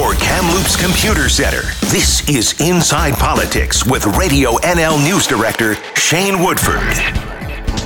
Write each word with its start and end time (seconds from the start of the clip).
for 0.00 0.14
Kamloops 0.14 0.80
Computer 0.80 1.28
Center. 1.28 1.60
This 1.90 2.26
is 2.26 2.58
Inside 2.58 3.12
Politics 3.18 3.84
with 3.84 4.06
Radio 4.16 4.52
NL 4.60 4.96
News 5.04 5.26
Director 5.26 5.74
Shane 5.94 6.42
Woodford. 6.42 6.80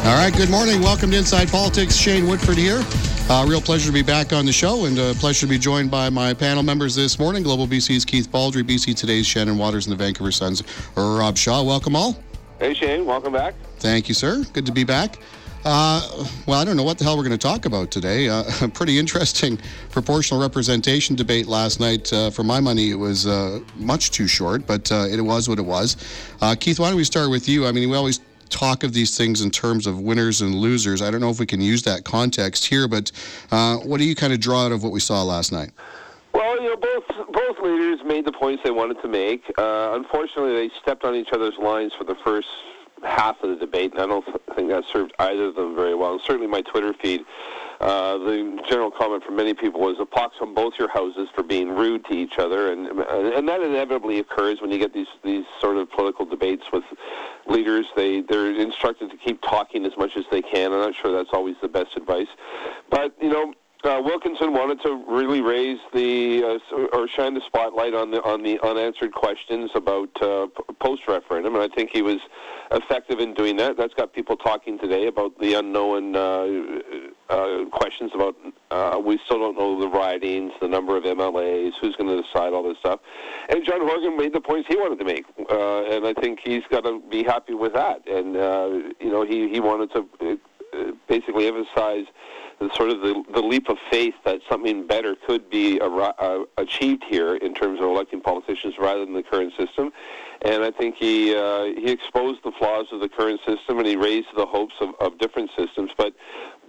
All 0.06 0.14
right, 0.14 0.32
good 0.32 0.48
morning. 0.48 0.80
Welcome 0.80 1.10
to 1.10 1.16
Inside 1.16 1.48
Politics. 1.48 1.96
Shane 1.96 2.28
Woodford 2.28 2.56
here. 2.56 2.84
Uh, 3.28 3.44
real 3.48 3.60
pleasure 3.60 3.88
to 3.88 3.92
be 3.92 4.04
back 4.04 4.32
on 4.32 4.46
the 4.46 4.52
show 4.52 4.84
and 4.84 4.96
a 4.96 5.14
pleasure 5.14 5.40
to 5.40 5.50
be 5.50 5.58
joined 5.58 5.90
by 5.90 6.08
my 6.08 6.32
panel 6.32 6.62
members 6.62 6.94
this 6.94 7.18
morning 7.18 7.42
Global 7.42 7.66
BC's 7.66 8.04
Keith 8.04 8.30
Baldry, 8.30 8.62
BC 8.62 8.94
Today's 8.94 9.26
Shannon 9.26 9.58
Waters, 9.58 9.88
and 9.88 9.98
the 9.98 10.04
Vancouver 10.04 10.30
Sun's 10.30 10.62
Rob 10.94 11.36
Shaw. 11.36 11.64
Welcome 11.64 11.96
all. 11.96 12.16
Hey, 12.60 12.74
Shane. 12.74 13.04
Welcome 13.06 13.32
back. 13.32 13.54
Thank 13.78 14.08
you, 14.08 14.14
sir. 14.14 14.44
Good 14.52 14.66
to 14.66 14.72
be 14.72 14.84
back. 14.84 15.18
Uh, 15.64 16.26
well, 16.46 16.60
I 16.60 16.64
don't 16.64 16.76
know 16.76 16.82
what 16.82 16.98
the 16.98 17.04
hell 17.04 17.16
we're 17.16 17.22
going 17.22 17.38
to 17.38 17.38
talk 17.38 17.64
about 17.64 17.90
today. 17.90 18.28
Uh, 18.28 18.44
a 18.60 18.68
pretty 18.74 18.98
interesting 18.98 19.58
proportional 19.90 20.38
representation 20.38 21.16
debate 21.16 21.46
last 21.46 21.80
night. 21.80 22.12
Uh, 22.12 22.30
for 22.30 22.44
my 22.44 22.60
money, 22.60 22.90
it 22.90 22.96
was 22.96 23.26
uh, 23.26 23.60
much 23.76 24.10
too 24.10 24.28
short, 24.28 24.66
but 24.66 24.92
uh, 24.92 25.06
it 25.08 25.20
was 25.22 25.48
what 25.48 25.58
it 25.58 25.64
was. 25.64 25.96
Uh, 26.42 26.54
Keith, 26.54 26.78
why 26.78 26.88
don't 26.88 26.98
we 26.98 27.04
start 27.04 27.30
with 27.30 27.48
you? 27.48 27.66
I 27.66 27.72
mean, 27.72 27.88
we 27.88 27.96
always 27.96 28.20
talk 28.50 28.84
of 28.84 28.92
these 28.92 29.16
things 29.16 29.40
in 29.40 29.50
terms 29.50 29.86
of 29.86 30.00
winners 30.00 30.42
and 30.42 30.54
losers. 30.54 31.00
I 31.00 31.10
don't 31.10 31.22
know 31.22 31.30
if 31.30 31.40
we 31.40 31.46
can 31.46 31.62
use 31.62 31.82
that 31.84 32.04
context 32.04 32.66
here, 32.66 32.86
but 32.86 33.10
what 33.50 33.98
do 33.98 34.04
you 34.04 34.14
kind 34.14 34.34
of 34.34 34.40
draw 34.40 34.66
out 34.66 34.72
of 34.72 34.82
what 34.82 34.92
we 34.92 35.00
saw 35.00 35.22
last 35.22 35.50
night? 35.50 35.70
Well, 36.34 36.60
you 36.60 36.68
know, 36.68 36.76
both 36.76 37.04
both 37.32 37.58
leaders 37.62 38.00
made 38.04 38.26
the 38.26 38.32
points 38.32 38.62
they 38.64 38.70
wanted 38.70 39.00
to 39.00 39.08
make. 39.08 39.50
unfortunately, 39.56 40.52
they 40.52 40.70
stepped 40.82 41.04
on 41.04 41.14
each 41.14 41.32
other's 41.32 41.54
lines 41.58 41.92
for 41.96 42.04
the 42.04 42.16
first 42.22 42.48
half 43.04 43.42
of 43.42 43.50
the 43.50 43.56
debate, 43.56 43.92
and 43.92 44.02
I 44.02 44.06
don't 44.06 44.24
think 44.54 44.70
that 44.70 44.84
served 44.92 45.12
either 45.18 45.46
of 45.46 45.54
them 45.54 45.74
very 45.74 45.94
well. 45.94 46.12
And 46.12 46.20
certainly, 46.22 46.46
my 46.46 46.62
Twitter 46.62 46.92
feed, 46.94 47.24
uh, 47.80 48.18
the 48.18 48.62
general 48.68 48.90
comment 48.90 49.24
from 49.24 49.36
many 49.36 49.54
people 49.54 49.80
was 49.80 49.96
a 50.00 50.06
pox 50.06 50.36
on 50.40 50.54
both 50.54 50.74
your 50.78 50.88
houses 50.88 51.28
for 51.34 51.42
being 51.42 51.68
rude 51.68 52.04
to 52.06 52.14
each 52.14 52.38
other, 52.38 52.72
and 52.72 52.86
and 52.86 53.48
that 53.48 53.60
inevitably 53.60 54.18
occurs 54.18 54.60
when 54.60 54.70
you 54.70 54.78
get 54.78 54.94
these 54.94 55.08
these 55.24 55.44
sort 55.60 55.76
of 55.76 55.90
political 55.90 56.24
debates 56.24 56.64
with 56.72 56.84
leaders. 57.46 57.86
They 57.96 58.20
they're 58.22 58.52
instructed 58.54 59.10
to 59.10 59.16
keep 59.16 59.42
talking 59.42 59.84
as 59.84 59.92
much 59.96 60.16
as 60.16 60.24
they 60.30 60.42
can. 60.42 60.72
I'm 60.72 60.80
not 60.80 60.94
sure 60.94 61.12
that's 61.12 61.32
always 61.32 61.56
the 61.60 61.68
best 61.68 61.96
advice, 61.96 62.28
but 62.90 63.14
you 63.20 63.28
know 63.28 63.52
uh, 63.84 64.00
Wilkinson 64.02 64.52
wanted 64.52 64.80
to 64.82 65.04
really 65.06 65.40
raise 65.40 65.78
the 65.92 66.60
uh, 66.72 66.96
or 66.96 67.06
shine 67.08 67.34
the 67.34 67.40
spotlight 67.46 67.94
on 67.94 68.10
the 68.10 68.22
on 68.22 68.42
the 68.42 68.58
unanswered 68.62 69.12
questions 69.12 69.70
about 69.74 70.10
uh, 70.22 70.46
post 70.80 71.02
referendum, 71.06 71.54
and 71.54 71.62
I 71.62 71.74
think 71.74 71.90
he 71.92 72.02
was 72.02 72.18
effective 72.70 73.20
in 73.20 73.34
doing 73.34 73.56
that. 73.56 73.76
That's 73.76 73.94
got 73.94 74.12
people 74.12 74.36
talking 74.36 74.78
today 74.78 75.06
about 75.06 75.38
the 75.38 75.54
unknown 75.54 76.16
uh, 76.16 76.46
uh, 77.28 77.64
questions 77.72 78.12
about 78.14 78.36
uh, 78.70 79.00
we 79.04 79.18
still 79.24 79.38
don't 79.38 79.58
know 79.58 79.80
the 79.80 79.88
ridings, 79.88 80.52
the 80.60 80.68
number 80.68 80.96
of 80.96 81.04
MLAs, 81.04 81.72
who's 81.80 81.94
going 81.96 82.08
to 82.08 82.22
decide 82.22 82.52
all 82.52 82.62
this 82.62 82.78
stuff. 82.78 83.00
And 83.48 83.64
John 83.64 83.80
Horgan 83.86 84.16
made 84.16 84.32
the 84.32 84.40
points 84.40 84.68
he 84.68 84.76
wanted 84.76 84.98
to 84.98 85.04
make, 85.04 85.24
and 85.38 86.06
I 86.06 86.14
think 86.20 86.40
he's 86.44 86.62
got 86.70 86.84
to 86.84 87.02
be 87.10 87.22
happy 87.22 87.54
with 87.54 87.74
that. 87.74 88.06
And 88.08 88.34
you 89.00 89.10
know, 89.10 89.24
he 89.24 89.48
he 89.48 89.60
wanted 89.60 89.92
to 89.92 90.38
basically 91.08 91.46
emphasize 91.46 92.06
sort 92.74 92.90
of 92.90 93.00
the, 93.00 93.22
the 93.32 93.40
leap 93.40 93.68
of 93.68 93.76
faith 93.90 94.14
that 94.24 94.40
something 94.48 94.86
better 94.86 95.16
could 95.26 95.48
be 95.50 95.80
uh, 95.80 96.38
achieved 96.56 97.04
here 97.08 97.36
in 97.36 97.54
terms 97.54 97.80
of 97.80 97.86
electing 97.86 98.20
politicians 98.20 98.74
rather 98.78 99.04
than 99.04 99.14
the 99.14 99.22
current 99.22 99.52
system. 99.58 99.92
And 100.42 100.62
I 100.62 100.70
think 100.70 100.96
he 100.96 101.34
uh, 101.34 101.64
he 101.64 101.90
exposed 101.90 102.40
the 102.44 102.52
flaws 102.58 102.86
of 102.92 103.00
the 103.00 103.08
current 103.08 103.40
system 103.46 103.78
and 103.78 103.86
he 103.86 103.96
raised 103.96 104.28
the 104.36 104.46
hopes 104.46 104.74
of, 104.80 104.90
of 105.00 105.18
different 105.18 105.50
systems. 105.56 105.90
But 105.96 106.14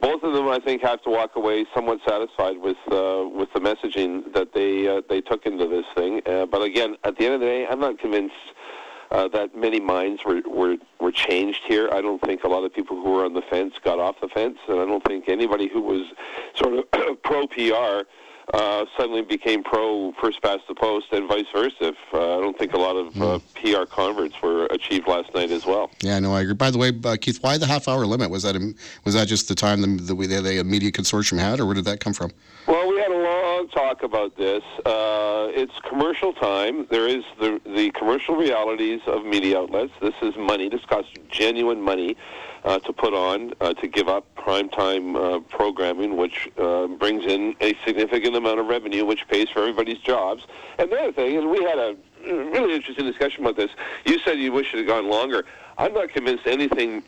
both 0.01 0.23
of 0.23 0.33
them, 0.33 0.47
I 0.47 0.59
think, 0.59 0.81
have 0.81 1.01
to 1.03 1.09
walk 1.09 1.35
away 1.35 1.65
somewhat 1.73 1.99
satisfied 2.07 2.57
with 2.57 2.77
uh, 2.91 3.27
with 3.27 3.51
the 3.53 3.59
messaging 3.59 4.33
that 4.33 4.53
they 4.53 4.87
uh, 4.87 5.01
they 5.09 5.21
took 5.21 5.45
into 5.45 5.67
this 5.67 5.85
thing. 5.95 6.21
Uh, 6.25 6.45
but 6.45 6.61
again, 6.61 6.95
at 7.03 7.17
the 7.17 7.25
end 7.25 7.35
of 7.35 7.39
the 7.41 7.47
day, 7.47 7.67
I'm 7.67 7.79
not 7.79 7.99
convinced 7.99 8.35
uh, 9.11 9.27
that 9.29 9.55
many 9.55 9.79
minds 9.79 10.23
were, 10.25 10.41
were, 10.47 10.77
were 10.99 11.11
changed 11.11 11.61
here. 11.67 11.89
I 11.91 12.01
don't 12.01 12.21
think 12.21 12.43
a 12.43 12.47
lot 12.47 12.63
of 12.63 12.73
people 12.73 13.01
who 13.01 13.11
were 13.11 13.25
on 13.25 13.33
the 13.33 13.41
fence 13.41 13.75
got 13.83 13.99
off 13.99 14.19
the 14.21 14.27
fence, 14.27 14.57
and 14.67 14.79
I 14.79 14.85
don't 14.85 15.03
think 15.03 15.29
anybody 15.29 15.67
who 15.67 15.81
was 15.81 16.07
sort 16.55 16.73
of 16.73 17.21
pro 17.23 17.47
PR 17.47 18.07
uh, 18.53 18.85
suddenly 18.97 19.21
became 19.21 19.63
pro 19.63 20.13
first 20.21 20.41
past 20.41 20.61
the 20.67 20.75
post, 20.75 21.07
and 21.11 21.27
vice 21.27 21.45
versa. 21.53 21.75
If, 21.79 21.95
uh, 22.13 22.37
I 22.37 22.41
don't 22.41 22.57
think 22.57 22.73
a 22.73 22.77
lot 22.77 22.95
of 22.95 23.21
uh, 23.21 23.39
hmm. 23.39 23.73
PR 23.73 23.85
converts 23.85 24.39
were 24.41 24.65
achieved 24.67 25.07
last 25.07 25.33
night 25.33 25.51
as 25.51 25.65
well. 25.65 25.89
Yeah, 26.01 26.19
no, 26.19 26.33
I 26.33 26.41
agree. 26.41 26.53
By 26.53 26.69
the 26.69 26.77
way, 26.77 26.91
uh, 27.03 27.17
Keith, 27.19 27.41
why 27.41 27.57
the 27.57 27.65
half 27.65 27.87
hour 27.87 28.05
limit? 28.05 28.29
Was 28.29 28.43
that 28.43 28.55
was 29.03 29.15
that 29.15 29.27
just 29.27 29.47
the 29.47 29.55
time 29.55 29.81
the, 29.81 30.13
the, 30.13 30.13
the 30.13 30.63
media 30.63 30.91
consortium 30.91 31.39
had, 31.39 31.59
or 31.59 31.65
where 31.65 31.75
did 31.75 31.85
that 31.85 31.99
come 31.99 32.13
from? 32.13 32.31
Well, 32.67 32.84
we 33.65 33.69
had 33.69 33.87
talk 33.87 34.03
about 34.03 34.35
this. 34.37 34.63
Uh, 34.85 35.49
it's 35.51 35.73
commercial 35.87 36.33
time. 36.33 36.87
There 36.89 37.07
is 37.07 37.23
the 37.39 37.59
the 37.65 37.91
commercial 37.91 38.35
realities 38.35 39.01
of 39.07 39.25
media 39.25 39.59
outlets. 39.59 39.93
This 40.01 40.13
is 40.21 40.35
money. 40.35 40.69
This 40.69 40.83
costs 40.85 41.11
genuine 41.29 41.81
money 41.81 42.15
uh, 42.63 42.79
to 42.79 42.93
put 42.93 43.13
on 43.13 43.53
uh, 43.61 43.73
to 43.75 43.87
give 43.87 44.07
up 44.07 44.25
primetime 44.35 45.15
uh, 45.15 45.39
programming, 45.49 46.17
which 46.17 46.49
uh, 46.57 46.87
brings 46.87 47.25
in 47.25 47.55
a 47.61 47.73
significant 47.85 48.35
amount 48.35 48.59
of 48.59 48.67
revenue, 48.67 49.05
which 49.05 49.27
pays 49.27 49.49
for 49.49 49.59
everybody's 49.59 49.99
jobs. 49.99 50.45
And 50.77 50.91
the 50.91 50.97
other 50.97 51.13
thing 51.13 51.35
is, 51.35 51.45
we 51.45 51.63
had 51.63 51.77
a 51.77 51.95
really 52.25 52.75
interesting 52.75 53.05
discussion 53.05 53.43
about 53.43 53.55
this. 53.55 53.71
You 54.05 54.19
said 54.19 54.39
you 54.39 54.51
wish 54.51 54.73
it 54.73 54.77
had 54.77 54.87
gone 54.87 55.09
longer. 55.09 55.45
I'm 55.77 55.93
not 55.93 56.09
convinced 56.09 56.47
anything 56.47 57.03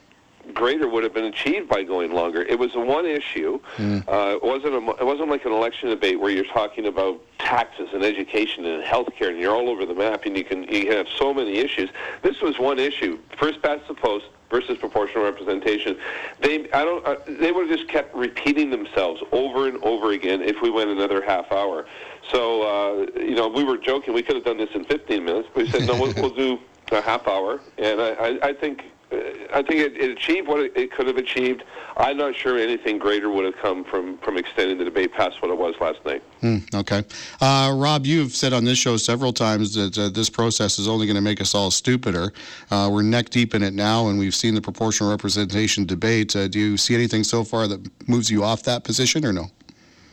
greater 0.53 0.87
would 0.87 1.03
have 1.03 1.13
been 1.13 1.25
achieved 1.25 1.69
by 1.69 1.83
going 1.83 2.11
longer. 2.11 2.41
It 2.41 2.57
was 2.57 2.73
one 2.75 3.05
issue. 3.05 3.59
Mm. 3.77 4.07
Uh, 4.07 4.35
it 4.35 4.43
wasn't 4.43 4.73
a, 4.73 4.91
it 5.01 5.05
wasn't 5.05 5.29
like 5.29 5.45
an 5.45 5.51
election 5.51 5.89
debate 5.89 6.19
where 6.19 6.31
you're 6.31 6.45
talking 6.45 6.87
about 6.87 7.19
taxes 7.39 7.89
and 7.93 8.03
education 8.03 8.65
and 8.65 8.83
healthcare, 8.83 9.29
and 9.29 9.39
you're 9.39 9.55
all 9.55 9.69
over 9.69 9.85
the 9.85 9.93
map, 9.95 10.25
and 10.25 10.37
you 10.37 10.43
can 10.43 10.63
you 10.63 10.85
can 10.85 10.91
have 10.93 11.07
so 11.17 11.33
many 11.33 11.57
issues. 11.57 11.89
This 12.21 12.41
was 12.41 12.59
one 12.59 12.79
issue: 12.79 13.19
first 13.37 13.61
past 13.61 13.87
the 13.87 13.93
post 13.93 14.25
versus 14.49 14.77
proportional 14.77 15.23
representation. 15.23 15.97
They 16.41 16.69
I 16.71 16.85
don't 16.85 17.05
uh, 17.05 17.15
they 17.27 17.51
would 17.51 17.69
have 17.69 17.77
just 17.77 17.89
kept 17.89 18.15
repeating 18.15 18.69
themselves 18.69 19.21
over 19.31 19.67
and 19.67 19.81
over 19.83 20.11
again 20.11 20.41
if 20.41 20.61
we 20.61 20.69
went 20.69 20.89
another 20.89 21.21
half 21.21 21.51
hour. 21.51 21.85
So 22.31 22.63
uh, 22.63 23.19
you 23.19 23.35
know 23.35 23.47
we 23.47 23.63
were 23.63 23.77
joking 23.77 24.13
we 24.13 24.23
could 24.23 24.35
have 24.35 24.45
done 24.45 24.57
this 24.57 24.69
in 24.73 24.85
15 24.85 25.23
minutes, 25.23 25.49
but 25.53 25.63
we 25.63 25.69
said 25.69 25.87
no 25.87 25.99
we'll, 25.99 26.13
we'll 26.15 26.29
do 26.35 26.59
a 26.91 27.01
half 27.01 27.27
hour, 27.27 27.59
and 27.77 28.01
I, 28.01 28.09
I, 28.11 28.47
I 28.49 28.53
think 28.53 28.85
I 29.09 29.63
think 29.63 29.75
it, 29.75 29.95
it 29.95 30.11
achieved 30.11 30.47
what 30.47 30.59
it, 30.59 30.73
it, 30.75 30.91
could 30.91 31.07
have 31.07 31.15
achieved. 31.15 31.63
I'm 31.95 32.17
not 32.17 32.35
sure 32.35 32.57
anything 32.57 32.97
greater 32.97 33.29
would 33.29 33.45
have 33.45 33.55
come 33.55 33.85
from, 33.85 34.17
from 34.17 34.37
extending 34.37 34.77
the 34.77 34.83
debate 34.83 35.13
past 35.13 35.41
what 35.41 35.49
it 35.49 35.57
was 35.57 35.75
last 35.79 36.03
night. 36.05 36.21
Mm, 36.41 36.75
okay. 36.75 37.03
Uh, 37.39 37.73
Rob, 37.73 38.05
you've 38.05 38.33
said 38.33 38.51
on 38.51 38.65
this 38.65 38.77
show 38.77 38.97
several 38.97 39.31
times 39.31 39.73
that 39.75 39.97
uh, 39.97 40.09
this 40.09 40.29
process 40.29 40.77
is 40.77 40.89
only 40.89 41.05
going 41.05 41.15
to 41.15 41.21
make 41.21 41.39
us 41.39 41.55
all 41.55 41.71
stupider. 41.71 42.33
Uh, 42.69 42.89
we're 42.91 43.01
neck 43.01 43.29
deep 43.29 43.55
in 43.55 43.63
it 43.63 43.73
now, 43.73 44.09
and 44.09 44.19
we've 44.19 44.35
seen 44.35 44.53
the 44.53 44.61
proportional 44.61 45.09
representation 45.09 45.85
debate. 45.85 46.35
Uh, 46.35 46.49
do 46.49 46.59
you 46.59 46.75
see 46.75 46.93
anything 46.93 47.23
so 47.23 47.45
far 47.45 47.67
that 47.67 47.89
moves 48.09 48.29
you 48.29 48.43
off 48.43 48.63
that 48.63 48.83
position 48.83 49.25
or 49.25 49.31
no? 49.31 49.49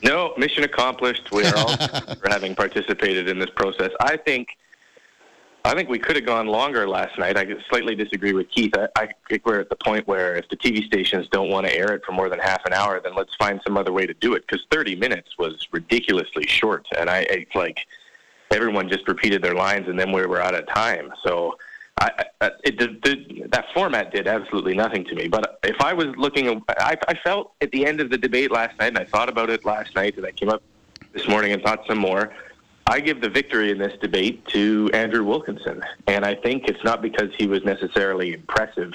No, 0.04 0.34
mission 0.36 0.62
accomplished. 0.62 1.32
We 1.32 1.44
are 1.46 1.56
all 1.56 1.76
for 2.16 2.28
having 2.28 2.54
participated 2.54 3.28
in 3.28 3.40
this 3.40 3.50
process. 3.56 3.90
I 4.00 4.16
think 4.18 4.56
I 5.66 5.74
think 5.74 5.88
we 5.88 5.98
could 5.98 6.16
have 6.16 6.26
gone 6.26 6.46
longer 6.46 6.86
last 6.86 7.18
night. 7.18 7.38
I 7.38 7.46
slightly 7.70 7.94
disagree 7.94 8.34
with 8.34 8.50
Keith. 8.50 8.72
I, 8.76 8.88
I 8.96 9.08
think 9.30 9.46
we're 9.46 9.60
at 9.60 9.70
the 9.70 9.76
point 9.76 10.06
where 10.06 10.36
if 10.36 10.46
the 10.50 10.58
TV 10.58 10.84
stations 10.84 11.26
don't 11.30 11.48
want 11.48 11.66
to 11.66 11.74
air 11.74 11.94
it 11.94 12.04
for 12.04 12.12
more 12.12 12.28
than 12.28 12.38
half 12.38 12.66
an 12.66 12.74
hour, 12.74 13.00
then 13.02 13.14
let's 13.14 13.34
find 13.36 13.62
some 13.66 13.78
other 13.78 13.90
way 13.90 14.04
to 14.04 14.12
do 14.12 14.34
it. 14.34 14.46
Because 14.46 14.66
30 14.70 14.96
minutes 14.96 15.38
was 15.38 15.66
ridiculously 15.72 16.46
short, 16.46 16.86
and 16.98 17.08
I 17.08 17.20
it's 17.30 17.54
like 17.54 17.86
everyone 18.50 18.90
just 18.90 19.08
repeated 19.08 19.40
their 19.40 19.54
lines, 19.54 19.88
and 19.88 19.98
then 19.98 20.12
we 20.12 20.26
were 20.26 20.40
out 20.40 20.54
of 20.54 20.66
time. 20.68 21.10
So 21.24 21.56
I, 21.98 22.26
I 22.42 22.50
it 22.62 22.78
did, 22.78 23.00
did, 23.00 23.50
that 23.50 23.64
format 23.72 24.12
did 24.12 24.28
absolutely 24.28 24.74
nothing 24.74 25.02
to 25.06 25.14
me. 25.14 25.28
But 25.28 25.60
if 25.64 25.80
I 25.80 25.94
was 25.94 26.08
looking, 26.18 26.62
I, 26.68 26.98
I 27.08 27.14
felt 27.14 27.52
at 27.62 27.70
the 27.70 27.86
end 27.86 28.00
of 28.00 28.10
the 28.10 28.18
debate 28.18 28.50
last 28.50 28.78
night, 28.78 28.88
and 28.88 28.98
I 28.98 29.06
thought 29.06 29.30
about 29.30 29.48
it 29.48 29.64
last 29.64 29.94
night, 29.94 30.18
and 30.18 30.26
I 30.26 30.32
came 30.32 30.50
up 30.50 30.62
this 31.14 31.26
morning 31.26 31.52
and 31.52 31.62
thought 31.62 31.86
some 31.86 31.98
more 31.98 32.34
I 32.86 33.00
give 33.00 33.20
the 33.20 33.30
victory 33.30 33.70
in 33.70 33.78
this 33.78 33.96
debate 33.98 34.46
to 34.48 34.90
Andrew 34.92 35.24
Wilkinson, 35.24 35.82
and 36.06 36.24
I 36.24 36.34
think 36.34 36.68
it's 36.68 36.84
not 36.84 37.00
because 37.00 37.34
he 37.34 37.46
was 37.46 37.64
necessarily 37.64 38.34
impressive 38.34 38.92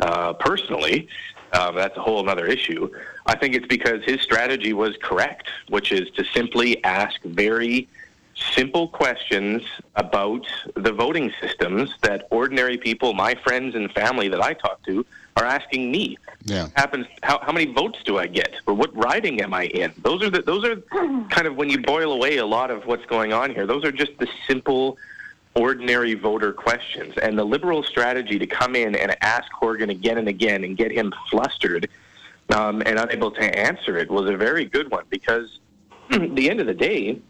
uh, 0.00 0.32
personally. 0.34 1.08
Um, 1.52 1.76
that's 1.76 1.96
a 1.96 2.00
whole 2.00 2.28
other 2.28 2.46
issue. 2.46 2.90
I 3.26 3.36
think 3.36 3.54
it's 3.54 3.66
because 3.66 4.02
his 4.04 4.20
strategy 4.22 4.72
was 4.72 4.96
correct, 5.00 5.48
which 5.68 5.92
is 5.92 6.10
to 6.10 6.24
simply 6.34 6.82
ask 6.84 7.22
very 7.22 7.88
simple 8.34 8.88
questions 8.88 9.62
about 9.96 10.46
the 10.74 10.92
voting 10.92 11.32
systems 11.40 11.94
that 12.02 12.26
ordinary 12.30 12.76
people, 12.76 13.14
my 13.14 13.34
friends 13.34 13.74
and 13.74 13.90
family 13.92 14.28
that 14.28 14.42
I 14.42 14.52
talk 14.52 14.82
to, 14.84 15.06
are 15.36 15.44
asking 15.44 15.90
me. 15.90 16.18
Yeah. 16.44 16.68
Happens. 16.76 17.06
How, 17.22 17.40
how 17.42 17.52
many 17.52 17.72
votes 17.72 17.98
do 18.04 18.18
I 18.18 18.26
get, 18.26 18.54
or 18.66 18.74
what 18.74 18.94
riding 18.96 19.40
am 19.42 19.52
I 19.52 19.64
in? 19.64 19.92
Those 20.02 20.22
are 20.22 20.30
the 20.30 20.42
those 20.42 20.64
are 20.64 20.76
kind 21.28 21.46
of 21.46 21.56
when 21.56 21.68
you 21.68 21.80
boil 21.80 22.12
away 22.12 22.38
a 22.38 22.46
lot 22.46 22.70
of 22.70 22.86
what's 22.86 23.04
going 23.06 23.32
on 23.32 23.52
here. 23.52 23.66
Those 23.66 23.84
are 23.84 23.92
just 23.92 24.16
the 24.18 24.28
simple, 24.46 24.96
ordinary 25.54 26.14
voter 26.14 26.52
questions. 26.52 27.14
And 27.18 27.38
the 27.38 27.44
liberal 27.44 27.82
strategy 27.82 28.38
to 28.38 28.46
come 28.46 28.76
in 28.76 28.94
and 28.94 29.16
ask 29.22 29.50
Horgan 29.52 29.90
again 29.90 30.18
and 30.18 30.28
again 30.28 30.64
and 30.64 30.76
get 30.76 30.92
him 30.92 31.12
flustered 31.30 31.88
um, 32.54 32.82
and 32.86 32.98
unable 32.98 33.30
to 33.32 33.58
answer 33.58 33.98
it 33.98 34.10
was 34.10 34.30
a 34.30 34.36
very 34.36 34.64
good 34.64 34.90
one 34.90 35.04
because 35.10 35.58
at 36.10 36.34
the 36.34 36.48
end 36.48 36.60
of 36.60 36.66
the 36.66 36.74
day 36.74 37.20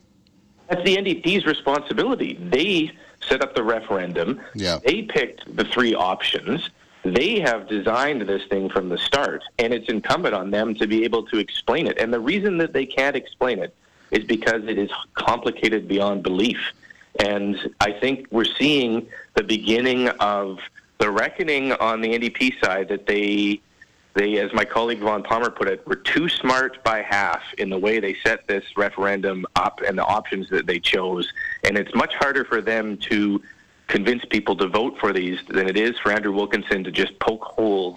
That's 0.69 0.85
the 0.85 0.97
NDP's 0.97 1.47
responsibility. 1.47 2.39
They 2.41 2.93
set 3.27 3.43
up 3.43 3.55
the 3.55 3.63
referendum. 3.63 4.41
Yeah. 4.55 4.79
They 4.85 5.03
picked 5.03 5.57
the 5.57 5.65
three 5.65 5.95
options. 5.95 6.71
They 7.05 7.41
have 7.41 7.69
designed 7.69 8.23
this 8.23 8.45
thing 8.47 8.69
from 8.69 8.89
the 8.89 8.99
start, 8.99 9.45
and 9.59 9.73
it's 9.73 9.89
incumbent 9.89 10.35
on 10.35 10.51
them 10.51 10.75
to 10.77 10.87
be 10.87 11.05
able 11.05 11.25
to 11.27 11.39
explain 11.39 11.87
it. 11.87 11.99
And 11.99 12.13
the 12.13 12.21
reason 12.21 12.59
that 12.59 12.73
they 12.73 12.87
can't 12.87 13.17
explain 13.17 13.61
it 13.61 13.75
is 14.11 14.25
because 14.25 14.65
it 14.65 14.79
is 14.79 14.91
complicated 15.15 15.87
beyond 15.87 16.23
belief. 16.23 16.59
And 17.21 17.73
I 17.81 17.93
think 17.93 18.27
we're 18.31 18.45
seeing 18.45 19.07
the 19.35 19.43
beginning 19.43 20.09
of 20.09 20.59
the 20.99 21.11
reckoning 21.11 21.73
on 21.73 22.01
the 22.01 22.19
NDP 22.19 22.61
side 22.65 22.89
that 22.89 23.07
they 23.07 23.61
they, 24.15 24.39
as 24.39 24.53
my 24.53 24.65
colleague 24.65 24.99
Vaughn 24.99 25.23
Palmer 25.23 25.49
put 25.49 25.69
it, 25.69 25.87
were 25.87 25.95
too 25.95 26.29
smart 26.29 26.83
by 26.83 27.03
half 27.03 27.43
in 27.57 27.71
the 27.71 27.79
way 27.79 28.01
they 28.01 28.15
set 28.25 28.49
this 28.49 28.65
referendum 28.77 29.47
up 29.55 29.81
and 29.87 29.97
the 29.97 30.05
options 30.05 30.49
that 30.51 30.67
they 30.67 30.81
chose. 30.81 31.33
And 31.63 31.79
it's 31.79 31.95
much 31.95 32.15
harder 32.15 32.45
for 32.45 32.61
them 32.61 32.97
to 32.97 33.41
convince 33.89 34.25
people 34.27 34.55
to 34.57 34.69
vote 34.69 34.97
for 35.01 35.13
these 35.13 35.39
than 35.49 35.69
it 35.69 35.77
is 35.77 35.99
for 35.99 36.13
Andrew 36.13 36.33
Wilkinson 36.33 36.85
to 36.85 36.91
just 36.91 37.19
poke 37.19 37.43
holes 37.43 37.97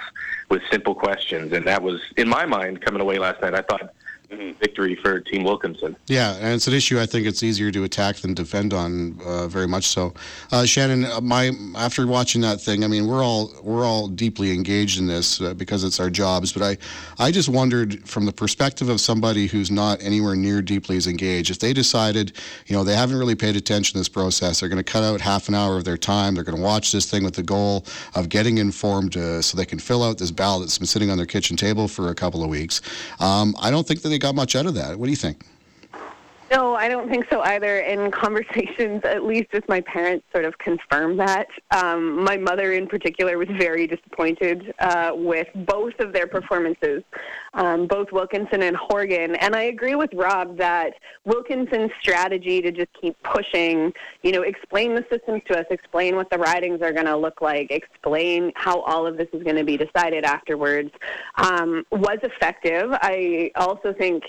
with 0.50 0.62
simple 0.72 0.96
questions. 0.96 1.54
And 1.54 1.66
that 1.68 1.84
was, 1.84 2.02
in 2.18 2.28
my 2.28 2.46
mind, 2.46 2.82
coming 2.82 3.02
away 3.02 3.20
last 3.20 3.42
night, 3.42 3.54
I 3.54 3.62
thought. 3.62 3.94
Victory 4.38 4.96
for 4.96 5.20
Team 5.20 5.44
Wilkinson. 5.44 5.96
Yeah, 6.08 6.36
and 6.36 6.54
it's 6.54 6.68
an 6.68 6.74
issue 6.74 7.00
I 7.00 7.06
think 7.06 7.28
it's 7.28 7.44
easier 7.44 7.72
to 7.72 7.84
attack 7.84 8.18
than 8.18 8.34
defend 8.34 8.74
on, 8.74 9.20
uh, 9.26 9.48
very 9.48 9.68
much 9.68 9.88
so. 9.88 10.14
Uh, 10.52 10.66
Shannon, 10.66 11.06
uh, 11.06 11.22
my 11.22 11.52
after 11.76 12.08
watching 12.08 12.42
that 12.42 12.62
thing, 12.62 12.84
I 12.84 12.88
mean, 12.88 13.08
we're 13.08 13.24
all 13.24 13.52
we're 13.64 13.86
all 13.86 14.08
deeply 14.08 14.54
engaged 14.54 15.00
in 15.00 15.08
this 15.08 15.42
uh, 15.42 15.54
because 15.54 15.84
it's 15.84 16.00
our 16.00 16.10
jobs. 16.10 16.54
But 16.54 16.64
I, 16.64 16.78
I 17.26 17.32
just 17.32 17.50
wondered 17.50 18.08
from 18.08 18.26
the 18.26 18.32
perspective 18.32 18.90
of 18.90 19.02
somebody 19.02 19.48
who's 19.48 19.72
not 19.72 20.02
anywhere 20.02 20.36
near 20.36 20.62
deeply 20.62 20.98
as 20.98 21.08
engaged, 21.08 21.52
if 21.52 21.60
they 21.60 21.74
decided, 21.74 22.34
you 22.68 22.76
know, 22.76 22.84
they 22.84 22.96
haven't 22.96 23.18
really 23.18 23.36
paid 23.36 23.56
attention 23.56 23.94
to 23.94 24.00
this 24.00 24.10
process, 24.10 24.60
they're 24.60 24.70
going 24.70 24.84
to 24.84 24.92
cut 24.92 25.04
out 25.04 25.20
half 25.22 25.48
an 25.48 25.56
hour 25.56 25.78
of 25.78 25.84
their 25.84 25.98
time, 25.98 26.36
they're 26.36 26.44
going 26.44 26.58
to 26.58 26.64
watch 26.64 26.92
this 26.92 27.10
thing 27.10 27.24
with 27.24 27.36
the 27.36 27.44
goal 27.44 27.86
of 28.16 28.30
getting 28.30 28.58
informed 28.58 29.18
uh, 29.18 29.42
so 29.42 29.58
they 29.58 29.66
can 29.66 29.80
fill 29.80 30.04
out 30.04 30.18
this 30.18 30.32
ballot 30.32 30.62
that's 30.62 30.78
been 30.78 30.88
sitting 30.88 31.10
on 31.10 31.18
their 31.18 31.26
kitchen 31.26 31.58
table 31.58 31.88
for 31.88 32.10
a 32.10 32.16
couple 32.16 32.44
of 32.44 32.50
weeks. 32.50 32.82
Um, 33.20 33.56
I 33.62 33.72
don't 33.72 33.88
think 33.88 34.02
that 34.02 34.10
they 34.10 34.21
got 34.22 34.36
much 34.36 34.56
out 34.56 34.66
of 34.66 34.76
that. 34.76 34.98
What 34.98 35.08
do 35.08 35.12
you 35.12 35.18
think? 35.18 35.44
No, 36.52 36.76
I 36.76 36.90
don't 36.90 37.10
think 37.10 37.26
so 37.32 37.40
either. 37.42 37.80
In 37.80 38.12
conversations, 38.24 39.02
at 39.06 39.24
least 39.24 39.48
with 39.54 39.64
my 39.70 39.80
parents, 39.82 40.26
sort 40.34 40.44
of 40.44 40.58
confirm 40.58 41.16
that. 41.18 41.48
Um, 41.72 42.22
my 42.22 42.36
mother, 42.36 42.74
in 42.74 42.88
particular, 42.88 43.38
was 43.38 43.48
very 43.58 43.88
disappointed 43.88 44.74
uh, 44.80 45.12
with 45.16 45.48
both 45.66 45.98
of 46.00 46.12
their 46.12 46.28
performances, 46.28 47.04
um, 47.54 47.88
both 47.88 48.12
Wilkinson 48.12 48.64
and 48.64 48.76
Horgan. 48.76 49.36
And 49.36 49.56
I 49.56 49.64
agree 49.64 49.96
with 49.96 50.10
Rob 50.14 50.58
that 50.58 50.94
Wilkinson's 51.24 51.92
strategy 52.02 52.62
to 52.62 52.72
just 52.72 52.90
keep 53.00 53.16
pushing, 53.24 53.94
you 54.22 54.34
know, 54.34 54.42
explain 54.42 54.94
the 54.94 55.06
systems 55.10 55.44
to 55.48 55.58
us, 55.58 55.66
explain 55.72 56.18
what 56.18 56.30
the 56.30 56.38
ridings 56.38 56.82
are 56.82 56.92
going 56.92 57.06
to 57.06 57.16
look 57.16 57.42
like, 57.42 57.72
explain 57.72 58.52
how 58.56 58.82
all 58.82 59.08
of 59.08 59.16
this 59.16 59.30
is 59.32 59.42
going 59.44 59.56
to 59.56 59.64
be 59.64 59.78
decided 59.78 60.26
afterwards, 60.26 60.92
um, 61.38 61.86
was 61.92 62.18
effective. 62.24 62.90
I 62.92 63.52
also 63.56 63.94
think 63.94 64.24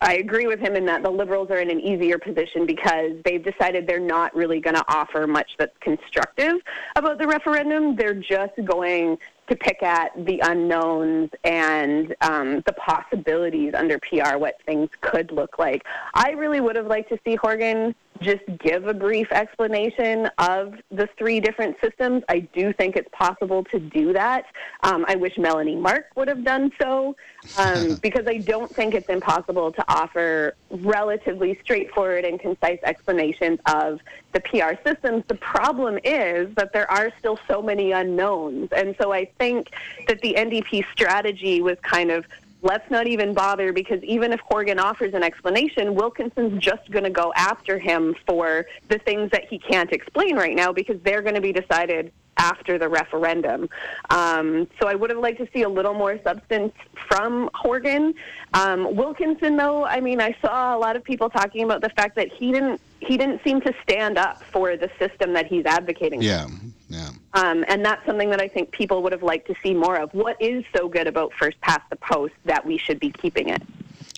I 0.00 0.16
agree 0.16 0.46
with 0.46 0.60
him 0.60 0.76
in 0.76 0.84
that 0.86 1.02
the 1.02 1.10
Liberals 1.10 1.50
are 1.50 1.58
in 1.58 1.70
an 1.70 1.80
easier 1.80 2.18
position 2.18 2.66
because 2.66 3.12
they've 3.24 3.42
decided 3.42 3.86
they're 3.86 4.00
not 4.00 4.34
really 4.34 4.60
going 4.60 4.76
to 4.76 4.84
offer 4.88 5.26
much 5.26 5.50
that's 5.58 5.76
constructive 5.80 6.54
about 6.96 7.18
the 7.18 7.26
referendum. 7.26 7.96
They're 7.96 8.14
just 8.14 8.52
going 8.64 9.18
to 9.48 9.56
pick 9.56 9.82
at 9.82 10.10
the 10.26 10.40
unknowns 10.44 11.30
and 11.44 12.14
um, 12.20 12.62
the 12.66 12.72
possibilities 12.74 13.72
under 13.74 13.98
PR, 13.98 14.36
what 14.36 14.56
things 14.66 14.88
could 15.00 15.32
look 15.32 15.58
like. 15.58 15.82
I 16.14 16.30
really 16.32 16.60
would 16.60 16.76
have 16.76 16.86
liked 16.86 17.08
to 17.10 17.18
see 17.24 17.34
Horgan 17.34 17.94
just 18.20 18.42
give 18.58 18.86
a 18.86 18.94
brief 18.94 19.30
explanation 19.32 20.28
of 20.38 20.74
the 20.90 21.08
three 21.18 21.40
different 21.40 21.76
systems. 21.80 22.22
I 22.28 22.40
do 22.40 22.72
think 22.72 22.96
it's 22.96 23.08
possible 23.12 23.64
to 23.64 23.78
do 23.78 24.12
that. 24.12 24.46
Um, 24.82 25.04
I 25.08 25.16
wish 25.16 25.38
Melanie 25.38 25.76
Mark 25.76 26.06
would 26.16 26.28
have 26.28 26.44
done 26.44 26.72
so 26.80 27.16
um, 27.58 27.94
because 28.02 28.26
I 28.26 28.38
don't 28.38 28.72
think 28.74 28.94
it's 28.94 29.08
impossible 29.08 29.72
to 29.72 29.84
offer 29.88 30.54
relatively 30.70 31.58
straightforward 31.62 32.24
and 32.24 32.38
concise 32.40 32.78
explanations 32.82 33.58
of 33.66 34.00
the 34.32 34.40
PR 34.40 34.74
systems. 34.88 35.24
The 35.28 35.36
problem 35.36 35.98
is 36.04 36.54
that 36.56 36.72
there 36.72 36.90
are 36.90 37.10
still 37.18 37.38
so 37.48 37.62
many 37.62 37.92
unknowns. 37.92 38.70
And 38.72 38.94
so 39.00 39.12
I 39.12 39.26
think 39.38 39.70
that 40.06 40.20
the 40.20 40.34
NDP 40.34 40.84
strategy 40.92 41.60
was 41.62 41.78
kind 41.82 42.10
of 42.10 42.24
let's 42.62 42.90
not 42.90 43.06
even 43.06 43.34
bother 43.34 43.72
because 43.72 44.02
even 44.02 44.32
if 44.32 44.40
Horgan 44.40 44.78
offers 44.78 45.14
an 45.14 45.22
explanation, 45.22 45.94
Wilkinson's 45.94 46.62
just 46.62 46.90
going 46.90 47.04
to 47.04 47.10
go 47.10 47.32
after 47.36 47.78
him 47.78 48.14
for 48.26 48.66
the 48.88 48.98
things 48.98 49.30
that 49.30 49.46
he 49.48 49.58
can't 49.58 49.92
explain 49.92 50.36
right 50.36 50.56
now 50.56 50.72
because 50.72 51.00
they're 51.02 51.22
going 51.22 51.34
to 51.34 51.40
be 51.40 51.52
decided 51.52 52.12
after 52.38 52.78
the 52.78 52.88
referendum. 52.88 53.68
Um, 54.10 54.68
so 54.80 54.88
I 54.88 54.94
would 54.94 55.10
have 55.10 55.18
liked 55.18 55.38
to 55.38 55.48
see 55.52 55.62
a 55.62 55.68
little 55.68 55.94
more 55.94 56.18
substance 56.22 56.72
from 57.08 57.50
Horgan. 57.54 58.14
Um, 58.54 58.94
Wilkinson, 58.94 59.56
though, 59.56 59.84
I 59.84 60.00
mean, 60.00 60.20
I 60.20 60.36
saw 60.40 60.76
a 60.76 60.78
lot 60.78 60.96
of 60.96 61.04
people 61.04 61.28
talking 61.28 61.64
about 61.64 61.82
the 61.82 61.90
fact 61.90 62.16
that 62.16 62.32
he 62.32 62.52
didn't 62.52 62.80
he 63.00 63.16
didn't 63.16 63.42
seem 63.44 63.60
to 63.60 63.72
stand 63.82 64.18
up 64.18 64.42
for 64.42 64.76
the 64.76 64.90
system 64.98 65.32
that 65.32 65.46
he's 65.46 65.64
advocating. 65.64 66.20
Yeah, 66.20 66.48
yeah. 66.88 67.10
Um, 67.38 67.64
and 67.68 67.84
that's 67.84 68.04
something 68.04 68.30
that 68.30 68.40
I 68.40 68.48
think 68.48 68.72
people 68.72 69.02
would 69.04 69.12
have 69.12 69.22
liked 69.22 69.46
to 69.46 69.54
see 69.62 69.72
more 69.72 69.96
of. 69.96 70.12
What 70.12 70.40
is 70.42 70.64
so 70.76 70.88
good 70.88 71.06
about 71.06 71.32
First 71.34 71.60
Past 71.60 71.82
the 71.88 71.96
Post 71.96 72.34
that 72.44 72.66
we 72.66 72.78
should 72.78 72.98
be 72.98 73.10
keeping 73.10 73.48
it? 73.48 73.62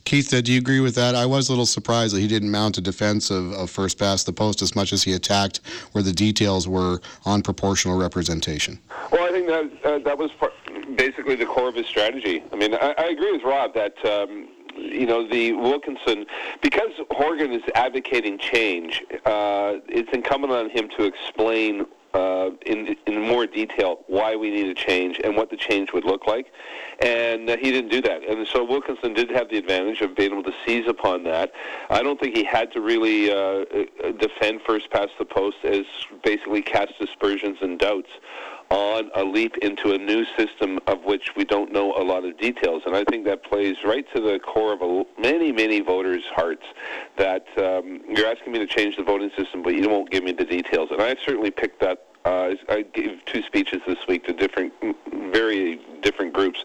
Keith, 0.05 0.33
uh, 0.33 0.41
do 0.41 0.53
you 0.53 0.59
agree 0.59 0.81
with 0.81 0.95
that? 0.95 1.15
I 1.15 1.27
was 1.27 1.49
a 1.49 1.53
little 1.53 1.67
surprised 1.67 2.15
that 2.15 2.21
he 2.21 2.27
didn't 2.27 2.51
mount 2.51 2.79
a 2.79 2.81
defense 2.81 3.31
of, 3.31 3.53
of 3.53 3.71
First 3.71 3.99
Past 3.99 4.25
the 4.25 4.33
Post 4.33 4.63
as 4.63 4.75
much 4.75 4.95
as 4.95 5.03
he 5.03 5.13
attacked 5.13 5.61
where 5.93 6.03
the 6.03 6.13
details 6.13 6.67
were 6.67 7.01
on 7.27 7.43
proportional 7.43 7.99
representation. 7.99 8.79
Well, 9.13 9.23
I 9.23 9.31
think 9.31 9.47
that 9.49 9.85
uh, 9.85 9.99
that 9.99 10.17
was 10.17 10.31
part, 10.33 10.55
basically 10.97 11.35
the 11.35 11.47
core 11.47 11.69
of 11.69 11.75
his 11.75 11.87
strategy. 11.87 12.43
I 12.53 12.57
mean, 12.57 12.75
I, 12.75 12.95
I 12.97 13.05
agree 13.09 13.33
with 13.33 13.43
Rob 13.45 13.75
that. 13.75 13.95
Um, 14.05 14.49
you 14.77 15.05
know, 15.05 15.29
the 15.29 15.53
Wilkinson, 15.53 16.25
because 16.63 16.91
Horgan 17.11 17.53
is 17.53 17.61
advocating 17.75 18.39
change, 18.39 19.03
uh, 19.27 19.75
it's 19.89 20.09
incumbent 20.13 20.53
on 20.53 20.71
him 20.71 20.89
to 20.97 21.05
explain 21.05 21.85
uh, 22.15 22.51
in 22.67 22.97
in 23.07 23.21
more 23.21 23.47
detail 23.47 24.01
why 24.07 24.37
we 24.37 24.51
need 24.51 24.67
a 24.67 24.75
change 24.75 25.21
and 25.23 25.37
what 25.37 25.51
the 25.51 25.57
change 25.57 25.93
would 25.93 26.05
look 26.05 26.27
like, 26.27 26.53
and 27.01 27.49
uh, 27.49 27.57
he 27.57 27.71
didn't 27.71 27.91
do 27.91 28.01
that. 28.03 28.23
And 28.29 28.47
so 28.47 28.65
Wilkinson 28.65 29.15
did 29.15 29.31
have 29.31 29.49
the 29.51 29.59
advantage 29.59 30.01
of 30.01 30.17
being 30.17 30.33
able 30.33 30.43
to 30.45 30.55
seize 30.67 30.89
upon 30.89 31.25
that. 31.25 31.53
I 31.89 32.03
don't 32.03 32.19
think 32.19 32.37
he 32.37 32.45
had 32.45 32.73
to 32.73 32.81
really 32.81 33.31
uh, 33.31 33.37
uh 33.37 34.13
defend 34.19 34.61
first 34.67 34.91
past 34.91 35.13
the 35.19 35.25
post 35.25 35.59
as 35.65 35.85
basically 36.23 36.63
cast 36.63 36.93
aspersions 37.01 37.59
and 37.61 37.79
doubts 37.79 38.11
on 38.71 39.11
a 39.15 39.25
leap 39.25 39.57
into 39.59 39.93
a 39.93 39.99
new 39.99 40.25
system 40.37 40.79
of 40.87 41.05
which 41.05 41.35
we 41.37 41.45
don't 41.45 41.73
know 41.73 41.93
a 41.95 42.05
lot 42.05 42.25
of 42.25 42.39
details. 42.39 42.83
And 42.87 42.95
I 42.95 43.05
think 43.05 43.25
that 43.25 43.43
plays 43.43 43.77
right 43.85 44.07
to 44.15 44.21
the 44.21 44.39
core 44.39 44.73
of 44.73 44.83
a, 44.83 45.05
many, 45.21 45.51
many 45.51 45.81
voters' 45.81 46.25
hearts 46.33 46.65
that 47.17 47.47
um, 47.59 48.01
you're 48.09 48.27
asking 48.27 48.53
me 48.53 48.61
to 48.61 48.67
change 48.67 48.97
the 48.97 49.03
voting 49.03 49.31
system, 49.37 49.63
but 49.63 49.75
you 49.75 49.89
won't 49.89 50.11
give 50.11 50.23
me 50.23 50.33
the 50.33 50.45
details. 50.45 50.91
And 50.93 51.03
I 51.03 51.17
certainly 51.25 51.51
picked 51.51 51.81
that. 51.81 52.07
Uh, 52.23 52.55
I 52.69 52.83
gave 52.83 53.25
two 53.25 53.43
speeches 53.43 53.81
this 53.87 54.07
week 54.07 54.27
to 54.27 54.35
different, 54.35 54.75
very 55.33 55.81
different 56.03 56.35
groups, 56.35 56.65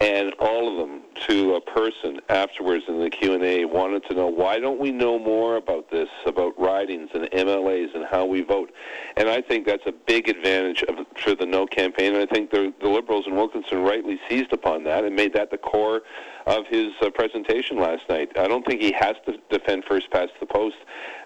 and 0.00 0.32
all 0.40 0.68
of 0.68 0.76
them 0.76 1.02
to 1.26 1.54
a 1.54 1.60
person 1.60 2.20
afterwards 2.28 2.84
in 2.88 3.00
the 3.00 3.08
Q&A 3.08 3.64
wanted 3.64 4.04
to 4.08 4.14
know 4.14 4.26
why 4.26 4.58
don't 4.58 4.80
we 4.80 4.90
know 4.90 5.18
more 5.18 5.56
about 5.56 5.90
this 5.90 6.08
about 6.26 6.58
ridings 6.58 7.10
and 7.14 7.24
MLAs 7.30 7.94
and 7.94 8.04
how 8.04 8.24
we 8.24 8.42
vote? 8.42 8.72
And 9.16 9.28
I 9.28 9.40
think 9.40 9.66
that's 9.66 9.86
a 9.86 9.92
big 9.92 10.28
advantage 10.28 10.82
of, 10.84 11.06
for 11.16 11.34
the 11.34 11.46
no 11.46 11.66
campaign 11.66 12.14
and 12.14 12.22
I 12.22 12.26
think 12.26 12.50
the, 12.50 12.72
the 12.80 12.88
liberals 12.88 13.26
and 13.26 13.36
Wilkinson 13.36 13.82
rightly 13.82 14.20
seized 14.28 14.52
upon 14.52 14.84
that 14.84 15.04
and 15.04 15.14
made 15.14 15.32
that 15.34 15.50
the 15.50 15.58
core 15.58 16.02
of 16.46 16.66
his 16.66 16.92
uh, 17.00 17.08
presentation 17.10 17.78
last 17.78 18.02
night. 18.08 18.30
I 18.36 18.48
don't 18.48 18.66
think 18.66 18.82
he 18.82 18.92
has 18.92 19.16
to 19.26 19.38
defend 19.48 19.84
first 19.84 20.10
past 20.10 20.32
the 20.40 20.46
post 20.46 20.76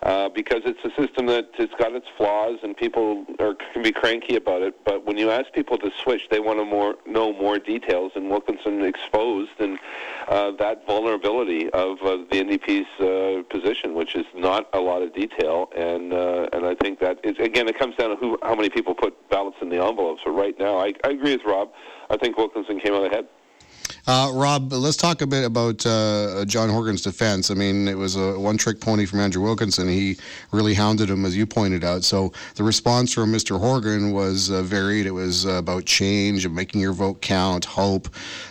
uh, 0.02 0.28
because 0.28 0.62
it's 0.64 0.78
a 0.84 0.90
system 1.00 1.26
that 1.26 1.48
it's 1.58 1.74
got 1.74 1.92
its 1.92 2.06
flaws 2.16 2.58
and 2.62 2.76
people 2.76 3.26
are, 3.40 3.54
can 3.72 3.82
be 3.82 3.90
cranky 3.90 4.36
about 4.36 4.62
it 4.62 4.74
but 4.84 5.04
when 5.04 5.16
you 5.16 5.30
ask 5.30 5.52
people 5.52 5.76
to 5.78 5.90
switch 6.02 6.22
they 6.30 6.38
want 6.38 6.58
to 6.58 6.64
more 6.64 6.94
know 7.06 7.32
more 7.32 7.58
details 7.58 8.12
and 8.14 8.30
Wilkinson 8.30 8.67
exposed 8.68 9.50
and 9.58 9.78
uh, 10.28 10.52
that 10.52 10.86
vulnerability 10.86 11.70
of 11.70 11.98
uh, 12.02 12.18
the 12.30 12.42
NDP's 12.44 12.88
uh, 13.00 13.42
position, 13.48 13.94
which 13.94 14.14
is 14.14 14.26
not 14.34 14.68
a 14.72 14.80
lot 14.80 15.02
of 15.02 15.14
detail, 15.14 15.70
and 15.76 16.12
uh, 16.12 16.48
and 16.52 16.66
I 16.66 16.74
think 16.74 17.00
that 17.00 17.18
it, 17.24 17.40
again 17.40 17.68
it 17.68 17.78
comes 17.78 17.96
down 17.96 18.10
to 18.10 18.16
who, 18.16 18.38
how 18.42 18.54
many 18.54 18.68
people 18.68 18.94
put 18.94 19.14
ballots 19.30 19.56
in 19.60 19.68
the 19.68 19.82
envelopes. 19.82 20.22
So 20.24 20.30
right 20.30 20.58
now, 20.58 20.78
I, 20.78 20.92
I 21.04 21.10
agree 21.10 21.36
with 21.36 21.44
Rob. 21.46 21.70
I 22.10 22.16
think 22.16 22.36
Wilkinson 22.36 22.80
came 22.80 22.94
out 22.94 23.04
ahead. 23.06 23.26
Uh, 24.06 24.30
Rob, 24.34 24.72
let's 24.72 24.96
talk 24.96 25.22
a 25.22 25.26
bit 25.26 25.44
about 25.44 25.84
uh, 25.84 26.44
John 26.46 26.68
Horgan's 26.68 27.02
defense. 27.02 27.50
I 27.50 27.54
mean, 27.54 27.88
it 27.88 27.96
was 27.96 28.16
a 28.16 28.38
one 28.38 28.56
trick 28.56 28.80
pony 28.80 29.06
from 29.06 29.20
Andrew 29.20 29.42
Wilkinson. 29.42 29.88
He 29.88 30.16
really 30.52 30.74
hounded 30.74 31.10
him, 31.10 31.24
as 31.24 31.36
you 31.36 31.46
pointed 31.46 31.84
out. 31.84 32.04
So 32.04 32.32
the 32.54 32.64
response 32.64 33.12
from 33.12 33.32
Mr. 33.32 33.58
Horgan 33.58 34.12
was 34.12 34.50
uh, 34.50 34.62
varied. 34.62 35.06
It 35.06 35.12
was 35.12 35.44
about 35.44 35.84
change, 35.84 36.44
of 36.44 36.52
making 36.52 36.80
your 36.80 36.92
vote 36.92 37.20
count, 37.20 37.64
hope. 37.64 38.08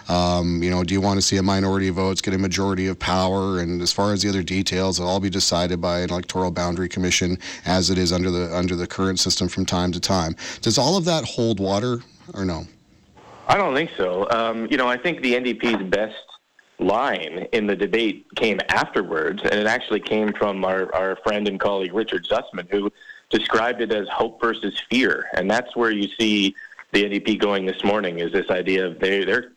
Um, 0.09 0.61
you 0.63 0.69
know, 0.69 0.83
do 0.83 0.93
you 0.93 1.01
want 1.01 1.17
to 1.17 1.21
see 1.21 1.37
a 1.37 1.43
minority 1.43 1.87
of 1.87 1.95
votes 1.95 2.21
get 2.21 2.33
a 2.33 2.37
majority 2.37 2.87
of 2.87 2.99
power? 2.99 3.59
And 3.59 3.81
as 3.81 3.91
far 3.91 4.13
as 4.13 4.21
the 4.21 4.29
other 4.29 4.43
details, 4.43 4.99
it'll 4.99 5.11
all 5.11 5.19
be 5.19 5.29
decided 5.29 5.81
by 5.81 5.99
an 5.99 6.09
electoral 6.09 6.51
boundary 6.51 6.89
commission, 6.89 7.37
as 7.65 7.89
it 7.89 7.97
is 7.97 8.11
under 8.11 8.31
the 8.31 8.55
under 8.55 8.75
the 8.75 8.87
current 8.87 9.19
system 9.19 9.47
from 9.47 9.65
time 9.65 9.91
to 9.91 9.99
time. 9.99 10.35
Does 10.61 10.77
all 10.77 10.97
of 10.97 11.05
that 11.05 11.25
hold 11.25 11.59
water, 11.59 11.99
or 12.33 12.45
no? 12.45 12.65
I 13.47 13.55
don't 13.55 13.73
think 13.73 13.91
so. 13.95 14.29
Um, 14.29 14.67
you 14.69 14.77
know, 14.77 14.87
I 14.87 14.97
think 14.97 15.21
the 15.21 15.33
NDP's 15.33 15.89
best 15.89 16.15
line 16.79 17.47
in 17.53 17.65
the 17.65 17.75
debate 17.75 18.27
came 18.35 18.59
afterwards, 18.69 19.41
and 19.43 19.53
it 19.53 19.65
actually 19.65 20.01
came 20.01 20.33
from 20.33 20.65
our, 20.65 20.93
our 20.93 21.15
friend 21.23 21.47
and 21.47 21.59
colleague 21.59 21.93
Richard 21.93 22.27
Zussman, 22.27 22.69
who 22.69 22.91
described 23.29 23.81
it 23.81 23.91
as 23.93 24.07
hope 24.09 24.41
versus 24.41 24.79
fear. 24.89 25.27
And 25.33 25.49
that's 25.49 25.75
where 25.75 25.91
you 25.91 26.09
see 26.19 26.55
the 26.91 27.05
NDP 27.05 27.39
going 27.39 27.65
this 27.65 27.83
morning 27.83 28.19
is 28.19 28.31
this 28.33 28.49
idea 28.49 28.85
of 28.85 28.99
they, 28.99 29.23
they're 29.23 29.51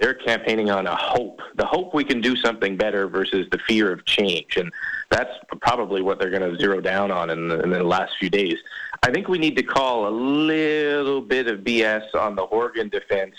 they're 0.00 0.14
campaigning 0.14 0.70
on 0.70 0.86
a 0.86 0.96
hope, 0.96 1.40
the 1.54 1.64
hope 1.64 1.94
we 1.94 2.04
can 2.04 2.20
do 2.20 2.34
something 2.36 2.76
better 2.76 3.06
versus 3.06 3.46
the 3.50 3.58
fear 3.58 3.92
of 3.92 4.04
change. 4.04 4.56
And 4.56 4.72
that's 5.08 5.30
probably 5.60 6.02
what 6.02 6.18
they're 6.18 6.30
going 6.30 6.42
to 6.42 6.58
zero 6.58 6.80
down 6.80 7.10
on 7.10 7.30
in 7.30 7.48
the, 7.48 7.60
in 7.60 7.70
the 7.70 7.82
last 7.82 8.14
few 8.18 8.28
days. 8.28 8.56
I 9.04 9.10
think 9.10 9.28
we 9.28 9.36
need 9.36 9.54
to 9.58 9.62
call 9.62 10.08
a 10.08 10.14
little 10.14 11.20
bit 11.20 11.46
of 11.46 11.60
BS 11.60 12.14
on 12.14 12.34
the 12.34 12.46
Horgan 12.46 12.88
defense 12.88 13.34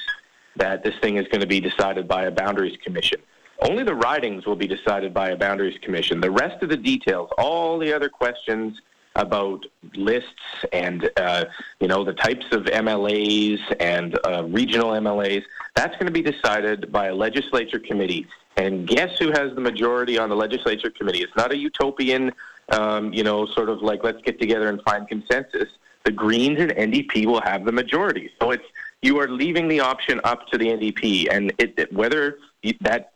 that 0.58 0.84
this 0.84 0.94
thing 1.02 1.18
is 1.18 1.28
going 1.30 1.42
to 1.42 1.48
be 1.48 1.60
decided 1.60 2.08
by 2.08 2.26
a 2.26 2.32
boundaries 2.32 2.78
commission. 2.84 3.20
Only 3.68 3.84
the 3.84 3.96
ridings 3.96 4.46
will 4.46 4.56
be 4.56 4.68
decided 4.68 5.12
by 5.12 5.30
a 5.30 5.36
boundaries 5.36 5.80
commission. 5.82 6.22
The 6.22 6.30
rest 6.30 6.62
of 6.62 6.70
the 6.70 6.78
details, 6.78 7.32
all 7.40 7.80
the 7.80 7.92
other 7.92 8.10
questions 8.10 8.80
about 9.16 9.66
lists 9.96 10.30
and 10.72 11.10
uh, 11.18 11.46
you 11.80 11.88
know 11.88 12.04
the 12.04 12.14
types 12.14 12.46
of 12.52 12.66
MLAs 12.66 13.60
and 13.80 14.20
uh, 14.24 14.44
regional 14.44 14.92
MLAs, 14.92 15.44
that's 15.74 15.94
going 15.94 16.06
to 16.06 16.12
be 16.12 16.22
decided 16.22 16.92
by 16.92 17.08
a 17.08 17.16
legislature 17.16 17.80
committee. 17.80 18.28
And 18.58 18.88
guess 18.88 19.18
who 19.18 19.32
has 19.32 19.56
the 19.56 19.62
majority 19.62 20.20
on 20.20 20.30
the 20.30 20.36
legislature 20.36 20.92
committee? 20.92 21.24
It's 21.24 21.36
not 21.36 21.52
a 21.52 21.58
utopian 21.58 22.34
um, 22.70 23.14
you 23.14 23.24
know, 23.24 23.46
sort 23.46 23.70
of 23.70 23.82
like 23.82 24.04
let's 24.04 24.22
get 24.22 24.40
together 24.40 24.70
and 24.70 24.82
find 24.84 25.08
consensus, 25.08 25.70
the 26.04 26.12
Greens 26.12 26.60
and 26.60 26.72
NDP 26.72 27.26
will 27.26 27.42
have 27.42 27.66
the 27.66 27.72
majority. 27.72 28.30
So 28.42 28.52
it's 28.52 28.66
you 29.02 29.20
are 29.20 29.28
leaving 29.28 29.68
the 29.68 29.80
option 29.80 30.20
up 30.24 30.48
to 30.48 30.58
the 30.58 30.68
NDP, 30.68 31.28
and 31.32 31.54
it, 31.60 31.92
whether 31.94 32.40
that 32.82 33.14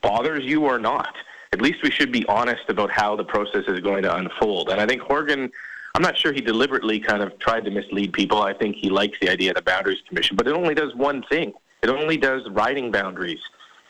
bothers 0.00 0.44
you 0.44 0.64
or 0.64 0.78
not, 0.78 1.14
at 1.52 1.60
least 1.60 1.82
we 1.82 1.90
should 1.90 2.12
be 2.12 2.24
honest 2.26 2.62
about 2.68 2.90
how 2.90 3.16
the 3.16 3.24
process 3.24 3.64
is 3.68 3.80
going 3.80 4.02
to 4.02 4.14
unfold. 4.14 4.70
And 4.70 4.80
I 4.80 4.86
think 4.86 5.02
Horgan. 5.02 5.50
I'm 5.96 6.02
not 6.02 6.16
sure 6.16 6.32
he 6.32 6.40
deliberately 6.40 7.00
kind 7.00 7.20
of 7.20 7.36
tried 7.40 7.64
to 7.64 7.70
mislead 7.72 8.12
people. 8.12 8.40
I 8.40 8.54
think 8.54 8.76
he 8.76 8.88
likes 8.88 9.18
the 9.20 9.28
idea 9.28 9.50
of 9.50 9.56
the 9.56 9.62
Boundaries 9.62 9.98
Commission, 10.06 10.36
but 10.36 10.46
it 10.46 10.54
only 10.54 10.72
does 10.72 10.94
one 10.94 11.24
thing. 11.24 11.52
It 11.82 11.88
only 11.88 12.16
does 12.16 12.48
riding 12.50 12.92
boundaries. 12.92 13.40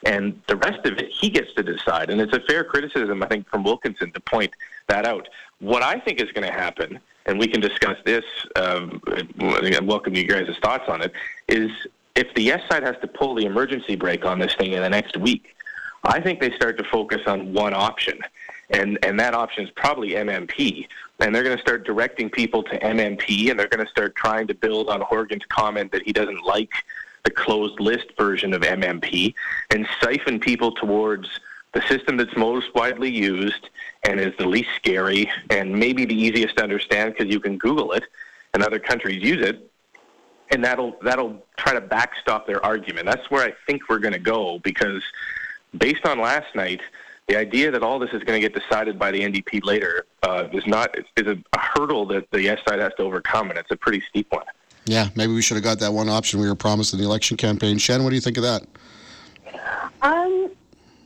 And 0.04 0.40
the 0.47 0.57
rest 0.57 0.87
of 0.87 0.99
it, 0.99 1.11
he 1.11 1.28
gets 1.28 1.52
to 1.54 1.62
decide. 1.62 2.11
And 2.11 2.21
it's 2.21 2.33
a 2.33 2.40
fair 2.40 2.64
criticism, 2.64 3.23
I 3.23 3.26
think, 3.26 3.49
from 3.49 3.64
Wilkinson 3.64 4.12
to 4.12 4.21
point 4.21 4.52
that 4.88 5.07
out. 5.07 5.28
What 5.59 5.83
I 5.83 5.99
think 6.00 6.21
is 6.21 6.33
going 6.33 6.47
to 6.47 6.52
happen, 6.52 6.99
and 7.26 7.38
we 7.38 7.47
can 7.47 7.61
discuss 7.61 7.99
this, 8.04 8.25
um, 8.57 9.02
and 9.07 9.87
welcome 9.87 10.14
you 10.14 10.26
guys' 10.26 10.57
thoughts 10.62 10.88
on 10.88 11.02
it, 11.02 11.12
is 11.49 11.71
if 12.14 12.33
the 12.35 12.42
yes 12.42 12.62
side 12.71 12.83
has 12.83 12.97
to 13.02 13.07
pull 13.07 13.35
the 13.35 13.45
emergency 13.45 13.95
brake 13.95 14.25
on 14.25 14.38
this 14.38 14.54
thing 14.54 14.73
in 14.73 14.83
the 14.83 14.88
next 14.88 15.16
week, 15.19 15.54
I 16.02 16.19
think 16.21 16.40
they 16.40 16.50
start 16.52 16.78
to 16.78 16.85
focus 16.85 17.21
on 17.26 17.52
one 17.52 17.75
option. 17.75 18.19
And, 18.71 18.99
and 19.04 19.19
that 19.21 19.35
option 19.35 19.64
is 19.64 19.71
probably 19.73 20.11
MMP. 20.11 20.87
And 21.19 21.35
they're 21.35 21.42
going 21.42 21.57
to 21.57 21.62
start 21.62 21.85
directing 21.85 22.30
people 22.30 22.62
to 22.62 22.78
MMP, 22.78 23.50
and 23.50 23.59
they're 23.59 23.69
going 23.69 23.85
to 23.85 23.90
start 23.90 24.14
trying 24.14 24.47
to 24.47 24.54
build 24.54 24.88
on 24.88 25.02
Horgan's 25.02 25.45
comment 25.50 25.92
that 25.92 26.02
he 26.02 26.12
doesn't 26.12 26.42
like 26.42 26.73
the 27.25 27.31
closed 27.31 27.81
list 27.81 28.07
version 28.17 28.53
of 28.55 28.62
MMP 28.62 29.35
and 29.71 29.87
siphon 30.00 30.41
people 30.41 30.73
towards 30.73 31.29
the 31.73 31.83
system 31.83 32.17
that's 32.17 32.37
most 32.37 32.75
widely 32.75 33.11
used 33.11 33.69
and 34.05 34.19
is 34.19 34.33
the 34.39 34.47
least 34.47 34.71
scary 34.77 35.31
and 35.50 35.73
maybe 35.73 36.05
the 36.05 36.15
easiest 36.15 36.57
to 36.57 36.62
understand 36.62 37.15
because 37.15 37.33
you 37.33 37.41
can 37.41 37.59
Google 37.59 37.93
it 37.93 38.05
and 38.55 38.62
other 38.62 38.79
countries 38.79 39.23
use 39.23 39.45
it. 39.47 39.71
And 40.53 40.65
that'll 40.65 40.97
that'll 41.03 41.47
try 41.57 41.75
to 41.75 41.81
backstop 41.81 42.45
their 42.45 42.65
argument. 42.65 43.07
That's 43.07 43.31
where 43.31 43.45
I 43.45 43.55
think 43.69 43.89
we're 43.89 44.00
going 44.00 44.15
to 44.15 44.19
go 44.19 44.59
because, 44.65 45.00
based 45.79 46.05
on 46.05 46.19
last 46.19 46.57
night, 46.57 46.81
the 47.29 47.37
idea 47.37 47.71
that 47.71 47.85
all 47.85 48.00
this 48.00 48.11
is 48.12 48.25
going 48.25 48.43
to 48.43 48.49
get 48.49 48.61
decided 48.61 48.99
by 48.99 49.12
the 49.12 49.21
NDP 49.21 49.65
later 49.65 50.07
uh, 50.25 50.49
is 50.53 50.67
not 50.67 50.93
is 51.17 51.27
a, 51.29 51.39
a 51.53 51.59
hurdle 51.61 52.05
that 52.07 52.29
the 52.33 52.43
yes 52.43 52.59
side 52.69 52.81
has 52.81 52.93
to 52.97 53.05
overcome, 53.05 53.50
and 53.50 53.61
it's 53.61 53.71
a 53.71 53.77
pretty 53.77 54.03
steep 54.09 54.27
one. 54.33 54.45
Yeah, 54.87 55.09
maybe 55.15 55.33
we 55.33 55.43
should 55.43 55.57
have 55.57 55.65
got 55.65 55.79
that 55.81 55.93
one 55.93 56.09
option 56.09 56.41
we 56.41 56.49
were 56.49 56.55
promised 56.55 56.93
in 56.93 56.99
the 56.99 57.05
election 57.05 57.37
campaign. 57.37 57.79
Shannon, 57.79 58.03
what 58.05 58.11
do 58.11 58.17
you 58.17 58.21
think 58.21 58.37
of 58.37 58.43
that? 58.43 58.63
Um, 60.03 60.51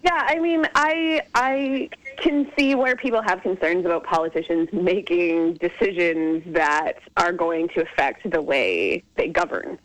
yeah, 0.04 0.26
I 0.26 0.38
mean, 0.38 0.66
I 0.74 1.22
I 1.34 1.88
can 2.18 2.50
see 2.56 2.74
where 2.74 2.94
people 2.94 3.22
have 3.22 3.42
concerns 3.42 3.84
about 3.84 4.04
politicians 4.04 4.68
making 4.72 5.54
decisions 5.54 6.42
that 6.54 6.98
are 7.16 7.32
going 7.32 7.68
to 7.68 7.82
affect 7.82 8.30
the 8.30 8.40
way 8.40 9.02
they 9.16 9.28
govern. 9.28 9.78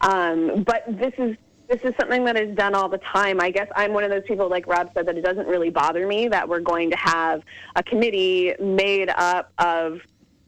Um, 0.00 0.64
but 0.64 0.84
this 0.88 1.12
is 1.18 1.36
this 1.68 1.80
is 1.82 1.94
something 1.98 2.24
that 2.24 2.36
is 2.36 2.54
done 2.56 2.74
all 2.74 2.88
the 2.88 2.98
time. 2.98 3.40
I 3.40 3.50
guess 3.50 3.68
I'm 3.74 3.92
one 3.92 4.04
of 4.04 4.10
those 4.10 4.22
people, 4.26 4.48
like 4.48 4.66
Rob 4.66 4.90
said, 4.94 5.06
that 5.06 5.16
it 5.16 5.22
doesn't 5.22 5.46
really 5.46 5.70
bother 5.70 6.06
me 6.06 6.28
that 6.28 6.48
we're 6.48 6.60
going 6.60 6.90
to 6.90 6.96
have 6.96 7.42
a 7.74 7.82
committee 7.82 8.54
made 8.60 9.10
up 9.10 9.52
of 9.58 10.00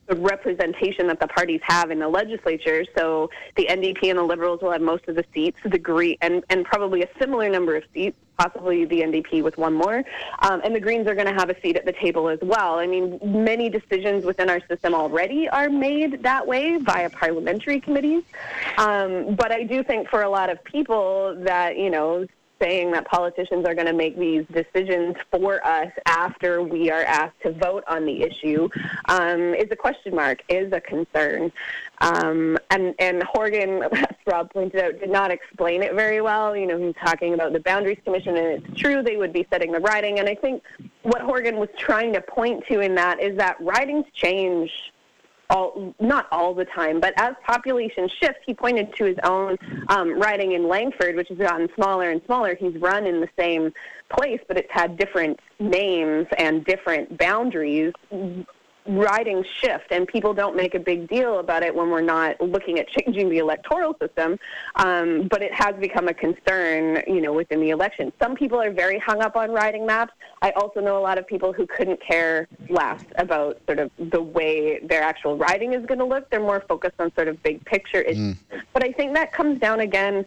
the 0.09 0.17
representation 0.17 1.07
that 1.07 1.21
the 1.21 1.29
parties 1.29 1.61
have 1.63 1.91
in 1.91 1.99
the 1.99 2.09
legislature. 2.09 2.85
So 2.97 3.31
the 3.57 3.67
NDP 3.67 4.11
and 4.11 4.19
the 4.19 4.23
Liberals 4.23 4.61
will 4.63 4.73
have 4.73 4.81
most 4.81 5.07
of 5.07 5.15
the 5.15 5.25
seats, 5.35 5.59
the 5.65 5.79
Green, 5.79 6.17
and, 6.21 6.43
and 6.49 6.65
probably 6.65 7.03
a 7.03 7.09
similar 7.19 7.49
number 7.51 7.77
of 7.77 7.85
seats, 7.93 8.17
possibly 8.39 8.85
the 8.85 9.03
NDP 9.03 9.43
with 9.43 9.59
one 9.59 9.75
more. 9.75 10.03
Um, 10.41 10.61
and 10.65 10.75
the 10.75 10.81
Greens 10.81 11.07
are 11.07 11.15
going 11.15 11.27
to 11.27 11.35
have 11.35 11.51
a 11.51 11.61
seat 11.61 11.77
at 11.77 11.85
the 11.85 11.93
table 11.93 12.29
as 12.29 12.39
well. 12.41 12.79
I 12.79 12.87
mean, 12.87 13.19
many 13.23 13.69
decisions 13.69 14.25
within 14.25 14.49
our 14.49 14.61
system 14.67 14.95
already 14.95 15.49
are 15.49 15.69
made 15.69 16.23
that 16.23 16.47
way 16.47 16.79
via 16.79 17.11
parliamentary 17.11 17.81
committees. 17.81 18.23
Um, 18.79 19.35
but 19.35 19.53
I 19.53 19.65
do 19.65 19.83
think 19.83 20.09
for 20.09 20.23
a 20.23 20.31
lot 20.31 20.49
of 20.49 20.63
people 20.65 21.37
that, 21.41 21.77
you 21.77 21.91
know, 21.91 22.27
saying 22.61 22.91
that 22.93 23.07
politicians 23.07 23.67
are 23.67 23.75
going 23.75 23.87
to 23.87 23.93
make 23.93 24.19
these 24.19 24.45
decisions 24.53 25.17
for 25.31 25.65
us 25.67 25.91
after 26.07 26.63
we 26.63 26.91
are 26.91 27.03
asked 27.03 27.41
to 27.43 27.53
vote 27.53 27.85
on 27.89 28.05
the 28.05 28.23
issue 28.23 28.69
um, 29.07 29.55
is 29.55 29.67
a 29.71 29.77
question 29.77 30.15
mark, 30.15 30.43
is 30.49 30.73
a 30.73 30.81
concern. 30.81 31.53
Um, 32.01 32.59
and, 32.71 32.95
and 32.99 33.23
Horgan, 33.23 33.83
as 33.93 34.07
Rob 34.27 34.53
pointed 34.53 34.81
out, 34.81 35.01
did 35.01 35.11
not 35.11 35.31
explain 35.31 35.83
it 35.83 35.95
very 35.95 36.21
well. 36.21 36.57
You 36.57 36.67
know, 36.67 36.79
he's 36.79 36.95
talking 37.05 37.35
about 37.35 37.53
the 37.53 37.61
Boundaries 37.61 37.99
Commission, 38.05 38.37
and 38.37 38.65
it's 38.65 38.81
true 38.81 39.03
they 39.03 39.17
would 39.17 39.33
be 39.33 39.47
setting 39.51 39.73
the 39.73 39.81
riding. 39.81 40.19
And 40.19 40.29
I 40.29 40.35
think 40.35 40.63
what 41.03 41.21
Horgan 41.21 41.57
was 41.59 41.69
trying 41.77 42.13
to 42.15 42.21
point 42.21 42.65
to 42.69 42.81
in 42.81 42.95
that 42.97 43.21
is 43.21 43.37
that 43.39 43.57
ridings 43.61 44.07
change 44.13 44.71
all, 45.51 45.95
not 46.01 46.27
all 46.31 46.55
the 46.55 46.65
time, 46.65 47.01
but 47.01 47.15
as 47.17 47.35
population 47.47 48.09
shifts, 48.21 48.41
he 48.47 48.55
pointed 48.55 48.95
to 48.97 49.05
his 49.05 49.17
own 49.25 49.57
um, 49.89 50.19
riding 50.19 50.53
in 50.53 50.69
Langford, 50.69 51.17
which 51.17 51.29
has 51.29 51.39
gotten 51.39 51.69
smaller 51.75 52.11
and 52.11 52.21
smaller. 52.27 52.55
He's 52.55 52.77
run 52.77 53.07
in 53.07 53.21
the 53.21 53.29
same 53.39 53.73
place, 54.11 54.41
but 54.49 54.57
it's 54.59 54.71
had 54.71 54.99
different 54.99 55.39
names 55.59 56.27
and 56.39 56.65
different 56.65 57.19
boundaries 57.19 57.93
ridings 58.89 59.47
shift, 59.61 59.87
and 59.91 60.09
people 60.09 60.33
don't 60.33 60.57
make 60.57 60.75
a 60.75 60.79
big 60.79 61.09
deal 61.09 61.39
about 61.39 61.63
it 61.63 61.75
when 61.75 61.91
we're 61.91 62.01
not 62.01 62.41
looking 62.41 62.79
at 62.79 62.89
changing 62.89 63.29
the 63.29 63.39
electoral 63.39 63.95
system. 64.01 64.39
Um, 64.77 65.29
but 65.29 65.43
it 65.43 65.53
has 65.53 65.75
become 65.77 66.09
a 66.09 66.15
concern, 66.15 67.03
you 67.07 67.21
know, 67.21 67.33
within 67.33 67.61
the 67.61 67.71
election. 67.71 68.13
Some 68.21 68.35
people 68.35 68.61
are 68.61 68.71
very 68.71 68.99
hung 68.99 69.21
up 69.21 69.37
on 69.37 69.51
riding 69.51 69.87
maps. 69.87 70.13
I 70.41 70.51
also 70.53 70.81
know 70.81 70.99
a 70.99 71.01
lot 71.03 71.19
of 71.19 71.27
people 71.27 71.53
who 71.53 71.67
couldn't 71.67 72.01
care 72.01 72.49
less 72.69 73.05
about 73.17 73.61
sort 73.67 73.79
of 73.79 73.91
the 73.99 74.23
way 74.23 74.81
their 74.81 75.03
actual 75.03 75.37
riding 75.37 75.75
is 75.75 75.85
going 75.87 75.99
to 75.99 76.05
look. 76.05 76.31
They're 76.31 76.41
more 76.41 76.65
focused 76.69 76.99
on 76.99 77.13
sort 77.15 77.29
of 77.29 77.43
big 77.43 77.65
picture 77.65 78.01
issues. 78.01 78.37
Mm. 78.37 78.63
But 78.73 78.85
I 78.85 78.93
think 78.93 79.15
that 79.15 79.33
comes 79.33 79.61
down 79.61 79.81
again 79.81 80.25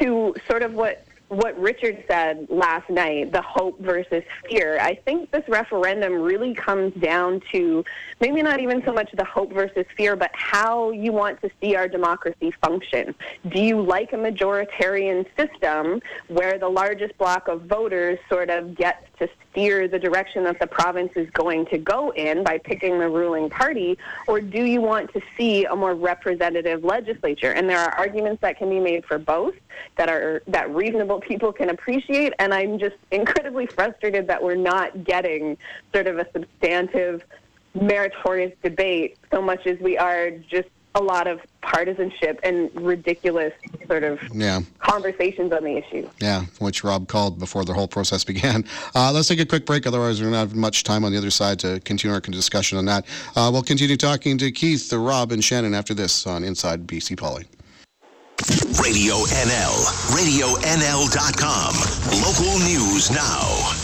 to 0.00 0.34
sort 0.46 0.62
of 0.62 0.74
what 0.74 1.04
what 1.28 1.58
Richard 1.58 2.04
said 2.08 2.46
last 2.48 2.88
night, 2.88 3.32
the 3.32 3.42
hope 3.42 3.78
versus 3.80 4.22
fear, 4.48 4.78
I 4.80 4.94
think 4.94 5.30
this 5.30 5.46
referendum 5.48 6.14
really 6.14 6.54
comes 6.54 6.94
down 6.94 7.42
to 7.52 7.84
maybe 8.20 8.42
not 8.42 8.60
even 8.60 8.82
so 8.84 8.92
much 8.92 9.10
the 9.12 9.24
hope 9.24 9.52
versus 9.52 9.84
fear, 9.96 10.16
but 10.16 10.30
how 10.32 10.90
you 10.90 11.12
want 11.12 11.40
to 11.42 11.50
see 11.60 11.76
our 11.76 11.86
democracy 11.86 12.52
function. 12.62 13.14
Do 13.48 13.60
you 13.60 13.80
like 13.80 14.12
a 14.12 14.16
majoritarian 14.16 15.26
system 15.36 16.00
where 16.28 16.58
the 16.58 16.68
largest 16.68 17.16
block 17.18 17.48
of 17.48 17.62
voters 17.62 18.18
sort 18.28 18.48
of 18.48 18.74
gets 18.74 19.04
to 19.18 19.28
steer 19.50 19.88
the 19.88 19.98
direction 19.98 20.44
that 20.44 20.58
the 20.60 20.66
province 20.66 21.12
is 21.16 21.28
going 21.30 21.66
to 21.66 21.78
go 21.78 22.10
in 22.10 22.44
by 22.44 22.58
picking 22.58 22.98
the 22.98 23.08
ruling 23.08 23.50
party, 23.50 23.98
or 24.26 24.40
do 24.40 24.64
you 24.64 24.80
want 24.80 25.12
to 25.12 25.20
see 25.36 25.64
a 25.64 25.74
more 25.74 25.94
representative 25.94 26.84
legislature? 26.84 27.50
And 27.50 27.68
there 27.68 27.78
are 27.78 27.92
arguments 27.98 28.40
that 28.40 28.56
can 28.56 28.70
be 28.70 28.78
made 28.78 29.04
for 29.04 29.18
both 29.18 29.54
that 29.96 30.08
are 30.08 30.42
that 30.46 30.72
reasonable 30.74 31.17
people 31.18 31.52
can 31.52 31.70
appreciate. 31.70 32.32
And 32.38 32.52
I'm 32.54 32.78
just 32.78 32.96
incredibly 33.10 33.66
frustrated 33.66 34.26
that 34.28 34.42
we're 34.42 34.54
not 34.54 35.04
getting 35.04 35.56
sort 35.92 36.06
of 36.06 36.18
a 36.18 36.26
substantive, 36.32 37.22
meritorious 37.74 38.52
debate 38.62 39.16
so 39.30 39.40
much 39.42 39.66
as 39.66 39.78
we 39.80 39.96
are 39.98 40.30
just 40.30 40.68
a 40.94 41.02
lot 41.02 41.28
of 41.28 41.40
partisanship 41.60 42.40
and 42.42 42.70
ridiculous 42.74 43.52
sort 43.86 44.02
of 44.02 44.18
Yeah. 44.34 44.62
conversations 44.80 45.52
on 45.52 45.62
the 45.62 45.76
issue. 45.76 46.08
Yeah, 46.18 46.46
which 46.58 46.82
Rob 46.82 47.06
called 47.08 47.38
before 47.38 47.64
the 47.64 47.74
whole 47.74 47.86
process 47.86 48.24
began. 48.24 48.64
Uh, 48.94 49.12
let's 49.12 49.28
take 49.28 49.38
a 49.38 49.46
quick 49.46 49.64
break, 49.66 49.86
otherwise, 49.86 50.20
we're 50.20 50.30
not 50.30 50.38
have 50.38 50.54
much 50.56 50.82
time 50.82 51.04
on 51.04 51.12
the 51.12 51.18
other 51.18 51.30
side 51.30 51.58
to 51.60 51.78
continue 51.80 52.12
our 52.14 52.20
discussion 52.20 52.78
on 52.78 52.86
that. 52.86 53.04
Uh, 53.36 53.48
we'll 53.52 53.62
continue 53.62 53.96
talking 53.96 54.38
to 54.38 54.50
Keith, 54.50 54.90
Rob, 54.92 55.30
and 55.30 55.44
Shannon 55.44 55.74
after 55.74 55.94
this 55.94 56.26
on 56.26 56.42
Inside 56.42 56.86
BC 56.86 57.16
Poly. 57.16 57.44
Radio 58.80 59.26
NL, 59.26 59.74
RadioNL.com. 60.14 61.74
Local 62.22 62.58
news 62.60 63.10
now. 63.10 63.74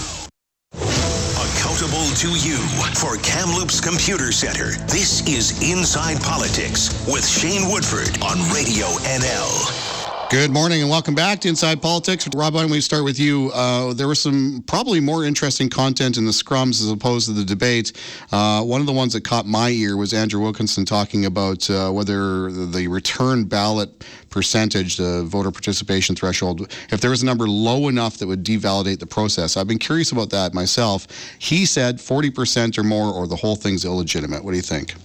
Accountable 1.35 2.07
to 2.15 2.29
you 2.39 2.59
for 2.95 3.17
Kamloops 3.17 3.81
Computer 3.81 4.31
Center. 4.31 4.71
This 4.87 5.27
is 5.27 5.61
Inside 5.69 6.21
Politics 6.23 7.05
with 7.09 7.27
Shane 7.27 7.69
Woodford 7.69 8.23
on 8.23 8.39
Radio 8.53 8.87
NL. 9.03 9.94
Good 10.35 10.51
morning 10.51 10.81
and 10.81 10.91
welcome 10.91 11.15
back 11.15 11.39
to 11.43 11.49
Inside 11.49 11.81
Politics. 11.81 12.29
Rob, 12.35 12.55
why 12.55 12.63
don't 12.63 12.71
we 12.73 12.81
start 12.81 13.05
with 13.05 13.21
you? 13.21 13.53
Uh, 13.55 13.95
there 13.95 14.09
was 14.09 14.21
some 14.21 14.65
probably 14.67 14.99
more 14.99 15.25
interesting 15.25 15.71
content 15.71 16.17
in 16.17 16.25
the 16.25 16.33
scrums 16.33 16.83
as 16.83 16.91
opposed 16.91 17.29
to 17.29 17.33
the 17.33 17.45
debate. 17.45 17.93
Uh, 18.33 18.61
one 18.65 18.81
of 18.81 18.89
the 18.89 18.93
ones 18.93 19.13
that 19.13 19.23
caught 19.23 19.47
my 19.47 19.69
ear 19.69 19.97
was 19.97 20.13
Andrew 20.13 20.41
Wilkinson 20.41 20.85
talking 20.85 21.25
about 21.25 21.71
uh, 21.71 21.89
whether 21.93 22.51
the 22.51 22.89
return 22.89 23.45
ballot 23.45 24.05
percentage, 24.29 24.97
the 24.97 25.23
voter 25.23 25.53
participation 25.53 26.17
threshold, 26.17 26.63
if 26.91 27.01
there 27.01 27.11
was 27.11 27.23
a 27.23 27.27
number 27.27 27.47
low 27.47 27.87
enough 27.87 28.19
that 28.19 28.27
would 28.27 28.45
devalidate 28.45 28.99
the 28.99 29.07
process. 29.07 29.57
I've 29.57 29.69
been 29.69 29.79
curious 29.79 30.11
about 30.11 30.31
that 30.31 30.53
myself. 30.53 31.07
He 31.39 31.65
said 31.65 31.99
40% 31.99 32.77
or 32.77 32.83
more, 32.83 33.15
or 33.15 33.29
the 33.29 33.37
whole 33.37 33.55
thing's 33.55 33.85
illegitimate. 33.85 34.43
What 34.43 34.51
do 34.51 34.57
you 34.57 34.65
think? 34.65 34.97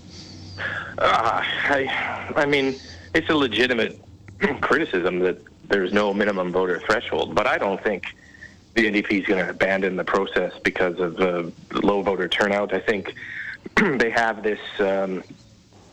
Uh, 0.98 1.44
I, 1.70 2.34
I 2.36 2.48
mean, 2.48 2.80
it's 3.14 3.30
a 3.30 3.36
legitimate 3.36 4.02
criticism 4.62 5.20
that 5.20 5.42
there's 5.68 5.94
no 5.94 6.14
minimum 6.14 6.52
voter 6.52 6.80
threshold, 6.80 7.36
but 7.36 7.48
I 7.48 7.58
don't 7.58 7.82
think 7.82 8.16
the 8.76 8.86
NDP 8.86 9.22
is 9.22 9.28
going 9.28 9.44
to 9.44 9.50
abandon 9.50 9.96
the 9.96 10.04
process 10.04 10.54
because 10.64 11.00
of 11.00 11.20
uh, 11.20 11.44
low 11.74 12.02
voter 12.02 12.28
turnout. 12.28 12.74
I 12.74 12.80
think 12.80 13.14
they 13.76 14.10
have 14.10 14.44
this 14.44 14.60
um, 14.80 15.24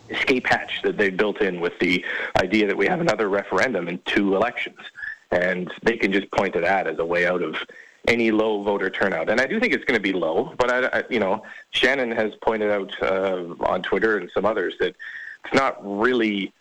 escape 0.08 0.46
hatch 0.46 0.82
that 0.82 0.96
they 0.96 1.10
built 1.10 1.40
in 1.40 1.60
with 1.60 1.78
the 1.78 2.04
idea 2.40 2.66
that 2.66 2.76
we 2.76 2.86
have 2.86 3.00
another 3.00 3.28
referendum 3.28 3.88
in 3.88 3.98
two 4.04 4.36
elections, 4.36 4.78
and 5.30 5.72
they 5.82 5.96
can 5.96 6.12
just 6.12 6.30
point 6.30 6.54
to 6.54 6.60
that 6.60 6.86
as 6.86 6.98
a 6.98 7.04
way 7.04 7.26
out 7.26 7.42
of 7.42 7.56
any 8.08 8.30
low 8.30 8.62
voter 8.62 8.88
turnout. 8.88 9.28
And 9.28 9.40
I 9.40 9.46
do 9.46 9.58
think 9.58 9.74
it's 9.74 9.84
going 9.84 9.98
to 9.98 10.02
be 10.02 10.12
low, 10.12 10.54
but 10.58 10.70
I, 10.70 10.98
I 10.98 11.04
you 11.10 11.18
know, 11.18 11.42
Shannon 11.70 12.12
has 12.12 12.34
pointed 12.36 12.70
out 12.70 13.02
uh, 13.02 13.54
on 13.60 13.82
Twitter 13.82 14.18
and 14.18 14.30
some 14.32 14.44
others 14.44 14.74
that 14.78 14.94
it's 15.44 15.54
not 15.54 15.78
really 15.82 16.52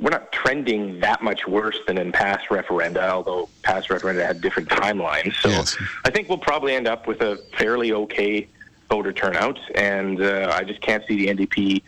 we're 0.00 0.10
not 0.10 0.32
trending 0.32 1.00
that 1.00 1.22
much 1.22 1.46
worse 1.46 1.78
than 1.86 1.98
in 1.98 2.12
past 2.12 2.48
referenda, 2.48 3.08
although 3.08 3.48
past 3.62 3.88
referenda 3.88 4.24
had 4.26 4.40
different 4.40 4.68
timelines. 4.68 5.34
So 5.40 5.48
Yes. 5.48 5.76
I 6.04 6.10
think 6.10 6.28
we'll 6.28 6.38
probably 6.38 6.74
end 6.74 6.88
up 6.88 7.06
with 7.06 7.20
a 7.22 7.36
fairly 7.56 7.92
okay 7.92 8.48
voter 8.88 9.12
turnout, 9.12 9.58
and 9.74 10.20
uh, 10.20 10.52
I 10.54 10.64
just 10.64 10.80
can't 10.80 11.04
see 11.06 11.16
the 11.16 11.34
NDP 11.46 11.82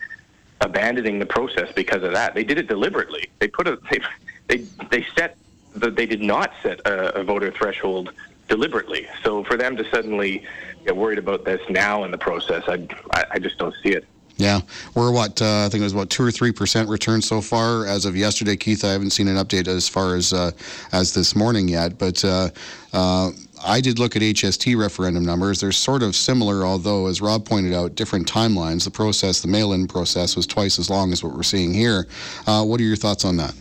abandoning 0.60 1.18
the 1.18 1.26
process 1.26 1.70
because 1.72 2.02
of 2.02 2.12
that. 2.12 2.34
They 2.34 2.44
did 2.44 2.58
it 2.58 2.68
deliberately. 2.68 3.28
They 3.38 3.48
put 3.48 3.66
a 3.68 3.78
they 3.90 4.00
they, 4.48 4.56
they 4.90 5.06
set 5.16 5.36
the, 5.74 5.90
they 5.90 6.06
did 6.06 6.22
not 6.22 6.52
set 6.62 6.80
a, 6.86 7.20
a 7.20 7.24
voter 7.24 7.50
threshold 7.50 8.12
deliberately. 8.48 9.06
So 9.22 9.44
for 9.44 9.56
them 9.56 9.76
to 9.76 9.84
suddenly 9.90 10.44
get 10.84 10.96
worried 10.96 11.18
about 11.18 11.44
this 11.44 11.60
now 11.68 12.04
in 12.04 12.10
the 12.10 12.18
process, 12.18 12.62
I 12.68 12.86
I, 13.12 13.24
I 13.32 13.38
just 13.38 13.58
don't 13.58 13.74
see 13.82 13.90
it. 13.90 14.06
Yeah, 14.38 14.60
we're 14.94 15.10
what 15.12 15.40
uh, 15.40 15.64
I 15.64 15.68
think 15.70 15.80
it 15.80 15.84
was 15.84 15.94
about 15.94 16.10
two 16.10 16.22
or 16.22 16.30
three 16.30 16.52
percent 16.52 16.90
return 16.90 17.22
so 17.22 17.40
far 17.40 17.86
as 17.86 18.04
of 18.04 18.14
yesterday. 18.14 18.54
Keith, 18.54 18.84
I 18.84 18.92
haven't 18.92 19.10
seen 19.10 19.28
an 19.28 19.36
update 19.36 19.66
as 19.66 19.88
far 19.88 20.14
as 20.14 20.34
uh, 20.34 20.50
as 20.92 21.14
this 21.14 21.34
morning 21.34 21.68
yet, 21.68 21.98
but 21.98 22.22
uh, 22.22 22.50
uh, 22.92 23.30
I 23.64 23.80
did 23.80 23.98
look 23.98 24.14
at 24.14 24.20
HST 24.20 24.76
referendum 24.76 25.24
numbers. 25.24 25.60
They're 25.60 25.72
sort 25.72 26.02
of 26.02 26.14
similar, 26.14 26.66
although 26.66 27.06
as 27.06 27.22
Rob 27.22 27.46
pointed 27.46 27.72
out, 27.72 27.94
different 27.94 28.30
timelines. 28.30 28.84
The 28.84 28.90
process, 28.90 29.40
the 29.40 29.48
mail-in 29.48 29.88
process, 29.88 30.36
was 30.36 30.46
twice 30.46 30.78
as 30.78 30.90
long 30.90 31.12
as 31.12 31.24
what 31.24 31.34
we're 31.34 31.42
seeing 31.42 31.72
here. 31.72 32.06
Uh, 32.46 32.62
what 32.62 32.78
are 32.78 32.84
your 32.84 32.96
thoughts 32.96 33.24
on 33.24 33.38
that? 33.38 33.54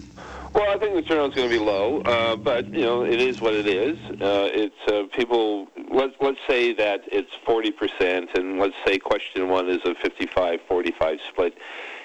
Well, 0.55 0.73
I 0.73 0.79
think 0.79 0.95
the 0.95 1.01
turnout's 1.01 1.35
going 1.35 1.49
to 1.49 1.53
be 1.53 1.61
low, 1.61 1.99
uh, 2.03 2.37
but 2.37 2.73
you 2.73 2.85
know 2.85 3.03
it 3.03 3.19
is 3.19 3.41
what 3.41 3.53
it 3.53 3.67
is. 3.67 3.99
Uh, 4.21 4.49
it's 4.53 4.87
uh, 4.87 5.03
people. 5.13 5.67
Let's 5.91 6.13
let's 6.21 6.39
say 6.47 6.73
that 6.75 7.01
it's 7.11 7.31
forty 7.45 7.71
percent, 7.71 8.29
and 8.35 8.57
let's 8.57 8.73
say 8.85 8.97
question 8.97 9.49
one 9.49 9.67
is 9.67 9.81
a 9.83 9.93
55-45 9.95 11.19
split 11.27 11.57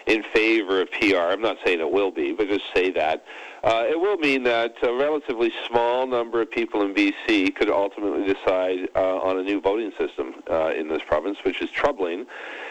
in 0.09 0.25
favor 0.35 0.81
of 0.83 0.91
PR. 0.91 1.31
I'm 1.31 1.41
not 1.41 1.59
saying 1.65 1.79
it 1.79 1.93
will 1.93 2.11
be, 2.11 2.33
but 2.33 2.49
just 2.49 2.65
say 2.75 2.91
that. 2.91 3.25
Uh, 3.63 3.85
it 3.89 4.01
will 4.01 4.17
mean 4.17 4.43
that 4.45 4.75
a 4.83 4.93
relatively 4.95 5.53
small 5.69 6.09
number 6.09 6.41
of 6.41 6.51
people 6.51 6.83
in 6.83 6.93
BC 6.93 7.55
could 7.55 7.71
ultimately 7.71 8.33
decide 8.33 8.89
uh, 8.97 9.19
on 9.19 9.39
a 9.39 9.43
new 9.45 9.61
voting 9.61 9.93
system 9.97 10.35
uh, 10.51 10.73
in 10.77 10.89
this 10.89 11.03
province, 11.07 11.39
which 11.45 11.63
is 11.63 11.71
troubling 11.71 12.27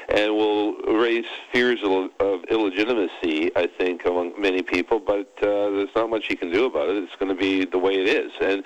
and 0.10 0.34
will 0.36 0.74
raise 0.84 1.26
fears 1.52 1.80
of, 1.84 2.10
of 2.20 2.44
illegitimacy, 2.46 3.52
I 3.56 3.68
think, 3.68 4.06
among 4.06 4.40
many 4.40 4.62
people. 4.62 5.00
But 5.00 5.32
uh, 5.42 5.70
there's 5.70 5.90
not 5.96 6.10
much 6.10 6.30
you 6.30 6.38
can 6.38 6.52
do 6.52 6.66
about 6.66 6.90
it. 6.90 6.98
It's 6.98 7.16
going 7.16 7.30
to 7.30 7.40
be 7.40 7.66
the 7.66 7.78
way 7.78 7.94
it 7.94 8.08
is. 8.08 8.32
And, 8.42 8.64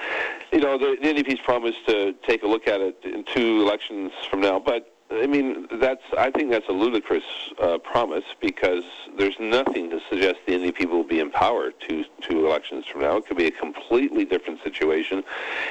you 0.51 0.60
know, 0.60 0.77
the, 0.77 0.97
the 1.01 1.08
NDP's 1.13 1.41
promised 1.41 1.86
to 1.88 2.13
take 2.25 2.43
a 2.43 2.47
look 2.47 2.67
at 2.67 2.82
it 2.82 2.97
in 3.03 3.23
two 3.23 3.62
elections 3.62 4.12
from 4.29 4.41
now. 4.41 4.60
But 4.60 4.92
I 5.21 5.28
mean, 5.28 5.67
that's. 5.80 6.02
I 6.17 6.32
think 6.32 6.49
that's 6.49 6.67
a 6.69 6.71
ludicrous 6.71 7.23
uh, 7.62 7.78
promise 7.78 8.23
because 8.39 8.84
there's 9.17 9.36
nothing 9.39 9.89
to 9.91 9.99
suggest 10.10 10.39
the 10.45 10.54
NDP 10.54 10.89
will 10.89 11.04
be 11.04 11.19
in 11.19 11.30
power 11.30 11.71
two 11.71 12.06
two 12.21 12.45
elections 12.45 12.86
from 12.86 13.02
now. 13.02 13.17
It 13.17 13.28
could 13.28 13.38
be 13.38 13.47
a 13.47 13.52
completely 13.52 14.26
different 14.26 14.62
situation, 14.63 15.23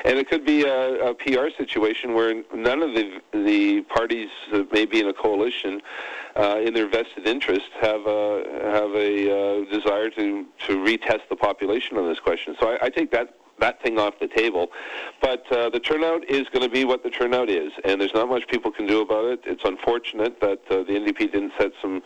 and 0.04 0.18
it 0.18 0.28
could 0.28 0.44
be 0.44 0.64
a, 0.64 1.10
a 1.10 1.14
PR 1.14 1.48
situation 1.56 2.14
where 2.14 2.42
none 2.54 2.82
of 2.82 2.94
the 2.94 3.20
the 3.32 3.82
parties 3.82 4.30
that 4.52 4.72
may 4.72 4.86
be 4.86 5.00
in 5.00 5.08
a 5.08 5.14
coalition, 5.14 5.82
uh, 6.36 6.60
in 6.64 6.72
their 6.74 6.88
vested 6.88 7.26
interest, 7.26 7.70
have 7.80 8.06
a 8.06 8.44
have 8.62 8.94
a 8.94 9.12
uh, 9.30 9.64
desire 9.70 10.10
to 10.10 10.46
to 10.66 10.76
retest 10.76 11.28
the 11.28 11.36
population 11.36 11.98
on 11.98 12.08
this 12.08 12.20
question. 12.20 12.54
So 12.60 12.70
I, 12.72 12.86
I 12.86 12.88
take 12.90 13.10
that 13.12 13.34
that 13.62 13.80
thing 13.80 13.98
off 13.98 14.14
the 14.20 14.28
table. 14.28 14.68
But 15.20 15.50
uh, 15.52 15.70
the 15.70 15.80
turnout 15.80 16.28
is 16.28 16.48
going 16.52 16.62
to 16.62 16.68
be 16.68 16.84
what 16.84 17.02
the 17.02 17.10
turnout 17.10 17.48
is, 17.48 17.72
and 17.84 18.00
there's 18.00 18.12
not 18.12 18.28
much 18.28 18.46
people 18.48 18.70
can 18.72 18.86
do 18.86 19.00
about 19.00 19.26
it. 19.26 19.40
It's 19.44 19.64
unfortunate 19.64 20.40
that 20.40 20.60
uh, 20.68 20.78
the 20.78 20.94
NDP 21.00 21.32
didn't 21.32 21.52
set 21.58 21.72
some 21.80 22.02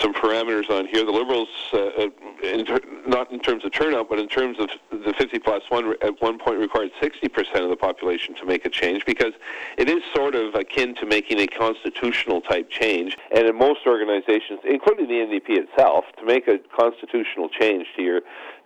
some 0.00 0.12
parameters 0.12 0.68
on 0.70 0.86
here. 0.86 1.04
The 1.04 1.12
Liberals, 1.12 1.48
uh, 1.72 1.78
uh, 1.78 2.08
in 2.42 2.66
ter- 2.66 2.80
not 3.06 3.30
in 3.30 3.38
terms 3.38 3.64
of 3.64 3.72
turnout, 3.72 4.08
but 4.08 4.18
in 4.18 4.28
terms 4.28 4.58
of 4.58 4.68
the 4.90 5.12
50 5.12 5.38
plus 5.38 5.62
one, 5.68 5.94
at 6.02 6.20
one 6.20 6.38
point 6.38 6.58
required 6.58 6.90
60% 7.00 7.62
of 7.62 7.70
the 7.70 7.76
population 7.76 8.34
to 8.34 8.44
make 8.44 8.64
a 8.64 8.68
change 8.68 9.04
because 9.06 9.32
it 9.76 9.88
is 9.88 10.02
sort 10.14 10.34
of 10.34 10.54
akin 10.54 10.94
to 10.96 11.06
making 11.06 11.38
a 11.38 11.46
constitutional 11.46 12.40
type 12.40 12.70
change. 12.70 13.16
And 13.30 13.46
in 13.46 13.56
most 13.56 13.80
organizations, 13.86 14.60
including 14.64 15.06
the 15.06 15.14
NDP 15.14 15.50
itself, 15.50 16.04
to 16.18 16.26
make 16.26 16.48
a 16.48 16.58
constitutional 16.76 17.48
change 17.48 17.86
to 17.96 18.02
your 18.02 18.20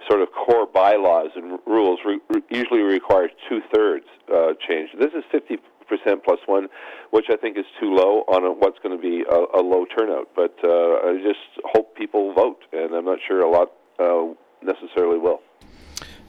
sort 0.09 0.21
of 0.21 0.29
core 0.33 0.67
bylaws 0.67 1.31
and 1.37 1.59
rules 1.67 2.01
re- 2.05 2.21
usually 2.51 2.83
requires 2.83 3.31
two 3.49 3.61
thirds 3.73 4.07
uh, 4.33 4.53
change. 4.67 4.91
This 4.99 5.13
is 5.15 5.25
50 5.31 5.59
percent 5.89 6.25
plus 6.25 6.39
one, 6.47 6.69
which 7.11 7.27
I 7.31 7.37
think 7.37 7.59
is 7.59 7.67
too 7.81 7.93
low 7.93 8.25
on 8.29 8.45
a, 8.45 8.53
what's 8.53 8.79
going 8.83 8.97
to 8.97 9.03
be 9.03 9.25
a, 9.29 9.61
a 9.61 9.63
low 9.63 9.85
turnout. 9.85 10.29
But 10.35 10.57
uh, 10.65 11.09
I 11.09 11.21
just 11.23 11.61
hope 11.65 11.95
people 11.97 12.33
vote, 12.33 12.63
and 12.73 12.95
I'm 12.95 13.05
not 13.05 13.19
sure 13.27 13.43
a 13.43 13.51
lot 13.51 13.73
uh, 13.99 14.33
necessarily 14.63 15.19
will. 15.19 15.41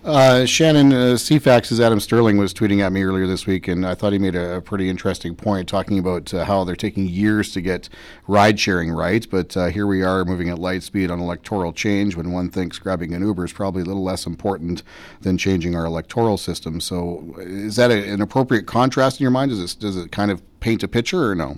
Uh, 0.04 0.44
Shannon, 0.46 0.92
uh, 0.92 1.16
CFAX's 1.16 1.80
Adam 1.80 1.98
Stirling 2.02 2.36
was 2.36 2.54
tweeting 2.54 2.82
at 2.82 2.92
me 2.92 3.04
earlier 3.04 3.26
this 3.26 3.48
week, 3.48 3.70
and 3.70 3.86
I 3.88 3.96
thought 3.96 4.12
he 4.12 4.20
made 4.20 4.36
a, 4.36 4.58
a 4.58 4.62
pretty 4.62 4.90
interesting 4.90 5.34
point 5.34 5.70
talking 5.70 5.98
about 5.98 6.34
uh, 6.34 6.44
how 6.44 6.66
they're 6.66 6.76
taking 6.76 7.08
years 7.08 7.54
to 7.54 7.62
get 7.62 7.88
ride 8.28 8.60
sharing 8.60 8.92
right. 8.92 9.26
But 9.30 9.56
uh, 9.56 9.68
here 9.68 9.88
we 9.88 10.04
are 10.04 10.26
moving 10.26 10.50
at 10.50 10.60
light 10.60 10.84
speed 10.84 11.10
on 11.10 11.22
electoral 11.22 11.72
change 11.72 12.18
when 12.18 12.34
one 12.34 12.50
thinks 12.50 12.80
grabbing 12.80 13.14
an 13.14 13.22
Uber 13.22 13.46
is 13.46 13.54
probably 13.54 13.82
a 13.82 13.86
little 13.86 14.04
less 14.04 14.26
important 14.26 14.84
than 15.22 15.38
changing 15.38 15.74
our 15.74 15.86
electoral 15.86 16.36
system. 16.36 16.82
So, 16.82 17.36
is 17.38 17.78
that 17.78 17.90
a, 17.90 18.12
an 18.12 18.22
appropriate 18.22 18.68
contrast 18.68 19.22
in 19.22 19.24
your 19.24 19.32
mind? 19.32 19.52
Does 19.52 19.74
it, 19.74 19.80
does 19.80 19.96
it 19.96 20.12
kind 20.12 20.32
of 20.32 20.42
paint 20.60 20.84
a 20.84 20.90
picture 20.90 21.30
or 21.30 21.34
no? 21.34 21.58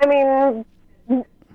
I 0.00 0.06
mean, 0.06 0.64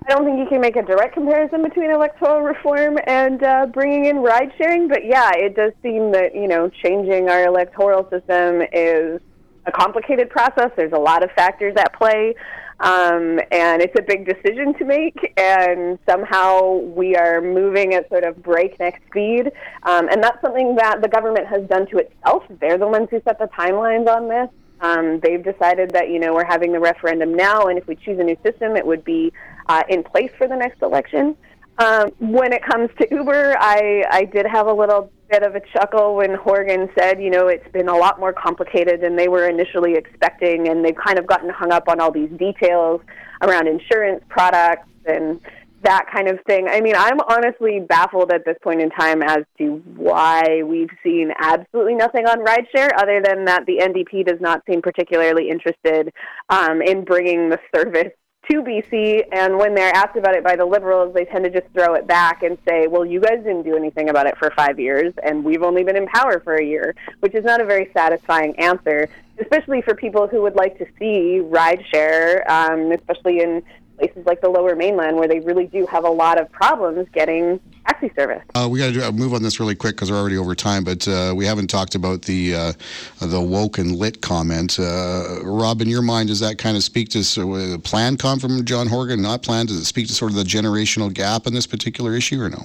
I 0.04 0.14
don't 0.14 0.24
think 0.24 0.40
you 0.40 0.46
can 0.46 0.60
make 0.60 0.74
a 0.74 0.82
direct 0.82 1.14
comparison 1.14 1.62
between 1.62 1.92
electoral 1.92 2.40
reform 2.40 2.98
and 3.06 3.40
uh, 3.42 3.66
bringing 3.66 4.06
in 4.06 4.16
ride 4.16 4.50
sharing, 4.58 4.88
but 4.88 5.04
yeah, 5.04 5.30
it 5.32 5.54
does 5.54 5.72
seem 5.80 6.10
that 6.10 6.34
you 6.34 6.48
know 6.48 6.68
changing 6.68 7.28
our 7.28 7.44
electoral 7.44 8.02
system 8.10 8.62
is 8.72 9.20
a 9.64 9.70
complicated 9.70 10.28
process. 10.28 10.72
There's 10.76 10.92
a 10.92 10.98
lot 10.98 11.22
of 11.22 11.30
factors 11.32 11.74
at 11.78 11.96
play. 11.96 12.34
Um, 12.80 13.38
and 13.52 13.80
it's 13.80 13.96
a 13.96 14.02
big 14.02 14.26
decision 14.26 14.74
to 14.74 14.84
make, 14.84 15.32
and 15.36 16.00
somehow 16.04 16.78
we 16.78 17.14
are 17.14 17.40
moving 17.40 17.94
at 17.94 18.08
sort 18.08 18.24
of 18.24 18.42
breakneck 18.42 19.00
speed. 19.08 19.52
Um, 19.84 20.08
and 20.08 20.20
that's 20.20 20.40
something 20.42 20.74
that 20.74 21.00
the 21.00 21.06
government 21.06 21.46
has 21.46 21.62
done 21.68 21.86
to 21.90 21.98
itself. 21.98 22.42
They're 22.60 22.78
the 22.78 22.88
ones 22.88 23.06
who 23.12 23.22
set 23.22 23.38
the 23.38 23.48
timelines 23.56 24.08
on 24.08 24.28
this. 24.28 24.48
Um, 24.80 25.20
they've 25.20 25.44
decided 25.44 25.92
that 25.92 26.10
you 26.10 26.18
know 26.18 26.34
we're 26.34 26.44
having 26.44 26.72
the 26.72 26.80
referendum 26.80 27.34
now, 27.34 27.68
and 27.68 27.78
if 27.78 27.86
we 27.86 27.94
choose 27.94 28.18
a 28.18 28.24
new 28.24 28.36
system, 28.42 28.76
it 28.76 28.84
would 28.84 29.04
be 29.04 29.32
uh, 29.68 29.82
in 29.88 30.02
place 30.02 30.30
for 30.36 30.48
the 30.48 30.56
next 30.56 30.82
election. 30.82 31.36
Um, 31.78 32.10
when 32.18 32.52
it 32.52 32.62
comes 32.62 32.90
to 33.00 33.08
Uber, 33.10 33.56
I, 33.58 34.04
I 34.10 34.24
did 34.26 34.46
have 34.46 34.66
a 34.66 34.72
little 34.72 35.10
bit 35.30 35.42
of 35.42 35.54
a 35.54 35.60
chuckle 35.72 36.16
when 36.16 36.34
Horgan 36.34 36.88
said, 36.98 37.20
you 37.20 37.30
know, 37.30 37.48
it's 37.48 37.66
been 37.72 37.88
a 37.88 37.96
lot 37.96 38.20
more 38.20 38.32
complicated 38.32 39.00
than 39.00 39.16
they 39.16 39.28
were 39.28 39.48
initially 39.48 39.94
expecting, 39.94 40.68
and 40.68 40.84
they've 40.84 40.96
kind 40.96 41.18
of 41.18 41.26
gotten 41.26 41.48
hung 41.48 41.72
up 41.72 41.88
on 41.88 41.98
all 41.98 42.12
these 42.12 42.30
details 42.38 43.00
around 43.40 43.66
insurance 43.66 44.22
products 44.28 44.88
and 45.06 45.40
that 45.82 46.06
kind 46.14 46.28
of 46.28 46.38
thing. 46.46 46.68
I 46.70 46.80
mean, 46.80 46.94
I'm 46.96 47.18
honestly 47.28 47.80
baffled 47.80 48.32
at 48.32 48.44
this 48.44 48.56
point 48.62 48.80
in 48.80 48.90
time 48.90 49.22
as 49.22 49.40
to 49.58 49.82
why 49.96 50.62
we've 50.62 50.90
seen 51.02 51.32
absolutely 51.40 51.94
nothing 51.94 52.26
on 52.26 52.44
rideshare, 52.44 52.90
other 52.96 53.20
than 53.24 53.46
that 53.46 53.66
the 53.66 53.78
NDP 53.78 54.26
does 54.26 54.40
not 54.40 54.62
seem 54.68 54.80
particularly 54.80 55.48
interested 55.48 56.12
um, 56.50 56.82
in 56.82 57.04
bringing 57.04 57.48
the 57.48 57.58
service 57.74 58.12
to 58.50 58.62
BC, 58.62 59.22
and 59.32 59.56
when 59.56 59.74
they're 59.74 59.94
asked 59.94 60.16
about 60.16 60.34
it 60.34 60.42
by 60.42 60.56
the 60.56 60.64
Liberals, 60.64 61.14
they 61.14 61.24
tend 61.24 61.44
to 61.44 61.50
just 61.50 61.72
throw 61.72 61.94
it 61.94 62.06
back 62.06 62.42
and 62.42 62.58
say, 62.68 62.88
well, 62.88 63.04
you 63.04 63.20
guys 63.20 63.38
didn't 63.38 63.62
do 63.62 63.76
anything 63.76 64.08
about 64.08 64.26
it 64.26 64.36
for 64.36 64.50
five 64.56 64.80
years, 64.80 65.14
and 65.22 65.44
we've 65.44 65.62
only 65.62 65.84
been 65.84 65.96
in 65.96 66.06
power 66.06 66.40
for 66.40 66.56
a 66.56 66.64
year, 66.64 66.94
which 67.20 67.34
is 67.34 67.44
not 67.44 67.60
a 67.60 67.64
very 67.64 67.90
satisfying 67.94 68.58
answer, 68.58 69.08
especially 69.40 69.80
for 69.82 69.94
people 69.94 70.26
who 70.26 70.42
would 70.42 70.56
like 70.56 70.76
to 70.78 70.86
see 70.98 71.40
rideshare, 71.40 72.48
um, 72.50 72.90
especially 72.90 73.40
in 73.40 73.62
places 74.02 74.26
like 74.26 74.40
the 74.40 74.48
lower 74.48 74.74
mainland 74.74 75.16
where 75.16 75.28
they 75.28 75.38
really 75.40 75.66
do 75.66 75.86
have 75.86 76.04
a 76.04 76.10
lot 76.10 76.40
of 76.40 76.50
problems 76.50 77.06
getting 77.12 77.60
taxi 77.86 78.10
service. 78.16 78.42
Uh, 78.54 78.66
we 78.68 78.80
got 78.80 78.92
to 78.92 79.08
uh, 79.08 79.12
move 79.12 79.32
on 79.32 79.42
this 79.42 79.60
really 79.60 79.76
quick 79.76 79.94
because 79.94 80.10
we're 80.10 80.18
already 80.18 80.36
over 80.36 80.56
time, 80.56 80.82
but 80.82 81.06
uh, 81.06 81.32
we 81.36 81.46
haven't 81.46 81.68
talked 81.68 81.94
about 81.94 82.22
the 82.22 82.54
uh, 82.54 82.72
the 83.20 83.40
woke 83.40 83.78
and 83.78 83.94
lit 83.94 84.20
comment. 84.20 84.78
Uh, 84.80 85.38
Rob, 85.44 85.80
in 85.80 85.88
your 85.88 86.02
mind, 86.02 86.28
does 86.28 86.40
that 86.40 86.58
kind 86.58 86.76
of 86.76 86.82
speak 86.82 87.10
to 87.10 87.22
so, 87.22 87.54
uh, 87.54 87.78
plan 87.78 88.16
come 88.16 88.40
from 88.40 88.64
John 88.64 88.88
Horgan, 88.88 89.22
not 89.22 89.42
plan? 89.42 89.66
Does 89.66 89.76
it 89.76 89.84
speak 89.84 90.08
to 90.08 90.14
sort 90.14 90.32
of 90.32 90.36
the 90.36 90.44
generational 90.44 91.12
gap 91.12 91.46
in 91.46 91.54
this 91.54 91.66
particular 91.66 92.16
issue 92.16 92.40
or 92.40 92.50
no? 92.50 92.64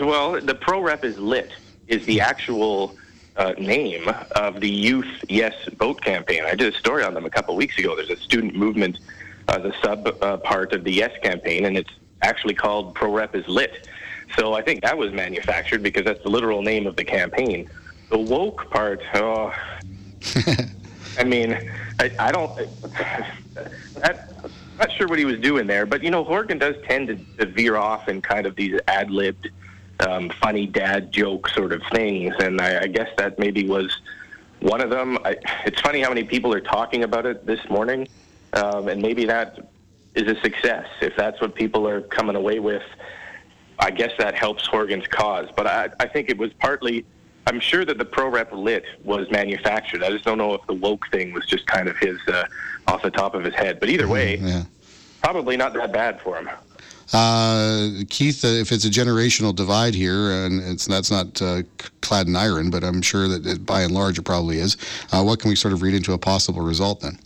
well, 0.00 0.40
the 0.40 0.54
pro 0.54 0.80
rep 0.80 1.04
is 1.04 1.18
lit, 1.18 1.50
is 1.88 2.06
the 2.06 2.20
actual 2.20 2.96
name 3.58 4.08
of 4.32 4.60
the 4.60 4.68
Youth 4.68 5.24
Yes 5.28 5.54
Vote 5.78 6.00
campaign. 6.00 6.44
I 6.46 6.54
did 6.54 6.74
a 6.74 6.78
story 6.78 7.02
on 7.04 7.14
them 7.14 7.26
a 7.26 7.30
couple 7.30 7.54
weeks 7.56 7.78
ago. 7.78 7.96
There's 7.96 8.10
a 8.10 8.16
student 8.16 8.54
movement 8.54 8.98
uh, 9.50 9.58
the 9.58 9.74
sub 9.82 10.16
uh, 10.22 10.36
part 10.38 10.72
of 10.72 10.84
the 10.84 10.92
Yes 10.92 11.10
campaign, 11.22 11.64
and 11.64 11.76
it's 11.76 11.90
actually 12.22 12.54
called 12.54 12.94
Pro 12.94 13.12
Rep 13.12 13.34
is 13.34 13.46
Lit. 13.48 13.88
So 14.38 14.54
I 14.54 14.62
think 14.62 14.82
that 14.82 14.96
was 14.96 15.12
manufactured 15.12 15.82
because 15.82 16.04
that's 16.04 16.22
the 16.22 16.30
literal 16.30 16.62
name 16.62 16.86
of 16.86 16.94
the 16.94 17.04
campaign. 17.04 17.68
The 18.10 18.18
woke 18.18 18.70
part, 18.70 19.02
oh, 19.14 19.52
I 21.18 21.24
mean, 21.24 21.70
I, 21.98 22.12
I 22.18 22.32
don't. 22.32 22.54
That, 23.96 24.32
I'm 24.44 24.50
not 24.78 24.92
sure 24.92 25.08
what 25.08 25.18
he 25.18 25.24
was 25.24 25.40
doing 25.40 25.66
there, 25.66 25.84
but 25.84 26.02
you 26.04 26.10
know, 26.10 26.22
Horgan 26.22 26.58
does 26.58 26.76
tend 26.86 27.08
to, 27.08 27.16
to 27.44 27.46
veer 27.50 27.76
off 27.76 28.08
in 28.08 28.22
kind 28.22 28.46
of 28.46 28.54
these 28.54 28.78
ad-libbed, 28.86 29.50
um, 30.00 30.30
funny 30.40 30.66
dad 30.66 31.12
joke 31.12 31.48
sort 31.48 31.72
of 31.72 31.82
things, 31.90 32.34
and 32.38 32.60
I, 32.60 32.82
I 32.82 32.86
guess 32.86 33.08
that 33.18 33.38
maybe 33.38 33.66
was 33.66 34.00
one 34.60 34.80
of 34.80 34.90
them. 34.90 35.18
I, 35.24 35.36
it's 35.66 35.80
funny 35.80 36.00
how 36.00 36.08
many 36.08 36.22
people 36.22 36.54
are 36.54 36.60
talking 36.60 37.02
about 37.02 37.26
it 37.26 37.46
this 37.46 37.68
morning 37.68 38.06
um, 38.52 38.88
and 38.88 39.00
maybe 39.00 39.24
that 39.26 39.70
is 40.14 40.28
a 40.28 40.40
success. 40.40 40.86
If 41.00 41.16
that's 41.16 41.40
what 41.40 41.54
people 41.54 41.86
are 41.86 42.00
coming 42.00 42.36
away 42.36 42.58
with, 42.58 42.82
I 43.78 43.90
guess 43.90 44.12
that 44.18 44.34
helps 44.34 44.66
Horgan's 44.66 45.06
cause. 45.06 45.48
But 45.54 45.66
I, 45.66 45.88
I 46.00 46.06
think 46.06 46.28
it 46.28 46.38
was 46.38 46.52
partly, 46.54 47.04
I'm 47.46 47.60
sure 47.60 47.84
that 47.84 47.98
the 47.98 48.04
pro 48.04 48.28
rep 48.28 48.52
lit 48.52 48.84
was 49.04 49.30
manufactured. 49.30 50.02
I 50.02 50.10
just 50.10 50.24
don't 50.24 50.38
know 50.38 50.54
if 50.54 50.66
the 50.66 50.74
woke 50.74 51.08
thing 51.10 51.32
was 51.32 51.46
just 51.46 51.66
kind 51.66 51.88
of 51.88 51.96
his 51.96 52.18
uh, 52.28 52.44
off 52.86 53.02
the 53.02 53.10
top 53.10 53.34
of 53.34 53.44
his 53.44 53.54
head. 53.54 53.80
But 53.80 53.88
either 53.88 54.08
way, 54.08 54.36
yeah. 54.36 54.64
probably 55.22 55.56
not 55.56 55.72
that 55.74 55.92
bad 55.92 56.20
for 56.20 56.36
him. 56.36 56.50
Uh, 57.12 57.88
Keith, 58.08 58.44
uh, 58.44 58.48
if 58.48 58.70
it's 58.70 58.84
a 58.84 58.90
generational 58.90 59.54
divide 59.54 59.94
here, 59.94 60.30
and 60.30 60.62
it's 60.62 60.86
that's 60.86 61.10
not 61.10 61.42
uh, 61.42 61.62
clad 62.02 62.28
in 62.28 62.36
iron, 62.36 62.70
but 62.70 62.84
I'm 62.84 63.02
sure 63.02 63.26
that 63.26 63.44
it, 63.44 63.66
by 63.66 63.82
and 63.82 63.92
large 63.92 64.18
it 64.18 64.22
probably 64.22 64.58
is. 64.58 64.76
Uh, 65.10 65.22
what 65.22 65.40
can 65.40 65.48
we 65.48 65.56
sort 65.56 65.74
of 65.74 65.82
read 65.82 65.94
into 65.94 66.12
a 66.12 66.18
possible 66.18 66.62
result 66.62 67.00
then? 67.00 67.18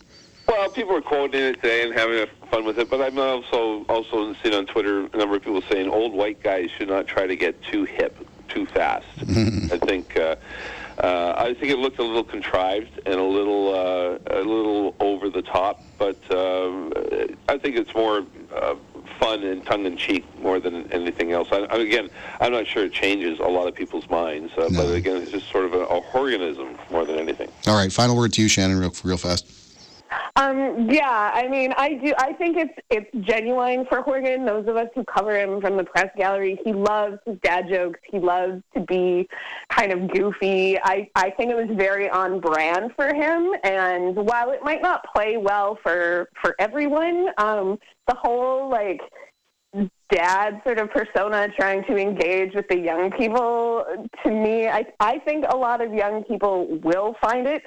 People 0.75 0.97
are 0.97 1.01
quoting 1.01 1.41
it 1.41 1.55
today 1.55 1.85
and 1.85 1.93
having 1.93 2.27
fun 2.51 2.65
with 2.65 2.77
it, 2.77 2.89
but 2.89 3.01
I'm 3.01 3.17
also 3.17 3.85
also 3.85 4.35
seeing 4.43 4.53
on 4.53 4.65
Twitter 4.65 5.05
a 5.05 5.17
number 5.17 5.37
of 5.37 5.41
people 5.41 5.61
saying 5.61 5.89
old 5.89 6.13
white 6.13 6.43
guys 6.43 6.69
should 6.77 6.89
not 6.89 7.07
try 7.07 7.25
to 7.25 7.35
get 7.37 7.61
too 7.63 7.85
hip 7.85 8.27
too 8.49 8.65
fast. 8.65 9.07
I 9.21 9.77
think 9.77 10.17
uh, 10.17 10.35
uh, 10.99 11.33
I 11.37 11.53
think 11.53 11.71
it 11.71 11.77
looked 11.77 11.99
a 11.99 12.03
little 12.03 12.25
contrived 12.25 12.99
and 13.05 13.15
a 13.15 13.23
little 13.23 13.73
uh, 13.73 14.37
a 14.37 14.43
little 14.43 14.95
over 14.99 15.29
the 15.29 15.41
top, 15.41 15.81
but 15.97 16.17
uh, 16.29 16.69
I 17.47 17.57
think 17.57 17.77
it's 17.77 17.95
more 17.95 18.25
uh, 18.53 18.75
fun 19.17 19.43
and 19.43 19.65
tongue 19.65 19.85
in 19.85 19.95
cheek 19.95 20.25
more 20.41 20.59
than 20.59 20.91
anything 20.91 21.31
else. 21.31 21.47
I, 21.53 21.59
again, 21.75 22.09
I'm 22.41 22.51
not 22.51 22.67
sure 22.67 22.83
it 22.83 22.91
changes 22.91 23.39
a 23.39 23.47
lot 23.47 23.67
of 23.69 23.75
people's 23.75 24.09
minds, 24.09 24.51
uh, 24.57 24.67
no. 24.69 24.83
but 24.83 24.93
again, 24.93 25.21
it's 25.21 25.31
just 25.31 25.49
sort 25.49 25.63
of 25.63 25.73
a, 25.73 25.85
a 25.85 25.99
organism 26.13 26.77
more 26.91 27.05
than 27.05 27.17
anything. 27.17 27.49
All 27.65 27.77
right, 27.77 27.91
final 27.91 28.17
word 28.17 28.33
to 28.33 28.41
you, 28.41 28.49
Shannon, 28.49 28.77
real 28.77 28.93
real 29.03 29.17
fast. 29.17 29.54
Um, 30.35 30.89
yeah, 30.89 31.31
I 31.33 31.47
mean, 31.47 31.73
I 31.77 31.93
do. 31.93 32.13
I 32.17 32.33
think 32.33 32.57
it's 32.57 32.73
it's 32.89 33.09
genuine 33.27 33.85
for 33.87 34.01
Horgan. 34.01 34.45
Those 34.45 34.67
of 34.67 34.75
us 34.75 34.87
who 34.93 35.03
cover 35.05 35.37
him 35.39 35.61
from 35.61 35.77
the 35.77 35.83
press 35.83 36.09
gallery, 36.17 36.59
he 36.63 36.73
loves 36.73 37.17
his 37.25 37.37
dad 37.41 37.67
jokes. 37.69 37.99
He 38.11 38.19
loves 38.19 38.61
to 38.73 38.81
be 38.81 39.27
kind 39.69 39.91
of 39.91 40.11
goofy. 40.11 40.77
I 40.83 41.09
I 41.15 41.29
think 41.31 41.51
it 41.51 41.55
was 41.55 41.75
very 41.77 42.09
on 42.09 42.39
brand 42.39 42.91
for 42.95 43.13
him. 43.13 43.51
And 43.63 44.15
while 44.15 44.51
it 44.51 44.61
might 44.63 44.81
not 44.81 45.05
play 45.15 45.37
well 45.37 45.77
for 45.81 46.29
for 46.41 46.55
everyone, 46.59 47.29
um, 47.37 47.79
the 48.07 48.15
whole 48.15 48.69
like 48.69 49.01
dad 50.09 50.61
sort 50.63 50.79
of 50.79 50.89
persona 50.91 51.47
trying 51.57 51.83
to 51.85 51.97
engage 51.97 52.53
with 52.53 52.67
the 52.69 52.77
young 52.77 53.11
people 53.11 53.83
to 54.23 54.31
me 54.31 54.67
I 54.67 54.85
I 54.99 55.19
think 55.19 55.45
a 55.49 55.57
lot 55.57 55.81
of 55.81 55.93
young 55.93 56.23
people 56.23 56.79
will 56.83 57.15
find 57.21 57.45
it 57.45 57.63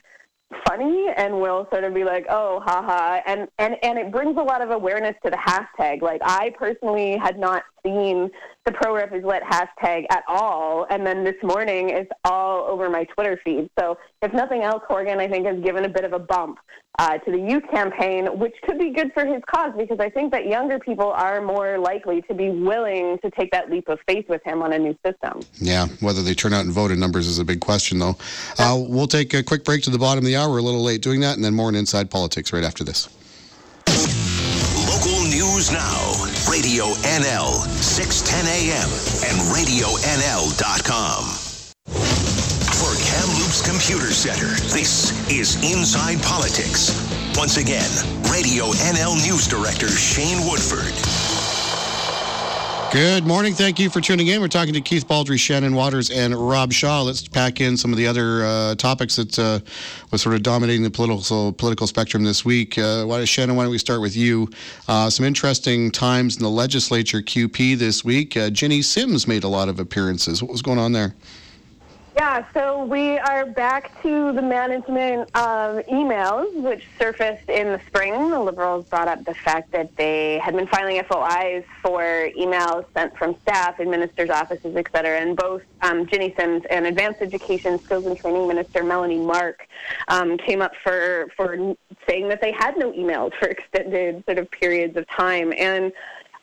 funny 0.67 1.09
and 1.17 1.41
will 1.41 1.67
sort 1.71 1.85
of 1.85 1.95
be 1.95 2.05
like, 2.05 2.27
oh, 2.31 2.61
haha. 2.65 3.21
And, 3.27 3.49
and, 3.59 3.77
and 3.83 3.99
it 3.99 4.11
brings 4.11 4.37
a 4.37 4.43
lot 4.43 4.63
of 4.63 4.71
awareness 4.71 5.15
to 5.25 5.31
the 5.31 5.37
hashtag. 5.37 6.03
Like, 6.03 6.21
I 6.25 6.55
personally 6.59 7.17
had 7.17 7.39
not 7.39 7.65
seen 7.88 8.31
the 8.64 8.72
pro 8.72 8.94
rep 8.94 9.14
is 9.14 9.24
lit 9.24 9.42
hashtag 9.42 10.05
at 10.11 10.22
all. 10.29 10.87
And 10.90 11.07
then 11.07 11.24
this 11.24 11.37
morning 11.42 11.90
it's 11.90 12.11
all 12.24 12.64
over 12.68 12.88
my 12.90 13.05
Twitter 13.05 13.40
feed. 13.44 13.70
So 13.79 13.96
if 14.22 14.33
nothing 14.33 14.62
else, 14.62 14.83
Horgan, 14.87 15.20
I 15.20 15.29
think, 15.29 15.46
has 15.46 15.59
given 15.62 15.85
a 15.85 15.88
bit 15.88 16.05
of 16.05 16.12
a 16.12 16.18
bump 16.18 16.59
uh, 16.98 17.16
to 17.18 17.31
the 17.31 17.38
youth 17.38 17.62
campaign, 17.70 18.27
which 18.38 18.55
could 18.64 18.79
be 18.79 18.90
good 18.90 19.12
for 19.14 19.24
his 19.24 19.40
cause 19.46 19.72
because 19.77 19.98
I 20.01 20.11
think 20.11 20.33
that 20.33 20.46
younger 20.46 20.79
people 20.79 21.11
are 21.12 21.40
more 21.40 21.79
likely 21.79 22.22
to 22.22 22.35
be 22.35 22.51
willing 22.51 23.18
to 23.24 23.31
take 23.31 23.51
that 23.53 23.70
leap 23.70 23.88
of 23.88 23.98
faith 24.07 24.29
with 24.29 24.42
him 24.44 24.62
on 24.62 24.72
a 24.72 24.79
new 24.79 24.96
system. 25.07 25.40
Yeah, 25.55 25.87
whether 26.01 26.22
they 26.22 26.35
turn 26.35 26.53
out 26.53 26.64
and 26.64 26.72
vote 26.72 26.90
in 26.90 26.98
numbers 26.98 27.27
is 27.29 27.38
a 27.38 27.44
big 27.44 27.61
question, 27.61 27.98
though. 27.98 28.16
Uh, 28.59 28.77
we'll 28.88 29.07
take 29.07 29.33
a 29.35 29.42
quick 29.42 29.64
break 29.64 29.83
to 29.85 29.90
the 29.90 29.98
bottom 29.98 30.18
of 30.18 30.27
the 30.27 30.37
hour. 30.37 30.59
A 30.59 30.62
little 30.62 30.83
late 30.83 31.01
doing 31.01 31.20
that, 31.20 31.37
and 31.37 31.44
then 31.44 31.55
more 31.55 31.68
in 31.68 31.74
Inside 31.74 32.11
Politics 32.11 32.53
right 32.53 32.64
after 32.64 32.83
this. 32.83 33.09
News 35.38 35.70
now. 35.70 36.11
Radio 36.51 36.87
NL, 37.07 37.62
610 37.79 38.42
a.m. 38.59 38.90
and 39.22 39.38
RadioNL.com. 39.55 41.22
For 42.74 42.90
Kamloops 43.07 43.62
Computer 43.62 44.11
Center, 44.11 44.51
this 44.74 45.14
is 45.31 45.55
Inside 45.62 46.20
Politics. 46.24 46.90
Once 47.37 47.57
again, 47.57 47.88
Radio 48.33 48.72
NL 48.90 49.14
News 49.24 49.46
Director 49.46 49.87
Shane 49.87 50.44
Woodford. 50.44 51.28
Good 52.90 53.27
morning. 53.27 53.53
Thank 53.53 53.79
you 53.79 53.90
for 53.90 54.01
tuning 54.01 54.29
in. 54.29 54.40
We're 54.40 54.48
talking 54.48 54.72
to 54.72 54.81
Keith 54.81 55.07
Baldry, 55.07 55.37
Shannon 55.37 55.74
Waters, 55.74 56.09
and 56.09 56.35
Rob 56.35 56.72
Shaw. 56.72 57.03
Let's 57.03 57.29
pack 57.29 57.61
in 57.61 57.77
some 57.77 57.92
of 57.92 57.98
the 57.98 58.07
other 58.07 58.46
uh, 58.46 58.77
topics 58.77 59.16
that 59.16 59.38
uh, 59.38 59.61
was 60.11 60.22
sort 60.22 60.35
of 60.35 60.42
dominating 60.42 60.83
the 60.83 60.90
political 60.90 61.53
political 61.53 61.87
spectrum 61.87 62.24
this 62.24 62.46
week. 62.46 62.79
Uh, 62.79 63.05
why, 63.05 63.22
Shannon, 63.27 63.57
why 63.57 63.64
don't 63.64 63.72
we 63.72 63.77
start 63.79 64.01
with 64.01 64.16
you? 64.16 64.48
Uh, 64.88 65.11
some 65.11 65.27
interesting 65.27 65.90
times 65.90 66.38
in 66.38 66.42
the 66.42 66.48
legislature 66.48 67.20
QP 67.20 67.77
this 67.77 68.07
week. 68.07 68.38
Uh, 68.38 68.48
Jinny 68.48 68.81
Sims 68.81 69.29
made 69.29 69.44
a 69.44 69.48
lot 69.48 69.68
of 69.68 69.79
appearances. 69.79 70.42
What 70.42 70.51
was 70.51 70.62
going 70.62 70.79
on 70.79 70.92
there? 70.92 71.14
Yeah, 72.18 72.44
so 72.52 72.85
we 72.85 73.16
are 73.16 73.46
back 73.46 74.02
to 74.02 74.33
the 74.33 74.42
management 74.42 75.31
of 75.37 75.87
emails, 75.87 76.52
which 76.52 76.85
surfaced 76.98 77.48
in 77.48 77.68
the 77.68 77.81
spring. 77.87 78.31
The 78.31 78.40
Liberals 78.40 78.87
brought 78.87 79.07
up 79.07 79.24
the 79.24 79.35
fact 79.35 79.70
that 79.70 79.94
they 79.94 80.38
had 80.38 80.57
been 80.57 80.66
filing 80.66 81.00
FOIs 81.04 81.62
for 81.81 82.02
emails 82.37 82.87
sent 82.92 83.16
from 83.16 83.37
staff, 83.42 83.78
administrators' 83.78 84.35
offices, 84.35 84.74
et 84.74 84.88
cetera, 84.90 85.20
and 85.20 85.37
both 85.37 85.62
um, 85.83 86.07
Jinny 86.07 86.35
Sims 86.37 86.64
and 86.70 86.87
Advanced 86.87 87.22
Education 87.22 87.78
Skills 87.78 88.04
and 88.04 88.18
Training 88.18 88.48
Minister 88.48 88.83
Melanie 88.83 89.20
Mark 89.20 89.68
um, 90.09 90.37
came 90.38 90.61
up 90.61 90.72
for, 90.83 91.28
for 91.37 91.76
saying 92.09 92.26
that 92.31 92.40
they 92.40 92.50
had 92.50 92.76
no 92.76 92.90
emails 92.90 93.33
for 93.38 93.46
extended 93.48 94.24
sort 94.24 94.38
of 94.38 94.50
periods 94.50 94.96
of 94.96 95.09
time. 95.09 95.52
And 95.57 95.92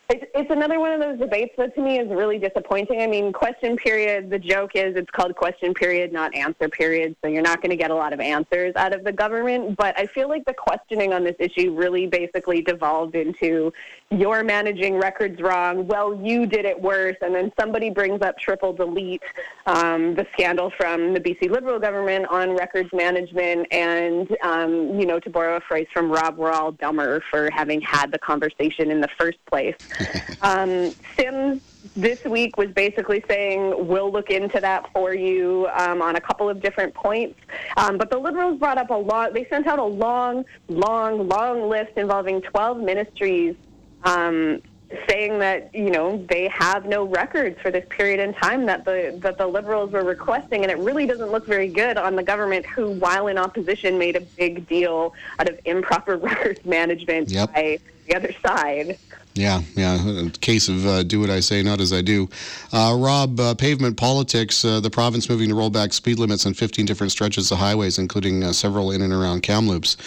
it's, 0.08 0.24
it's 0.36 0.52
another 0.52 0.80
one 0.80 0.92
of 0.92 1.00
those 1.00 1.18
debates 1.18 1.54
that 1.58 1.74
to 1.76 1.82
me 1.82 1.98
is 1.98 2.08
really 2.10 2.38
disappointing. 2.38 3.02
I 3.02 3.08
mean, 3.08 3.34
question 3.34 3.76
period, 3.76 4.30
the 4.30 4.38
joke 4.38 4.72
is 4.76 4.96
it's 4.96 5.10
called 5.10 5.36
question 5.36 5.74
period, 5.74 6.14
not 6.14 6.34
answer 6.36 6.70
period, 6.70 7.16
so 7.24 7.28
you're 7.28 7.42
not 7.42 7.62
going 7.62 7.72
to 7.72 7.76
get 7.76 7.90
a 7.90 7.96
lot 7.96 8.14
of 8.14 8.20
answers 8.20 8.74
out 8.76 8.94
of 8.94 9.04
the 9.04 9.12
government. 9.12 9.78
But 9.78 9.98
I 9.98 10.06
feel 10.06 10.30
like 10.30 10.46
the 10.46 10.54
questioning 10.54 11.12
on 11.12 11.24
this 11.24 11.36
issue 11.40 11.76
really 11.76 12.06
basically 12.06 12.62
devolved 12.62 13.16
into 13.16 13.74
you're 14.12 14.44
managing 14.44 14.96
records 14.96 15.42
wrong, 15.42 15.88
well, 15.88 16.14
you 16.14 16.46
did 16.46 16.66
it 16.66 16.80
worse, 16.80 17.18
and 17.22 17.34
then 17.34 17.52
somebody 17.60 17.90
brings 17.90 18.22
up 18.22 18.38
triple 18.38 18.72
delete, 18.72 19.24
um, 19.66 20.14
the 20.14 20.28
scandal 20.34 20.72
from 20.78 21.14
the 21.14 21.20
BC 21.20 21.50
Liberal 21.50 21.80
government 21.80 22.28
on 22.28 22.56
records 22.56 22.90
management, 22.94 23.66
and, 23.72 24.38
um, 24.44 25.00
you 25.00 25.08
know, 25.08 25.20
to 25.20 25.30
borrow 25.32 25.58
a 25.58 25.62
phrase 25.62 25.88
from 25.92 26.12
Rob, 26.12 26.38
we're 26.38 26.52
all 26.52 26.72
dumber 26.74 27.24
for 27.32 27.50
having 27.52 27.82
had 27.82 28.12
the 28.12 28.20
conversation 28.20 28.92
in 28.92 29.02
the 29.02 29.10
first 29.18 29.44
place. 29.48 29.76
um, 30.42 30.92
Sims 31.16 31.62
this 31.96 32.24
week 32.26 32.58
was 32.58 32.70
basically 32.72 33.24
saying 33.28 33.88
we'll 33.88 34.12
look 34.12 34.30
into 34.30 34.60
that 34.60 34.92
for 34.92 35.14
you 35.14 35.68
um, 35.74 36.02
on 36.02 36.16
a 36.16 36.22
couple 36.22 36.50
of 36.50 36.62
different 36.62 36.94
points. 36.94 37.40
Um, 37.78 37.98
but 37.98 38.10
the 38.10 38.18
Liberals 38.18 38.60
brought 38.60 38.78
up 38.78 38.90
a 38.90 38.96
lot. 38.96 39.34
They 39.34 39.46
sent 39.46 39.68
out 39.68 39.80
a 39.80 39.84
long, 39.84 40.46
long, 40.68 41.28
long 41.28 41.70
list 41.70 41.94
involving 41.96 42.42
12 42.42 42.80
ministries. 42.80 43.56
Um, 44.04 44.62
saying 45.10 45.40
that 45.40 45.74
you 45.74 45.90
know 45.90 46.24
they 46.30 46.48
have 46.48 46.86
no 46.86 47.06
records 47.06 47.60
for 47.60 47.72
this 47.72 47.86
period 47.90 48.20
in 48.20 48.34
time 48.36 48.66
that 48.68 48.86
the 48.86 49.18
that 49.22 49.38
the 49.38 49.46
liberals 49.46 49.92
were 49.92 50.04
requesting 50.04 50.62
and 50.62 50.72
it 50.72 50.78
really 50.78 51.08
doesn't 51.08 51.32
look 51.32 51.46
very 51.48 51.68
good 51.68 51.98
on 51.98 52.16
the 52.16 52.24
government 52.24 52.66
who 52.66 52.92
while 52.92 53.28
in 53.28 53.38
opposition 53.38 53.98
made 53.98 54.16
a 54.16 54.22
big 54.22 54.68
deal 54.68 55.14
out 55.40 55.50
of 55.50 55.60
improper 55.66 56.18
records 56.30 56.64
management 56.66 57.30
yep. 57.30 57.52
by 57.54 57.80
the 58.08 58.16
other 58.16 58.32
side 58.46 58.98
yeah, 59.36 59.62
yeah. 59.76 60.30
Case 60.40 60.70
of 60.70 60.86
uh, 60.86 61.04
do 61.04 61.20
what 61.20 61.30
I 61.30 61.42
say, 61.42 61.62
not 61.62 61.82
as 61.82 61.92
I 61.92 62.02
do. 62.02 62.30
Uh, 62.72 62.96
Rob, 62.98 63.38
uh, 63.38 63.54
pavement 63.54 63.98
politics. 63.98 64.64
Uh, 64.64 64.80
the 64.80 64.90
province 64.90 65.30
moving 65.30 65.50
to 65.50 65.56
roll 65.56 65.70
back 65.70 65.92
speed 65.92 66.20
limits 66.20 66.46
on 66.46 66.54
15 66.54 66.86
different 66.86 67.12
stretches 67.12 67.52
of 67.52 67.58
highways, 67.58 68.00
including 68.00 68.46
uh, 68.46 68.54
several 68.54 68.92
in 68.92 69.02
and 69.02 69.12
around 69.12 69.44
Kamloops. 69.44 69.98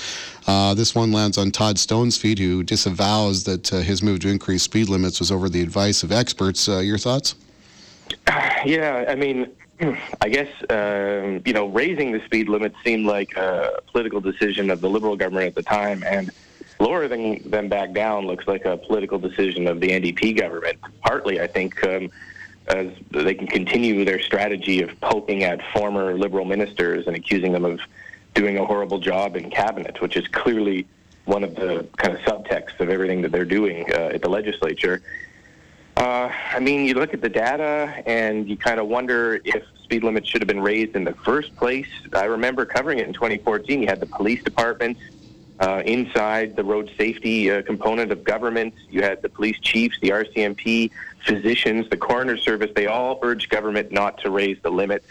Uh, 0.46 0.72
this 0.72 0.94
one 0.94 1.12
lands 1.12 1.36
on 1.36 1.50
Todd 1.50 1.78
Stone's 1.78 2.16
feet, 2.16 2.38
who 2.38 2.62
disavows 2.62 3.44
that 3.44 3.68
his 3.68 4.02
move 4.02 4.20
to 4.20 4.28
increase 4.28 4.62
speed 4.62 4.88
limits 4.88 5.20
was 5.20 5.30
over 5.30 5.50
the 5.50 5.60
advice 5.60 6.02
of 6.02 6.10
experts. 6.10 6.66
your 6.66 6.98
thoughts? 6.98 7.34
Yeah, 8.64 9.04
I 9.08 9.14
mean, 9.14 9.52
I 10.20 10.28
guess 10.28 10.48
um, 10.68 11.42
you 11.44 11.52
know, 11.52 11.68
raising 11.68 12.10
the 12.10 12.20
speed 12.24 12.48
limit 12.48 12.74
seemed 12.82 13.06
like 13.06 13.36
a 13.36 13.80
political 13.92 14.20
decision 14.20 14.68
of 14.70 14.80
the 14.80 14.88
Liberal 14.88 15.16
government 15.16 15.46
at 15.46 15.54
the 15.54 15.62
time, 15.62 16.02
and 16.04 16.30
lowering 16.78 17.42
them 17.48 17.68
back 17.68 17.92
down 17.92 18.26
looks 18.26 18.46
like 18.46 18.64
a 18.64 18.76
political 18.76 19.18
decision 19.18 19.66
of 19.66 19.80
the 19.80 19.88
NDP 19.88 20.38
government. 20.38 20.78
Partly, 21.02 21.40
I 21.40 21.46
think, 21.46 21.82
um, 21.86 22.10
as 22.68 22.88
they 23.10 23.34
can 23.34 23.46
continue 23.46 24.04
their 24.04 24.20
strategy 24.20 24.82
of 24.82 25.00
poking 25.00 25.44
at 25.44 25.60
former 25.72 26.16
Liberal 26.16 26.44
ministers 26.44 27.06
and 27.06 27.16
accusing 27.16 27.52
them 27.52 27.64
of 27.64 27.80
doing 28.34 28.58
a 28.58 28.64
horrible 28.64 28.98
job 28.98 29.36
in 29.36 29.50
cabinet, 29.50 30.00
which 30.00 30.16
is 30.16 30.26
clearly 30.28 30.86
one 31.24 31.44
of 31.44 31.54
the 31.54 31.86
kind 31.96 32.14
of 32.14 32.20
subtexts 32.20 32.80
of 32.80 32.88
everything 32.88 33.22
that 33.22 33.32
they're 33.32 33.44
doing 33.44 33.90
uh, 33.92 34.10
at 34.14 34.22
the 34.22 34.28
legislature. 34.28 35.02
Uh, 35.96 36.30
I 36.54 36.60
mean, 36.60 36.86
you 36.86 36.94
look 36.94 37.12
at 37.12 37.20
the 37.20 37.28
data 37.28 38.02
and 38.06 38.48
you 38.48 38.56
kind 38.56 38.78
of 38.78 38.86
wonder 38.86 39.40
if 39.44 39.64
speed 39.82 40.04
limits 40.04 40.28
should 40.28 40.40
have 40.40 40.46
been 40.46 40.60
raised 40.60 40.94
in 40.94 41.04
the 41.04 41.14
first 41.24 41.56
place. 41.56 41.88
I 42.12 42.24
remember 42.26 42.64
covering 42.64 42.98
it 43.00 43.06
in 43.08 43.12
2014. 43.12 43.82
You 43.82 43.88
had 43.88 43.98
the 43.98 44.06
police 44.06 44.42
department 44.44 44.96
uh, 45.60 45.82
inside 45.84 46.56
the 46.56 46.64
road 46.64 46.90
safety 46.96 47.50
uh, 47.50 47.62
component 47.62 48.12
of 48.12 48.24
government. 48.24 48.74
You 48.90 49.02
had 49.02 49.22
the 49.22 49.28
police 49.28 49.58
chiefs, 49.60 49.98
the 50.00 50.10
RCMP, 50.10 50.90
physicians, 51.24 51.88
the 51.90 51.96
coroner 51.96 52.36
service. 52.36 52.70
They 52.74 52.86
all 52.86 53.18
urged 53.22 53.50
government 53.50 53.90
not 53.90 54.18
to 54.22 54.30
raise 54.30 54.58
the 54.62 54.70
limits. 54.70 55.06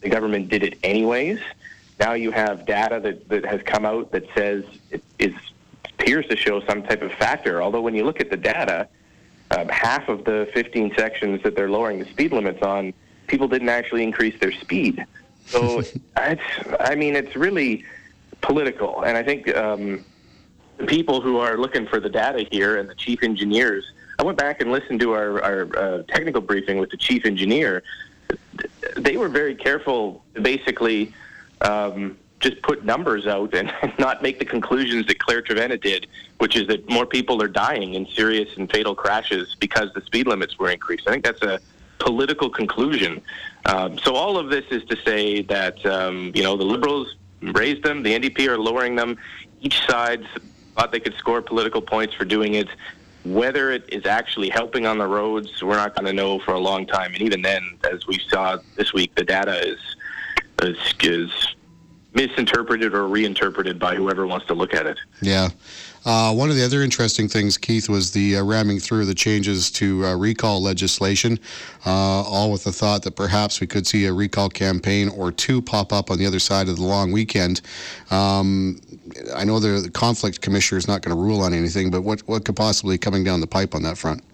The 0.00 0.08
government 0.08 0.48
did 0.48 0.62
it 0.62 0.78
anyways. 0.82 1.40
Now 2.00 2.14
you 2.14 2.30
have 2.30 2.66
data 2.66 3.00
that, 3.00 3.28
that 3.28 3.44
has 3.44 3.62
come 3.62 3.84
out 3.84 4.10
that 4.12 4.24
says 4.34 4.64
it 4.90 5.04
is, 5.18 5.34
appears 5.84 6.26
to 6.28 6.36
show 6.36 6.60
some 6.62 6.82
type 6.82 7.02
of 7.02 7.12
factor. 7.12 7.62
Although 7.62 7.82
when 7.82 7.94
you 7.94 8.04
look 8.04 8.20
at 8.20 8.30
the 8.30 8.36
data, 8.36 8.88
um, 9.50 9.68
half 9.68 10.08
of 10.08 10.24
the 10.24 10.48
15 10.54 10.94
sections 10.96 11.42
that 11.42 11.54
they're 11.54 11.70
lowering 11.70 11.98
the 11.98 12.06
speed 12.06 12.32
limits 12.32 12.62
on, 12.62 12.94
people 13.26 13.46
didn't 13.46 13.68
actually 13.68 14.02
increase 14.02 14.38
their 14.40 14.52
speed. 14.52 15.04
So 15.46 15.82
I 16.16 16.94
mean, 16.96 17.14
it's 17.14 17.36
really 17.36 17.84
political. 18.42 19.02
And 19.02 19.16
I 19.16 19.22
think 19.22 19.54
um, 19.56 20.04
the 20.76 20.86
people 20.86 21.20
who 21.20 21.38
are 21.38 21.56
looking 21.56 21.86
for 21.86 22.00
the 22.00 22.10
data 22.10 22.46
here 22.50 22.76
and 22.76 22.88
the 22.88 22.94
chief 22.94 23.22
engineers, 23.22 23.84
I 24.18 24.24
went 24.24 24.38
back 24.38 24.60
and 24.60 24.70
listened 24.70 25.00
to 25.00 25.12
our, 25.12 25.42
our 25.42 25.76
uh, 25.76 26.02
technical 26.08 26.40
briefing 26.40 26.78
with 26.78 26.90
the 26.90 26.96
chief 26.96 27.24
engineer. 27.24 27.82
They 28.96 29.16
were 29.16 29.28
very 29.28 29.54
careful 29.54 30.24
to 30.34 30.40
basically 30.40 31.12
um, 31.60 32.18
just 32.40 32.60
put 32.62 32.84
numbers 32.84 33.26
out 33.26 33.54
and 33.54 33.72
not 33.98 34.22
make 34.22 34.38
the 34.38 34.44
conclusions 34.44 35.06
that 35.06 35.18
Claire 35.18 35.42
Trevena 35.42 35.80
did, 35.80 36.06
which 36.38 36.56
is 36.56 36.66
that 36.68 36.88
more 36.90 37.06
people 37.06 37.42
are 37.42 37.48
dying 37.48 37.94
in 37.94 38.06
serious 38.06 38.56
and 38.56 38.70
fatal 38.70 38.94
crashes 38.94 39.56
because 39.60 39.92
the 39.94 40.02
speed 40.02 40.26
limits 40.26 40.58
were 40.58 40.70
increased. 40.70 41.08
I 41.08 41.12
think 41.12 41.24
that's 41.24 41.42
a 41.42 41.60
political 41.98 42.50
conclusion. 42.50 43.22
Um, 43.66 43.98
so 43.98 44.16
all 44.16 44.36
of 44.36 44.50
this 44.50 44.64
is 44.70 44.84
to 44.86 44.96
say 45.04 45.42
that 45.42 45.84
um, 45.86 46.32
you 46.34 46.42
know 46.42 46.56
the 46.56 46.64
liberals 46.64 47.14
raised 47.42 47.82
them. 47.82 48.02
The 48.02 48.18
NDP 48.18 48.48
are 48.48 48.58
lowering 48.58 48.96
them. 48.96 49.18
Each 49.60 49.84
side 49.86 50.26
thought 50.74 50.92
they 50.92 51.00
could 51.00 51.14
score 51.14 51.42
political 51.42 51.82
points 51.82 52.14
for 52.14 52.24
doing 52.24 52.54
it. 52.54 52.68
Whether 53.24 53.70
it 53.70 53.84
is 53.92 54.04
actually 54.06 54.48
helping 54.48 54.86
on 54.86 54.98
the 54.98 55.06
roads, 55.06 55.62
we're 55.62 55.76
not 55.76 55.94
going 55.94 56.06
to 56.06 56.12
know 56.12 56.40
for 56.40 56.54
a 56.54 56.58
long 56.58 56.86
time. 56.86 57.12
And 57.12 57.22
even 57.22 57.42
then, 57.42 57.78
as 57.90 58.06
we 58.06 58.18
saw 58.28 58.58
this 58.76 58.92
week, 58.92 59.14
the 59.14 59.24
data 59.24 59.66
is 59.66 59.78
is, 60.62 60.76
is 61.02 61.54
misinterpreted 62.14 62.94
or 62.94 63.08
reinterpreted 63.08 63.78
by 63.78 63.94
whoever 63.94 64.26
wants 64.26 64.46
to 64.46 64.54
look 64.54 64.74
at 64.74 64.86
it. 64.86 64.98
Yeah. 65.20 65.50
Uh, 66.04 66.34
one 66.34 66.50
of 66.50 66.56
the 66.56 66.64
other 66.64 66.82
interesting 66.82 67.28
things, 67.28 67.56
Keith, 67.56 67.88
was 67.88 68.10
the 68.10 68.36
uh, 68.36 68.42
ramming 68.42 68.80
through 68.80 69.04
the 69.04 69.14
changes 69.14 69.70
to 69.70 70.04
uh, 70.04 70.16
recall 70.16 70.60
legislation, 70.60 71.38
uh, 71.86 71.90
all 71.90 72.50
with 72.50 72.64
the 72.64 72.72
thought 72.72 73.02
that 73.02 73.14
perhaps 73.14 73.60
we 73.60 73.66
could 73.66 73.86
see 73.86 74.06
a 74.06 74.12
recall 74.12 74.48
campaign 74.48 75.08
or 75.10 75.30
two 75.30 75.62
pop 75.62 75.92
up 75.92 76.10
on 76.10 76.18
the 76.18 76.26
other 76.26 76.40
side 76.40 76.68
of 76.68 76.76
the 76.76 76.82
long 76.82 77.12
weekend. 77.12 77.60
Um, 78.10 78.80
I 79.34 79.44
know 79.44 79.60
the, 79.60 79.80
the 79.80 79.90
conflict 79.90 80.40
commissioner 80.40 80.78
is 80.78 80.88
not 80.88 81.02
going 81.02 81.16
to 81.16 81.22
rule 81.22 81.40
on 81.40 81.54
anything, 81.54 81.90
but 81.90 82.02
what, 82.02 82.20
what 82.22 82.44
could 82.44 82.56
possibly 82.56 82.94
be 82.94 82.98
coming 82.98 83.22
down 83.22 83.40
the 83.40 83.46
pipe 83.46 83.74
on 83.74 83.82
that 83.84 83.96
front? 83.96 84.24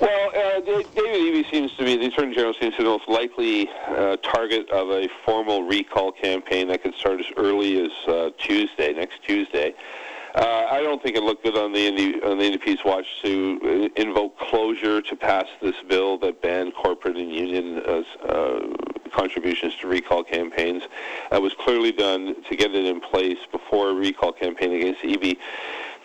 Well, 0.00 0.30
uh, 0.30 0.60
David 0.60 0.86
Eby 0.96 1.48
seems 1.50 1.72
to 1.76 1.84
be, 1.84 1.96
the 1.96 2.06
Attorney 2.06 2.34
General 2.34 2.54
seems 2.54 2.74
to 2.74 2.78
be 2.78 2.84
the 2.84 2.90
most 2.90 3.08
likely 3.08 3.70
uh, 3.86 4.16
target 4.16 4.68
of 4.70 4.90
a 4.90 5.08
formal 5.24 5.62
recall 5.62 6.10
campaign 6.10 6.66
that 6.68 6.82
could 6.82 6.94
start 6.94 7.20
as 7.20 7.26
early 7.36 7.84
as 7.84 7.92
uh, 8.08 8.30
Tuesday, 8.36 8.92
next 8.92 9.22
Tuesday. 9.22 9.74
Uh, 10.34 10.66
I 10.68 10.82
don't 10.82 11.00
think 11.00 11.16
it 11.16 11.22
looked 11.22 11.44
good 11.44 11.56
on 11.56 11.72
the 11.72 11.90
ND, 11.90 12.24
on 12.24 12.38
the 12.38 12.44
NDP's 12.44 12.84
watch 12.84 13.06
to 13.22 13.60
uh, 13.94 14.00
invoke 14.00 14.36
closure 14.36 15.00
to 15.00 15.16
pass 15.16 15.46
this 15.62 15.76
bill 15.88 16.18
that 16.18 16.42
banned 16.42 16.74
corporate 16.74 17.16
and 17.16 17.32
union 17.32 17.80
uh, 17.86 18.02
uh, 18.26 18.60
contributions 19.12 19.76
to 19.76 19.86
recall 19.86 20.24
campaigns. 20.24 20.82
That 21.30 21.40
was 21.40 21.54
clearly 21.54 21.92
done 21.92 22.42
to 22.42 22.56
get 22.56 22.74
it 22.74 22.84
in 22.84 23.00
place 23.00 23.38
before 23.52 23.90
a 23.90 23.94
recall 23.94 24.32
campaign 24.32 24.72
against 24.72 25.02
Eby 25.02 25.38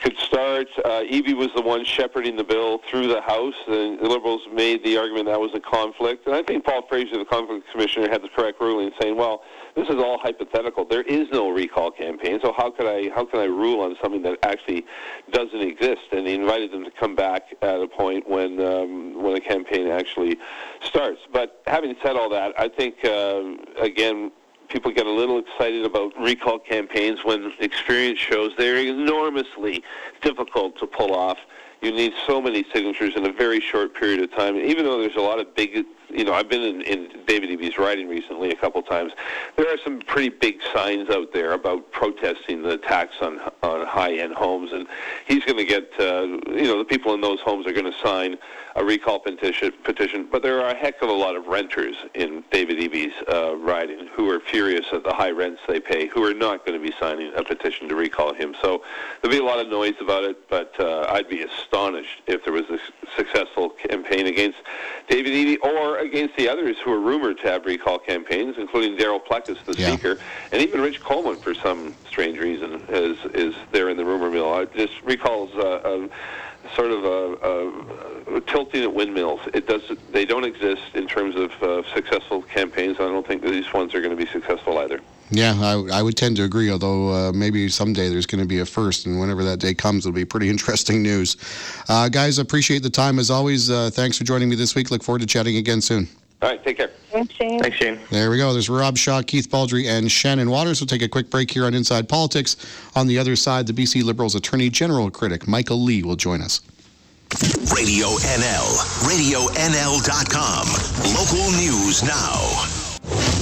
could 0.02 0.18
start. 0.18 0.68
Uh, 0.86 1.02
Eby 1.02 1.36
was 1.36 1.50
the 1.56 1.62
one 1.62 1.84
shepherding 1.84 2.36
the 2.36 2.44
bill 2.44 2.80
through 2.90 3.08
the 3.08 3.22
House, 3.22 3.56
and 3.68 4.00
the 4.00 4.08
Liberals 4.08 4.42
made 4.52 4.84
the 4.84 4.98
argument 4.98 5.26
that 5.26 5.40
was 5.40 5.52
a 5.54 5.60
conflict. 5.60 6.26
And 6.26 6.36
I 6.36 6.44
think 6.44 6.64
Paul 6.64 6.88
Fraser, 6.88 7.18
the 7.18 7.26
conflict 7.26 7.70
commissioner, 7.72 8.10
had 8.10 8.22
the 8.22 8.30
correct 8.30 8.62
ruling, 8.62 8.92
saying, 9.00 9.16
"Well, 9.16 9.44
this 9.76 9.90
is 9.90 9.96
all 9.96 10.18
hypothetical. 10.18 10.86
There 10.86 11.02
is 11.02 11.28
no 11.32 11.50
recall 11.50 11.92
campaign, 11.92 12.40
so 12.42 12.54
how 12.54 12.72
could 12.72 12.88
I 12.88 13.10
how 13.14 13.26
can 13.26 13.40
I 13.40 13.46
rule 13.46 13.82
on 13.82 13.96
something 14.02 14.22
that 14.24 14.40
actually 14.44 14.86
doesn't 15.32 15.62
exist?" 15.62 16.02
And 16.12 16.26
he 16.28 16.34
invited 16.34 16.72
them 16.72 16.86
to 16.86 16.92
come 16.92 17.16
back 17.16 17.54
at 17.62 17.82
a 17.82 17.88
point 17.88 18.30
when 18.30 18.62
um, 18.62 19.22
when 19.22 19.34
the 19.34 19.42
campaign 19.42 19.88
actually 19.88 20.38
starts. 20.82 21.20
But 21.32 21.62
having 21.68 21.96
said 22.02 22.16
all 22.16 22.30
that, 22.30 22.54
I 22.58 22.70
think 22.70 23.04
uh, 23.04 23.42
again 23.82 24.32
people 24.70 24.92
get 24.92 25.06
a 25.06 25.12
little 25.12 25.40
excited 25.40 25.84
about 25.84 26.14
recall 26.20 26.60
campaigns 26.60 27.24
when 27.24 27.52
experience 27.60 28.20
shows 28.20 28.52
they're 28.58 28.78
enormously 28.78 29.84
difficult 30.22 30.78
to 30.80 30.88
pull 30.88 31.14
off. 31.14 31.38
You 31.82 31.92
need 31.92 32.14
so 32.28 32.42
many 32.42 32.66
signatures 32.74 33.16
in 33.16 33.26
a 33.26 33.32
very 33.32 33.60
short 33.60 33.94
period 33.96 34.22
of 34.22 34.32
time. 34.34 34.56
even 34.58 34.86
though 34.86 35.02
there's 35.02 35.16
a 35.16 35.22
lot 35.22 35.40
of 35.40 35.56
big 35.56 35.86
you 36.10 36.24
know, 36.24 36.34
I've 36.34 36.50
been 36.50 36.62
in, 36.62 36.82
in 36.82 37.10
David 37.28 37.50
Eby's 37.50 37.78
riding 37.78 38.08
recently 38.08 38.52
a 38.52 38.56
couple 38.56 38.82
times. 38.82 39.14
There 39.56 39.72
are 39.72 39.78
some 39.84 40.00
pretty 40.00 40.30
big 40.30 40.60
signs 40.74 41.10
out 41.10 41.34
there 41.34 41.54
about 41.54 41.92
protesting 41.92 42.64
the 42.64 42.78
tax 42.78 43.16
on 43.22 43.40
on 43.64 43.86
high-end 43.86 44.34
homes, 44.34 44.72
and 44.72 44.88
he's 45.28 45.44
going 45.46 45.58
to 45.58 45.66
get, 45.66 45.92
uh, 46.00 46.24
you 46.24 46.64
know, 46.64 46.80
the 46.80 46.86
people 46.86 47.14
in 47.14 47.22
those 47.22 47.40
homes 47.42 47.68
are 47.68 47.74
going 47.74 47.92
to 47.92 47.98
sign 48.00 48.38
a 48.76 48.84
recall 48.84 49.20
petition. 49.20 49.72
Petition, 49.84 50.28
but 50.32 50.42
there 50.42 50.62
are 50.62 50.70
a 50.70 50.76
heck 50.76 51.02
of 51.02 51.10
a 51.10 51.14
lot 51.14 51.36
of 51.36 51.48
renters 51.48 51.96
in 52.14 52.44
David 52.52 52.78
Eby's 52.78 53.14
uh, 53.32 53.56
riding 53.58 54.08
who 54.08 54.30
are 54.30 54.40
furious 54.40 54.86
at 54.94 55.04
the 55.04 55.14
high 55.14 55.32
rents 55.32 55.62
they 55.68 55.80
pay, 55.80 56.08
who 56.08 56.24
are 56.24 56.34
not 56.34 56.66
going 56.66 56.80
to 56.80 56.86
be 56.86 56.94
signing 57.00 57.32
a 57.36 57.44
petition 57.44 57.90
to 57.90 57.96
recall 57.96 58.34
him. 58.34 58.56
So 58.62 58.84
there'll 59.22 59.38
be 59.38 59.44
a 59.44 59.46
lot 59.46 59.60
of 59.60 59.68
noise 59.68 59.96
about 60.00 60.24
it, 60.24 60.48
but 60.50 60.80
uh, 60.80 61.08
I'd 61.10 61.30
be 61.30 61.44
astonished 61.44 62.22
if 62.28 62.44
there 62.44 62.54
was 62.54 62.70
a 62.70 62.80
successful 63.16 63.70
campaign 63.70 64.28
against 64.28 64.60
David 65.08 65.34
Eby 65.34 65.58
or 65.64 65.99
against 66.00 66.36
the 66.38 66.50
others 66.50 66.78
who 66.84 66.92
are 66.92 67.00
rumored 67.00 67.38
to 67.40 67.48
have 67.50 67.66
recall 67.66 68.00
campaigns, 68.00 68.56
including 68.58 68.98
Darryl 68.98 69.24
Plecas, 69.24 69.58
the 69.66 69.74
Yeah. 69.80 69.88
speaker, 69.90 70.18
and 70.52 70.62
even 70.62 70.82
Rich 70.82 71.02
Coleman, 71.02 71.36
for 71.38 71.54
some 71.54 71.94
strange 72.08 72.40
reason, 72.40 72.82
is 72.90 73.18
is 73.34 73.56
there 73.72 73.90
in 73.90 73.98
the 73.98 74.06
rumor 74.06 74.30
mill. 74.30 74.52
Uh, 74.54 74.66
This 74.74 74.90
recalls 75.04 75.54
uh, 75.56 75.82
a, 75.84 76.10
sort 76.76 76.92
of 76.92 77.04
a, 77.04 78.32
a, 78.32 78.36
a 78.38 78.42
tilting 78.42 78.84
at 78.84 78.94
windmills. 78.94 79.42
It 79.54 79.68
does. 79.68 79.82
They 80.12 80.26
don't 80.26 80.46
exist 80.46 80.82
in 80.94 81.08
terms 81.08 81.36
of 81.36 81.52
uh, 81.64 81.84
successful 81.94 82.42
campaigns. 82.44 82.98
I 83.00 83.04
don't 83.08 83.26
think 83.26 83.42
that 83.44 83.52
these 83.52 83.72
ones 83.74 83.94
are 83.96 84.02
going 84.02 84.16
to 84.18 84.24
be 84.26 84.30
successful 84.32 84.78
either. 84.80 85.00
Yeah, 85.32 85.54
I, 85.60 86.00
I 86.00 86.02
would 86.02 86.18
tend 86.18 86.38
to 86.38 86.44
agree, 86.44 86.72
although 86.72 87.10
uh, 87.10 87.32
maybe 87.32 87.70
someday 87.70 88.10
there's 88.10 88.26
going 88.26 88.42
to 88.42 88.48
be 88.48 88.60
a 88.60 88.66
first, 88.66 89.06
and 89.06 89.20
whenever 89.20 89.44
that 89.44 89.60
day 89.60 89.74
comes, 89.74 90.06
it'll 90.06 90.16
be 90.16 90.26
pretty 90.26 90.50
interesting 90.56 91.04
news. 91.04 91.38
Uh, 91.88 92.10
guys, 92.10 92.40
appreciate 92.40 92.84
the 92.84 92.90
time 92.90 93.20
as 93.20 93.30
always. 93.30 93.70
Uh, 93.70 93.90
thanks 93.92 94.18
for 94.18 94.24
joining 94.24 94.50
me 94.50 94.56
this 94.56 94.76
week. 94.76 94.92
Look 94.92 95.04
forward 95.04 95.20
to 95.22 95.28
chatting 95.28 95.58
again 95.58 95.82
soon. 95.82 96.08
All 96.42 96.50
right, 96.50 96.64
take 96.64 96.78
care. 96.78 96.90
Thanks, 97.12 97.34
Shane. 97.34 97.60
Thanks, 97.60 97.78
Shane. 97.78 98.00
There 98.12 98.32
we 98.32 98.38
go. 98.38 98.54
There's 98.54 98.70
Rob 98.70 98.98
Shaw, 98.98 99.22
Keith 99.22 99.50
Baldry, 99.50 99.88
and 99.90 100.10
Shannon 100.10 100.50
Waters. 100.50 100.80
We'll 100.80 100.88
take 100.88 101.02
a 101.02 101.10
quick 101.10 101.30
break 101.30 101.52
here 101.52 101.66
on 101.66 101.74
Inside 101.74 102.08
Politics. 102.08 102.56
On 102.96 103.08
the 103.08 103.20
other 103.20 103.36
side, 103.36 103.68
the 103.68 103.74
BC 103.74 104.04
Liberals 104.04 104.36
Attorney 104.36 104.70
General 104.70 105.12
critic 105.12 105.48
Michael 105.48 105.84
Lee 105.84 106.02
will 106.02 106.16
join 106.16 106.42
us. 106.42 106.62
Radio 107.76 108.08
NL, 108.08 108.68
RadioNL.com. 109.04 110.66
Local 111.14 111.52
news 111.60 112.04
now. 112.04 113.39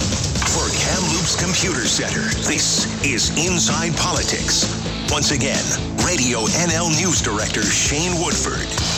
Kamloops 0.87 1.35
Computer 1.35 1.85
Center, 1.85 2.21
this 2.47 2.87
is 3.03 3.29
Inside 3.45 3.93
Politics. 3.97 4.63
Once 5.11 5.31
again, 5.31 5.65
Radio 6.05 6.45
NL 6.63 6.95
News 6.95 7.21
Director 7.21 7.61
Shane 7.61 8.21
Woodford. 8.23 8.96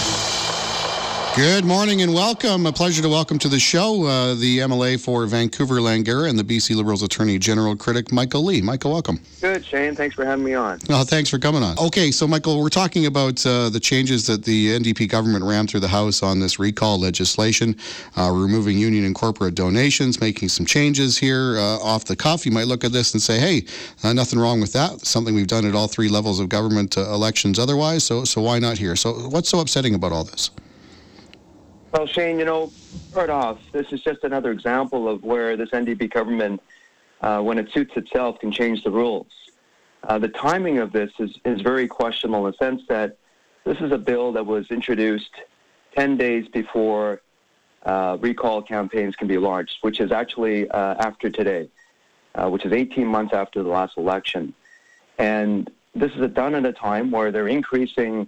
Good 1.36 1.63
morning 1.63 2.02
and 2.02 2.13
welcome. 2.13 2.65
A 2.65 2.74
pleasure 2.74 3.02
to 3.02 3.08
welcome 3.08 3.39
to 3.39 3.48
the 3.48 3.60
show 3.60 4.04
uh, 4.04 4.34
the 4.34 4.58
MLA 4.58 5.00
for 5.00 5.26
Vancouver 5.26 5.76
Langara 5.76 6.28
and 6.28 6.38
the 6.38 6.44
BC 6.44 6.76
Liberals 6.76 7.02
Attorney 7.04 7.38
General 7.38 7.78
critic 7.78 8.12
Michael 8.12 8.44
Lee. 8.44 8.62
Michael, 8.62 8.92
welcome. 8.92 9.20
Good, 9.39 9.63
Shane. 9.63 9.96
Thanks 9.96 10.15
for 10.15 10.26
having 10.26 10.44
me 10.44 10.56
on. 10.56 10.80
Oh, 10.89 11.04
thanks 11.04 11.30
for 11.30 11.38
coming 11.38 11.62
on. 11.63 11.78
Okay, 11.78 12.12
so 12.12 12.28
Michael, 12.28 12.60
we're 12.60 12.70
talking 12.70 13.06
about 13.06 13.46
uh, 13.46 13.70
the 13.70 13.80
changes 13.80 14.26
that 14.26 14.44
the 14.44 14.80
NDP 14.80 15.08
government 15.08 15.46
rammed 15.46 15.70
through 15.70 15.80
the 15.80 15.88
House 15.88 16.24
on 16.24 16.39
this 16.39 16.60
recall 16.60 17.00
legislation, 17.00 17.78
uh, 18.18 18.32
removing 18.32 18.78
union 18.78 19.06
and 19.06 19.15
corporate 19.15 19.56
donations, 19.56 20.20
making 20.20 20.50
some 20.50 20.65
changes 20.65 21.18
here 21.18 21.58
uh, 21.58 21.78
off 21.78 22.06
the 22.06 22.15
cuff. 22.15 22.46
You 22.46 22.52
might 22.52 22.68
look 22.68 22.84
at 22.84 22.92
this 22.92 23.13
and 23.13 23.22
say, 23.22 23.39
"Hey, 23.39 23.65
uh, 24.04 24.13
nothing 24.13 24.39
wrong 24.39 24.60
with 24.60 24.74
that. 24.74 25.06
Something 25.06 25.36
we've 25.36 25.48
done 25.48 25.65
at 25.65 25.76
all 25.76 25.88
three 25.88 26.10
levels 26.10 26.39
of 26.39 26.50
government 26.50 26.98
uh, 26.98 27.02
elections 27.13 27.60
otherwise. 27.60 28.04
So, 28.04 28.26
so 28.26 28.42
why 28.42 28.60
not 28.60 28.78
here? 28.80 28.96
So, 28.96 29.13
what's 29.30 29.48
so 29.48 29.60
upsetting 29.60 29.96
about 29.96 30.12
all 30.12 30.26
this?" 30.26 30.50
Well, 31.91 32.06
Shane, 32.06 32.38
you 32.38 32.45
know, 32.45 32.71
right 33.13 33.32
off, 33.32 33.58
this 33.71 33.91
is 33.91 34.02
just 34.02 34.23
another 34.23 34.52
example 34.52 35.10
of 35.10 35.23
where 35.23 35.58
this 35.58 35.69
NDP 35.71 36.13
government, 36.13 36.62
uh, 37.21 37.41
when 37.41 37.58
it 37.58 37.71
suits 37.71 37.93
itself, 37.95 38.39
can 38.39 38.52
change 38.52 38.84
the 38.84 38.91
rules. 38.91 39.28
Uh, 40.04 40.19
the 40.19 40.28
timing 40.28 40.78
of 40.78 40.91
this 40.91 41.12
is, 41.17 41.32
is 41.45 41.62
very 41.62 41.88
questionable 41.88 42.45
in 42.45 42.52
the 42.52 42.63
sense 42.63 42.84
that 42.89 43.17
this 43.63 43.80
is 43.80 43.91
a 43.91 43.97
bill 43.97 44.32
that 44.34 44.45
was 44.45 44.69
introduced 44.69 45.32
10 45.95 46.15
days 46.15 46.47
before 46.49 47.21
uh, 47.84 48.17
recall 48.21 48.62
campaigns 48.62 49.15
can 49.15 49.28
be 49.28 49.39
launched, 49.39 49.80
which 49.82 49.99
is 49.99 50.12
actually 50.12 50.69
uh, 50.69 50.93
after 50.99 51.32
today, 51.32 51.69
uh, 52.36 52.47
which 52.49 52.65
is 52.65 52.71
18 52.71 53.08
months 53.08 53.34
after 53.34 53.63
the 53.63 53.69
last 53.69 53.97
election. 53.97 54.54
And 55.17 55.71
this 55.95 56.12
is 56.12 56.32
done 56.34 56.54
at 56.54 56.65
a 56.67 56.73
time 56.73 57.10
where 57.10 57.32
they're 57.32 57.47
increasing 57.47 58.28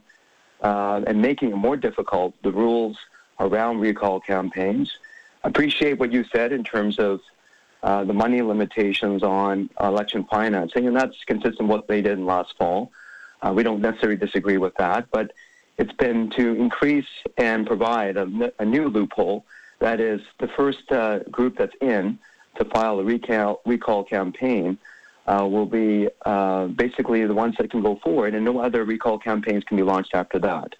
uh, 0.61 1.01
and 1.05 1.21
making 1.21 1.51
it 1.51 1.57
more 1.57 1.77
difficult 1.77 2.33
the 2.41 2.51
rules 2.51 2.97
around 3.41 3.79
recall 3.79 4.19
campaigns. 4.19 4.89
Appreciate 5.43 5.99
what 5.99 6.13
you 6.13 6.23
said 6.33 6.53
in 6.53 6.63
terms 6.63 6.99
of 6.99 7.19
uh, 7.83 8.03
the 8.03 8.13
money 8.13 8.41
limitations 8.41 9.23
on 9.23 9.69
election 9.81 10.23
financing, 10.29 10.87
and 10.87 10.95
that's 10.95 11.17
consistent 11.25 11.61
with 11.61 11.69
what 11.69 11.87
they 11.87 12.01
did 12.01 12.13
in 12.19 12.25
last 12.25 12.55
fall. 12.57 12.91
Uh, 13.41 13.51
we 13.53 13.63
don't 13.63 13.81
necessarily 13.81 14.17
disagree 14.17 14.57
with 14.57 14.75
that, 14.75 15.07
but 15.11 15.33
it's 15.77 15.93
been 15.93 16.29
to 16.37 16.53
increase 16.55 17.07
and 17.37 17.65
provide 17.65 18.15
a 18.17 18.65
new 18.65 18.87
loophole. 18.87 19.43
That 19.79 19.99
is, 19.99 20.21
the 20.39 20.47
first 20.49 20.91
uh, 20.91 21.19
group 21.31 21.57
that's 21.57 21.75
in 21.81 22.19
to 22.57 22.65
file 22.65 22.99
a 22.99 23.03
recall, 23.03 23.61
recall 23.65 24.03
campaign 24.03 24.77
uh, 25.25 25.47
will 25.49 25.65
be 25.65 26.07
uh, 26.23 26.67
basically 26.67 27.25
the 27.25 27.33
ones 27.33 27.55
that 27.57 27.71
can 27.71 27.81
go 27.81 27.95
forward, 28.03 28.35
and 28.35 28.45
no 28.45 28.59
other 28.59 28.83
recall 28.83 29.17
campaigns 29.17 29.63
can 29.63 29.77
be 29.77 29.83
launched 29.83 30.13
after 30.13 30.37
that. 30.39 30.75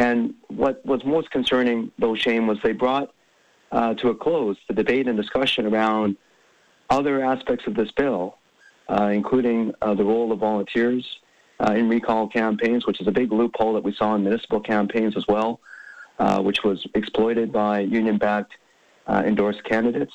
And 0.00 0.32
what 0.48 0.84
was 0.86 1.04
most 1.04 1.30
concerning, 1.30 1.92
though, 1.98 2.14
Shane, 2.14 2.46
was 2.46 2.58
they 2.62 2.72
brought 2.72 3.12
uh, 3.70 3.92
to 3.96 4.08
a 4.08 4.14
close 4.14 4.56
the 4.66 4.72
debate 4.72 5.06
and 5.06 5.14
discussion 5.14 5.66
around 5.66 6.16
other 6.88 7.22
aspects 7.22 7.66
of 7.66 7.74
this 7.74 7.90
bill, 7.90 8.38
uh, 8.88 9.10
including 9.12 9.74
uh, 9.82 9.92
the 9.92 10.02
role 10.02 10.32
of 10.32 10.38
volunteers 10.38 11.04
uh, 11.60 11.74
in 11.74 11.86
recall 11.86 12.26
campaigns, 12.26 12.86
which 12.86 12.98
is 13.02 13.06
a 13.08 13.12
big 13.12 13.30
loophole 13.30 13.74
that 13.74 13.84
we 13.84 13.92
saw 13.92 14.14
in 14.14 14.22
municipal 14.22 14.58
campaigns 14.58 15.18
as 15.18 15.26
well, 15.28 15.60
uh, 16.18 16.40
which 16.40 16.64
was 16.64 16.86
exploited 16.94 17.52
by 17.52 17.80
union-backed 17.80 18.54
uh, 19.06 19.22
endorsed 19.26 19.62
candidates, 19.64 20.14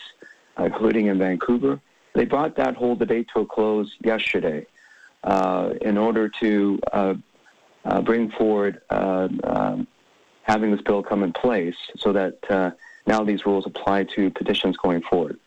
including 0.58 1.06
in 1.06 1.20
Vancouver. 1.20 1.80
They 2.16 2.26
brought 2.26 2.56
that 2.56 2.76
whole 2.76 2.96
debate 2.96 3.28
to 3.36 3.42
a 3.42 3.46
close 3.46 3.94
yesterday 4.04 4.66
in 5.82 5.96
order 6.00 6.28
to 6.42 6.80
uh, 7.86 8.02
bring 8.02 8.30
forward 8.32 8.82
uh, 8.90 9.28
um, 9.44 9.88
having 10.44 10.72
this 10.72 10.82
bill 10.82 11.04
come 11.04 11.24
in 11.24 11.34
place 11.34 11.76
so 11.98 12.12
that 12.14 12.38
uh, 12.50 12.72
now 13.08 13.24
these 13.24 13.46
rules 13.46 13.66
apply 13.66 14.04
to 14.04 14.30
petitions 14.32 14.78
going 14.78 15.02
forward. 15.02 15.40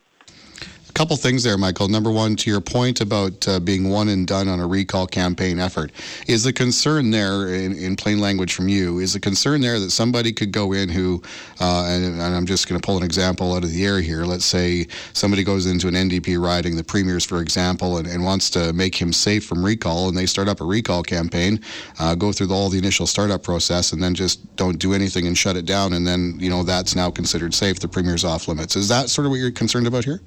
Couple 0.98 1.16
things 1.16 1.44
there, 1.44 1.56
Michael. 1.56 1.86
Number 1.86 2.10
one, 2.10 2.34
to 2.34 2.50
your 2.50 2.60
point 2.60 3.00
about 3.00 3.46
uh, 3.46 3.60
being 3.60 3.88
one 3.88 4.08
and 4.08 4.26
done 4.26 4.48
on 4.48 4.58
a 4.58 4.66
recall 4.66 5.06
campaign 5.06 5.60
effort, 5.60 5.92
is 6.26 6.42
the 6.42 6.52
concern 6.52 7.12
there, 7.12 7.54
in, 7.54 7.72
in 7.78 7.94
plain 7.94 8.18
language 8.18 8.52
from 8.52 8.68
you, 8.68 8.98
is 8.98 9.12
the 9.12 9.20
concern 9.20 9.60
there 9.60 9.78
that 9.78 9.92
somebody 9.92 10.32
could 10.32 10.50
go 10.50 10.72
in 10.72 10.88
who, 10.88 11.22
uh, 11.60 11.84
and, 11.86 12.20
and 12.20 12.34
I'm 12.34 12.46
just 12.46 12.68
going 12.68 12.80
to 12.80 12.84
pull 12.84 12.96
an 12.96 13.04
example 13.04 13.54
out 13.54 13.62
of 13.62 13.70
the 13.70 13.86
air 13.86 14.00
here. 14.00 14.24
Let's 14.24 14.44
say 14.44 14.88
somebody 15.12 15.44
goes 15.44 15.66
into 15.66 15.86
an 15.86 15.94
NDP 15.94 16.36
riding, 16.36 16.74
the 16.74 16.82
premier's, 16.82 17.24
for 17.24 17.40
example, 17.40 17.98
and, 17.98 18.08
and 18.08 18.24
wants 18.24 18.50
to 18.50 18.72
make 18.72 19.00
him 19.00 19.12
safe 19.12 19.46
from 19.46 19.64
recall, 19.64 20.08
and 20.08 20.18
they 20.18 20.26
start 20.26 20.48
up 20.48 20.60
a 20.60 20.64
recall 20.64 21.04
campaign, 21.04 21.60
uh, 22.00 22.16
go 22.16 22.32
through 22.32 22.48
the, 22.48 22.54
all 22.54 22.70
the 22.70 22.78
initial 22.78 23.06
startup 23.06 23.44
process, 23.44 23.92
and 23.92 24.02
then 24.02 24.16
just 24.16 24.56
don't 24.56 24.80
do 24.80 24.94
anything 24.94 25.28
and 25.28 25.38
shut 25.38 25.56
it 25.56 25.64
down, 25.64 25.92
and 25.92 26.04
then 26.04 26.36
you 26.40 26.50
know 26.50 26.64
that's 26.64 26.96
now 26.96 27.08
considered 27.08 27.54
safe. 27.54 27.78
The 27.78 27.86
premier's 27.86 28.24
off 28.24 28.48
limits. 28.48 28.74
Is 28.74 28.88
that 28.88 29.10
sort 29.10 29.26
of 29.26 29.30
what 29.30 29.36
you're 29.36 29.52
concerned 29.52 29.86
about 29.86 30.04
here? 30.04 30.20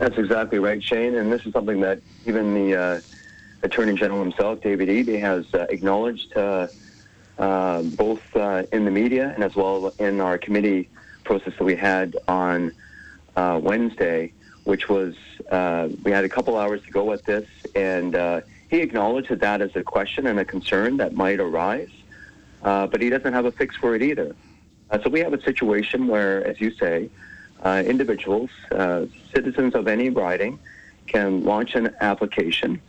That's 0.00 0.16
exactly 0.16 0.58
right, 0.58 0.82
Shane. 0.82 1.14
And 1.14 1.30
this 1.30 1.44
is 1.44 1.52
something 1.52 1.80
that 1.80 2.00
even 2.24 2.54
the 2.54 2.74
uh, 2.74 3.00
Attorney 3.62 3.94
General 3.94 4.22
himself, 4.22 4.62
David 4.62 4.88
Eby, 4.88 5.20
has 5.20 5.44
uh, 5.52 5.66
acknowledged 5.68 6.34
uh, 6.34 6.68
uh, 7.38 7.82
both 7.82 8.22
uh, 8.34 8.62
in 8.72 8.86
the 8.86 8.90
media 8.90 9.30
and 9.34 9.44
as 9.44 9.54
well 9.54 9.92
in 9.98 10.22
our 10.22 10.38
committee 10.38 10.88
process 11.24 11.52
that 11.58 11.64
we 11.64 11.76
had 11.76 12.16
on 12.28 12.72
Wednesday, 13.36 14.32
which 14.64 14.88
was 14.88 15.14
we 16.02 16.10
had 16.10 16.24
a 16.24 16.30
couple 16.30 16.56
hours 16.56 16.82
to 16.84 16.90
go 16.90 17.04
with 17.04 17.22
this, 17.26 17.46
and 17.74 18.42
he 18.70 18.78
acknowledged 18.80 19.28
that 19.28 19.40
that 19.40 19.60
is 19.60 19.76
a 19.76 19.82
question 19.82 20.26
and 20.26 20.40
a 20.40 20.46
concern 20.46 20.96
that 20.96 21.12
might 21.12 21.40
arise, 21.40 21.90
but 22.62 23.02
he 23.02 23.10
doesn't 23.10 23.34
have 23.34 23.44
a 23.44 23.52
fix 23.52 23.76
for 23.76 23.94
it 23.94 24.02
either. 24.02 24.34
So 25.02 25.10
we 25.10 25.20
have 25.20 25.34
a 25.34 25.42
situation 25.42 26.08
where, 26.08 26.46
as 26.46 26.58
you 26.58 26.70
say, 26.72 27.10
uh, 27.62 27.82
individuals, 27.86 28.50
uh, 28.72 29.06
citizens 29.34 29.74
of 29.74 29.88
any 29.88 30.10
riding, 30.10 30.58
can 31.06 31.44
launch 31.44 31.74
an 31.74 31.94
application, 32.00 32.80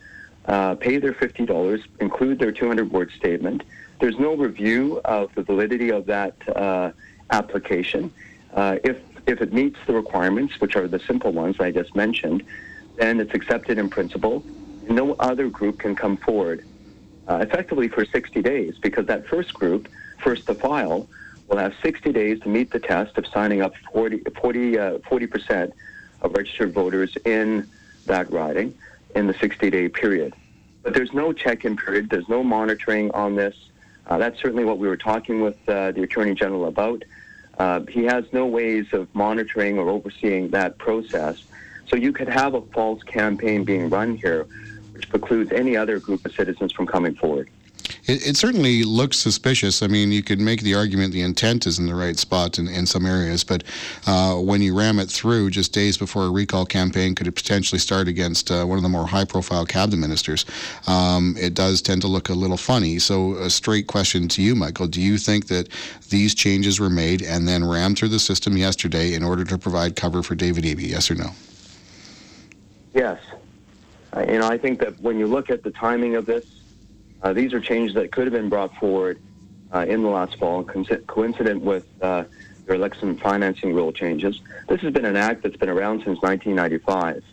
uh, 0.46 0.74
pay 0.74 0.98
their 0.98 1.12
$50, 1.12 1.84
include 2.00 2.38
their 2.38 2.52
200 2.52 2.90
word 2.90 3.10
statement. 3.16 3.62
There's 4.00 4.18
no 4.18 4.34
review 4.34 5.00
of 5.04 5.34
the 5.34 5.42
validity 5.42 5.90
of 5.90 6.06
that 6.06 6.34
uh, 6.48 6.92
application. 7.30 8.12
Uh, 8.52 8.78
if, 8.84 8.98
if 9.26 9.40
it 9.40 9.52
meets 9.52 9.78
the 9.86 9.94
requirements, 9.94 10.60
which 10.60 10.76
are 10.76 10.88
the 10.88 10.98
simple 11.00 11.32
ones 11.32 11.56
I 11.60 11.70
just 11.70 11.94
mentioned, 11.94 12.42
then 12.96 13.20
it's 13.20 13.34
accepted 13.34 13.78
in 13.78 13.88
principle. 13.88 14.44
No 14.88 15.14
other 15.14 15.48
group 15.48 15.78
can 15.78 15.94
come 15.94 16.16
forward 16.16 16.64
uh, 17.28 17.36
effectively 17.36 17.88
for 17.88 18.04
60 18.04 18.42
days 18.42 18.74
because 18.80 19.06
that 19.06 19.26
first 19.26 19.54
group, 19.54 19.88
first 20.18 20.46
to 20.46 20.54
file, 20.54 21.08
will 21.52 21.58
have 21.58 21.74
60 21.82 22.12
days 22.12 22.40
to 22.40 22.48
meet 22.48 22.70
the 22.70 22.80
test 22.80 23.18
of 23.18 23.26
signing 23.26 23.60
up 23.60 23.74
40, 23.92 24.22
40, 24.40 24.78
uh, 24.78 24.98
40% 24.98 25.72
of 26.22 26.32
registered 26.32 26.72
voters 26.72 27.14
in 27.26 27.68
that 28.06 28.32
riding 28.32 28.74
in 29.14 29.26
the 29.26 29.34
60-day 29.34 29.90
period. 29.90 30.34
But 30.82 30.94
there's 30.94 31.12
no 31.12 31.34
check-in 31.34 31.76
period. 31.76 32.08
There's 32.08 32.28
no 32.28 32.42
monitoring 32.42 33.10
on 33.10 33.36
this. 33.36 33.54
Uh, 34.06 34.16
that's 34.16 34.40
certainly 34.40 34.64
what 34.64 34.78
we 34.78 34.88
were 34.88 34.96
talking 34.96 35.42
with 35.42 35.56
uh, 35.68 35.92
the 35.92 36.02
Attorney 36.02 36.34
General 36.34 36.64
about. 36.64 37.04
Uh, 37.58 37.80
he 37.86 38.04
has 38.04 38.24
no 38.32 38.46
ways 38.46 38.86
of 38.92 39.14
monitoring 39.14 39.78
or 39.78 39.90
overseeing 39.90 40.48
that 40.48 40.78
process. 40.78 41.44
So 41.86 41.96
you 41.96 42.14
could 42.14 42.28
have 42.28 42.54
a 42.54 42.62
false 42.62 43.02
campaign 43.02 43.64
being 43.64 43.90
run 43.90 44.16
here, 44.16 44.46
which 44.92 45.10
precludes 45.10 45.52
any 45.52 45.76
other 45.76 46.00
group 46.00 46.24
of 46.24 46.32
citizens 46.32 46.72
from 46.72 46.86
coming 46.86 47.14
forward. 47.14 47.50
It, 48.06 48.26
it, 48.26 48.36
certainly 48.36 48.82
looks 48.82 49.18
suspicious. 49.18 49.82
I 49.82 49.86
mean, 49.86 50.12
you 50.12 50.22
could 50.22 50.40
make 50.40 50.62
the 50.62 50.74
argument 50.74 51.12
the 51.12 51.22
intent 51.22 51.66
is 51.66 51.78
in 51.78 51.86
the 51.86 51.94
right 51.94 52.18
spot 52.18 52.58
in, 52.58 52.68
in 52.68 52.86
some 52.86 53.06
areas, 53.06 53.44
but 53.44 53.64
uh, 54.06 54.34
when 54.36 54.62
you 54.62 54.76
ram 54.76 54.98
it 54.98 55.10
through 55.10 55.50
just 55.50 55.72
days 55.72 55.96
before 55.96 56.24
a 56.24 56.30
recall 56.30 56.64
campaign 56.64 57.14
could 57.14 57.32
potentially 57.34 57.78
start 57.78 58.08
against 58.08 58.50
uh, 58.50 58.64
one 58.64 58.78
of 58.78 58.82
the 58.82 58.88
more 58.88 59.06
high 59.06 59.24
profile 59.24 59.64
cabinet 59.64 59.98
ministers, 59.98 60.44
um, 60.86 61.36
it 61.38 61.54
does 61.54 61.82
tend 61.82 62.02
to 62.02 62.08
look 62.08 62.28
a 62.28 62.34
little 62.34 62.56
funny. 62.56 62.98
So, 62.98 63.34
a 63.34 63.50
straight 63.50 63.86
question 63.86 64.28
to 64.28 64.42
you, 64.42 64.54
Michael 64.54 64.86
Do 64.86 65.00
you 65.00 65.18
think 65.18 65.48
that 65.48 65.68
these 66.08 66.34
changes 66.34 66.80
were 66.80 66.90
made 66.90 67.22
and 67.22 67.46
then 67.46 67.64
rammed 67.64 67.98
through 67.98 68.08
the 68.08 68.18
system 68.18 68.56
yesterday 68.56 69.14
in 69.14 69.22
order 69.22 69.44
to 69.44 69.58
provide 69.58 69.96
cover 69.96 70.22
for 70.22 70.34
David 70.34 70.64
Eby? 70.64 70.88
Yes 70.88 71.10
or 71.10 71.14
no? 71.14 71.30
Yes. 72.94 73.20
You 74.16 74.38
know, 74.38 74.46
I 74.46 74.58
think 74.58 74.80
that 74.80 75.00
when 75.00 75.18
you 75.18 75.26
look 75.26 75.48
at 75.48 75.62
the 75.62 75.70
timing 75.70 76.16
of 76.16 76.26
this, 76.26 76.44
uh, 77.22 77.32
these 77.32 77.52
are 77.52 77.60
changes 77.60 77.94
that 77.94 78.12
could 78.12 78.24
have 78.24 78.32
been 78.32 78.48
brought 78.48 78.74
forward 78.76 79.20
uh, 79.72 79.86
in 79.88 80.02
the 80.02 80.08
last 80.08 80.36
fall, 80.38 80.64
coincident 80.64 81.62
with 81.62 81.86
uh, 82.02 82.24
your 82.66 82.76
election 82.76 83.16
financing 83.16 83.74
rule 83.74 83.92
changes. 83.92 84.40
This 84.68 84.80
has 84.80 84.92
been 84.92 85.04
an 85.04 85.16
act 85.16 85.42
that's 85.42 85.56
been 85.56 85.70
around 85.70 85.98
since 86.04 86.20
1995. 86.20 87.24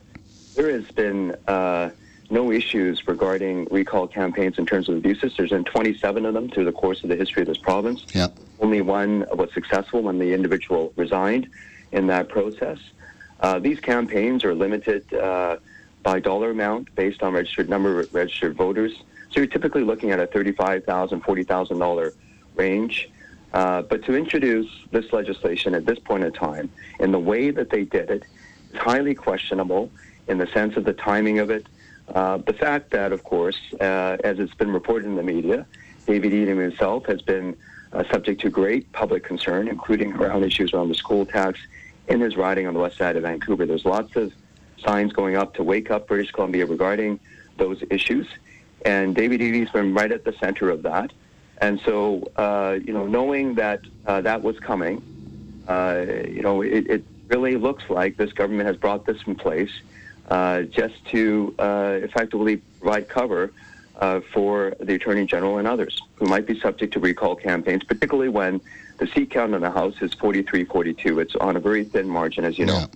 There 0.55 0.71
has 0.71 0.89
been 0.91 1.35
uh, 1.47 1.89
no 2.29 2.51
issues 2.51 3.07
regarding 3.07 3.65
recall 3.71 4.07
campaigns 4.07 4.57
in 4.57 4.65
terms 4.65 4.87
of 4.89 4.97
abuses. 4.97 5.33
There's 5.35 5.49
been 5.49 5.63
27 5.63 6.25
of 6.25 6.33
them 6.33 6.49
through 6.49 6.65
the 6.65 6.71
course 6.71 7.03
of 7.03 7.09
the 7.09 7.15
history 7.15 7.41
of 7.41 7.47
this 7.47 7.57
province. 7.57 8.05
Yep. 8.13 8.37
Only 8.59 8.81
one 8.81 9.25
was 9.33 9.51
successful 9.53 10.01
when 10.01 10.19
the 10.19 10.33
individual 10.33 10.93
resigned 10.95 11.47
in 11.91 12.07
that 12.07 12.29
process. 12.29 12.77
Uh, 13.39 13.57
these 13.57 13.79
campaigns 13.79 14.43
are 14.43 14.53
limited 14.53 15.11
uh, 15.13 15.57
by 16.03 16.19
dollar 16.19 16.51
amount 16.51 16.93
based 16.95 17.23
on 17.23 17.33
registered 17.33 17.69
number 17.69 17.99
of 17.99 18.13
registered 18.13 18.55
voters. 18.55 18.93
So 19.31 19.41
you're 19.41 19.47
typically 19.47 19.83
looking 19.83 20.11
at 20.11 20.19
a 20.19 20.27
$35,000, 20.27 20.85
$40,000 21.21 22.13
range. 22.55 23.09
Uh, 23.53 23.81
but 23.83 24.03
to 24.05 24.15
introduce 24.15 24.69
this 24.91 25.11
legislation 25.11 25.73
at 25.73 25.85
this 25.85 25.99
point 25.99 26.23
in 26.23 26.31
time, 26.31 26.69
in 26.99 27.11
the 27.11 27.19
way 27.19 27.51
that 27.51 27.69
they 27.69 27.83
did 27.83 28.09
it, 28.09 28.23
is 28.71 28.79
highly 28.79 29.15
questionable 29.15 29.91
in 30.27 30.37
the 30.37 30.47
sense 30.47 30.77
of 30.77 30.83
the 30.83 30.93
timing 30.93 31.39
of 31.39 31.49
it. 31.49 31.65
Uh, 32.13 32.37
the 32.37 32.53
fact 32.53 32.91
that, 32.91 33.11
of 33.11 33.23
course, 33.23 33.57
uh, 33.79 34.17
as 34.23 34.39
it's 34.39 34.53
been 34.55 34.71
reported 34.71 35.05
in 35.05 35.15
the 35.15 35.23
media, 35.23 35.65
David 36.05 36.31
Eby 36.31 36.59
himself 36.59 37.05
has 37.05 37.21
been 37.21 37.55
uh, 37.93 38.03
subject 38.11 38.41
to 38.41 38.49
great 38.49 38.91
public 38.93 39.23
concern, 39.23 39.67
including 39.67 40.13
around 40.13 40.43
issues 40.43 40.73
around 40.73 40.89
the 40.89 40.95
school 40.95 41.25
tax 41.25 41.59
in 42.07 42.19
his 42.19 42.35
riding 42.35 42.67
on 42.67 42.73
the 42.73 42.79
west 42.79 42.97
side 42.97 43.15
of 43.15 43.23
Vancouver. 43.23 43.65
There's 43.65 43.85
lots 43.85 44.15
of 44.15 44.31
signs 44.83 45.13
going 45.13 45.35
up 45.35 45.53
to 45.55 45.63
wake 45.63 45.91
up 45.91 46.07
British 46.07 46.31
Columbia 46.31 46.65
regarding 46.65 47.19
those 47.57 47.83
issues. 47.89 48.27
And 48.85 49.15
David 49.15 49.41
Eby's 49.41 49.69
been 49.71 49.93
right 49.93 50.11
at 50.11 50.23
the 50.23 50.33
center 50.33 50.69
of 50.69 50.83
that. 50.83 51.11
And 51.59 51.79
so, 51.81 52.31
uh, 52.35 52.77
you 52.81 52.93
know, 52.93 53.05
knowing 53.05 53.55
that 53.55 53.81
uh, 54.05 54.21
that 54.21 54.41
was 54.41 54.59
coming, 54.59 55.01
uh, 55.67 56.05
you 56.27 56.41
know, 56.41 56.61
it, 56.61 56.89
it, 56.89 57.03
really 57.27 57.57
looks 57.57 57.87
like 57.91 58.17
this 58.17 58.33
government 58.33 58.65
has 58.65 58.75
brought 58.75 59.05
this 59.05 59.19
in 59.27 59.35
place 59.35 59.69
uh, 60.31 60.63
just 60.63 60.95
to 61.05 61.53
uh, 61.59 61.99
effectively 62.01 62.57
provide 62.79 63.07
cover 63.07 63.51
uh, 63.99 64.19
for 64.33 64.73
the 64.79 64.95
Attorney 64.95 65.27
General 65.27 65.59
and 65.59 65.67
others 65.67 66.01
who 66.15 66.25
might 66.25 66.47
be 66.47 66.59
subject 66.59 66.91
to 66.93 66.99
recall 66.99 67.35
campaigns, 67.35 67.83
particularly 67.83 68.29
when 68.29 68.59
the 68.97 69.05
seat 69.05 69.29
count 69.29 69.53
in 69.53 69.61
the 69.61 69.69
House 69.69 69.93
is 70.01 70.11
43 70.15 70.65
42. 70.65 71.19
It's 71.19 71.35
on 71.35 71.55
a 71.55 71.59
very 71.59 71.83
thin 71.83 72.09
margin, 72.09 72.45
as 72.45 72.57
you 72.57 72.65
know. 72.65 72.87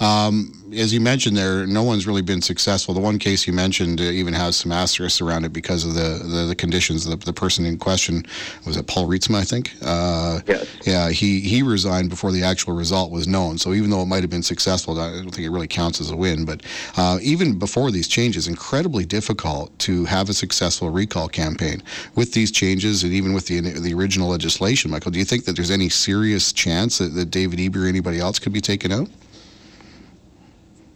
Um, 0.00 0.62
as 0.74 0.92
you 0.92 1.00
mentioned 1.00 1.36
there, 1.36 1.66
no 1.66 1.82
one's 1.82 2.06
really 2.06 2.22
been 2.22 2.40
successful. 2.40 2.94
The 2.94 3.00
one 3.00 3.18
case 3.18 3.46
you 3.46 3.52
mentioned 3.52 4.00
uh, 4.00 4.04
even 4.04 4.32
has 4.34 4.56
some 4.56 4.72
asterisks 4.72 5.20
around 5.20 5.44
it 5.44 5.52
because 5.52 5.84
of 5.84 5.94
the, 5.94 6.26
the, 6.26 6.46
the 6.46 6.54
conditions. 6.54 7.04
The, 7.04 7.16
the, 7.16 7.32
person 7.32 7.64
in 7.64 7.78
question 7.78 8.24
was 8.66 8.76
it 8.76 8.86
Paul 8.86 9.08
Reitsma, 9.08 9.36
I 9.36 9.44
think. 9.44 9.74
Uh, 9.82 10.40
yes. 10.46 10.76
Yeah, 10.84 11.10
he 11.10 11.40
he 11.40 11.62
resigned 11.62 12.10
before 12.10 12.30
the 12.30 12.42
actual 12.42 12.74
result 12.74 13.10
was 13.10 13.26
known. 13.26 13.58
So 13.58 13.72
even 13.72 13.90
though 13.90 14.02
it 14.02 14.06
might 14.06 14.22
have 14.22 14.30
been 14.30 14.42
successful, 14.42 15.00
I 15.00 15.10
don't 15.10 15.30
think 15.30 15.46
it 15.46 15.50
really 15.50 15.66
counts 15.66 16.00
as 16.00 16.10
a 16.10 16.16
win. 16.16 16.44
But 16.44 16.62
uh, 16.96 17.18
even 17.22 17.58
before 17.58 17.90
these 17.90 18.06
changes, 18.06 18.48
incredibly 18.48 19.04
difficult 19.04 19.76
to 19.80 20.04
have 20.04 20.28
a 20.28 20.34
successful 20.34 20.90
recall 20.90 21.28
campaign 21.28 21.82
with 22.14 22.32
these 22.32 22.52
changes 22.52 23.02
and 23.02 23.12
even 23.12 23.32
with 23.32 23.46
the 23.46 23.60
the 23.60 23.94
original 23.94 24.28
legislation. 24.28 24.90
Michael, 24.90 25.10
do 25.10 25.18
you 25.18 25.24
think 25.24 25.44
that 25.46 25.56
there's 25.56 25.70
any 25.70 25.88
serious 25.88 26.52
chance 26.52 26.98
that, 26.98 27.14
that 27.14 27.30
David 27.30 27.58
Eby 27.58 27.84
or 27.84 27.86
anybody 27.86 28.20
else 28.20 28.38
could 28.38 28.52
be 28.52 28.60
taken 28.60 28.92
out? 28.92 29.08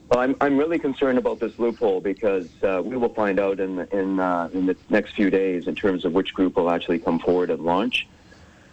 Well, 0.08 0.20
I'm, 0.20 0.36
I'm 0.40 0.56
really 0.56 0.78
concerned 0.78 1.18
about 1.18 1.40
this 1.40 1.58
loophole 1.58 2.00
because 2.00 2.48
uh, 2.62 2.80
we 2.84 2.96
will 2.96 3.12
find 3.12 3.40
out 3.40 3.58
in 3.58 3.80
in, 3.90 4.20
uh, 4.20 4.48
in 4.52 4.66
the 4.66 4.76
next 4.88 5.14
few 5.14 5.30
days 5.30 5.66
in 5.66 5.74
terms 5.74 6.04
of 6.04 6.12
which 6.12 6.32
group 6.32 6.56
will 6.56 6.70
actually 6.70 7.00
come 7.00 7.18
forward 7.18 7.50
and 7.50 7.64
launch 7.64 8.06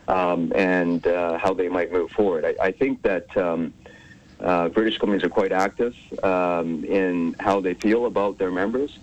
um, 0.08 0.52
and 0.56 1.08
uh, 1.08 1.40
how 1.40 1.54
they 1.54 1.70
might 1.70 1.92
move 1.92 2.12
forward. 2.12 2.46
I, 2.46 2.68
I 2.68 2.72
think 2.72 3.02
that 3.02 3.36
um, 3.36 3.74
uh, 4.40 4.70
British 4.70 5.00
Columbians 5.00 5.24
are 5.24 5.30
quite 5.30 5.52
active 5.52 5.96
um, 6.24 6.84
in 6.86 7.36
how 7.40 7.62
they 7.62 7.74
feel 7.74 8.06
about 8.06 8.38
their 8.38 8.52
members. 8.52 9.00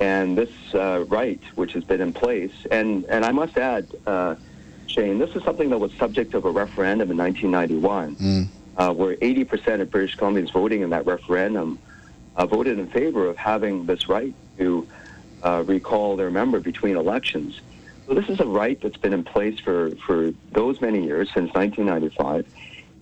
And 0.00 0.36
this 0.36 0.50
uh, 0.74 1.04
right, 1.08 1.40
which 1.54 1.72
has 1.72 1.84
been 1.84 2.00
in 2.00 2.12
place, 2.12 2.52
and, 2.70 3.04
and 3.06 3.24
I 3.24 3.32
must 3.32 3.56
add, 3.58 3.88
uh, 4.06 4.36
Shane, 4.86 5.18
this 5.18 5.34
is 5.34 5.42
something 5.42 5.70
that 5.70 5.78
was 5.78 5.92
subject 5.94 6.34
of 6.34 6.44
a 6.44 6.50
referendum 6.50 7.10
in 7.10 7.16
1991. 7.16 8.16
Mm 8.16 8.48
uh, 8.78 8.92
where 8.92 9.16
80% 9.16 9.80
of 9.80 9.90
British 9.90 10.16
Columbians 10.16 10.52
voting 10.52 10.82
in 10.82 10.90
that 10.90 11.04
referendum 11.04 11.78
uh, 12.36 12.46
voted 12.46 12.78
in 12.78 12.86
favor 12.88 13.26
of 13.26 13.36
having 13.36 13.84
this 13.84 14.08
right 14.08 14.34
to 14.56 14.86
uh, 15.42 15.64
recall 15.66 16.16
their 16.16 16.30
member 16.30 16.60
between 16.60 16.96
elections. 16.96 17.60
So 18.06 18.14
this 18.14 18.28
is 18.28 18.40
a 18.40 18.46
right 18.46 18.80
that's 18.80 18.96
been 18.96 19.12
in 19.12 19.24
place 19.24 19.58
for, 19.58 19.90
for 20.06 20.32
those 20.52 20.80
many 20.80 21.04
years, 21.04 21.28
since 21.34 21.52
1995. 21.52 22.46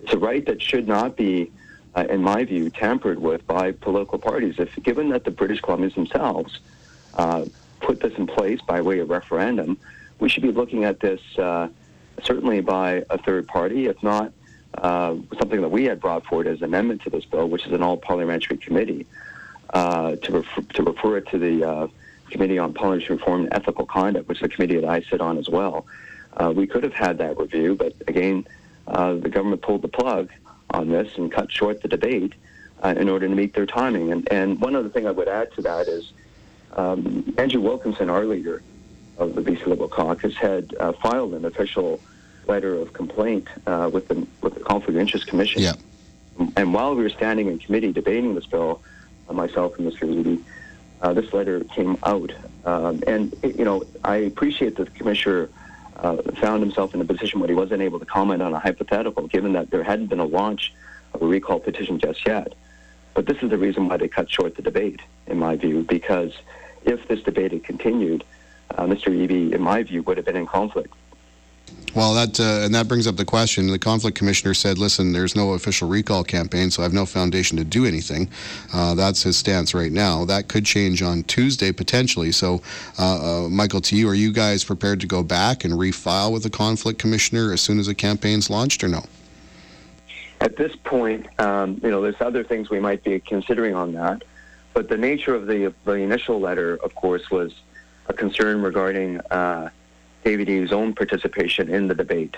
It's 0.01 0.13
a 0.13 0.17
right 0.17 0.45
that 0.47 0.61
should 0.61 0.87
not 0.87 1.15
be, 1.15 1.51
uh, 1.95 2.05
in 2.09 2.21
my 2.21 2.43
view, 2.43 2.69
tampered 2.69 3.19
with 3.19 3.45
by 3.47 3.71
political 3.71 4.17
parties. 4.17 4.55
If 4.57 4.75
given 4.83 5.09
that 5.09 5.23
the 5.23 5.31
British 5.31 5.61
Columbians 5.61 5.95
themselves 5.95 6.59
uh, 7.13 7.45
put 7.79 8.01
this 8.01 8.13
in 8.17 8.25
place 8.27 8.59
by 8.61 8.81
way 8.81 8.99
of 8.99 9.09
referendum, 9.09 9.77
we 10.19 10.27
should 10.27 10.43
be 10.43 10.51
looking 10.51 10.83
at 10.83 10.99
this 10.99 11.21
uh, 11.37 11.69
certainly 12.23 12.61
by 12.61 13.05
a 13.09 13.17
third 13.19 13.47
party, 13.47 13.85
if 13.85 14.01
not 14.01 14.33
uh, 14.77 15.15
something 15.39 15.61
that 15.61 15.69
we 15.69 15.85
had 15.85 15.99
brought 15.99 16.25
forward 16.25 16.47
as 16.47 16.59
an 16.59 16.65
amendment 16.65 17.01
to 17.01 17.09
this 17.09 17.25
bill, 17.25 17.47
which 17.49 17.65
is 17.65 17.73
an 17.73 17.81
all 17.81 17.97
parliamentary 17.97 18.57
committee, 18.57 19.07
uh, 19.71 20.15
to, 20.17 20.31
refer, 20.31 20.61
to 20.61 20.83
refer 20.83 21.17
it 21.17 21.27
to 21.27 21.37
the 21.37 21.67
uh, 21.67 21.87
Committee 22.29 22.59
on 22.59 22.73
Parliamentary 22.73 23.15
Reform 23.15 23.45
and 23.45 23.53
Ethical 23.53 23.85
Conduct, 23.85 24.27
which 24.27 24.39
is 24.39 24.43
a 24.43 24.49
committee 24.49 24.75
that 24.75 24.87
I 24.87 25.01
sit 25.01 25.21
on 25.21 25.37
as 25.37 25.49
well. 25.49 25.85
Uh, 26.35 26.53
we 26.55 26.67
could 26.67 26.83
have 26.83 26.93
had 26.93 27.17
that 27.17 27.37
review, 27.37 27.75
but 27.75 27.93
again, 28.07 28.45
uh, 28.87 29.13
the 29.13 29.29
government 29.29 29.61
pulled 29.61 29.81
the 29.81 29.87
plug 29.87 30.29
on 30.71 30.89
this 30.89 31.17
and 31.17 31.31
cut 31.31 31.51
short 31.51 31.81
the 31.81 31.87
debate 31.87 32.33
in 32.83 33.09
order 33.09 33.27
to 33.27 33.33
meet 33.33 33.53
their 33.53 33.65
timing. 33.65 34.11
And, 34.11 34.31
and 34.31 34.61
one 34.61 34.75
other 34.75 34.89
thing 34.89 35.07
I 35.07 35.11
would 35.11 35.27
add 35.27 35.51
to 35.53 35.61
that 35.63 35.87
is 35.87 36.11
um, 36.73 37.33
Andrew 37.37 37.61
Wilkinson, 37.61 38.09
our 38.09 38.25
leader 38.25 38.61
of 39.17 39.33
the 39.33 39.41
BC 39.41 39.65
Liberal 39.65 39.89
Caucus, 39.89 40.35
had 40.35 40.75
filed 41.01 41.33
an 41.33 41.45
official 41.45 41.99
letter 42.47 42.75
of 42.75 42.93
complaint 42.93 43.47
uh, 43.65 43.89
with 43.91 44.07
the 44.07 44.25
with 44.41 44.55
the 44.55 44.61
Conflict 44.61 44.89
of 44.89 44.97
Interest 44.97 45.27
Commission. 45.27 45.61
Yeah. 45.61 45.73
And 46.55 46.73
while 46.73 46.95
we 46.95 47.03
were 47.03 47.09
standing 47.09 47.47
in 47.47 47.59
committee 47.59 47.91
debating 47.91 48.35
this 48.35 48.45
bill, 48.45 48.81
uh, 49.27 49.33
myself 49.33 49.77
and 49.77 49.91
Mr. 49.91 50.03
Levy, 50.03 50.43
uh, 51.01 51.13
this 51.13 51.33
letter 51.33 51.63
came 51.63 51.97
out. 52.03 52.31
Um, 52.65 53.03
and 53.07 53.33
you 53.43 53.65
know, 53.65 53.83
I 54.03 54.17
appreciate 54.17 54.75
that 54.77 54.85
the 54.85 54.91
commissioner 54.91 55.49
uh, 55.97 56.17
found 56.39 56.61
himself 56.61 56.93
in 56.93 57.01
a 57.01 57.05
position 57.05 57.39
where 57.39 57.49
he 57.49 57.55
wasn't 57.55 57.81
able 57.81 57.99
to 57.99 58.05
comment 58.05 58.41
on 58.41 58.53
a 58.53 58.59
hypothetical, 58.59 59.27
given 59.27 59.53
that 59.53 59.71
there 59.71 59.83
hadn't 59.83 60.07
been 60.07 60.19
a 60.19 60.25
launch 60.25 60.73
of 61.13 61.21
a 61.21 61.25
recall 61.25 61.59
petition 61.59 61.99
just 61.99 62.25
yet. 62.25 62.53
But 63.13 63.25
this 63.25 63.41
is 63.41 63.49
the 63.49 63.57
reason 63.57 63.87
why 63.87 63.97
they 63.97 64.07
cut 64.07 64.29
short 64.29 64.55
the 64.55 64.61
debate, 64.61 65.01
in 65.25 65.39
my 65.39 65.55
view, 65.55 65.81
because 65.81 66.33
if 66.85 67.07
this 67.07 67.23
debate 67.23 67.51
had 67.51 67.63
continued, 67.63 68.23
uh, 68.75 68.83
Mr. 68.83 69.07
Eby, 69.07 69.53
in 69.53 69.61
my 69.61 69.81
view, 69.81 70.03
would 70.03 70.17
have 70.17 70.25
been 70.25 70.35
in 70.35 70.45
conflict 70.45 70.93
Well, 71.97 72.13
that 72.13 72.39
uh, 72.39 72.63
and 72.63 72.75
that 72.75 72.87
brings 72.87 73.07
up 73.07 73.15
the 73.15 73.25
question. 73.25 73.65
The 73.65 73.79
conflict 73.79 74.15
commissioner 74.15 74.53
said, 74.53 74.77
"Listen, 74.77 75.13
there's 75.13 75.35
no 75.35 75.53
official 75.53 75.87
recall 75.87 76.23
campaign, 76.23 76.69
so 76.69 76.83
I 76.83 76.85
have 76.85 76.93
no 76.93 77.07
foundation 77.07 77.57
to 77.57 77.63
do 77.63 77.87
anything." 77.87 78.29
Uh, 78.71 78.93
that's 78.93 79.23
his 79.23 79.35
stance 79.35 79.73
right 79.73 79.91
now. 79.91 80.23
That 80.23 80.47
could 80.47 80.63
change 80.63 81.01
on 81.01 81.23
Tuesday 81.23 81.71
potentially. 81.71 82.31
So, 82.31 82.61
uh, 82.99 83.45
uh 83.45 83.49
Michael, 83.49 83.81
to 83.81 83.95
you, 83.95 84.07
are 84.09 84.13
you 84.13 84.31
guys 84.31 84.63
prepared 84.63 84.99
to 85.01 85.07
go 85.07 85.23
back 85.23 85.63
and 85.63 85.73
refile 85.73 86.31
with 86.31 86.43
the 86.43 86.51
conflict 86.51 86.99
commissioner 86.99 87.51
as 87.51 87.61
soon 87.61 87.79
as 87.79 87.87
the 87.87 87.95
campaign's 87.95 88.47
launched, 88.51 88.83
or 88.83 88.89
no? 88.89 89.03
At 90.39 90.55
this 90.55 90.75
point, 90.75 91.25
um, 91.39 91.79
you 91.81 91.89
know, 91.89 92.03
there's 92.03 92.21
other 92.21 92.43
things 92.43 92.69
we 92.69 92.79
might 92.79 93.03
be 93.03 93.19
considering 93.21 93.73
on 93.73 93.93
that, 93.93 94.23
but 94.75 94.87
the 94.87 94.97
nature 94.97 95.33
of 95.33 95.47
the 95.47 95.73
the 95.85 95.93
initial 95.93 96.39
letter, 96.39 96.75
of 96.83 96.93
course, 96.93 97.31
was 97.31 97.53
a 98.05 98.13
concern 98.13 98.61
regarding 98.61 99.19
uh, 100.25 100.75
own 100.75 100.93
participation 100.93 101.69
in 101.69 101.87
the 101.87 101.95
debate, 101.95 102.37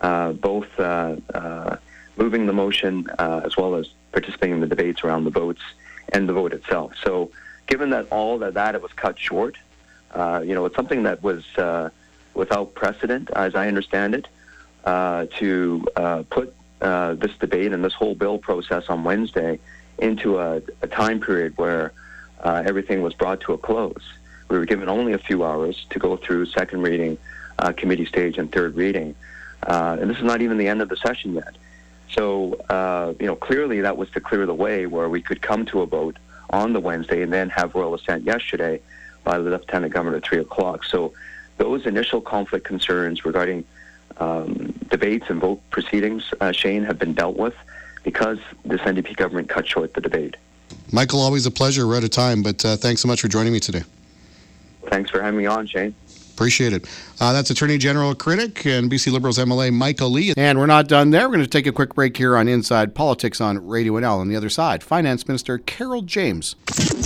uh, 0.00 0.32
both 0.32 0.68
uh, 0.78 1.16
uh, 1.34 1.76
moving 2.16 2.46
the 2.46 2.52
motion 2.52 3.06
as 3.18 3.56
well 3.56 3.74
as 3.74 3.88
participating 4.12 4.54
in 4.54 4.60
the 4.60 4.66
debates 4.66 5.04
around 5.04 5.24
the 5.24 5.30
votes 5.30 5.62
and 6.10 6.28
the 6.28 6.32
vote 6.32 6.52
itself. 6.52 6.92
So, 7.04 7.30
given 7.66 7.90
that 7.90 8.06
all 8.10 8.38
that 8.38 8.54
that 8.54 8.80
was 8.82 8.92
cut 8.92 9.18
short, 9.18 9.56
you 10.14 10.54
know, 10.54 10.64
it's 10.66 10.76
something 10.76 11.04
that 11.04 11.22
was 11.22 11.44
without 12.34 12.74
precedent, 12.74 13.30
as 13.30 13.54
I 13.54 13.68
understand 13.68 14.14
it, 14.14 14.28
to 14.84 15.84
put 16.30 16.54
this 16.80 17.36
debate 17.38 17.72
and 17.72 17.84
this 17.84 17.94
whole 17.94 18.14
bill 18.14 18.38
process 18.38 18.88
on 18.88 19.04
Wednesday 19.04 19.58
into 19.98 20.38
a, 20.38 20.62
a 20.82 20.86
time 20.86 21.20
period 21.20 21.56
where 21.56 21.92
everything 22.44 23.02
was 23.02 23.14
brought 23.14 23.40
to 23.42 23.52
a 23.52 23.58
close. 23.58 24.02
We 24.48 24.58
were 24.58 24.66
given 24.66 24.88
only 24.88 25.12
a 25.12 25.18
few 25.18 25.44
hours 25.44 25.86
to 25.90 25.98
go 25.98 26.16
through 26.16 26.46
second 26.46 26.82
reading, 26.82 27.18
uh, 27.58 27.72
committee 27.72 28.06
stage, 28.06 28.38
and 28.38 28.50
third 28.50 28.76
reading. 28.76 29.14
Uh, 29.66 29.96
and 30.00 30.08
this 30.08 30.18
is 30.18 30.24
not 30.24 30.40
even 30.40 30.56
the 30.58 30.68
end 30.68 30.80
of 30.80 30.88
the 30.88 30.96
session 30.96 31.34
yet. 31.34 31.56
So, 32.10 32.54
uh, 32.70 33.14
you 33.20 33.26
know, 33.26 33.36
clearly 33.36 33.80
that 33.82 33.96
was 33.96 34.10
to 34.10 34.20
clear 34.20 34.46
the 34.46 34.54
way 34.54 34.86
where 34.86 35.08
we 35.08 35.20
could 35.20 35.42
come 35.42 35.66
to 35.66 35.82
a 35.82 35.86
vote 35.86 36.16
on 36.50 36.72
the 36.72 36.80
Wednesday 36.80 37.22
and 37.22 37.32
then 37.32 37.50
have 37.50 37.74
royal 37.74 37.94
assent 37.94 38.24
yesterday 38.24 38.80
by 39.24 39.38
the 39.38 39.50
Lieutenant 39.50 39.92
Governor 39.92 40.16
at 40.16 40.24
3 40.24 40.38
o'clock. 40.38 40.84
So 40.84 41.12
those 41.58 41.84
initial 41.84 42.20
conflict 42.20 42.64
concerns 42.64 43.24
regarding 43.24 43.64
um, 44.16 44.72
debates 44.88 45.26
and 45.28 45.40
vote 45.40 45.60
proceedings, 45.70 46.32
uh, 46.40 46.52
Shane, 46.52 46.84
have 46.84 46.98
been 46.98 47.12
dealt 47.12 47.36
with 47.36 47.54
because 48.04 48.38
this 48.64 48.80
NDP 48.80 49.16
government 49.16 49.50
cut 49.50 49.66
short 49.66 49.92
the 49.92 50.00
debate. 50.00 50.36
Michael, 50.92 51.20
always 51.20 51.44
a 51.44 51.50
pleasure. 51.50 51.86
We're 51.86 51.98
out 51.98 52.04
of 52.04 52.10
time, 52.10 52.42
but 52.42 52.64
uh, 52.64 52.76
thanks 52.76 53.02
so 53.02 53.08
much 53.08 53.20
for 53.20 53.28
joining 53.28 53.52
me 53.52 53.60
today. 53.60 53.82
Thanks 54.86 55.10
for 55.10 55.20
having 55.22 55.38
me 55.38 55.46
on, 55.46 55.66
Shane. 55.66 55.94
Appreciate 56.34 56.72
it. 56.72 56.86
Uh, 57.20 57.32
that's 57.32 57.50
Attorney 57.50 57.78
General 57.78 58.14
critic 58.14 58.64
and 58.64 58.88
BC 58.88 59.10
Liberals 59.12 59.38
MLA 59.38 59.72
Michael 59.72 60.10
Lee. 60.10 60.34
And 60.36 60.56
we're 60.56 60.66
not 60.66 60.86
done 60.86 61.10
there. 61.10 61.28
We're 61.28 61.34
going 61.34 61.44
to 61.44 61.50
take 61.50 61.66
a 61.66 61.72
quick 61.72 61.96
break 61.96 62.16
here 62.16 62.36
on 62.36 62.46
Inside 62.46 62.94
Politics 62.94 63.40
on 63.40 63.66
Radio 63.66 63.94
NL. 63.94 64.20
On 64.20 64.28
the 64.28 64.36
other 64.36 64.48
side, 64.48 64.84
Finance 64.84 65.26
Minister 65.26 65.58
Carol 65.58 66.02
James. 66.02 66.54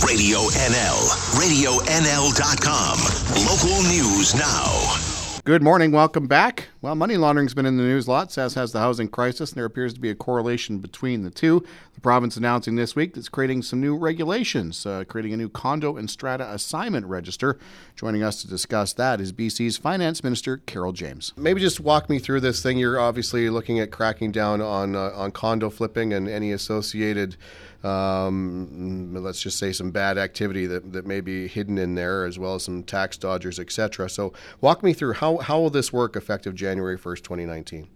Radio 0.05 0.37
NL, 0.37 1.39
Radio 1.39 1.63
RadioNL.com. 1.63 2.99
Local 3.45 3.83
news 3.89 4.35
now. 4.35 5.12
Good 5.45 5.61
morning. 5.61 5.91
Welcome 5.91 6.27
back. 6.27 6.69
Well, 6.81 6.95
money 6.95 7.17
laundering's 7.17 7.53
been 7.53 7.65
in 7.65 7.75
the 7.75 7.83
news 7.83 8.07
lots, 8.07 8.37
as 8.37 8.53
has 8.53 8.71
the 8.71 8.79
housing 8.79 9.09
crisis, 9.09 9.51
and 9.51 9.57
there 9.57 9.65
appears 9.65 9.93
to 9.93 9.99
be 9.99 10.09
a 10.09 10.15
correlation 10.15 10.77
between 10.77 11.23
the 11.23 11.29
two. 11.29 11.65
The 11.95 11.99
province 11.99 12.37
announcing 12.37 12.77
this 12.77 12.95
week 12.95 13.13
that's 13.13 13.27
creating 13.27 13.63
some 13.63 13.81
new 13.81 13.97
regulations, 13.97 14.85
uh, 14.85 15.03
creating 15.05 15.33
a 15.33 15.37
new 15.37 15.49
condo 15.49 15.97
and 15.97 16.09
strata 16.09 16.49
assignment 16.49 17.07
register. 17.07 17.59
Joining 17.97 18.23
us 18.23 18.41
to 18.41 18.47
discuss 18.47 18.93
that 18.93 19.19
is 19.19 19.33
BC's 19.33 19.75
Finance 19.75 20.23
Minister 20.23 20.59
Carol 20.59 20.93
James. 20.93 21.33
Maybe 21.35 21.59
just 21.59 21.81
walk 21.81 22.09
me 22.09 22.19
through 22.19 22.39
this 22.39 22.63
thing. 22.63 22.77
You're 22.77 23.01
obviously 23.01 23.49
looking 23.49 23.81
at 23.81 23.91
cracking 23.91 24.31
down 24.31 24.61
on 24.61 24.95
uh, 24.95 25.11
on 25.13 25.31
condo 25.31 25.69
flipping 25.69 26.13
and 26.13 26.29
any 26.29 26.53
associated 26.53 27.35
um, 27.83 29.13
let's 29.13 29.41
just 29.41 29.57
say 29.57 29.71
some 29.71 29.91
bad 29.91 30.17
activity 30.17 30.65
that, 30.67 30.93
that 30.93 31.05
may 31.05 31.21
be 31.21 31.47
hidden 31.47 31.77
in 31.77 31.95
there, 31.95 32.25
as 32.25 32.39
well 32.39 32.55
as 32.55 32.63
some 32.63 32.83
tax 32.83 33.17
dodgers, 33.17 33.59
etc. 33.59 34.09
So, 34.09 34.33
walk 34.61 34.83
me 34.83 34.93
through 34.93 35.13
how, 35.13 35.37
how 35.37 35.59
will 35.59 35.69
this 35.69 35.91
work 35.91 36.15
effective 36.15 36.55
January 36.55 36.97
1st, 36.97 37.23
2019? 37.23 37.87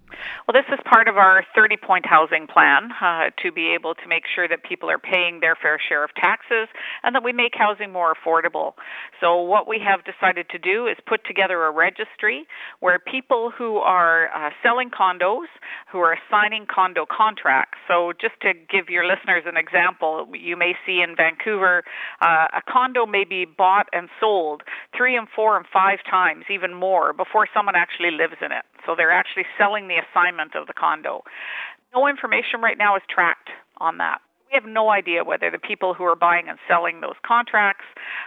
Well, 0.47 0.53
this 0.53 0.71
is 0.73 0.79
part 0.85 1.07
of 1.07 1.17
our 1.17 1.43
30 1.55 1.77
point 1.77 2.05
housing 2.05 2.47
plan 2.47 2.91
uh, 3.01 3.31
to 3.43 3.51
be 3.51 3.73
able 3.73 3.95
to 3.95 4.07
make 4.07 4.23
sure 4.33 4.47
that 4.47 4.63
people 4.63 4.89
are 4.89 4.99
paying 4.99 5.39
their 5.39 5.55
fair 5.55 5.77
share 5.77 6.03
of 6.03 6.11
taxes 6.15 6.67
and 7.03 7.15
that 7.15 7.23
we 7.23 7.33
make 7.33 7.53
housing 7.55 7.91
more 7.91 8.13
affordable. 8.13 8.73
So, 9.19 9.41
what 9.41 9.67
we 9.67 9.79
have 9.85 10.05
decided 10.05 10.49
to 10.49 10.57
do 10.59 10.87
is 10.87 10.97
put 11.05 11.25
together 11.25 11.63
a 11.65 11.71
registry 11.71 12.47
where 12.79 12.99
people 12.99 13.51
who 13.55 13.77
are 13.77 14.29
uh, 14.33 14.51
selling 14.63 14.89
condos, 14.89 15.47
who 15.91 15.99
are 15.99 16.17
signing 16.29 16.65
condo 16.65 17.05
contracts. 17.05 17.77
So, 17.87 18.13
just 18.19 18.39
to 18.41 18.53
give 18.53 18.89
your 18.89 19.05
listeners 19.05 19.43
an 19.45 19.57
example, 19.57 20.27
you 20.33 20.55
may 20.55 20.73
see 20.85 21.01
in 21.01 21.15
Vancouver 21.15 21.83
uh, 22.21 22.47
a 22.55 22.61
condo 22.71 23.05
may 23.05 23.23
be 23.23 23.45
bought 23.45 23.87
and 23.91 24.09
sold 24.19 24.63
three 24.95 25.15
and 25.15 25.27
four 25.35 25.57
and 25.57 25.65
five 25.71 25.99
times, 26.09 26.45
even 26.49 26.73
more, 26.73 27.13
before 27.13 27.47
someone 27.53 27.75
actually 27.75 28.11
lives 28.11 28.35
in 28.41 28.51
it. 28.51 28.63
So, 28.87 28.95
they're 28.95 29.11
actually 29.11 29.45
selling 29.57 29.87
the 29.87 29.97
assignment 30.01 30.55
of 30.55 30.65
the 30.65 30.73
condo. 30.73 31.23
No 31.93 32.07
information 32.07 32.61
right 32.61 32.77
now 32.77 32.95
is 32.95 33.03
tracked 33.09 33.49
on 33.77 33.97
that. 33.99 34.21
We 34.49 34.55
have 34.55 34.65
no 34.65 34.89
idea 34.89 35.25
whether 35.25 35.51
the 35.51 35.59
people 35.59 35.93
who 35.93 36.05
are 36.05 36.15
buying 36.15 36.47
and 36.47 36.57
selling 36.69 37.01
those 37.01 37.19
contracts 37.25 37.83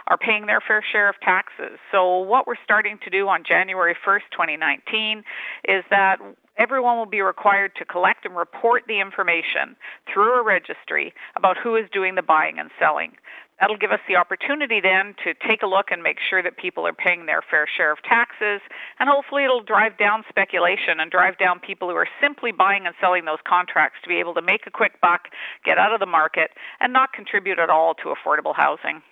are 0.07 0.17
paying 0.17 0.45
their 0.45 0.61
fair 0.61 0.83
share 0.91 1.09
of 1.09 1.15
taxes. 1.19 1.79
So, 1.91 2.19
what 2.19 2.45
we're 2.45 2.61
starting 2.63 2.99
to 3.03 3.09
do 3.09 3.27
on 3.27 3.43
January 3.43 3.95
1st, 4.05 4.29
2019, 4.31 5.23
is 5.67 5.83
that 5.89 6.19
everyone 6.57 6.97
will 6.97 7.07
be 7.07 7.21
required 7.21 7.71
to 7.77 7.85
collect 7.85 8.25
and 8.25 8.35
report 8.35 8.83
the 8.87 8.99
information 8.99 9.75
through 10.13 10.39
a 10.39 10.43
registry 10.43 11.13
about 11.35 11.57
who 11.57 11.75
is 11.75 11.85
doing 11.91 12.13
the 12.13 12.21
buying 12.21 12.59
and 12.59 12.69
selling. 12.77 13.13
That'll 13.61 13.77
give 13.77 13.91
us 13.91 13.99
the 14.07 14.15
opportunity 14.15 14.81
then 14.81 15.13
to 15.23 15.35
take 15.47 15.61
a 15.61 15.67
look 15.67 15.91
and 15.91 16.01
make 16.01 16.17
sure 16.19 16.41
that 16.41 16.57
people 16.57 16.87
are 16.87 16.93
paying 16.93 17.27
their 17.27 17.43
fair 17.45 17.67
share 17.77 17.91
of 17.91 18.01
taxes, 18.01 18.59
and 18.99 19.07
hopefully 19.07 19.43
it'll 19.43 19.61
drive 19.61 19.99
down 19.99 20.25
speculation 20.27 20.99
and 20.99 21.11
drive 21.11 21.37
down 21.37 21.59
people 21.59 21.87
who 21.87 21.95
are 21.95 22.09
simply 22.19 22.51
buying 22.51 22.87
and 22.87 22.95
selling 22.99 23.25
those 23.25 23.37
contracts 23.47 23.99
to 24.01 24.09
be 24.09 24.17
able 24.17 24.33
to 24.33 24.41
make 24.41 24.65
a 24.65 24.71
quick 24.71 24.99
buck, 24.99 25.29
get 25.63 25.77
out 25.77 25.93
of 25.93 25.99
the 25.99 26.07
market, 26.07 26.49
and 26.79 26.91
not 26.91 27.13
contribute 27.13 27.59
at 27.59 27.69
all 27.69 27.93
to 27.93 28.11
affordable 28.11 28.55
housing. 28.55 29.03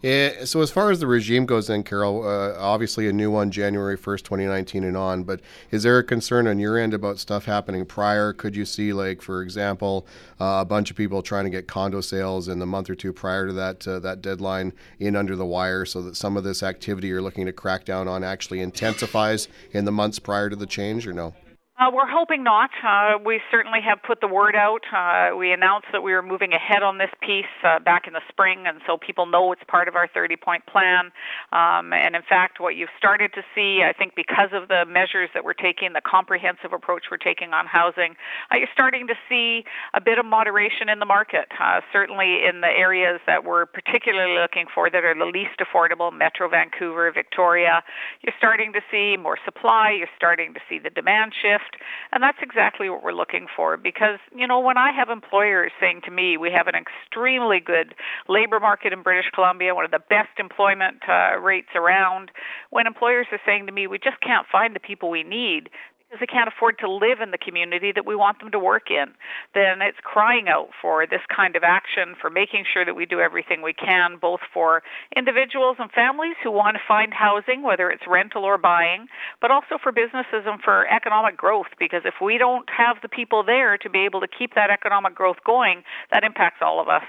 Yeah, 0.00 0.44
so 0.44 0.60
as 0.60 0.70
far 0.70 0.92
as 0.92 1.00
the 1.00 1.08
regime 1.08 1.44
goes, 1.44 1.66
then 1.66 1.82
Carol, 1.82 2.22
uh, 2.26 2.54
obviously 2.56 3.08
a 3.08 3.12
new 3.12 3.32
one 3.32 3.50
January 3.50 3.96
first, 3.96 4.24
twenty 4.24 4.46
nineteen, 4.46 4.84
and 4.84 4.96
on. 4.96 5.24
But 5.24 5.40
is 5.72 5.82
there 5.82 5.98
a 5.98 6.04
concern 6.04 6.46
on 6.46 6.60
your 6.60 6.78
end 6.78 6.94
about 6.94 7.18
stuff 7.18 7.46
happening 7.46 7.84
prior? 7.84 8.32
Could 8.32 8.54
you 8.54 8.64
see, 8.64 8.92
like, 8.92 9.22
for 9.22 9.42
example, 9.42 10.06
uh, 10.40 10.58
a 10.60 10.64
bunch 10.64 10.90
of 10.92 10.96
people 10.96 11.20
trying 11.20 11.44
to 11.44 11.50
get 11.50 11.66
condo 11.66 12.00
sales 12.00 12.46
in 12.46 12.60
the 12.60 12.66
month 12.66 12.88
or 12.88 12.94
two 12.94 13.12
prior 13.12 13.48
to 13.48 13.52
that 13.54 13.88
uh, 13.88 13.98
that 13.98 14.22
deadline 14.22 14.72
in 15.00 15.16
under 15.16 15.34
the 15.34 15.46
wire, 15.46 15.84
so 15.84 16.00
that 16.02 16.16
some 16.16 16.36
of 16.36 16.44
this 16.44 16.62
activity 16.62 17.08
you're 17.08 17.22
looking 17.22 17.46
to 17.46 17.52
crack 17.52 17.84
down 17.84 18.06
on 18.06 18.22
actually 18.22 18.60
intensifies 18.60 19.48
in 19.72 19.84
the 19.84 19.92
months 19.92 20.20
prior 20.20 20.48
to 20.48 20.56
the 20.56 20.66
change, 20.66 21.08
or 21.08 21.12
no? 21.12 21.34
Uh, 21.78 21.92
we're 21.94 22.08
hoping 22.10 22.42
not. 22.42 22.70
Uh, 22.82 23.12
we 23.24 23.40
certainly 23.52 23.78
have 23.80 24.02
put 24.02 24.20
the 24.20 24.26
word 24.26 24.56
out. 24.56 24.82
Uh, 24.92 25.36
we 25.36 25.52
announced 25.52 25.86
that 25.92 26.02
we 26.02 26.12
were 26.12 26.22
moving 26.22 26.52
ahead 26.52 26.82
on 26.82 26.98
this 26.98 27.10
piece 27.22 27.46
uh, 27.62 27.78
back 27.78 28.08
in 28.08 28.14
the 28.14 28.20
spring, 28.28 28.64
and 28.66 28.80
so 28.84 28.96
people 28.98 29.26
know 29.26 29.52
it's 29.52 29.62
part 29.68 29.86
of 29.86 29.94
our 29.94 30.08
30 30.08 30.34
point 30.34 30.66
plan. 30.66 31.12
Um, 31.52 31.92
and 31.92 32.16
in 32.16 32.22
fact, 32.28 32.58
what 32.58 32.74
you've 32.74 32.90
started 32.98 33.32
to 33.34 33.42
see, 33.54 33.84
I 33.86 33.92
think, 33.92 34.16
because 34.16 34.50
of 34.52 34.66
the 34.66 34.86
measures 34.86 35.30
that 35.34 35.44
we're 35.44 35.54
taking, 35.54 35.92
the 35.92 36.00
comprehensive 36.00 36.72
approach 36.72 37.04
we're 37.12 37.16
taking 37.16 37.52
on 37.52 37.66
housing, 37.66 38.16
uh, 38.50 38.56
you're 38.56 38.72
starting 38.72 39.06
to 39.06 39.14
see 39.28 39.62
a 39.94 40.00
bit 40.00 40.18
of 40.18 40.26
moderation 40.26 40.88
in 40.88 40.98
the 40.98 41.06
market. 41.06 41.46
Uh, 41.60 41.80
certainly 41.92 42.42
in 42.44 42.60
the 42.60 42.74
areas 42.74 43.20
that 43.28 43.44
we're 43.44 43.66
particularly 43.66 44.34
looking 44.34 44.66
for 44.74 44.90
that 44.90 45.04
are 45.04 45.14
the 45.14 45.30
least 45.30 45.62
affordable, 45.62 46.12
Metro 46.12 46.48
Vancouver, 46.48 47.12
Victoria, 47.12 47.84
you're 48.22 48.34
starting 48.36 48.72
to 48.72 48.80
see 48.90 49.16
more 49.16 49.38
supply, 49.44 49.94
you're 49.96 50.10
starting 50.16 50.54
to 50.54 50.60
see 50.68 50.80
the 50.80 50.90
demand 50.90 51.32
shift 51.40 51.67
And 52.12 52.22
that's 52.22 52.38
exactly 52.42 52.88
what 52.88 53.02
we're 53.02 53.12
looking 53.12 53.46
for 53.54 53.76
because, 53.76 54.18
you 54.34 54.46
know, 54.46 54.60
when 54.60 54.78
I 54.78 54.92
have 54.92 55.08
employers 55.08 55.72
saying 55.80 56.02
to 56.04 56.10
me, 56.10 56.36
we 56.36 56.50
have 56.50 56.66
an 56.66 56.74
extremely 56.74 57.60
good 57.60 57.94
labor 58.28 58.60
market 58.60 58.92
in 58.92 59.02
British 59.02 59.30
Columbia, 59.34 59.74
one 59.74 59.84
of 59.84 59.90
the 59.90 59.98
best 59.98 60.38
employment 60.38 61.02
uh, 61.08 61.38
rates 61.38 61.68
around, 61.74 62.30
when 62.70 62.86
employers 62.86 63.26
are 63.32 63.40
saying 63.44 63.66
to 63.66 63.72
me, 63.72 63.86
we 63.86 63.98
just 63.98 64.20
can't 64.20 64.46
find 64.50 64.74
the 64.74 64.80
people 64.80 65.10
we 65.10 65.22
need, 65.22 65.70
because 66.08 66.20
they 66.20 66.26
can't 66.26 66.48
afford 66.48 66.78
to 66.78 66.90
live 66.90 67.20
in 67.20 67.30
the 67.30 67.38
community 67.38 67.92
that 67.92 68.06
we 68.06 68.16
want 68.16 68.40
them 68.40 68.50
to 68.50 68.58
work 68.58 68.90
in, 68.90 69.12
then 69.54 69.82
it's 69.82 69.98
crying 70.02 70.48
out 70.48 70.70
for 70.80 71.06
this 71.06 71.20
kind 71.34 71.54
of 71.54 71.62
action, 71.62 72.14
for 72.20 72.30
making 72.30 72.64
sure 72.72 72.84
that 72.84 72.96
we 72.96 73.04
do 73.04 73.20
everything 73.20 73.60
we 73.60 73.74
can, 73.74 74.16
both 74.16 74.40
for 74.52 74.82
individuals 75.14 75.76
and 75.78 75.90
families 75.92 76.36
who 76.42 76.50
want 76.50 76.76
to 76.76 76.82
find 76.88 77.12
housing, 77.12 77.62
whether 77.62 77.90
it's 77.90 78.02
rental 78.08 78.44
or 78.44 78.56
buying, 78.56 79.06
but 79.40 79.50
also 79.50 79.76
for 79.82 79.92
businesses 79.92 80.44
and 80.46 80.62
for 80.62 80.86
economic 80.88 81.36
growth, 81.36 81.68
because 81.78 82.02
if 82.04 82.14
we 82.22 82.38
don't 82.38 82.68
have 82.70 82.96
the 83.02 83.08
people 83.08 83.42
there 83.44 83.76
to 83.76 83.90
be 83.90 84.00
able 84.04 84.20
to 84.20 84.28
keep 84.28 84.54
that 84.54 84.70
economic 84.70 85.14
growth 85.14 85.38
going, 85.44 85.82
that 86.10 86.24
impacts 86.24 86.58
all 86.62 86.80
of 86.80 86.88
us. 86.88 87.04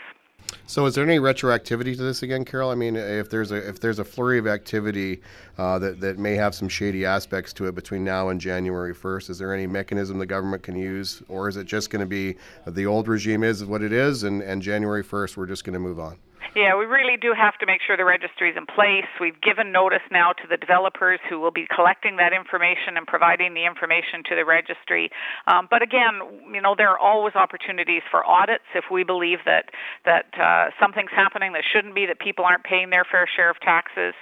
So, 0.68 0.86
is 0.86 0.96
there 0.96 1.04
any 1.04 1.20
retroactivity 1.20 1.96
to 1.96 2.04
this 2.04 2.22
again, 2.22 2.46
Carol? 2.46 2.70
I 2.70 2.76
mean, 2.76 2.96
if 2.96 3.30
there's 3.30 3.52
a 3.52 3.68
if 3.68 3.80
there's 3.80 4.00
a 4.00 4.06
flurry 4.06 4.38
of 4.38 4.48
activity 4.48 5.22
uh, 5.58 5.80
that 5.80 6.00
that 6.00 6.20
may 6.20 6.36
have 6.36 6.54
some 6.54 6.70
shady 6.70 7.06
aspects 7.06 7.54
to 7.54 7.68
it 7.68 7.76
between 7.76 8.04
now 8.04 8.30
and 8.30 8.40
January 8.40 8.94
1st, 8.94 9.32
is 9.32 9.40
there 9.40 9.54
any 9.54 9.68
mechanism 9.68 10.20
the 10.20 10.26
government 10.26 10.62
can 10.64 10.76
use, 10.76 11.24
or 11.28 11.50
is 11.50 11.58
it 11.58 11.66
just 11.66 11.90
going 11.90 12.02
to 12.02 12.06
be 12.06 12.36
the 12.68 12.86
old 12.86 13.08
regime 13.08 13.44
is 13.44 13.66
what 13.66 13.82
it 13.82 13.92
is, 13.92 14.24
and, 14.24 14.42
and 14.42 14.62
January 14.62 15.04
1st 15.04 15.38
we're 15.38 15.46
just 15.48 15.64
going 15.64 15.74
to 15.74 15.80
move 15.80 16.00
on? 16.00 16.18
Yeah, 16.56 16.76
we 16.76 16.86
really 16.86 17.16
do 17.16 17.34
have 17.38 17.58
to 17.60 17.68
make 17.68 17.82
sure 17.86 17.96
the 17.96 18.06
registry 18.06 18.50
is 18.50 18.58
in 18.58 18.66
place. 18.66 19.06
We've 19.22 19.40
given 19.40 19.72
notice 19.72 20.02
now 20.10 20.34
to 20.34 20.48
the 20.50 20.58
developers 20.58 21.20
who 21.30 21.40
will 21.40 21.52
be 21.52 21.68
collecting 21.70 22.18
that 22.18 22.34
information 22.34 22.98
and 22.98 23.06
providing 23.06 23.54
the 23.54 23.66
information 23.66 24.24
to 24.30 24.36
the 24.36 24.46
registry. 24.46 25.12
Um, 25.46 25.68
but 25.70 25.84
again, 25.84 26.18
you 26.52 26.60
know, 26.60 26.74
there 26.76 26.90
are 26.90 26.98
always 26.98 27.36
opportunities 27.36 28.02
for 28.10 28.26
audits 28.26 28.66
if 28.74 28.86
we 28.90 29.04
believe 29.04 29.40
that 29.46 29.70
that 30.06 30.34
uh, 30.42 30.74
something's 30.82 31.14
happening 31.14 31.54
that 31.54 31.62
shouldn't 31.72 31.94
be, 31.94 32.08
that 32.08 32.20
people 32.20 32.46
aren't 32.46 32.64
paying 32.64 32.90
their 32.90 33.06
fair 33.06 33.30
share 33.30 33.52
of 33.52 33.60
taxes. 33.62 34.16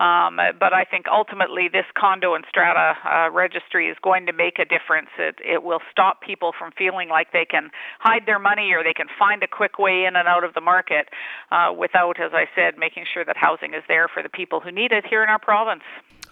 Um, 0.00 0.40
but 0.58 0.72
I 0.72 0.84
think 0.88 1.04
ultimately 1.12 1.68
this 1.68 1.86
condo 1.92 2.32
and 2.34 2.46
strata 2.48 2.96
uh, 3.04 3.30
registry 3.30 3.88
is 3.88 3.96
going 4.02 4.24
to 4.26 4.32
make 4.32 4.58
a 4.58 4.64
difference. 4.64 5.12
It, 5.18 5.36
it 5.44 5.62
will 5.62 5.80
stop 5.92 6.22
people 6.22 6.52
from 6.58 6.72
feeling 6.78 7.10
like 7.10 7.32
they 7.32 7.44
can 7.44 7.68
hide 8.00 8.24
their 8.24 8.38
money 8.38 8.72
or 8.72 8.82
they 8.82 8.94
can 8.94 9.08
find 9.18 9.42
a 9.42 9.48
quick 9.48 9.78
way 9.78 10.06
in 10.08 10.16
and 10.16 10.26
out 10.26 10.44
of 10.44 10.54
the 10.54 10.62
market. 10.62 11.12
Uh, 11.52 11.73
without, 11.76 12.20
as 12.20 12.32
I 12.32 12.46
said, 12.54 12.78
making 12.78 13.04
sure 13.12 13.24
that 13.24 13.36
housing 13.36 13.74
is 13.74 13.82
there 13.88 14.08
for 14.08 14.22
the 14.22 14.28
people 14.28 14.60
who 14.60 14.70
need 14.70 14.92
it 14.92 15.04
here 15.06 15.22
in 15.22 15.28
our 15.28 15.38
province. 15.38 15.82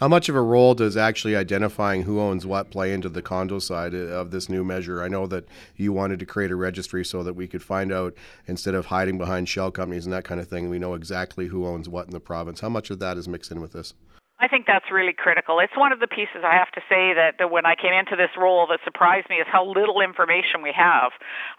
How 0.00 0.08
much 0.08 0.28
of 0.28 0.34
a 0.34 0.42
role 0.42 0.74
does 0.74 0.96
actually 0.96 1.36
identifying 1.36 2.02
who 2.02 2.18
owns 2.18 2.44
what 2.44 2.70
play 2.70 2.92
into 2.92 3.08
the 3.08 3.22
condo 3.22 3.60
side 3.60 3.94
of 3.94 4.32
this 4.32 4.48
new 4.48 4.64
measure? 4.64 5.00
I 5.00 5.08
know 5.08 5.26
that 5.28 5.44
you 5.76 5.92
wanted 5.92 6.18
to 6.18 6.26
create 6.26 6.50
a 6.50 6.56
registry 6.56 7.04
so 7.04 7.22
that 7.22 7.34
we 7.34 7.46
could 7.46 7.62
find 7.62 7.92
out 7.92 8.14
instead 8.46 8.74
of 8.74 8.86
hiding 8.86 9.16
behind 9.16 9.48
shell 9.48 9.70
companies 9.70 10.04
and 10.04 10.12
that 10.12 10.24
kind 10.24 10.40
of 10.40 10.48
thing, 10.48 10.68
we 10.68 10.80
know 10.80 10.94
exactly 10.94 11.46
who 11.46 11.66
owns 11.66 11.88
what 11.88 12.06
in 12.06 12.12
the 12.12 12.20
province. 12.20 12.60
How 12.60 12.68
much 12.68 12.90
of 12.90 12.98
that 12.98 13.16
is 13.16 13.28
mixed 13.28 13.52
in 13.52 13.60
with 13.60 13.72
this? 13.72 13.94
I 14.42 14.48
think 14.48 14.66
that's 14.66 14.90
really 14.90 15.12
critical. 15.12 15.60
It's 15.60 15.76
one 15.76 15.92
of 15.92 16.00
the 16.00 16.08
pieces 16.08 16.42
I 16.42 16.58
have 16.58 16.72
to 16.72 16.80
say 16.90 17.14
that, 17.14 17.38
that 17.38 17.52
when 17.52 17.64
I 17.64 17.76
came 17.76 17.94
into 17.94 18.16
this 18.16 18.34
role 18.36 18.66
that 18.74 18.80
surprised 18.82 19.30
me 19.30 19.36
is 19.36 19.46
how 19.46 19.64
little 19.64 20.00
information 20.00 20.66
we 20.66 20.74
have 20.74 21.12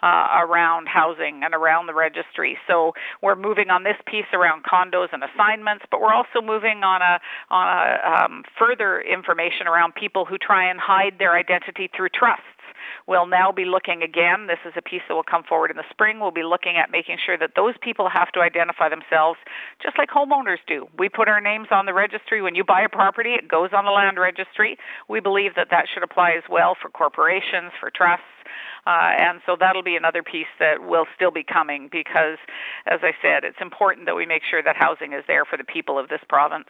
uh, 0.03 0.43
around 0.43 0.89
housing 0.89 1.43
and 1.45 1.55
around 1.55 1.87
the 1.87 1.93
registry. 1.93 2.57
So 2.67 2.91
we're 3.21 3.39
moving 3.39 3.69
on 3.69 3.83
this 3.83 3.95
piece 4.05 4.27
around 4.33 4.65
condos 4.67 5.07
and 5.13 5.23
assignments, 5.23 5.85
but 5.89 6.01
we're 6.01 6.11
also 6.13 6.43
moving 6.43 6.83
on 6.83 7.01
a 7.01 7.23
on 7.49 7.65
a 7.71 7.85
um, 8.03 8.43
further 8.59 8.99
information 8.99 9.65
around 9.65 9.95
people 9.95 10.25
who 10.25 10.37
try 10.37 10.69
and 10.69 10.77
hide 10.77 11.15
their 11.19 11.37
identity 11.39 11.89
through 11.95 12.09
trusts. 12.09 12.52
We'll 13.07 13.27
now 13.27 13.51
be 13.51 13.65
looking 13.65 14.01
again. 14.03 14.47
This 14.47 14.59
is 14.65 14.73
a 14.77 14.81
piece 14.81 15.01
that 15.07 15.15
will 15.15 15.23
come 15.23 15.43
forward 15.43 15.71
in 15.71 15.77
the 15.77 15.87
spring. 15.89 16.19
We'll 16.19 16.31
be 16.31 16.43
looking 16.43 16.77
at 16.77 16.91
making 16.91 17.17
sure 17.25 17.37
that 17.37 17.51
those 17.55 17.75
people 17.81 18.09
have 18.09 18.31
to 18.33 18.39
identify 18.39 18.89
themselves 18.89 19.39
just 19.81 19.97
like 19.97 20.09
homeowners 20.09 20.61
do. 20.67 20.87
We 20.97 21.09
put 21.09 21.27
our 21.27 21.41
names 21.41 21.67
on 21.71 21.85
the 21.85 21.93
registry. 21.93 22.41
When 22.41 22.55
you 22.55 22.63
buy 22.63 22.81
a 22.81 22.89
property, 22.89 23.33
it 23.33 23.47
goes 23.47 23.69
on 23.73 23.85
the 23.85 23.91
land 23.91 24.19
registry. 24.19 24.77
We 25.09 25.19
believe 25.19 25.55
that 25.55 25.67
that 25.71 25.85
should 25.93 26.03
apply 26.03 26.31
as 26.37 26.43
well 26.49 26.75
for 26.79 26.89
corporations, 26.89 27.71
for 27.79 27.89
trusts. 27.89 28.25
Uh, 28.85 29.15
and 29.17 29.41
so 29.45 29.55
that'll 29.57 29.83
be 29.83 29.95
another 29.95 30.23
piece 30.23 30.51
that 30.59 30.83
will 30.83 31.05
still 31.15 31.31
be 31.31 31.43
coming 31.43 31.87
because, 31.91 32.37
as 32.85 32.99
I 33.01 33.11
said, 33.21 33.43
it's 33.43 33.61
important 33.61 34.05
that 34.07 34.15
we 34.15 34.25
make 34.25 34.43
sure 34.43 34.61
that 34.61 34.75
housing 34.75 35.13
is 35.13 35.23
there 35.27 35.45
for 35.45 35.57
the 35.57 35.63
people 35.63 35.97
of 35.97 36.09
this 36.09 36.19
province. 36.27 36.67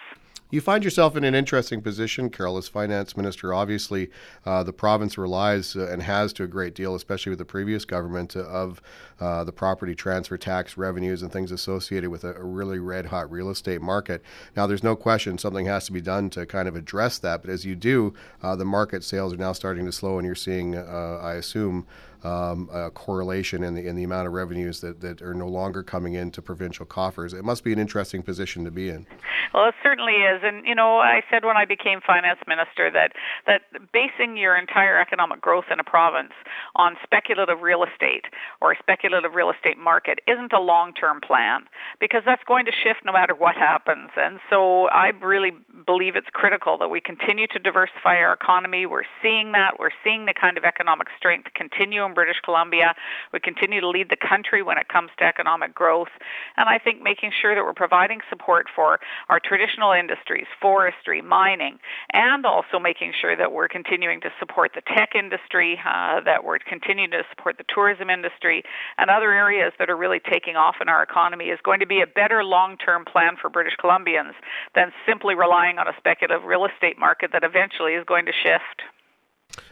You 0.53 0.61
find 0.61 0.83
yourself 0.83 1.17
in 1.17 1.23
an 1.23 1.33
interesting 1.33 1.81
position, 1.81 2.29
Carol, 2.29 2.57
as 2.57 2.67
finance 2.67 3.17
minister. 3.17 3.55
Obviously, 3.55 4.11
uh, 4.45 4.61
the 4.61 4.71
province 4.71 5.17
relies 5.17 5.75
uh, 5.75 5.89
and 5.91 6.03
has 6.03 6.31
to 6.33 6.43
a 6.43 6.47
great 6.47 6.75
deal, 6.75 6.93
especially 6.93 7.31
with 7.31 7.39
the 7.39 7.45
previous 7.45 7.85
government, 7.85 8.35
of 8.35 8.79
uh, 9.19 9.43
the 9.43 9.51
property 9.51 9.95
transfer 9.95 10.37
tax 10.37 10.77
revenues 10.77 11.23
and 11.23 11.31
things 11.31 11.51
associated 11.51 12.11
with 12.11 12.23
a, 12.23 12.35
a, 12.35 12.43
really 12.43 12.77
red 12.77 13.07
hot 13.07 13.31
real 13.31 13.49
estate 13.49 13.81
market. 13.81 14.21
Now, 14.55 14.67
there's 14.67 14.83
no 14.83 14.95
question 14.95 15.39
something 15.39 15.65
has 15.65 15.87
to 15.87 15.91
be 15.91 16.01
done 16.01 16.29
to 16.31 16.45
kind 16.45 16.67
of 16.67 16.75
address 16.75 17.17
that. 17.17 17.41
But 17.41 17.49
as 17.49 17.65
you 17.65 17.75
do, 17.75 18.13
uh, 18.43 18.55
the 18.55 18.63
market 18.63 19.03
sales 19.03 19.33
are 19.33 19.37
now 19.37 19.53
starting 19.53 19.87
to 19.87 19.91
slow, 19.91 20.19
and 20.19 20.25
you're 20.27 20.35
seeing, 20.35 20.77
I 20.77 21.33
assume, 21.33 21.87
um, 22.23 22.67
correlation 22.93 23.63
in 23.63 23.75
the 23.75 23.87
in 23.87 23.95
the 23.95 24.03
amount 24.03 24.27
of 24.27 24.33
revenues 24.33 24.81
that, 24.81 25.01
that 25.01 25.21
are 25.21 25.33
no 25.33 25.47
longer 25.47 25.83
coming 25.83 26.13
into 26.13 26.41
provincial 26.41 26.85
coffers. 26.85 27.33
It 27.33 27.43
must 27.43 27.63
be 27.63 27.73
an 27.73 27.79
interesting 27.79 28.23
position 28.23 28.63
to 28.65 28.71
be 28.71 28.89
in. 28.89 29.05
Well, 29.53 29.67
it 29.67 29.75
certainly 29.83 30.13
is, 30.13 30.41
and 30.43 30.65
you 30.65 30.73
know, 30.73 30.97
I 30.97 31.21
said 31.29 31.45
when 31.45 31.57
I 31.57 31.65
became 31.65 32.01
finance 32.01 32.39
minister 32.47 32.89
that 32.91 33.13
that 33.45 33.61
basing 33.91 34.37
your 34.37 34.57
entire 34.57 34.99
economic 34.99 35.41
growth 35.41 35.65
in 35.71 35.79
a 35.79 35.83
province 35.83 36.33
on 36.75 36.95
speculative 37.03 37.61
real 37.61 37.83
estate 37.83 38.25
or 38.61 38.71
a 38.71 38.79
speculative 38.79 39.35
real 39.35 39.51
estate 39.51 39.77
market 39.77 40.19
isn't 40.27 40.53
a 40.53 40.59
long-term 40.59 41.21
plan 41.21 41.65
because 41.99 42.23
that's 42.25 42.43
going 42.45 42.65
to 42.65 42.71
shift 42.71 43.05
no 43.05 43.13
matter 43.13 43.35
what 43.35 43.55
happens. 43.55 44.09
And 44.17 44.39
so, 44.49 44.87
I 44.87 45.11
really 45.21 45.51
believe 45.85 46.15
it's 46.15 46.29
critical 46.33 46.77
that 46.79 46.89
we 46.89 47.01
continue 47.01 47.47
to 47.47 47.59
diversify 47.59 48.17
our 48.17 48.33
economy. 48.33 48.85
We're 48.85 49.09
seeing 49.21 49.51
that. 49.51 49.77
We're 49.79 49.95
seeing 50.03 50.25
the 50.25 50.33
kind 50.33 50.57
of 50.57 50.63
economic 50.63 51.07
strength 51.17 51.49
continue 51.53 52.03
British 52.13 52.37
Columbia. 52.43 52.95
We 53.31 53.39
continue 53.39 53.81
to 53.81 53.89
lead 53.89 54.09
the 54.09 54.17
country 54.17 54.63
when 54.63 54.77
it 54.77 54.87
comes 54.87 55.11
to 55.19 55.25
economic 55.25 55.73
growth. 55.73 56.09
And 56.57 56.69
I 56.69 56.77
think 56.77 57.01
making 57.01 57.31
sure 57.41 57.55
that 57.55 57.63
we're 57.63 57.73
providing 57.73 58.21
support 58.29 58.67
for 58.73 58.99
our 59.29 59.39
traditional 59.39 59.91
industries, 59.91 60.47
forestry, 60.61 61.21
mining, 61.21 61.79
and 62.11 62.45
also 62.45 62.79
making 62.79 63.13
sure 63.19 63.35
that 63.35 63.51
we're 63.51 63.67
continuing 63.67 64.21
to 64.21 64.29
support 64.39 64.71
the 64.75 64.81
tech 64.95 65.15
industry, 65.15 65.79
uh, 65.85 66.21
that 66.21 66.43
we're 66.43 66.59
continuing 66.59 67.11
to 67.11 67.23
support 67.29 67.57
the 67.57 67.65
tourism 67.73 68.09
industry, 68.09 68.63
and 68.97 69.09
other 69.09 69.31
areas 69.31 69.73
that 69.79 69.89
are 69.89 69.97
really 69.97 70.19
taking 70.19 70.55
off 70.55 70.75
in 70.81 70.89
our 70.89 71.03
economy 71.03 71.45
is 71.45 71.59
going 71.63 71.79
to 71.79 71.87
be 71.87 72.01
a 72.01 72.07
better 72.07 72.43
long 72.43 72.77
term 72.77 73.05
plan 73.05 73.35
for 73.39 73.49
British 73.49 73.75
Columbians 73.81 74.33
than 74.75 74.91
simply 75.07 75.35
relying 75.35 75.77
on 75.77 75.87
a 75.87 75.93
speculative 75.97 76.43
real 76.43 76.65
estate 76.65 76.97
market 76.97 77.31
that 77.33 77.43
eventually 77.43 77.93
is 77.93 78.05
going 78.05 78.25
to 78.25 78.31
shift. 78.31 78.83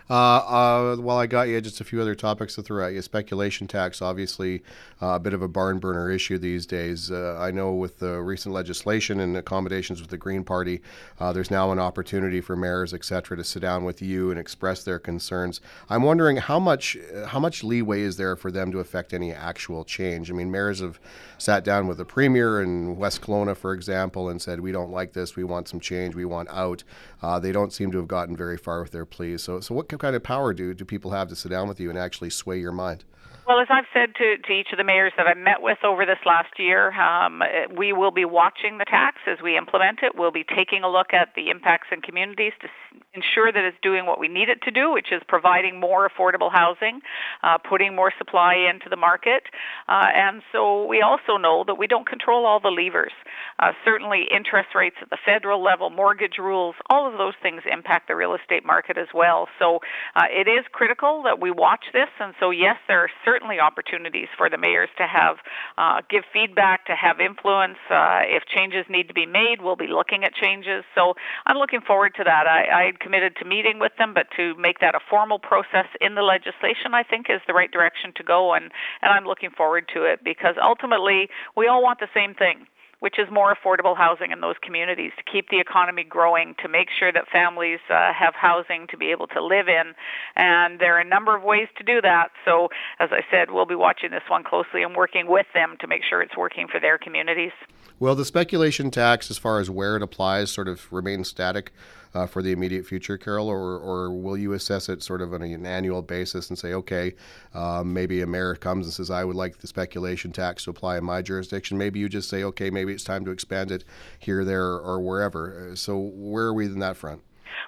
Uh, 0.09 0.13
uh, 0.13 0.95
while 0.97 1.17
I 1.17 1.25
got 1.25 1.47
you, 1.47 1.61
just 1.61 1.79
a 1.79 1.85
few 1.85 2.01
other 2.01 2.15
topics 2.15 2.55
to 2.55 2.61
throw 2.61 2.85
at 2.85 2.93
you. 2.93 3.01
Speculation 3.01 3.65
tax, 3.65 4.01
obviously, 4.01 4.61
uh, 5.01 5.11
a 5.11 5.19
bit 5.19 5.33
of 5.33 5.41
a 5.41 5.47
barn 5.47 5.79
burner 5.79 6.11
issue 6.11 6.37
these 6.37 6.65
days. 6.65 7.09
Uh, 7.09 7.37
I 7.39 7.51
know 7.51 7.71
with 7.71 7.99
the 7.99 8.19
recent 8.21 8.53
legislation 8.53 9.21
and 9.21 9.37
accommodations 9.37 10.01
with 10.01 10.09
the 10.09 10.17
Green 10.17 10.43
Party, 10.43 10.81
uh, 11.17 11.31
there's 11.31 11.49
now 11.49 11.71
an 11.71 11.79
opportunity 11.79 12.41
for 12.41 12.57
mayors, 12.57 12.93
et 12.93 13.05
cetera, 13.05 13.37
to 13.37 13.43
sit 13.45 13.61
down 13.61 13.85
with 13.85 14.01
you 14.01 14.31
and 14.31 14.37
express 14.39 14.83
their 14.83 14.99
concerns. 14.99 15.61
I'm 15.89 16.03
wondering 16.03 16.37
how 16.37 16.59
much 16.59 16.97
how 17.27 17.39
much 17.39 17.63
leeway 17.63 18.01
is 18.01 18.17
there 18.17 18.35
for 18.35 18.51
them 18.51 18.69
to 18.73 18.79
affect 18.79 19.13
any 19.13 19.31
actual 19.31 19.85
change? 19.85 20.29
I 20.29 20.33
mean, 20.33 20.51
mayors 20.51 20.81
have 20.81 20.99
sat 21.37 21.63
down 21.63 21.87
with 21.87 21.97
the 21.97 22.05
premier 22.05 22.61
in 22.61 22.97
West 22.97 23.21
Kelowna, 23.21 23.55
for 23.55 23.73
example, 23.73 24.27
and 24.27 24.41
said, 24.41 24.59
"We 24.59 24.73
don't 24.73 24.91
like 24.91 25.13
this. 25.13 25.37
We 25.37 25.45
want 25.45 25.69
some 25.69 25.79
change. 25.79 26.15
We 26.15 26.25
want 26.25 26.49
out." 26.49 26.83
Uh, 27.21 27.39
they 27.39 27.51
don't 27.51 27.71
seem 27.71 27.91
to 27.91 27.97
have 27.97 28.07
gotten 28.07 28.35
very 28.35 28.57
far 28.57 28.81
with 28.81 28.91
their 28.91 29.05
pleas. 29.05 29.43
So, 29.43 29.59
so 29.59 29.75
what 29.75 29.87
kind 29.87 30.15
of 30.15 30.23
power 30.23 30.53
do 30.53 30.73
do 30.73 30.85
people 30.85 31.11
have 31.11 31.27
to 31.29 31.35
sit 31.35 31.49
down 31.49 31.67
with 31.67 31.79
you 31.79 31.89
and 31.89 31.97
actually 31.97 32.31
sway 32.31 32.59
your 32.59 32.71
mind? 32.71 33.03
Well, 33.47 33.59
as 33.59 33.67
I've 33.71 33.89
said 33.91 34.13
to, 34.15 34.37
to 34.37 34.51
each 34.53 34.67
of 34.71 34.77
the 34.77 34.83
mayors 34.83 35.13
that 35.17 35.25
I've 35.25 35.37
met 35.37 35.61
with 35.61 35.79
over 35.83 36.05
this 36.05 36.19
last 36.25 36.59
year, 36.59 36.93
um, 36.93 37.41
we 37.75 37.91
will 37.91 38.11
be 38.11 38.23
watching 38.23 38.77
the 38.77 38.85
tax 38.85 39.17
as 39.27 39.39
we 39.43 39.57
implement 39.57 39.99
it. 40.03 40.13
We'll 40.15 40.31
be 40.31 40.45
taking 40.45 40.83
a 40.83 40.89
look 40.89 41.13
at 41.13 41.29
the 41.35 41.49
impacts 41.49 41.87
in 41.91 42.01
communities 42.01 42.53
to 42.61 42.67
ensure 43.13 43.51
that 43.51 43.63
it's 43.65 43.77
doing 43.81 44.05
what 44.05 44.19
we 44.19 44.27
need 44.27 44.49
it 44.49 44.61
to 44.63 44.71
do, 44.71 44.93
which 44.93 45.11
is 45.11 45.21
providing 45.27 45.79
more 45.79 46.07
affordable 46.07 46.51
housing, 46.51 47.01
uh, 47.43 47.57
putting 47.57 47.95
more 47.95 48.13
supply 48.17 48.55
into 48.55 48.89
the 48.89 48.95
market. 48.95 49.43
Uh, 49.89 50.05
and 50.13 50.43
so 50.51 50.85
we 50.85 51.01
also 51.01 51.37
know 51.37 51.63
that 51.65 51.75
we 51.75 51.87
don't 51.87 52.07
control 52.07 52.45
all 52.45 52.59
the 52.59 52.69
levers. 52.69 53.11
Uh, 53.59 53.71
certainly, 53.83 54.27
interest 54.33 54.69
rates 54.75 54.97
at 55.01 55.09
the 55.09 55.17
federal 55.25 55.63
level, 55.63 55.89
mortgage 55.89 56.37
rules, 56.37 56.75
all 56.89 57.11
of 57.11 57.17
those 57.17 57.33
things 57.41 57.63
impact 57.69 58.07
the 58.07 58.15
real 58.15 58.35
estate 58.35 58.63
market 58.63 58.97
as 58.97 59.07
well. 59.13 59.47
So 59.59 59.79
uh, 60.15 60.29
it 60.29 60.47
is 60.47 60.63
critical 60.71 61.23
that 61.23 61.41
we 61.41 61.51
watch 61.51 61.85
this. 61.91 62.09
And 62.19 62.33
so, 62.39 62.51
yes, 62.51 62.77
there 62.87 62.99
are 62.99 63.09
certainly 63.31 63.59
opportunities 63.59 64.27
for 64.37 64.49
the 64.49 64.57
mayors 64.57 64.89
to 64.97 65.07
have 65.07 65.37
uh, 65.77 66.01
give 66.09 66.23
feedback, 66.33 66.85
to 66.85 66.95
have 66.95 67.19
influence. 67.19 67.77
Uh, 67.89 68.21
if 68.27 68.43
changes 68.45 68.85
need 68.89 69.07
to 69.07 69.13
be 69.13 69.25
made, 69.25 69.61
we'll 69.61 69.79
be 69.79 69.87
looking 69.87 70.23
at 70.23 70.33
changes. 70.33 70.83
So 70.95 71.13
I'm 71.45 71.57
looking 71.57 71.81
forward 71.81 72.13
to 72.17 72.23
that. 72.25 72.47
I, 72.47 72.89
I 72.89 72.91
committed 72.99 73.35
to 73.37 73.45
meeting 73.45 73.79
with 73.79 73.93
them, 73.97 74.13
but 74.13 74.27
to 74.35 74.55
make 74.55 74.79
that 74.79 74.95
a 74.95 74.99
formal 75.09 75.39
process 75.39 75.87
in 76.01 76.15
the 76.15 76.21
legislation, 76.21 76.93
I 76.93 77.03
think 77.03 77.27
is 77.29 77.41
the 77.47 77.53
right 77.53 77.71
direction 77.71 78.11
to 78.17 78.23
go, 78.23 78.53
and 78.53 78.65
and 79.01 79.11
I'm 79.11 79.25
looking 79.25 79.51
forward 79.51 79.85
to 79.93 80.03
it 80.03 80.19
because 80.23 80.55
ultimately 80.61 81.29
we 81.55 81.67
all 81.67 81.81
want 81.81 81.99
the 81.99 82.11
same 82.13 82.33
thing 82.33 82.67
which 83.01 83.17
is 83.17 83.27
more 83.31 83.53
affordable 83.53 83.97
housing 83.97 84.31
in 84.31 84.41
those 84.41 84.55
communities 84.61 85.11
to 85.17 85.23
keep 85.23 85.49
the 85.49 85.59
economy 85.59 86.03
growing, 86.03 86.55
to 86.61 86.69
make 86.69 86.87
sure 86.97 87.11
that 87.11 87.27
families 87.33 87.79
uh, 87.89 88.13
have 88.13 88.35
housing 88.35 88.85
to 88.91 88.95
be 88.95 89.09
able 89.09 89.25
to 89.25 89.43
live 89.43 89.67
in. 89.67 89.93
And 90.35 90.79
there 90.79 90.95
are 90.95 90.99
a 90.99 91.05
number 91.05 91.35
of 91.35 91.41
ways 91.41 91.67
to 91.79 91.83
do 91.83 91.99
that. 92.01 92.29
So, 92.45 92.69
as 92.99 93.09
I 93.11 93.21
said, 93.31 93.49
we'll 93.49 93.65
be 93.65 93.75
watching 93.75 94.11
this 94.11 94.21
one 94.29 94.43
closely 94.43 94.83
and 94.83 94.95
working 94.95 95.27
with 95.27 95.47
them 95.55 95.77
to 95.81 95.87
make 95.87 96.03
sure 96.07 96.21
it's 96.21 96.37
working 96.37 96.67
for 96.71 96.79
their 96.79 96.99
communities. 96.99 97.51
Well, 97.99 98.13
the 98.13 98.25
speculation 98.25 98.91
tax, 98.91 99.31
as 99.31 99.39
far 99.39 99.59
as 99.59 99.69
where 99.69 99.95
it 99.95 100.03
applies, 100.03 100.51
sort 100.51 100.67
of 100.67 100.91
remains 100.93 101.27
static 101.27 101.71
uh, 102.13 102.25
for 102.25 102.41
the 102.41 102.51
immediate 102.51 102.85
future, 102.85 103.17
Carol, 103.17 103.47
or, 103.47 103.77
or 103.77 104.11
will 104.11 104.37
you 104.37 104.53
assess 104.53 104.89
it 104.89 105.01
sort 105.03 105.21
of 105.21 105.33
on 105.33 105.41
an 105.41 105.65
annual 105.65 106.01
basis 106.01 106.49
and 106.49 106.57
say, 106.57 106.73
okay, 106.73 107.13
um, 107.53 107.93
maybe 107.93 108.21
a 108.21 108.27
mayor 108.27 108.55
comes 108.55 108.85
and 108.85 108.93
says, 108.93 109.09
I 109.09 109.23
would 109.23 109.35
like 109.35 109.57
the 109.57 109.67
speculation 109.67 110.31
tax 110.31 110.65
to 110.65 110.69
apply 110.71 110.97
in 110.97 111.03
my 111.03 111.21
jurisdiction. 111.21 111.77
Maybe 111.77 111.99
you 111.99 112.09
just 112.09 112.29
say, 112.29 112.43
okay, 112.43 112.69
maybe 112.69 112.93
it's 112.93 113.03
time 113.03 113.25
to 113.25 113.31
expand 113.31 113.71
it 113.71 113.83
here, 114.19 114.43
there, 114.43 114.63
or 114.63 114.99
wherever. 114.99 115.71
So 115.75 115.97
where 115.97 116.45
are 116.45 116.53
we 116.53 116.65
in 116.65 116.79
that 116.79 116.97
front? 116.97 117.21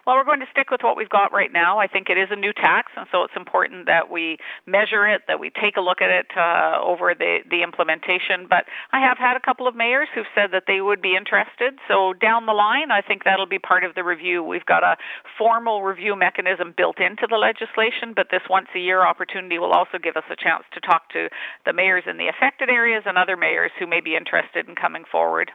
Well, 0.06 0.16
we're 0.16 0.26
going 0.26 0.40
to 0.42 0.52
stick 0.52 0.70
with 0.72 0.82
what 0.82 0.98
we've 0.98 1.10
got 1.10 1.32
right 1.32 1.52
now. 1.52 1.80
I 1.80 1.88
think 1.88 2.10
it 2.10 2.18
is 2.18 2.30
a 2.32 2.36
new 2.36 2.54
tax, 2.54 2.92
and 2.98 3.08
so 3.12 3.24
it's 3.24 3.34
important 3.36 3.86
that 3.88 4.10
we 4.12 4.38
measure 4.66 5.08
it, 5.08 5.22
that 5.28 5.40
we 5.40 5.50
take 5.50 5.78
a 5.78 5.82
look 5.82 6.02
at 6.02 6.10
it 6.10 6.28
uh, 6.36 6.80
over 6.82 7.14
the, 7.14 7.40
the 7.50 7.64
implementation. 7.64 8.48
But 8.50 8.66
I 8.92 9.00
have 9.00 9.18
had 9.18 9.38
a 9.38 9.40
couple 9.40 9.68
of 9.68 9.76
mayors 9.76 10.08
who've 10.14 10.30
said 10.36 10.52
that 10.52 10.64
they 10.68 10.82
would 10.82 11.02
be 11.02 11.16
interested. 11.16 11.80
So 11.88 12.14
down 12.14 12.46
the 12.46 12.54
line, 12.54 12.92
I 12.92 13.02
think 13.02 13.24
that'll 13.24 13.48
be 13.50 13.60
part 13.60 13.84
of 13.84 13.96
the 13.96 14.04
review. 14.04 14.44
We've 14.44 14.66
got 14.66 14.84
a 14.84 14.98
formal 15.38 15.84
review 15.84 16.16
mechanism 16.16 16.74
built 16.76 17.00
into 17.00 17.28
the 17.30 17.38
legislation, 17.38 18.14
but 18.16 18.28
this 18.32 18.44
once 18.50 18.68
a 18.76 18.80
year 18.80 19.06
opportunity 19.06 19.60
will 19.60 19.72
also 19.74 19.98
give 20.02 20.18
us 20.18 20.28
a 20.30 20.36
chance 20.36 20.64
to 20.74 20.80
talk 20.82 21.10
to 21.12 21.30
the 21.66 21.74
mayors 21.74 22.04
in 22.08 22.18
the 22.18 22.28
affected 22.28 22.70
areas 22.70 23.04
and 23.06 23.18
other 23.18 23.38
mayors 23.38 23.72
who 23.80 23.88
may 23.88 24.02
be 24.02 24.16
interested 24.16 24.68
in 24.68 24.76
coming 24.76 25.04
forward. 25.10 25.52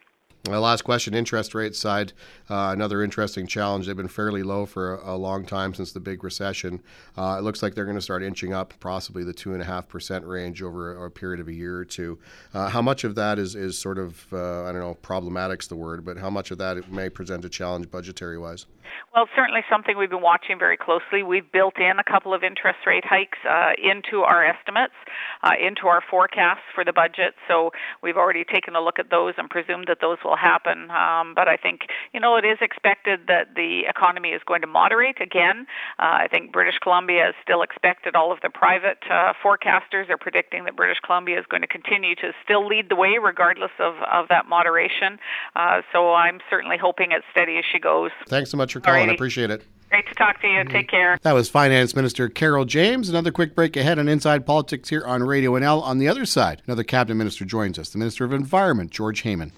Uh, 0.47 0.61
last 0.61 0.83
question 0.83 1.15
interest 1.15 1.55
rate 1.55 1.75
side, 1.75 2.13
uh, 2.49 2.71
another 2.73 3.03
interesting 3.03 3.47
challenge. 3.47 3.87
They've 3.87 3.97
been 3.97 4.09
fairly 4.09 4.43
low 4.43 4.67
for 4.67 4.95
a, 4.95 5.15
a 5.15 5.17
long 5.17 5.45
time 5.45 5.75
since 5.75 5.93
the 5.93 6.01
big 6.01 6.23
recession. 6.23 6.81
Uh, 7.17 7.37
it 7.39 7.43
looks 7.43 7.63
like 7.63 7.75
they're 7.75 7.85
going 7.85 7.97
to 7.97 8.03
start 8.03 8.23
inching 8.23 8.53
up, 8.53 8.73
possibly 8.81 9.25
the 9.25 9.35
2.5% 9.35 10.27
range 10.27 10.63
over 10.63 10.97
a, 10.97 11.07
a, 11.07 11.11
period 11.11 11.41
of 11.41 11.49
a 11.49 11.53
year 11.53 11.77
or 11.77 11.85
two. 11.85 12.19
Uh, 12.55 12.69
how 12.69 12.81
much 12.81 13.03
of 13.05 13.17
that 13.17 13.39
is, 13.39 13.57
is 13.57 13.77
sort 13.77 13.99
of, 13.99 14.27
uh, 14.33 14.65
I 14.65 14.73
don't 14.73 14.81
know, 14.81 14.95
problematic's 15.03 15.67
the 15.67 15.77
word, 15.77 16.05
but 16.05 16.17
how 16.17 16.31
much 16.31 16.51
of 16.51 16.59
that 16.59 16.91
may 16.91 17.11
present 17.11 17.45
a 17.45 17.49
challenge 17.49 17.91
budgetary 17.91 18.39
wise? 18.39 18.67
Well, 19.15 19.27
certainly 19.35 19.61
something 19.71 19.97
we've 19.97 20.11
been 20.11 20.23
watching 20.23 20.59
very 20.59 20.77
closely. 20.77 21.23
We've 21.23 21.51
built 21.51 21.79
in 21.79 21.99
a 21.99 22.05
couple 22.05 22.35
of 22.35 22.45
interest 22.45 22.81
rate 22.87 23.05
hikes 23.05 23.39
uh, 23.49 23.73
into 23.77 24.23
our 24.23 24.45
estimates, 24.45 24.95
uh, 25.43 25.53
into 25.61 25.89
our 25.89 26.03
forecasts 26.11 26.65
for 26.75 26.85
the 26.85 26.93
budget. 26.93 27.35
So 27.49 27.71
we've 28.03 28.17
already 28.17 28.45
taken 28.45 28.77
a 28.77 28.81
look 28.81 28.99
at 28.99 29.11
those 29.11 29.35
and 29.39 29.49
presumed 29.49 29.87
that 29.89 29.99
those 30.01 30.19
will 30.29 30.37
happen. 30.37 30.91
Um, 30.91 31.35
but 31.35 31.49
I 31.49 31.57
think, 31.57 31.89
you 32.13 32.21
know, 32.21 32.37
it 32.37 32.45
is 32.45 32.59
expected 32.61 33.21
that 33.29 33.55
the 33.57 33.83
economy 33.89 34.31
is 34.31 34.43
going 34.47 34.61
to 34.61 34.67
moderate 34.67 35.21
again. 35.21 35.67
Uh, 35.99 36.25
I 36.25 36.29
think 36.31 36.53
British 36.53 36.79
Columbia 36.83 37.31
is 37.31 37.35
still 37.43 37.63
expected. 37.63 38.15
All 38.15 38.31
of 38.31 38.41
the 38.43 38.51
private 38.51 38.99
uh, 39.11 39.33
forecasters 39.43 40.11
are 40.11 40.19
predicting 40.19 40.65
that 40.65 40.77
British 40.77 40.99
Columbia 41.05 41.39
is 41.39 41.47
going 41.49 41.63
to 41.63 41.69
continue 41.69 42.15
to 42.17 42.33
still 42.45 42.67
lead 42.67 42.89
the 42.89 42.97
way 42.97 43.19
regardless 43.23 43.73
of, 43.79 43.95
of 44.13 44.29
that 44.29 44.49
moderation. 44.49 45.19
Uh, 45.57 45.81
so 45.93 46.15
I'm 46.15 46.41
certainly 46.51 46.77
hoping 46.77 47.13
it's 47.13 47.25
steady 47.31 47.57
as 47.57 47.65
she 47.71 47.79
goes. 47.79 48.11
Thanks 48.27 48.51
so 48.51 48.57
much 48.57 48.73
for 48.73 48.81
calling. 48.81 49.09
I 49.09 49.15
appreciate 49.15 49.51
it. 49.51 49.65
Great 49.91 50.07
to 50.07 50.15
talk 50.15 50.41
to 50.43 50.49
you. 50.49 50.65
Take 50.65 50.89
mm-hmm. 50.89 50.97
care. 50.97 51.19
That 51.23 51.33
was 51.33 51.49
Finance 51.49 51.97
Minister 51.97 52.29
Carol 52.29 52.65
James. 52.67 53.09
Another 53.09 53.31
quick 53.31 53.55
break 53.55 53.77
ahead 53.77 53.99
on 53.99 54.07
Inside 54.09 54.45
Politics 54.45 54.91
here 54.91 55.05
on 55.07 55.23
Radio 55.23 55.53
NL. 55.53 55.83
On 55.83 55.99
the 55.99 56.09
other 56.09 56.27
side, 56.27 56.61
another 56.67 56.85
cabinet 56.85 57.15
minister 57.15 57.45
joins 57.45 57.79
us, 57.79 57.89
the 57.91 57.99
Minister 57.99 58.25
of 58.25 58.33
Environment, 58.33 58.91
George 58.91 59.23
Heyman. 59.23 59.51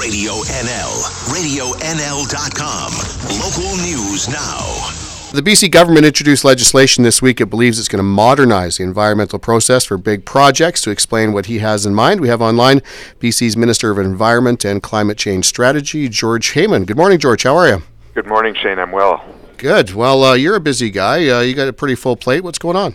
Radio 0.00 0.32
NL, 0.32 0.94
radionl.com. 1.28 2.92
Local 3.40 3.76
news 3.84 4.28
now. 4.28 5.02
The 5.34 5.42
BC 5.42 5.70
government 5.72 6.06
introduced 6.06 6.44
legislation 6.44 7.02
this 7.02 7.20
week. 7.20 7.40
It 7.40 7.50
believes 7.50 7.78
it's 7.78 7.88
going 7.88 7.98
to 7.98 8.04
modernize 8.04 8.76
the 8.76 8.84
environmental 8.84 9.40
process 9.40 9.84
for 9.84 9.98
big 9.98 10.24
projects. 10.24 10.80
To 10.82 10.90
explain 10.90 11.32
what 11.32 11.46
he 11.46 11.58
has 11.58 11.84
in 11.84 11.92
mind, 11.92 12.20
we 12.20 12.28
have 12.28 12.40
online 12.40 12.80
BC's 13.18 13.56
Minister 13.56 13.90
of 13.90 13.98
Environment 13.98 14.64
and 14.64 14.80
Climate 14.80 15.18
Change 15.18 15.44
Strategy, 15.44 16.08
George 16.08 16.52
Heyman. 16.52 16.86
Good 16.86 16.96
morning, 16.96 17.18
George. 17.18 17.42
How 17.42 17.56
are 17.56 17.68
you? 17.68 17.82
Good 18.14 18.28
morning, 18.28 18.54
Shane. 18.54 18.78
I'm 18.78 18.92
well. 18.92 19.24
Good. 19.58 19.94
Well, 19.94 20.24
uh, 20.24 20.34
you're 20.34 20.56
a 20.56 20.60
busy 20.60 20.90
guy. 20.90 21.28
Uh, 21.28 21.40
you 21.40 21.54
got 21.54 21.68
a 21.68 21.72
pretty 21.72 21.94
full 21.94 22.16
plate. 22.16 22.42
What's 22.42 22.58
going 22.58 22.76
on? 22.76 22.94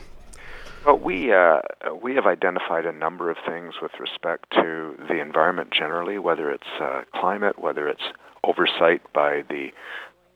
Well, 0.86 0.98
we 0.98 1.32
uh, 1.34 1.60
we 2.02 2.16
have 2.16 2.26
identified 2.26 2.86
a 2.86 2.92
number 2.92 3.30
of 3.30 3.38
things 3.46 3.76
with 3.82 3.92
respect 4.00 4.52
to 4.52 4.96
the 5.08 5.22
environment 5.22 5.72
generally, 5.72 6.18
whether 6.18 6.50
it's 6.50 6.68
uh, 6.82 7.02
climate, 7.14 7.60
whether 7.60 7.88
it's 7.88 8.02
oversight 8.44 9.02
by 9.14 9.44
the 9.50 9.70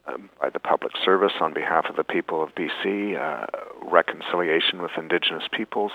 um, 0.08 0.30
by 0.40 0.50
the 0.50 0.60
public 0.60 0.94
service 1.04 1.34
on 1.40 1.54
behalf 1.54 1.86
of 1.90 1.96
the 1.96 2.04
people 2.04 2.44
of 2.44 2.50
BC, 2.56 3.18
uh, 3.18 3.48
reconciliation 3.90 4.82
with 4.82 4.92
Indigenous 4.98 5.44
peoples, 5.52 5.92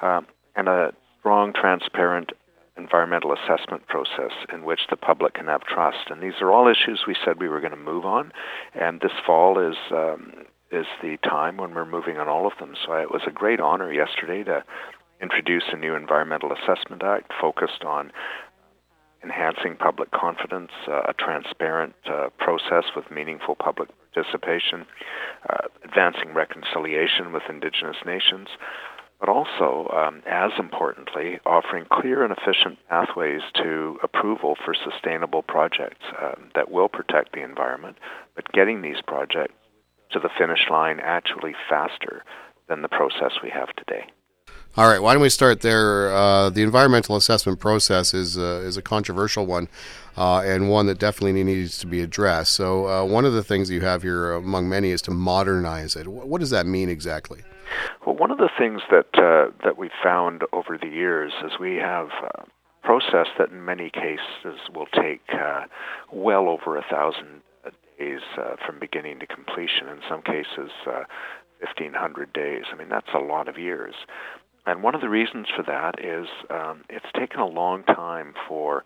uh, 0.00 0.20
and 0.54 0.68
a 0.68 0.92
strong, 1.18 1.52
transparent 1.52 2.32
environmental 2.78 3.32
assessment 3.32 3.86
process 3.86 4.32
in 4.52 4.64
which 4.64 4.80
the 4.88 4.96
public 4.96 5.34
can 5.34 5.46
have 5.46 5.62
trust. 5.62 6.10
And 6.10 6.22
these 6.22 6.40
are 6.40 6.50
all 6.50 6.68
issues 6.68 7.04
we 7.06 7.16
said 7.24 7.40
we 7.40 7.48
were 7.48 7.60
going 7.60 7.72
to 7.72 7.76
move 7.76 8.04
on, 8.04 8.32
and 8.74 9.00
this 9.00 9.12
fall 9.26 9.58
is 9.58 9.76
um, 9.90 10.32
is 10.70 10.86
the 11.02 11.16
time 11.24 11.56
when 11.56 11.74
we're 11.74 11.86
moving 11.86 12.18
on 12.18 12.28
all 12.28 12.46
of 12.46 12.52
them. 12.60 12.74
So 12.84 12.92
it 12.92 13.10
was 13.10 13.22
a 13.26 13.30
great 13.30 13.60
honor 13.60 13.92
yesterday 13.92 14.44
to 14.44 14.64
introduce 15.20 15.64
a 15.72 15.76
new 15.76 15.94
Environmental 15.94 16.52
Assessment 16.52 17.02
Act 17.02 17.32
focused 17.40 17.84
on 17.84 18.12
enhancing 19.22 19.76
public 19.76 20.10
confidence, 20.10 20.70
uh, 20.86 21.02
a 21.08 21.14
transparent 21.14 21.94
uh, 22.06 22.28
process 22.38 22.84
with 22.94 23.10
meaningful 23.10 23.56
public 23.56 23.88
participation, 24.12 24.86
uh, 25.50 25.66
advancing 25.84 26.34
reconciliation 26.34 27.32
with 27.32 27.42
Indigenous 27.48 27.96
nations, 28.06 28.48
but 29.20 29.28
also, 29.28 29.90
um, 29.92 30.22
as 30.26 30.52
importantly, 30.58 31.40
offering 31.44 31.84
clear 31.90 32.22
and 32.22 32.32
efficient 32.32 32.78
pathways 32.88 33.40
to 33.54 33.98
approval 34.02 34.56
for 34.64 34.74
sustainable 34.74 35.42
projects 35.42 36.04
um, 36.22 36.50
that 36.54 36.70
will 36.70 36.88
protect 36.88 37.32
the 37.32 37.42
environment, 37.42 37.96
but 38.36 38.50
getting 38.52 38.82
these 38.82 39.00
projects 39.06 39.54
to 40.12 40.20
the 40.20 40.30
finish 40.38 40.70
line 40.70 41.00
actually 41.02 41.54
faster 41.68 42.22
than 42.68 42.82
the 42.82 42.88
process 42.88 43.32
we 43.42 43.50
have 43.50 43.74
today. 43.76 44.06
All 44.76 44.88
right, 44.88 45.02
why 45.02 45.12
don't 45.12 45.22
we 45.22 45.28
start 45.28 45.62
there? 45.62 46.14
Uh, 46.14 46.50
the 46.50 46.62
environmental 46.62 47.16
assessment 47.16 47.58
process 47.58 48.14
is 48.14 48.38
uh, 48.38 48.62
is 48.64 48.76
a 48.76 48.82
controversial 48.82 49.44
one, 49.44 49.68
uh, 50.16 50.40
and 50.40 50.70
one 50.70 50.86
that 50.86 50.98
definitely 50.98 51.42
needs 51.42 51.78
to 51.78 51.86
be 51.86 52.00
addressed. 52.00 52.54
So, 52.54 52.86
uh, 52.86 53.04
one 53.04 53.24
of 53.24 53.32
the 53.32 53.42
things 53.42 53.70
you 53.70 53.80
have 53.80 54.02
here, 54.02 54.32
among 54.32 54.68
many, 54.68 54.90
is 54.90 55.02
to 55.02 55.10
modernize 55.10 55.96
it. 55.96 56.06
What 56.06 56.40
does 56.40 56.50
that 56.50 56.66
mean 56.66 56.88
exactly? 56.88 57.42
Well, 58.06 58.16
one 58.16 58.30
of 58.30 58.38
the 58.38 58.50
things 58.58 58.82
that 58.90 59.08
uh, 59.14 59.52
that 59.64 59.76
we've 59.78 59.90
found 60.02 60.42
over 60.52 60.78
the 60.78 60.88
years 60.88 61.32
is 61.44 61.52
we 61.60 61.76
have 61.76 62.08
a 62.08 62.44
process 62.82 63.26
that 63.38 63.50
in 63.50 63.64
many 63.64 63.90
cases 63.90 64.60
will 64.74 64.86
take 64.86 65.22
uh, 65.32 65.64
well 66.12 66.48
over 66.48 66.76
a 66.76 66.84
thousand 66.88 67.42
days 67.98 68.20
uh, 68.38 68.56
from 68.64 68.78
beginning 68.78 69.18
to 69.20 69.26
completion. 69.26 69.88
In 69.88 70.00
some 70.08 70.22
cases, 70.22 70.70
uh, 70.86 71.04
1,500 71.60 72.32
days. 72.32 72.64
I 72.72 72.76
mean, 72.76 72.88
that's 72.88 73.08
a 73.14 73.18
lot 73.18 73.48
of 73.48 73.58
years. 73.58 73.94
And 74.66 74.82
one 74.82 74.94
of 74.94 75.00
the 75.00 75.08
reasons 75.08 75.46
for 75.54 75.62
that 75.62 76.02
is 76.04 76.28
um, 76.50 76.84
it's 76.88 77.06
taken 77.18 77.40
a 77.40 77.46
long 77.46 77.82
time 77.84 78.34
for 78.46 78.84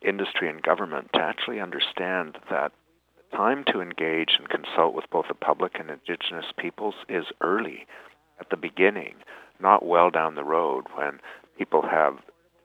industry 0.00 0.48
and 0.48 0.62
government 0.62 1.10
to 1.14 1.20
actually 1.20 1.60
understand 1.60 2.38
that 2.50 2.72
time 3.32 3.64
to 3.72 3.80
engage 3.80 4.38
and 4.38 4.48
consult 4.48 4.94
with 4.94 5.04
both 5.10 5.26
the 5.28 5.34
public 5.34 5.72
and 5.78 5.90
indigenous 5.90 6.46
peoples 6.56 6.94
is 7.08 7.24
early, 7.40 7.86
at 8.40 8.50
the 8.50 8.56
beginning, 8.56 9.14
not 9.60 9.84
well 9.84 10.10
down 10.10 10.34
the 10.34 10.44
road 10.44 10.84
when 10.94 11.20
people 11.58 11.82
have 11.82 12.18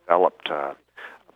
developed 0.05 0.49
a 0.49 0.76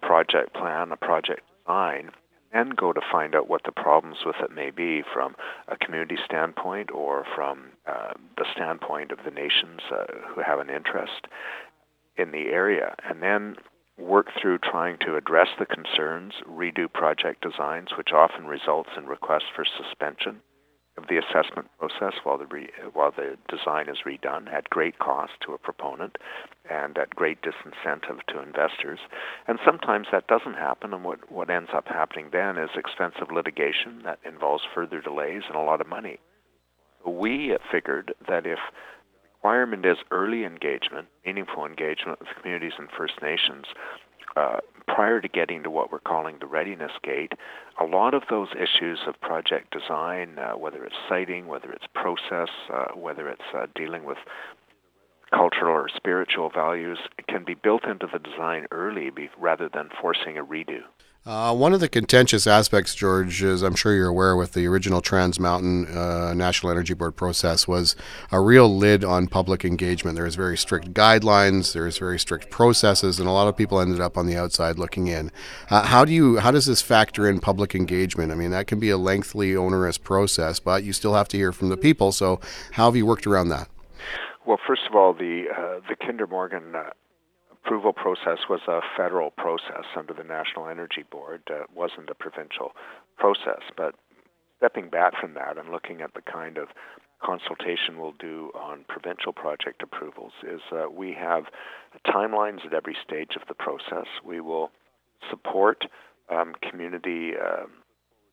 project 0.01 0.53
plan, 0.53 0.91
a 0.91 0.97
project 0.97 1.41
design, 1.59 2.11
and 2.53 2.75
go 2.75 2.91
to 2.91 3.01
find 3.11 3.35
out 3.35 3.49
what 3.49 3.63
the 3.63 3.71
problems 3.71 4.17
with 4.25 4.35
it 4.43 4.51
may 4.51 4.71
be 4.71 5.01
from 5.13 5.35
a 5.67 5.77
community 5.77 6.17
standpoint 6.25 6.91
or 6.91 7.25
from 7.35 7.69
uh, 7.87 8.11
the 8.37 8.45
standpoint 8.53 9.11
of 9.11 9.19
the 9.23 9.31
nations 9.31 9.79
uh, 9.91 10.05
who 10.33 10.41
have 10.41 10.59
an 10.59 10.69
interest 10.69 11.27
in 12.17 12.31
the 12.31 12.49
area. 12.49 12.95
And 13.07 13.21
then 13.21 13.55
work 14.01 14.27
through 14.39 14.57
trying 14.59 14.97
to 15.05 15.15
address 15.15 15.47
the 15.59 15.65
concerns, 15.65 16.33
redo 16.49 16.91
project 16.91 17.41
designs, 17.41 17.89
which 17.97 18.11
often 18.13 18.45
results 18.47 18.89
in 18.97 19.05
requests 19.05 19.49
for 19.55 19.65
suspension 19.65 20.41
of 20.97 21.07
the 21.07 21.17
assessment 21.17 21.69
process 21.79 22.13
while 22.23 22.37
the 22.37 22.45
re, 22.47 22.67
while 22.93 23.11
the 23.11 23.37
design 23.47 23.87
is 23.87 23.99
redone 24.05 24.51
at 24.51 24.69
great 24.69 24.99
cost 24.99 25.31
to 25.41 25.53
a 25.53 25.57
proponent 25.57 26.17
and 26.69 26.97
at 26.97 27.15
great 27.15 27.39
disincentive 27.41 28.19
to 28.27 28.41
investors. 28.41 28.99
And 29.47 29.57
sometimes 29.65 30.07
that 30.11 30.27
doesn't 30.27 30.55
happen, 30.55 30.93
and 30.93 31.03
what 31.03 31.31
what 31.31 31.49
ends 31.49 31.69
up 31.73 31.87
happening 31.87 32.29
then 32.31 32.57
is 32.57 32.69
expensive 32.75 33.31
litigation 33.31 34.01
that 34.03 34.19
involves 34.25 34.63
further 34.75 35.01
delays 35.01 35.43
and 35.47 35.55
a 35.55 35.61
lot 35.61 35.81
of 35.81 35.87
money. 35.87 36.19
We 37.05 37.57
figured 37.71 38.13
that 38.27 38.45
if 38.45 38.59
requirement 39.43 39.83
is 39.87 39.97
early 40.11 40.45
engagement, 40.45 41.07
meaningful 41.25 41.65
engagement 41.65 42.19
with 42.19 42.29
communities 42.39 42.73
and 42.77 42.87
First 42.95 43.13
Nations. 43.23 43.65
Uh, 44.35 44.57
prior 44.87 45.19
to 45.19 45.27
getting 45.27 45.63
to 45.63 45.69
what 45.71 45.91
we're 45.91 45.99
calling 45.99 46.37
the 46.39 46.45
readiness 46.45 46.91
gate, 47.03 47.33
a 47.79 47.83
lot 47.83 48.13
of 48.13 48.21
those 48.29 48.49
issues 48.53 48.99
of 49.07 49.19
project 49.19 49.73
design, 49.73 50.37
uh, 50.37 50.51
whether 50.51 50.85
it's 50.85 50.95
siting, 51.09 51.47
whether 51.47 51.71
it's 51.71 51.85
process, 51.95 52.49
uh, 52.71 52.91
whether 52.93 53.27
it's 53.27 53.41
uh, 53.55 53.65
dealing 53.73 54.03
with 54.03 54.19
cultural 55.33 55.73
or 55.73 55.89
spiritual 55.89 56.51
values, 56.53 56.99
can 57.27 57.43
be 57.43 57.55
built 57.55 57.83
into 57.85 58.07
the 58.13 58.19
design 58.19 58.67
early 58.69 59.09
be, 59.09 59.27
rather 59.39 59.67
than 59.73 59.89
forcing 59.99 60.37
a 60.37 60.45
redo. 60.45 60.81
Uh, 61.23 61.53
one 61.53 61.71
of 61.71 61.79
the 61.79 61.87
contentious 61.87 62.47
aspects, 62.47 62.95
George, 62.95 63.43
as 63.43 63.61
I'm 63.61 63.75
sure 63.75 63.93
you're 63.93 64.07
aware, 64.07 64.35
with 64.35 64.53
the 64.53 64.65
original 64.65 65.01
Trans 65.01 65.39
Mountain 65.39 65.85
uh, 65.95 66.33
National 66.33 66.71
Energy 66.71 66.95
Board 66.95 67.15
process 67.15 67.67
was 67.67 67.95
a 68.31 68.39
real 68.39 68.75
lid 68.75 69.03
on 69.03 69.27
public 69.27 69.63
engagement. 69.63 70.15
There 70.15 70.25
was 70.25 70.33
very 70.33 70.57
strict 70.57 70.95
guidelines, 70.95 71.73
there 71.73 71.83
was 71.83 71.99
very 71.99 72.17
strict 72.17 72.49
processes, 72.49 73.19
and 73.19 73.29
a 73.29 73.31
lot 73.31 73.47
of 73.47 73.55
people 73.55 73.79
ended 73.79 74.01
up 74.01 74.17
on 74.17 74.25
the 74.25 74.35
outside 74.35 74.79
looking 74.79 75.05
in. 75.05 75.31
Uh, 75.69 75.83
how 75.83 76.05
do 76.05 76.11
you 76.11 76.39
how 76.39 76.49
does 76.49 76.65
this 76.65 76.81
factor 76.81 77.29
in 77.29 77.39
public 77.39 77.75
engagement? 77.75 78.31
I 78.31 78.35
mean, 78.35 78.49
that 78.49 78.65
can 78.65 78.79
be 78.79 78.89
a 78.89 78.97
lengthy, 78.97 79.55
onerous 79.55 79.99
process, 79.99 80.59
but 80.59 80.83
you 80.83 80.91
still 80.91 81.13
have 81.13 81.27
to 81.27 81.37
hear 81.37 81.51
from 81.51 81.69
the 81.69 81.77
people. 81.77 82.11
So, 82.11 82.39
how 82.71 82.85
have 82.85 82.95
you 82.95 83.05
worked 83.05 83.27
around 83.27 83.49
that? 83.49 83.69
Well, 84.47 84.57
first 84.65 84.87
of 84.89 84.95
all, 84.95 85.13
the 85.13 85.45
uh, 85.55 85.87
the 85.87 85.95
Kinder 85.95 86.25
Morgan 86.25 86.73
uh, 86.75 86.89
approval 87.63 87.93
process 87.93 88.39
was 88.49 88.61
a 88.67 88.81
federal 88.97 89.31
process 89.31 89.85
under 89.95 90.13
the 90.13 90.23
National 90.23 90.67
Energy 90.67 91.03
Board. 91.09 91.43
It 91.47 91.69
wasn't 91.73 92.09
a 92.09 92.15
provincial 92.15 92.71
process. 93.17 93.61
But 93.77 93.95
stepping 94.57 94.89
back 94.89 95.13
from 95.19 95.33
that 95.35 95.57
and 95.57 95.69
looking 95.69 96.01
at 96.01 96.13
the 96.13 96.21
kind 96.21 96.57
of 96.57 96.69
consultation 97.23 97.99
we'll 97.99 98.15
do 98.19 98.51
on 98.55 98.83
provincial 98.87 99.31
project 99.31 99.83
approvals 99.83 100.33
is 100.43 100.61
uh, 100.71 100.89
we 100.89 101.13
have 101.13 101.45
timelines 102.07 102.65
at 102.65 102.73
every 102.73 102.97
stage 103.05 103.35
of 103.39 103.47
the 103.47 103.53
process. 103.53 104.07
We 104.25 104.41
will 104.41 104.71
support 105.29 105.85
um, 106.29 106.53
community 106.67 107.31
uh, 107.37 107.65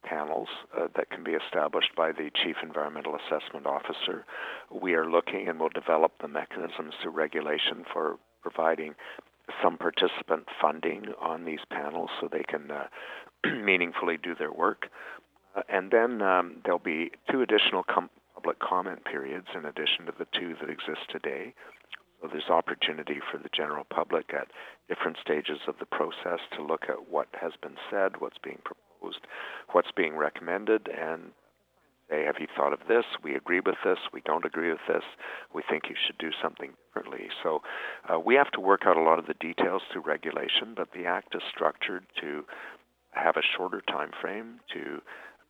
panels 0.04 0.48
uh, 0.76 0.86
that 0.96 1.10
can 1.10 1.22
be 1.22 1.32
established 1.32 1.90
by 1.96 2.12
the 2.12 2.30
Chief 2.42 2.56
Environmental 2.62 3.14
Assessment 3.16 3.66
Officer. 3.66 4.24
We 4.70 4.94
are 4.94 5.10
looking 5.10 5.48
and 5.48 5.60
will 5.60 5.68
develop 5.68 6.12
the 6.20 6.28
mechanisms 6.28 6.94
through 7.02 7.12
regulation 7.12 7.84
for 7.92 8.16
providing 8.42 8.94
some 9.62 9.78
participant 9.78 10.46
funding 10.60 11.06
on 11.20 11.44
these 11.44 11.60
panels 11.70 12.10
so 12.20 12.28
they 12.30 12.44
can 12.44 12.70
uh, 12.70 12.86
meaningfully 13.64 14.18
do 14.22 14.34
their 14.34 14.52
work. 14.52 14.88
Uh, 15.56 15.62
and 15.68 15.90
then 15.90 16.22
um, 16.22 16.56
there'll 16.64 16.78
be 16.78 17.10
two 17.30 17.42
additional 17.42 17.82
com- 17.82 18.10
public 18.34 18.58
comment 18.60 19.04
periods 19.04 19.48
in 19.54 19.64
addition 19.64 20.06
to 20.06 20.12
the 20.18 20.26
two 20.38 20.54
that 20.60 20.70
exist 20.70 21.10
today. 21.10 21.54
So 22.20 22.28
there's 22.30 22.48
opportunity 22.50 23.18
for 23.30 23.38
the 23.38 23.48
general 23.54 23.84
public 23.84 24.32
at 24.34 24.48
different 24.88 25.16
stages 25.20 25.58
of 25.66 25.74
the 25.80 25.86
process 25.86 26.40
to 26.56 26.62
look 26.62 26.84
at 26.88 27.10
what 27.10 27.28
has 27.40 27.52
been 27.62 27.76
said, 27.90 28.20
what's 28.20 28.38
being 28.38 28.58
proposed, 28.64 29.26
what's 29.72 29.90
being 29.96 30.16
recommended, 30.16 30.88
and 30.88 31.32
say, 32.10 32.24
have 32.24 32.36
you 32.40 32.46
thought 32.56 32.72
of 32.72 32.80
this? 32.88 33.04
We 33.22 33.34
agree 33.34 33.60
with 33.60 33.76
this. 33.84 33.98
We 34.12 34.22
don't 34.24 34.44
agree 34.44 34.70
with 34.70 34.86
this. 34.88 35.04
We 35.54 35.62
think 35.68 35.84
you 35.88 35.96
should 36.06 36.18
do 36.18 36.30
something 36.42 36.72
differently. 36.86 37.28
So 37.42 37.62
uh, 38.08 38.18
we 38.18 38.34
have 38.34 38.50
to 38.52 38.60
work 38.60 38.82
out 38.86 38.96
a 38.96 39.02
lot 39.02 39.18
of 39.18 39.26
the 39.26 39.34
details 39.34 39.82
through 39.92 40.02
regulation, 40.02 40.74
but 40.76 40.88
the 40.92 41.06
Act 41.06 41.34
is 41.34 41.42
structured 41.54 42.04
to 42.20 42.44
have 43.12 43.36
a 43.36 43.42
shorter 43.56 43.82
time 43.88 44.10
frame, 44.20 44.60
to 44.72 45.02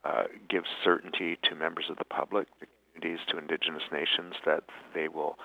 uh, 0.05 0.25
give 0.49 0.65
certainty 0.85 1.39
to 1.45 1.55
members 1.55 1.87
of 1.91 1.99
the 1.99 2.05
public, 2.05 2.47
to 2.61 2.67
communities, 2.95 3.25
to 3.29 3.39
Indigenous 3.39 3.83
nations 3.93 4.35
that 4.47 4.65
they 4.95 5.09
will 5.09 5.37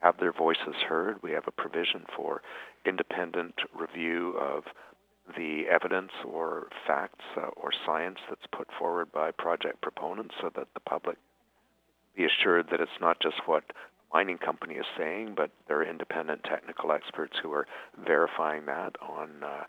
have 0.00 0.18
their 0.18 0.32
voices 0.32 0.74
heard. 0.88 1.22
We 1.22 1.32
have 1.32 1.46
a 1.46 1.52
provision 1.52 2.04
for 2.16 2.42
independent 2.86 3.54
review 3.78 4.36
of 4.38 4.64
the 5.36 5.64
evidence 5.70 6.12
or 6.26 6.68
facts 6.86 7.24
uh, 7.36 7.48
or 7.56 7.70
science 7.86 8.18
that's 8.28 8.46
put 8.52 8.68
forward 8.78 9.12
by 9.12 9.30
project 9.30 9.80
proponents 9.80 10.34
so 10.40 10.50
that 10.54 10.68
the 10.74 10.80
public 10.80 11.16
be 12.16 12.24
assured 12.24 12.66
that 12.70 12.80
it's 12.80 13.00
not 13.00 13.20
just 13.20 13.36
what 13.46 13.64
a 13.70 14.16
mining 14.16 14.38
company 14.38 14.74
is 14.74 14.86
saying, 14.98 15.34
but 15.36 15.50
there 15.68 15.78
are 15.78 15.84
independent 15.84 16.42
technical 16.44 16.92
experts 16.92 17.36
who 17.42 17.52
are 17.52 17.66
verifying 18.04 18.66
that 18.66 18.94
on 19.00 19.30
uh, 19.42 19.64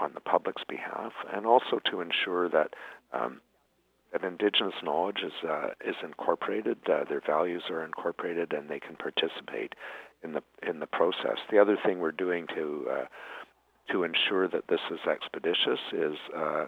on 0.00 0.12
the 0.12 0.20
public's 0.20 0.62
behalf, 0.68 1.12
and 1.32 1.46
also 1.46 1.80
to 1.90 2.00
ensure 2.00 2.48
that 2.48 2.74
um, 3.12 3.40
that 4.12 4.24
Indigenous 4.24 4.74
knowledge 4.82 5.18
is 5.24 5.32
uh, 5.48 5.68
is 5.84 5.96
incorporated, 6.02 6.78
uh, 6.88 7.04
their 7.08 7.22
values 7.24 7.64
are 7.70 7.84
incorporated, 7.84 8.52
and 8.52 8.68
they 8.68 8.80
can 8.80 8.96
participate 8.96 9.74
in 10.22 10.32
the 10.32 10.42
in 10.68 10.80
the 10.80 10.86
process. 10.86 11.38
The 11.50 11.58
other 11.58 11.76
thing 11.84 11.98
we're 11.98 12.12
doing 12.12 12.46
to 12.54 12.86
uh, 12.90 13.04
to 13.90 14.04
ensure 14.04 14.48
that 14.48 14.68
this 14.68 14.80
is 14.90 15.00
expeditious 15.10 15.80
is 15.92 16.16
uh, 16.36 16.66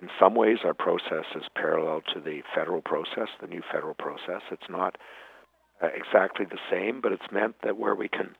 in 0.00 0.08
some 0.20 0.34
ways 0.34 0.58
our 0.64 0.74
process 0.74 1.24
is 1.34 1.44
parallel 1.54 2.02
to 2.14 2.20
the 2.20 2.42
federal 2.54 2.82
process, 2.82 3.28
the 3.40 3.46
new 3.46 3.62
federal 3.72 3.94
process. 3.94 4.42
It's 4.50 4.68
not 4.68 4.96
uh, 5.82 5.88
exactly 5.94 6.46
the 6.46 6.58
same, 6.70 7.00
but 7.00 7.12
it's 7.12 7.30
meant 7.32 7.56
that 7.62 7.76
where 7.76 7.94
we 7.94 8.08
can 8.08 8.36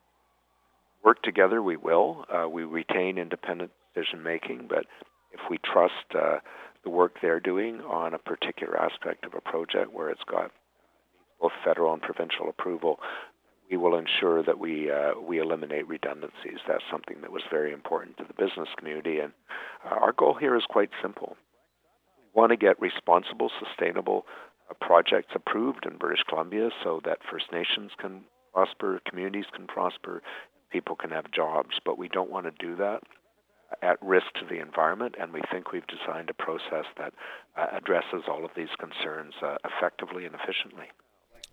work 1.04 1.22
together, 1.22 1.62
we 1.62 1.76
will. 1.76 2.24
Uh, 2.32 2.48
we 2.48 2.64
retain 2.64 3.18
independent 3.18 3.70
decision 3.94 4.22
making, 4.22 4.66
but 4.68 4.86
if 5.32 5.40
we 5.50 5.58
trust 5.58 6.14
uh, 6.14 6.38
the 6.84 6.90
work 6.90 7.16
they're 7.20 7.40
doing 7.40 7.80
on 7.80 8.14
a 8.14 8.18
particular 8.18 8.80
aspect 8.80 9.24
of 9.24 9.34
a 9.34 9.40
project 9.40 9.92
where 9.92 10.10
it's 10.10 10.24
got 10.30 10.50
both 11.40 11.52
federal 11.64 11.92
and 11.92 12.02
provincial 12.02 12.48
approval, 12.48 12.98
we 13.70 13.76
will 13.76 13.96
ensure 13.96 14.42
that 14.42 14.58
we 14.58 14.90
uh, 14.90 15.12
we 15.20 15.38
eliminate 15.38 15.88
redundancies. 15.88 16.60
That's 16.66 16.84
something 16.90 17.20
that 17.22 17.32
was 17.32 17.42
very 17.50 17.72
important 17.72 18.16
to 18.18 18.24
the 18.24 18.34
business 18.34 18.68
community, 18.76 19.18
and 19.18 19.32
uh, 19.84 19.94
our 19.94 20.12
goal 20.12 20.34
here 20.34 20.56
is 20.56 20.64
quite 20.68 20.90
simple. 21.02 21.36
We 22.18 22.40
want 22.40 22.50
to 22.50 22.56
get 22.56 22.80
responsible, 22.80 23.50
sustainable 23.58 24.26
uh, 24.70 24.74
projects 24.80 25.32
approved 25.34 25.86
in 25.86 25.98
British 25.98 26.24
Columbia, 26.28 26.70
so 26.82 27.00
that 27.04 27.18
First 27.30 27.52
Nations 27.52 27.90
can 27.98 28.22
prosper, 28.52 29.00
communities 29.08 29.46
can 29.54 29.66
prosper, 29.66 30.22
people 30.70 30.96
can 30.96 31.10
have 31.10 31.30
jobs. 31.30 31.80
But 31.84 31.98
we 31.98 32.08
don't 32.08 32.30
want 32.30 32.46
to 32.46 32.52
do 32.66 32.76
that 32.76 33.02
at 33.82 34.00
risk 34.00 34.26
to 34.34 34.46
the 34.48 34.60
environment, 34.60 35.16
and 35.20 35.32
we 35.32 35.40
think 35.50 35.72
we've 35.72 35.86
designed 35.86 36.30
a 36.30 36.34
process 36.34 36.86
that 36.98 37.12
uh, 37.56 37.66
addresses 37.72 38.22
all 38.28 38.44
of 38.44 38.52
these 38.56 38.68
concerns 38.78 39.34
uh, 39.42 39.56
effectively 39.64 40.24
and 40.24 40.34
efficiently. 40.34 40.86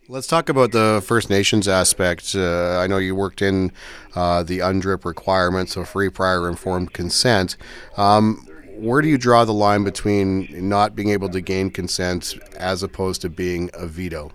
Let's 0.10 0.28
talk 0.28 0.50
about 0.50 0.74
the 0.74 1.02
First 1.06 1.30
Nations 1.30 1.66
aspect. 1.66 2.36
Uh, 2.36 2.78
I 2.78 2.88
know 2.88 2.98
you 2.98 3.16
worked 3.16 3.42
in 3.42 3.72
uh, 4.16 4.44
the 4.44 4.60
UNDRIP 4.60 5.06
requirements 5.06 5.78
of 5.78 5.88
free, 5.88 6.10
prior, 6.10 6.50
informed 6.50 6.92
consent. 6.92 7.56
Um, 7.96 8.46
where 8.76 9.02
do 9.02 9.08
you 9.08 9.18
draw 9.18 9.46
the 9.46 9.54
line 9.54 9.86
between 9.86 10.68
not 10.68 10.94
being 10.94 11.08
able 11.08 11.30
to 11.30 11.40
gain 11.40 11.70
consent 11.70 12.36
as 12.58 12.84
opposed 12.84 13.22
to 13.22 13.30
being 13.30 13.70
a 13.74 13.88
veto? 13.88 14.34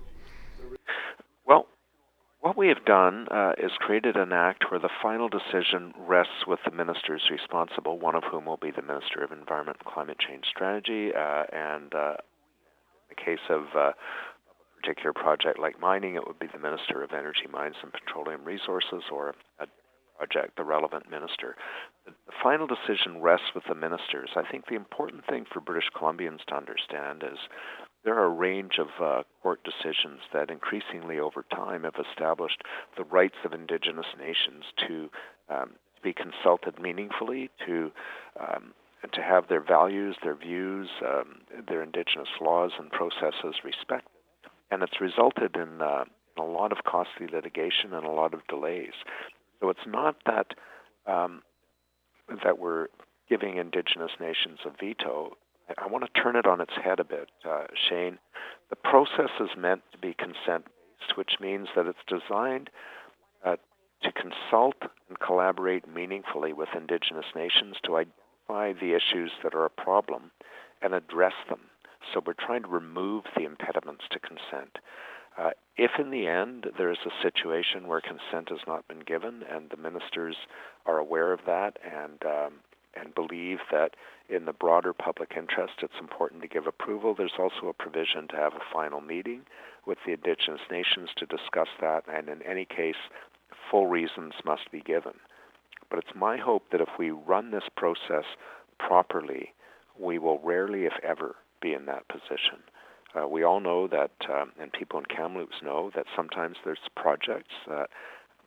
Well, 1.44 1.66
what 2.40 2.56
we 2.56 2.68
have 2.68 2.86
done 2.86 3.28
uh, 3.30 3.52
is 3.58 3.72
created 3.78 4.16
an 4.16 4.32
act 4.32 4.70
where 4.70 4.80
the 4.80 4.88
final 5.02 5.28
decision 5.28 5.92
rests 5.98 6.46
with 6.46 6.60
the 6.64 6.70
ministers 6.70 7.28
responsible, 7.30 7.98
one 7.98 8.14
of 8.14 8.22
whom 8.24 8.46
will 8.46 8.56
be 8.56 8.70
the 8.70 8.80
Minister 8.80 9.22
of 9.22 9.32
Environment 9.32 9.76
and 9.84 9.92
Climate 9.92 10.16
Change 10.18 10.46
Strategy, 10.46 11.10
uh, 11.14 11.44
and 11.52 11.94
uh, 11.94 12.14
in 13.10 13.16
the 13.16 13.22
case 13.22 13.44
of 13.50 13.64
uh, 13.76 13.92
particular 14.88 15.12
project 15.12 15.58
like 15.58 15.78
mining, 15.78 16.14
it 16.14 16.26
would 16.26 16.38
be 16.38 16.46
the 16.46 16.58
Minister 16.58 17.02
of 17.02 17.12
Energy, 17.12 17.46
Mines 17.52 17.76
and 17.82 17.92
Petroleum 17.92 18.42
Resources 18.42 19.02
or 19.12 19.34
a 19.60 19.66
project, 20.16 20.56
the 20.56 20.64
relevant 20.64 21.10
minister. 21.10 21.56
The, 22.06 22.12
final 22.42 22.66
decision 22.66 23.20
rests 23.20 23.48
with 23.54 23.64
the 23.68 23.74
ministers. 23.74 24.30
I 24.34 24.42
think 24.50 24.66
the 24.66 24.76
important 24.76 25.26
thing 25.26 25.44
for 25.52 25.60
British 25.60 25.90
Columbians 25.94 26.42
to 26.46 26.56
understand 26.56 27.22
is 27.22 27.38
there 28.02 28.14
are 28.14 28.24
a 28.24 28.30
range 28.30 28.78
of 28.78 28.86
uh, 28.98 29.22
court 29.42 29.60
decisions 29.62 30.20
that 30.32 30.50
increasingly 30.50 31.18
over 31.18 31.44
time 31.54 31.84
have 31.84 32.00
established 32.10 32.62
the 32.96 33.04
rights 33.04 33.36
of 33.44 33.52
Indigenous 33.52 34.06
nations 34.18 34.64
to 34.88 35.10
um, 35.50 35.72
be 36.02 36.14
consulted 36.14 36.80
meaningfully, 36.80 37.50
to 37.66 37.90
um, 38.40 38.72
to 39.12 39.22
have 39.22 39.48
their 39.48 39.62
values, 39.62 40.16
their 40.24 40.34
views, 40.34 40.88
um, 41.06 41.42
their 41.68 41.82
Indigenous 41.82 42.28
laws 42.40 42.72
and 42.78 42.90
processes 42.90 43.54
respected 43.62 44.17
and 44.70 44.82
it's 44.82 45.00
resulted 45.00 45.56
in, 45.56 45.80
uh, 45.82 46.04
in 46.36 46.42
a 46.42 46.46
lot 46.46 46.72
of 46.72 46.78
costly 46.84 47.26
litigation 47.32 47.92
and 47.92 48.04
a 48.04 48.10
lot 48.10 48.34
of 48.34 48.46
delays. 48.48 48.92
So 49.60 49.70
it's 49.70 49.86
not 49.86 50.16
that 50.26 50.54
um, 51.06 51.42
that 52.44 52.58
we're 52.58 52.88
giving 53.28 53.56
indigenous 53.56 54.12
nations 54.20 54.58
a 54.66 54.70
veto. 54.70 55.36
I, 55.68 55.84
I 55.84 55.86
want 55.86 56.04
to 56.04 56.20
turn 56.20 56.36
it 56.36 56.46
on 56.46 56.60
its 56.60 56.74
head 56.82 57.00
a 57.00 57.04
bit, 57.04 57.30
uh, 57.48 57.64
Shane. 57.88 58.18
The 58.70 58.76
process 58.76 59.30
is 59.40 59.48
meant 59.56 59.82
to 59.92 59.98
be 59.98 60.14
consent 60.14 60.66
based, 60.98 61.16
which 61.16 61.40
means 61.40 61.68
that 61.74 61.86
it's 61.86 61.98
designed 62.06 62.70
uh, 63.44 63.56
to 64.02 64.12
consult 64.12 64.76
and 65.08 65.18
collaborate 65.20 65.88
meaningfully 65.92 66.52
with 66.52 66.68
indigenous 66.74 67.26
nations 67.34 67.76
to 67.84 67.96
identify 67.96 68.72
the 68.72 68.94
issues 68.94 69.32
that 69.42 69.54
are 69.54 69.64
a 69.64 69.70
problem 69.70 70.30
and 70.82 70.94
address 70.94 71.34
them. 71.48 71.60
So 72.12 72.22
we're 72.24 72.34
trying 72.34 72.62
to 72.62 72.68
remove 72.68 73.24
the 73.36 73.44
impediments 73.44 74.04
to 74.10 74.18
consent. 74.18 74.78
Uh, 75.36 75.50
if 75.76 75.92
in 75.98 76.10
the 76.10 76.26
end 76.26 76.66
there 76.76 76.90
is 76.90 76.98
a 77.06 77.22
situation 77.22 77.86
where 77.86 78.00
consent 78.00 78.48
has 78.48 78.66
not 78.66 78.88
been 78.88 79.00
given 79.00 79.44
and 79.48 79.70
the 79.70 79.76
ministers 79.76 80.36
are 80.86 80.98
aware 80.98 81.32
of 81.32 81.40
that 81.46 81.78
and 81.84 82.22
um, 82.24 82.54
and 82.94 83.14
believe 83.14 83.58
that 83.70 83.94
in 84.28 84.44
the 84.44 84.52
broader 84.52 84.92
public 84.92 85.34
interest 85.36 85.74
it's 85.82 86.00
important 86.00 86.42
to 86.42 86.48
give 86.48 86.66
approval, 86.66 87.14
there's 87.14 87.38
also 87.38 87.68
a 87.68 87.72
provision 87.72 88.26
to 88.28 88.36
have 88.36 88.54
a 88.54 88.72
final 88.72 89.00
meeting 89.00 89.42
with 89.86 89.98
the 90.04 90.12
indigenous 90.12 90.60
nations 90.70 91.10
to 91.16 91.26
discuss 91.26 91.68
that, 91.80 92.04
and 92.12 92.28
in 92.28 92.42
any 92.42 92.64
case, 92.64 92.96
full 93.70 93.86
reasons 93.86 94.34
must 94.44 94.70
be 94.70 94.80
given. 94.80 95.14
But 95.90 96.00
it's 96.00 96.14
my 96.14 96.36
hope 96.36 96.64
that 96.70 96.80
if 96.80 96.88
we 96.98 97.10
run 97.10 97.50
this 97.50 97.68
process 97.76 98.24
properly, 98.78 99.54
we 99.98 100.18
will 100.18 100.40
rarely, 100.40 100.84
if 100.84 100.92
ever, 101.02 101.36
be 101.60 101.72
in 101.72 101.86
that 101.86 102.08
position. 102.08 102.62
Uh, 103.14 103.26
we 103.26 103.42
all 103.42 103.60
know 103.60 103.88
that, 103.88 104.12
um, 104.30 104.52
and 104.60 104.72
people 104.72 104.98
in 104.98 105.06
Kamloops 105.06 105.56
know 105.62 105.90
that 105.94 106.06
sometimes 106.14 106.56
there's 106.64 106.78
projects 106.94 107.54
uh, 107.70 107.84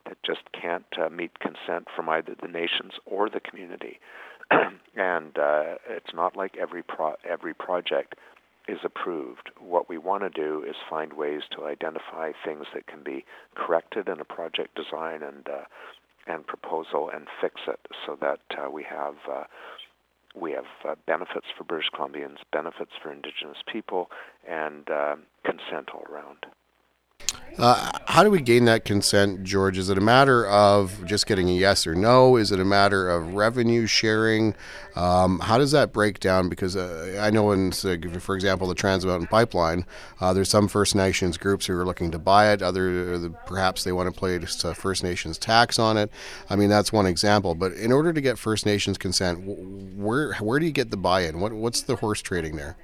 that 0.06 0.16
just 0.24 0.40
can't 0.52 0.86
uh, 1.00 1.08
meet 1.08 1.38
consent 1.40 1.88
from 1.94 2.08
either 2.08 2.34
the 2.40 2.48
nations 2.48 2.92
or 3.06 3.28
the 3.28 3.40
community, 3.40 3.98
and 4.96 5.38
uh, 5.38 5.74
it's 5.88 6.14
not 6.14 6.36
like 6.36 6.56
every 6.56 6.82
pro- 6.82 7.16
every 7.28 7.54
project 7.54 8.14
is 8.68 8.78
approved. 8.84 9.50
What 9.58 9.88
we 9.88 9.98
want 9.98 10.22
to 10.22 10.30
do 10.30 10.64
is 10.68 10.76
find 10.88 11.12
ways 11.12 11.42
to 11.56 11.64
identify 11.64 12.32
things 12.44 12.66
that 12.74 12.86
can 12.86 13.02
be 13.02 13.24
corrected 13.56 14.08
in 14.08 14.20
a 14.20 14.24
project 14.24 14.76
design 14.76 15.22
and 15.22 15.46
uh, 15.48 15.64
and 16.26 16.46
proposal 16.46 17.10
and 17.12 17.26
fix 17.40 17.60
it 17.66 17.80
so 18.06 18.16
that 18.20 18.40
uh, 18.56 18.70
we 18.70 18.84
have 18.84 19.14
uh, 19.30 19.44
we 20.34 20.52
have 20.52 20.64
uh, 20.88 20.94
benefits 21.06 21.46
for 21.56 21.64
British 21.64 21.90
Columbians, 21.94 22.38
benefits 22.52 22.92
for 23.02 23.12
Indigenous 23.12 23.58
people, 23.70 24.10
and 24.48 24.88
uh, 24.90 25.16
consent 25.44 25.90
all 25.94 26.04
around. 26.10 26.46
Uh, 27.58 27.90
how 28.06 28.24
do 28.24 28.30
we 28.30 28.40
gain 28.40 28.64
that 28.64 28.84
consent, 28.84 29.44
George? 29.44 29.76
Is 29.76 29.90
it 29.90 29.98
a 29.98 30.00
matter 30.00 30.46
of 30.46 31.04
just 31.04 31.26
getting 31.26 31.50
a 31.50 31.52
yes 31.52 31.86
or 31.86 31.94
no? 31.94 32.36
Is 32.36 32.50
it 32.50 32.58
a 32.58 32.64
matter 32.64 33.10
of 33.10 33.34
revenue 33.34 33.86
sharing? 33.86 34.54
Um, 34.96 35.38
how 35.38 35.58
does 35.58 35.70
that 35.72 35.92
break 35.92 36.18
down? 36.18 36.48
Because 36.48 36.76
uh, 36.76 37.18
I 37.20 37.30
know, 37.30 37.52
in, 37.52 37.70
for 37.72 38.34
example, 38.34 38.66
the 38.68 38.74
Trans 38.74 39.04
Mountain 39.04 39.26
Pipeline, 39.26 39.84
uh, 40.20 40.32
there's 40.32 40.48
some 40.48 40.66
First 40.66 40.94
Nations 40.94 41.36
groups 41.36 41.66
who 41.66 41.76
are 41.78 41.84
looking 41.84 42.10
to 42.12 42.18
buy 42.18 42.52
it. 42.52 42.62
Other, 42.62 43.28
perhaps 43.46 43.84
they 43.84 43.92
want 43.92 44.14
to 44.14 44.38
just 44.38 44.64
a 44.64 44.74
First 44.74 45.04
Nations 45.04 45.36
tax 45.36 45.78
on 45.78 45.98
it. 45.98 46.10
I 46.48 46.56
mean, 46.56 46.70
that's 46.70 46.90
one 46.90 47.06
example. 47.06 47.54
But 47.54 47.72
in 47.72 47.92
order 47.92 48.14
to 48.14 48.20
get 48.22 48.38
First 48.38 48.64
Nations 48.64 48.96
consent, 48.96 49.44
where 49.96 50.32
where 50.34 50.58
do 50.58 50.64
you 50.64 50.72
get 50.72 50.90
the 50.90 50.96
buy-in? 50.96 51.38
What 51.40 51.52
what's 51.52 51.82
the 51.82 51.96
horse 51.96 52.22
trading 52.22 52.56
there? 52.56 52.76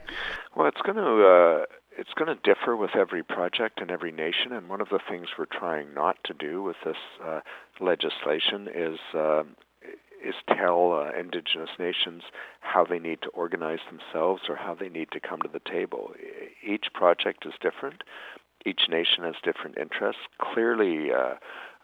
Well, 0.55 0.69
it's 0.69 0.81
going 0.83 0.97
to 0.97 1.03
uh, 1.03 1.65
it's 1.99 2.15
going 2.15 2.35
to 2.35 2.41
differ 2.43 2.77
with 2.77 2.95
every 2.95 3.23
project 3.23 3.81
and 3.81 3.91
every 3.91 4.13
nation. 4.13 4.53
And 4.53 4.69
one 4.69 4.81
of 4.81 4.89
the 4.89 5.01
things 5.09 5.27
we're 5.37 5.47
trying 5.47 5.93
not 5.93 6.17
to 6.25 6.35
do 6.35 6.63
with 6.63 6.77
this 6.85 6.97
uh, 7.25 7.41
legislation 7.81 8.69
is 8.73 8.99
uh, 9.15 9.43
is 10.25 10.35
tell 10.49 10.93
uh, 10.93 11.19
Indigenous 11.19 11.71
nations 11.79 12.23
how 12.61 12.85
they 12.85 12.99
need 12.99 13.23
to 13.23 13.29
organize 13.29 13.79
themselves 13.89 14.43
or 14.49 14.57
how 14.57 14.75
they 14.75 14.89
need 14.89 15.11
to 15.13 15.21
come 15.21 15.41
to 15.43 15.49
the 15.53 15.61
table. 15.61 16.13
Each 16.67 16.87
project 16.93 17.47
is 17.47 17.55
different. 17.61 18.03
Each 18.67 18.83
nation 18.89 19.25
has 19.25 19.35
different 19.43 19.79
interests. 19.79 20.23
Clearly. 20.41 21.11
Uh, 21.13 21.35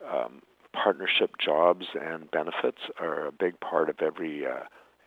um, 0.08 0.42
partnership 0.74 1.30
jobs 1.38 1.86
and 1.94 2.30
benefits 2.30 2.80
are 3.00 3.26
a 3.26 3.32
big 3.32 3.58
part 3.60 3.88
of 3.88 3.96
every 4.02 4.44
uh, 4.44 4.64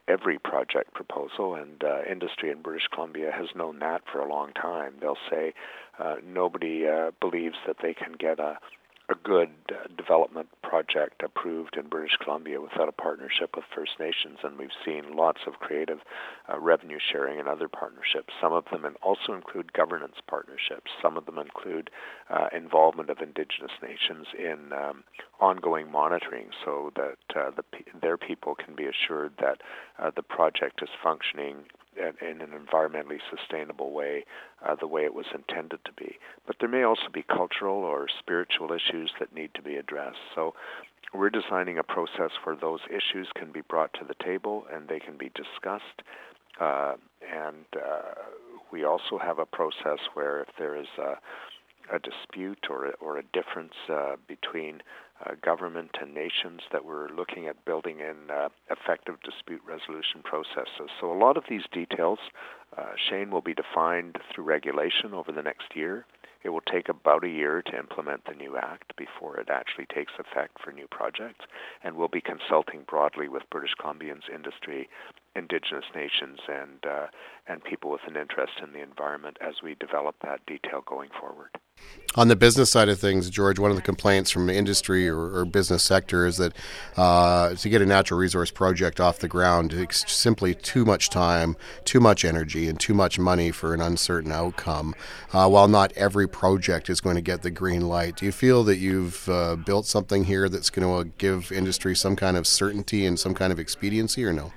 every 0.08 0.40
project 0.40 0.94
proposal, 0.94 1.56
and 1.56 1.84
uh, 1.84 2.02
industry 2.10 2.50
in 2.52 2.62
British 2.62 2.88
Columbia 2.94 3.32
has 3.32 3.48
known 3.56 3.80
that 3.80 4.02
for 4.12 4.20
a 4.20 4.30
long 4.30 4.54
time. 4.54 4.94
They'll 5.02 5.18
say 5.30 5.54
uh, 6.00 6.16
nobody 6.26 6.88
uh, 6.88 7.12
believes 7.20 7.58
that 7.66 7.78
they 7.82 7.94
can 7.94 8.14
get 8.18 8.40
a 8.40 8.58
a 9.10 9.16
good 9.24 9.50
uh, 9.70 9.88
development 9.96 10.50
project 10.62 11.24
approved 11.24 11.78
in 11.78 11.88
British 11.88 12.18
Columbia 12.22 12.60
without 12.60 12.90
a 12.90 12.92
partnership 12.92 13.56
with 13.56 13.64
First 13.74 13.94
Nations, 14.00 14.40
and 14.44 14.58
we've 14.58 14.70
seen 14.86 15.16
lots 15.16 15.40
of 15.48 15.60
creative 15.60 16.00
uh, 16.52 16.60
revenue 16.60 17.00
sharing 17.12 17.40
and 17.40 17.48
other 17.48 17.70
partnerships. 17.70 18.34
Some 18.42 18.52
of 18.52 18.66
them 18.72 18.86
also 19.02 19.34
include 19.34 19.72
governance 19.72 20.16
partnerships. 20.28 20.92
Some 21.02 21.16
of 21.16 21.26
them 21.26 21.38
include 21.38 21.90
uh, 22.30 22.48
involvement 22.54 23.10
of 23.10 23.20
Indigenous 23.20 23.72
nations 23.82 24.28
in 24.38 24.74
um, 24.74 25.04
ongoing 25.40 25.90
monitoring, 25.90 26.50
so 26.66 26.92
that 26.96 27.40
uh, 27.40 27.52
the, 27.52 27.64
their 28.02 28.18
people 28.18 28.56
can 28.56 28.76
be 28.76 28.88
assured 28.88 29.34
that 29.40 29.62
uh, 30.00 30.12
the 30.16 30.24
project 30.24 30.82
is 30.84 30.90
functioning 31.02 31.64
in 31.98 32.42
an 32.42 32.50
environmentally 32.50 33.20
sustainable 33.30 33.92
way, 33.92 34.26
uh, 34.66 34.76
the 34.76 34.88
way 34.88 35.04
it 35.04 35.14
was 35.14 35.26
intended 35.34 35.80
to 35.86 35.92
be. 35.94 36.18
But 36.46 36.58
there 36.60 36.70
may 36.70 36.84
also 36.84 37.10
be 37.12 37.24
cultural 37.24 37.78
or 37.78 38.08
spiritual 38.20 38.72
issues 38.72 39.12
that 39.20 39.34
need 39.34 39.54
to 39.56 39.62
be 39.62 39.76
addressed. 39.76 40.18
So 40.36 40.54
we're 41.14 41.30
designing 41.30 41.78
a 41.78 41.84
process 41.84 42.32
where 42.44 42.56
those 42.56 42.82
issues 42.90 43.28
can 43.36 43.52
be 43.52 43.62
brought 43.62 43.94
to 43.94 44.06
the 44.06 44.16
table 44.24 44.66
and 44.74 44.88
they 44.88 45.00
can 45.00 45.18
be 45.18 45.32
discussed. 45.36 46.02
Uh, 46.60 46.96
and 47.22 47.66
uh, 47.76 48.14
we 48.72 48.84
also 48.84 49.18
have 49.22 49.40
a 49.40 49.46
process 49.46 50.00
where 50.14 50.42
if 50.42 50.50
there 50.58 50.76
is 50.76 50.88
a, 50.98 51.16
a 51.92 52.00
dispute 52.00 52.68
or 52.70 52.88
a, 52.88 52.92
or 53.02 53.18
a 53.18 53.24
difference 53.34 53.74
uh, 53.90 54.16
between 54.28 54.82
uh, 55.26 55.32
government 55.44 55.92
and 56.00 56.14
nations 56.14 56.62
that 56.72 56.86
we're 56.86 57.10
looking 57.10 57.48
at 57.48 57.66
building 57.66 58.00
in 58.00 58.30
uh, 58.30 58.50
effective 58.70 59.16
dispute 59.24 59.62
resolution 59.68 60.22
processes. 60.24 60.90
So, 61.00 61.12
a 61.12 61.18
lot 61.18 61.38
of 61.38 61.44
these 61.50 61.64
details, 61.72 62.20
uh, 62.78 62.92
Shane, 63.10 63.32
will 63.32 63.42
be 63.42 63.54
defined 63.54 64.18
through 64.34 64.44
regulation 64.44 65.14
over 65.14 65.32
the 65.32 65.42
next 65.42 65.76
year. 65.76 66.06
It 66.44 66.50
will 66.50 66.62
take 66.62 66.88
about 66.88 67.24
a 67.24 67.30
year 67.30 67.64
to 67.64 67.78
implement 67.78 68.26
the 68.26 68.36
new 68.36 68.58
act 68.58 68.96
before 68.96 69.40
it 69.40 69.50
actually 69.50 69.88
takes 69.88 70.14
effect 70.20 70.60
for 70.64 70.72
new 70.72 70.88
projects, 70.88 71.46
and 71.84 71.96
we'll 71.96 72.08
be 72.08 72.22
consulting 72.22 72.84
broadly 72.88 73.28
with 73.28 73.50
British 73.50 73.74
Columbians 73.80 74.30
industry, 74.34 74.88
Indigenous 75.38 75.86
nations, 75.94 76.40
and 76.48 76.86
uh, 76.86 77.08
and 77.48 77.64
people 77.64 77.92
with 77.92 78.02
an 78.08 78.18
interest 78.18 78.54
in 78.62 78.74
the 78.74 78.82
environment 78.82 79.38
as 79.40 79.56
we 79.64 79.76
develop 79.76 80.16
that 80.22 80.46
detail 80.46 80.82
going 80.86 81.10
forward. 81.20 81.50
On 82.16 82.28
the 82.28 82.36
business 82.36 82.72
side 82.72 82.90
of 82.90 83.00
things, 83.00 83.30
George, 83.30 83.60
one 83.60 83.70
of 83.70 83.78
the 83.78 83.84
complaints 83.84 84.32
from 84.32 84.48
the 84.48 84.56
industry 84.56 85.08
or, 85.08 85.38
or 85.38 85.46
business 85.46 85.84
sector 85.84 86.26
is 86.26 86.38
that 86.38 86.54
uh, 86.96 87.54
to 87.54 87.70
get 87.70 87.82
a 87.82 87.86
natural 87.86 88.20
resource 88.20 88.50
project 88.50 89.00
off 89.00 89.20
the 89.20 89.28
ground 89.28 89.70
takes 89.70 90.12
simply 90.12 90.56
too 90.56 90.84
much 90.84 91.12
time, 91.12 91.56
too 91.86 92.00
much 92.00 92.26
energy, 92.26 92.68
and 92.68 92.80
too 92.80 92.96
much 92.96 93.20
money 93.20 93.52
for 93.52 93.76
an 93.76 93.82
uncertain 93.82 94.32
outcome. 94.32 94.96
Uh, 95.32 95.48
while 95.48 95.68
not 95.68 95.94
every 95.94 96.28
project 96.28 96.90
is 96.90 97.00
going 97.00 97.16
to 97.16 97.22
get 97.22 97.44
the 97.44 97.52
green 97.52 97.88
light, 97.88 98.18
do 98.18 98.26
you 98.26 98.32
feel 98.32 98.64
that 98.64 98.78
you've 98.78 99.30
uh, 99.30 99.56
built 99.56 99.86
something 99.86 100.24
here 100.24 100.50
that's 100.50 100.72
going 100.72 100.88
to 100.88 101.12
give 101.20 101.52
industry 101.52 101.96
some 101.96 102.16
kind 102.16 102.36
of 102.36 102.48
certainty 102.48 103.06
and 103.06 103.20
some 103.20 103.36
kind 103.36 103.54
of 103.54 103.60
expediency, 103.60 104.26
or 104.26 104.34
no? 104.34 104.52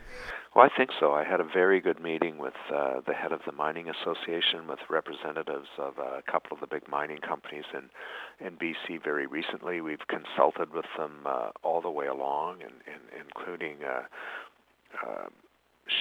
Well, 0.55 0.65
I 0.65 0.77
think 0.77 0.91
so. 0.99 1.13
I 1.13 1.23
had 1.23 1.39
a 1.41 1.45
very 1.45 1.81
good 1.81 2.01
meeting 2.01 2.39
with 2.39 2.55
uh, 2.75 3.01
the 3.07 3.15
head 3.15 3.31
of 3.31 3.41
the 3.47 3.53
Mining 3.53 3.89
Association, 3.89 4.67
with 4.67 4.81
representatives 4.89 5.69
of 5.79 5.97
a 5.99 6.23
couple 6.31 6.55
of 6.55 6.61
the 6.61 6.67
big 6.67 6.89
mining 6.89 7.19
companies 7.19 7.65
in 7.73 7.89
in 8.45 8.57
BC 8.57 9.03
very 9.05 9.27
recently. 9.27 9.81
We've 9.81 10.07
consulted 10.09 10.73
with 10.73 10.87
them 10.99 11.21
uh, 11.25 11.51
all 11.63 11.81
the 11.81 11.91
way 11.91 12.07
along, 12.07 12.63
and, 12.63 12.73
and 12.93 13.25
including 13.25 13.85
uh, 13.85 14.03
uh, 15.07 15.29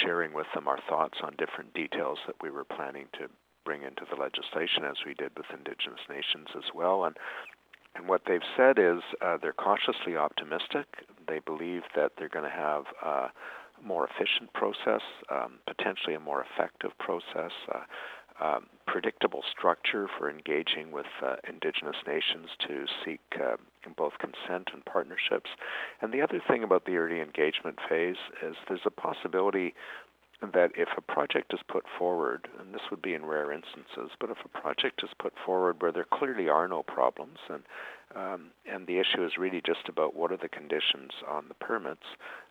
sharing 0.04 0.34
with 0.34 0.48
them 0.56 0.68
our 0.68 0.80
thoughts 0.90 1.20
on 1.22 1.36
different 1.38 1.74
details 1.76 2.18
that 2.26 2.36
we 2.42 2.50
were 2.50 2.66
planning 2.66 3.06
to 3.20 3.28
bring 3.66 3.84
into 3.84 4.04
the 4.10 4.16
legislation, 4.16 4.84
as 4.84 4.98
we 5.06 5.14
did 5.14 5.32
with 5.38 5.46
Indigenous 5.54 6.02
nations 6.10 6.48
as 6.58 6.74
well. 6.74 7.04
And 7.06 7.16
and 7.96 8.08
what 8.08 8.22
they've 8.28 8.42
said 8.58 8.80
is 8.80 9.02
uh, 9.22 9.38
they're 9.42 9.54
cautiously 9.54 10.16
optimistic. 10.18 10.88
They 11.28 11.40
believe 11.40 11.84
that 11.96 12.14
they're 12.18 12.30
going 12.30 12.50
to 12.50 12.56
have 12.56 12.86
uh, 13.06 13.28
more 13.84 14.08
efficient 14.08 14.54
process, 14.54 15.02
um, 15.30 15.60
potentially 15.68 16.16
a 16.16 16.20
more 16.20 16.46
effective 16.46 16.92
process, 17.00 17.52
uh, 17.74 17.84
um, 18.42 18.68
predictable 18.88 19.44
structure 19.52 20.08
for 20.18 20.30
engaging 20.30 20.92
with 20.92 21.06
uh, 21.22 21.36
indigenous 21.48 21.98
nations 22.08 22.48
to 22.66 22.86
seek 23.04 23.20
uh, 23.36 23.58
both 23.98 24.14
consent 24.18 24.70
and 24.74 24.84
partnerships. 24.86 25.50
And 26.02 26.14
the 26.14 26.22
other 26.22 26.42
thing 26.48 26.64
about 26.64 26.86
the 26.86 26.96
early 26.96 27.20
engagement 27.20 27.80
phase 27.90 28.16
is 28.42 28.56
there's 28.68 28.80
a 28.86 28.92
possibility 28.92 29.74
that 30.42 30.72
if 30.76 30.88
a 30.98 31.02
project 31.02 31.54
is 31.54 31.60
put 31.68 31.84
forward, 31.98 32.48
and 32.60 32.74
this 32.74 32.82
would 32.90 33.02
be 33.02 33.14
in 33.14 33.26
rare 33.26 33.52
instances, 33.52 34.16
but 34.20 34.30
if 34.30 34.38
a 34.46 34.62
project 34.62 35.02
is 35.04 35.10
put 35.20 35.34
forward 35.46 35.82
where 35.82 35.92
there 35.92 36.06
clearly 36.06 36.48
are 36.48 36.68
no 36.68 36.82
problems, 36.84 37.40
and 37.50 37.64
um, 38.16 38.50
and 38.66 38.88
the 38.88 38.98
issue 38.98 39.24
is 39.24 39.38
really 39.38 39.62
just 39.64 39.88
about 39.88 40.16
what 40.16 40.32
are 40.32 40.38
the 40.38 40.50
conditions 40.50 41.12
on 41.28 41.46
the 41.48 41.54
permits, 41.54 42.06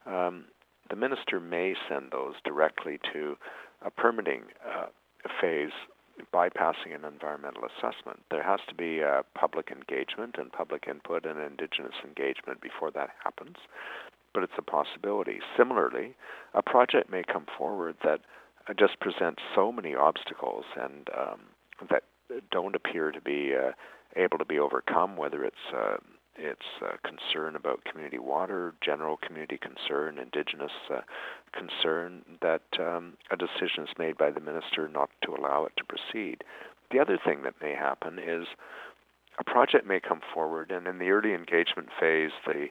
um, 0.06 0.44
the 0.90 0.96
minister 0.96 1.40
may 1.40 1.74
send 1.88 2.10
those 2.10 2.34
directly 2.44 2.98
to 3.12 3.36
a 3.84 3.90
permitting 3.90 4.42
uh, 4.66 4.86
phase 5.40 5.72
bypassing 6.32 6.94
an 6.94 7.04
environmental 7.04 7.62
assessment. 7.64 8.20
There 8.30 8.42
has 8.42 8.60
to 8.68 8.74
be 8.74 9.02
uh, 9.02 9.22
public 9.34 9.70
engagement 9.70 10.36
and 10.38 10.52
public 10.52 10.86
input 10.88 11.24
and 11.24 11.38
indigenous 11.40 11.94
engagement 12.04 12.60
before 12.60 12.90
that 12.92 13.10
happens, 13.22 13.56
but 14.34 14.42
it's 14.42 14.52
a 14.58 14.62
possibility. 14.62 15.38
Similarly, 15.56 16.16
a 16.54 16.62
project 16.62 17.10
may 17.10 17.22
come 17.22 17.46
forward 17.56 17.96
that 18.02 18.20
uh, 18.68 18.74
just 18.78 18.98
presents 19.00 19.42
so 19.54 19.70
many 19.70 19.94
obstacles 19.94 20.64
and 20.76 21.08
um, 21.16 21.40
that 21.88 22.02
don't 22.50 22.74
appear 22.74 23.10
to 23.10 23.20
be 23.20 23.54
uh, 23.54 23.72
able 24.16 24.38
to 24.38 24.44
be 24.44 24.58
overcome, 24.58 25.16
whether 25.16 25.44
it's 25.44 25.56
uh, 25.74 25.96
it's 26.38 26.60
uh, 26.82 26.96
concern 27.04 27.56
about 27.56 27.84
community 27.84 28.18
water, 28.18 28.74
general 28.80 29.16
community 29.16 29.58
concern, 29.58 30.18
indigenous 30.18 30.72
uh, 30.90 31.00
concern, 31.52 32.22
that 32.40 32.62
um, 32.78 33.14
a 33.30 33.36
decision 33.36 33.84
is 33.84 33.98
made 33.98 34.16
by 34.16 34.30
the 34.30 34.40
minister 34.40 34.88
not 34.88 35.10
to 35.24 35.34
allow 35.34 35.64
it 35.64 35.72
to 35.76 35.84
proceed. 35.84 36.44
The 36.90 37.00
other 37.00 37.18
thing 37.22 37.42
that 37.42 37.60
may 37.60 37.74
happen 37.74 38.18
is 38.18 38.46
a 39.38 39.44
project 39.44 39.86
may 39.86 40.00
come 40.00 40.20
forward, 40.32 40.70
and 40.70 40.86
in 40.86 40.98
the 40.98 41.10
early 41.10 41.34
engagement 41.34 41.88
phase, 41.98 42.32
the 42.46 42.68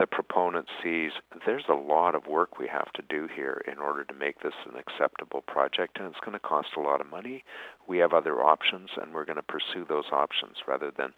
the 0.00 0.06
proponent 0.06 0.66
sees 0.82 1.12
there's 1.44 1.66
a 1.68 1.74
lot 1.74 2.16
of 2.16 2.26
work 2.26 2.58
we 2.58 2.66
have 2.66 2.92
to 2.94 3.02
do 3.08 3.28
here 3.32 3.62
in 3.70 3.78
order 3.78 4.04
to 4.04 4.14
make 4.14 4.40
this 4.40 4.54
an 4.68 4.76
acceptable 4.76 5.42
project, 5.42 5.98
and 5.98 6.08
it's 6.08 6.20
going 6.20 6.32
to 6.32 6.40
cost 6.40 6.70
a 6.76 6.80
lot 6.80 7.00
of 7.00 7.08
money. 7.08 7.44
We 7.86 7.98
have 7.98 8.12
other 8.12 8.42
options, 8.42 8.90
and 9.00 9.14
we're 9.14 9.24
going 9.24 9.36
to 9.36 9.42
pursue 9.42 9.86
those 9.88 10.06
options 10.10 10.56
rather 10.66 10.90
than 10.90 11.12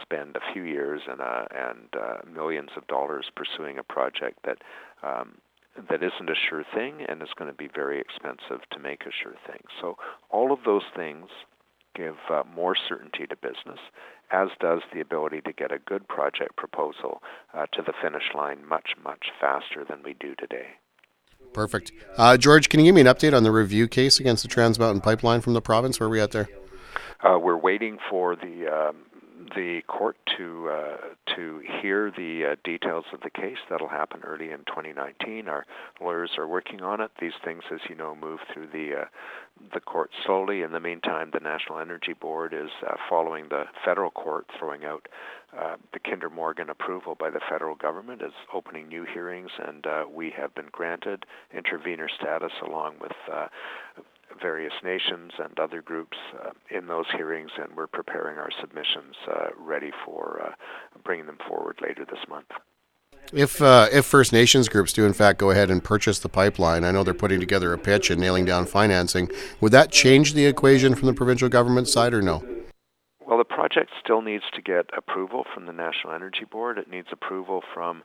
spend 0.00 0.36
a 0.36 0.52
few 0.52 0.62
years 0.62 1.02
and 1.08 1.20
uh, 1.20 1.44
and 1.50 1.88
uh, 1.94 2.18
millions 2.30 2.70
of 2.76 2.86
dollars 2.86 3.26
pursuing 3.34 3.78
a 3.78 3.82
project 3.82 4.38
that 4.44 4.58
um, 5.02 5.38
that 5.76 6.02
isn't 6.02 6.30
a 6.30 6.34
sure 6.34 6.64
thing 6.74 7.04
and 7.08 7.22
is 7.22 7.28
going 7.36 7.50
to 7.50 7.56
be 7.56 7.68
very 7.72 8.00
expensive 8.00 8.68
to 8.70 8.78
make 8.78 9.02
a 9.02 9.12
sure 9.22 9.34
thing. 9.46 9.62
So 9.80 9.96
all 10.30 10.52
of 10.52 10.60
those 10.64 10.84
things 10.94 11.28
give 11.94 12.16
uh, 12.30 12.42
more 12.54 12.74
certainty 12.88 13.26
to 13.26 13.36
business, 13.36 13.80
as 14.30 14.48
does 14.60 14.80
the 14.92 15.00
ability 15.00 15.40
to 15.42 15.52
get 15.52 15.72
a 15.72 15.78
good 15.78 16.08
project 16.08 16.56
proposal 16.56 17.22
uh, 17.54 17.66
to 17.72 17.82
the 17.82 17.92
finish 18.02 18.34
line 18.34 18.66
much, 18.66 18.90
much 19.02 19.26
faster 19.40 19.84
than 19.88 20.02
we 20.02 20.14
do 20.14 20.34
today. 20.36 20.68
Perfect. 21.52 21.92
Uh, 22.16 22.36
George, 22.36 22.68
can 22.68 22.80
you 22.80 22.86
give 22.86 22.94
me 22.94 23.02
an 23.02 23.06
update 23.06 23.36
on 23.36 23.42
the 23.42 23.50
review 23.50 23.88
case 23.88 24.20
against 24.20 24.42
the 24.42 24.48
Trans 24.48 24.78
Mountain 24.78 25.02
Pipeline 25.02 25.40
from 25.42 25.52
the 25.52 25.60
province? 25.60 26.00
Where 26.00 26.08
are 26.08 26.10
we 26.10 26.20
at 26.20 26.30
there? 26.30 26.48
Uh, 27.22 27.38
we're 27.38 27.58
waiting 27.58 27.98
for 28.10 28.34
the 28.36 28.66
um, 28.68 28.96
the 29.54 29.82
court 29.86 30.16
to 30.36 30.68
uh, 30.70 30.96
to 31.34 31.62
hear 31.80 32.10
the 32.10 32.52
uh, 32.52 32.56
details 32.64 33.04
of 33.12 33.20
the 33.20 33.30
case. 33.30 33.58
That'll 33.68 33.88
happen 33.88 34.20
early 34.24 34.50
in 34.50 34.60
2019. 34.66 35.48
Our 35.48 35.66
lawyers 36.00 36.32
are 36.38 36.48
working 36.48 36.82
on 36.82 37.00
it. 37.00 37.10
These 37.20 37.32
things, 37.44 37.62
as 37.72 37.80
you 37.88 37.94
know, 37.94 38.14
move 38.14 38.40
through 38.52 38.68
the 38.72 39.02
uh, 39.02 39.04
the 39.72 39.80
court 39.80 40.10
slowly. 40.24 40.62
In 40.62 40.72
the 40.72 40.80
meantime, 40.80 41.30
the 41.32 41.40
National 41.40 41.78
Energy 41.78 42.12
Board 42.12 42.52
is 42.54 42.70
uh, 42.86 42.94
following 43.08 43.48
the 43.48 43.64
federal 43.84 44.10
court, 44.10 44.46
throwing 44.58 44.84
out 44.84 45.08
uh, 45.58 45.76
the 45.92 45.98
Kinder 45.98 46.30
Morgan 46.30 46.70
approval 46.70 47.14
by 47.14 47.30
the 47.30 47.40
federal 47.50 47.74
government, 47.74 48.22
is 48.22 48.32
opening 48.54 48.88
new 48.88 49.04
hearings, 49.04 49.50
and 49.66 49.86
uh, 49.86 50.04
we 50.10 50.32
have 50.36 50.54
been 50.54 50.68
granted 50.72 51.26
intervenor 51.54 52.08
status 52.08 52.52
along 52.66 52.94
with 53.00 53.12
various 54.40 54.72
nations 54.82 55.32
and 55.38 55.58
other 55.58 55.82
groups 55.82 56.16
uh, 56.42 56.50
in 56.70 56.86
those 56.86 57.06
hearings, 57.14 57.50
and 57.56 57.76
we're 57.76 57.86
preparing 57.86 58.38
our 58.38 58.50
submissions 58.60 59.14
uh, 59.28 59.48
ready 59.58 59.90
for 60.04 60.42
uh, 60.44 60.52
bringing 61.04 61.26
them 61.26 61.38
forward 61.48 61.78
later 61.82 62.04
this 62.04 62.24
month. 62.28 62.48
If 63.32 63.62
uh, 63.62 63.88
if 63.92 64.04
First 64.04 64.32
Nations 64.32 64.68
groups 64.68 64.92
do 64.92 65.06
in 65.06 65.12
fact 65.12 65.38
go 65.38 65.50
ahead 65.50 65.70
and 65.70 65.82
purchase 65.82 66.18
the 66.18 66.28
pipeline, 66.28 66.84
I 66.84 66.90
know 66.90 67.02
they're 67.02 67.14
putting 67.14 67.40
together 67.40 67.72
a 67.72 67.78
pitch 67.78 68.10
and 68.10 68.20
nailing 68.20 68.44
down 68.44 68.66
financing. 68.66 69.30
Would 69.60 69.72
that 69.72 69.90
change 69.90 70.34
the 70.34 70.44
equation 70.46 70.94
from 70.94 71.06
the 71.06 71.14
provincial 71.14 71.48
government 71.48 71.88
side, 71.88 72.12
or 72.12 72.20
no? 72.20 72.44
Well, 73.26 73.38
the 73.38 73.44
project 73.44 73.90
still 74.02 74.20
needs 74.20 74.44
to 74.54 74.60
get 74.60 74.90
approval 74.94 75.44
from 75.54 75.64
the 75.64 75.72
National 75.72 76.12
Energy 76.12 76.44
Board. 76.50 76.76
It 76.76 76.90
needs 76.90 77.08
approval 77.10 77.62
from 77.72 78.02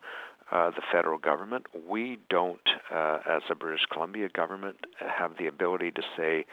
uh, 0.51 0.69
the 0.71 0.81
federal 0.91 1.17
government. 1.17 1.65
We 1.87 2.19
don't, 2.29 2.59
uh, 2.93 3.19
as 3.29 3.41
a 3.49 3.55
British 3.55 3.85
Columbia 3.91 4.29
government, 4.29 4.77
have 4.99 5.37
the 5.37 5.47
ability 5.47 5.91
to 5.91 6.01
say 6.15 6.45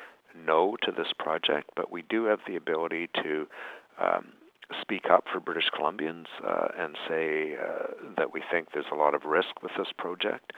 no 0.46 0.76
to 0.82 0.90
this 0.90 1.12
project, 1.18 1.70
but 1.76 1.92
we 1.92 2.02
do 2.02 2.24
have 2.24 2.40
the 2.46 2.56
ability 2.56 3.08
to 3.22 3.46
um, 4.00 4.32
speak 4.80 5.04
up 5.10 5.24
for 5.32 5.40
British 5.40 5.70
Columbians 5.78 6.26
uh, 6.46 6.68
and 6.78 6.96
say 7.08 7.54
uh, 7.56 8.12
that 8.16 8.32
we 8.32 8.42
think 8.50 8.68
there's 8.72 8.86
a 8.92 8.96
lot 8.96 9.14
of 9.14 9.24
risk 9.24 9.62
with 9.62 9.72
this 9.76 9.88
project. 9.96 10.52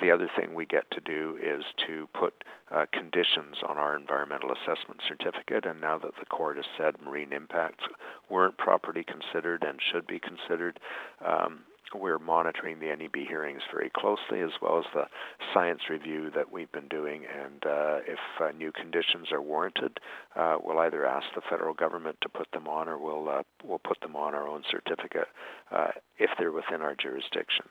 The 0.00 0.10
other 0.10 0.28
thing 0.36 0.54
we 0.54 0.66
get 0.66 0.90
to 0.92 1.00
do 1.00 1.38
is 1.42 1.64
to 1.86 2.08
put 2.18 2.44
uh, 2.70 2.86
conditions 2.92 3.56
on 3.66 3.76
our 3.76 3.96
environmental 3.96 4.50
assessment 4.50 5.00
certificate, 5.06 5.66
and 5.66 5.80
now 5.80 5.98
that 5.98 6.12
the 6.18 6.26
court 6.26 6.56
has 6.56 6.64
said 6.78 6.96
marine 7.04 7.32
impacts 7.32 7.84
weren't 8.30 8.56
properly 8.56 9.04
considered 9.04 9.62
and 9.62 9.78
should 9.92 10.06
be 10.06 10.18
considered, 10.18 10.80
um, 11.24 11.60
we're 11.94 12.18
monitoring 12.18 12.78
the 12.80 12.86
NEB 12.86 13.26
hearings 13.28 13.62
very 13.72 13.90
closely, 13.90 14.40
as 14.40 14.50
well 14.60 14.78
as 14.78 14.84
the 14.94 15.04
science 15.52 15.80
review 15.90 16.30
that 16.34 16.50
we've 16.52 16.70
been 16.72 16.88
doing. 16.88 17.24
And 17.24 17.64
uh, 17.64 17.98
if 18.06 18.18
uh, 18.40 18.50
new 18.56 18.72
conditions 18.72 19.32
are 19.32 19.42
warranted, 19.42 19.98
uh, 20.36 20.56
we'll 20.62 20.78
either 20.78 21.06
ask 21.06 21.26
the 21.34 21.42
federal 21.48 21.74
government 21.74 22.16
to 22.22 22.28
put 22.28 22.50
them 22.52 22.68
on, 22.68 22.88
or 22.88 22.98
we'll 22.98 23.28
uh, 23.28 23.42
we'll 23.64 23.78
put 23.78 24.00
them 24.00 24.16
on 24.16 24.34
our 24.34 24.48
own 24.48 24.62
certificate 24.70 25.28
uh, 25.70 25.88
if 26.18 26.30
they're 26.38 26.52
within 26.52 26.80
our 26.80 26.94
jurisdiction. 26.94 27.66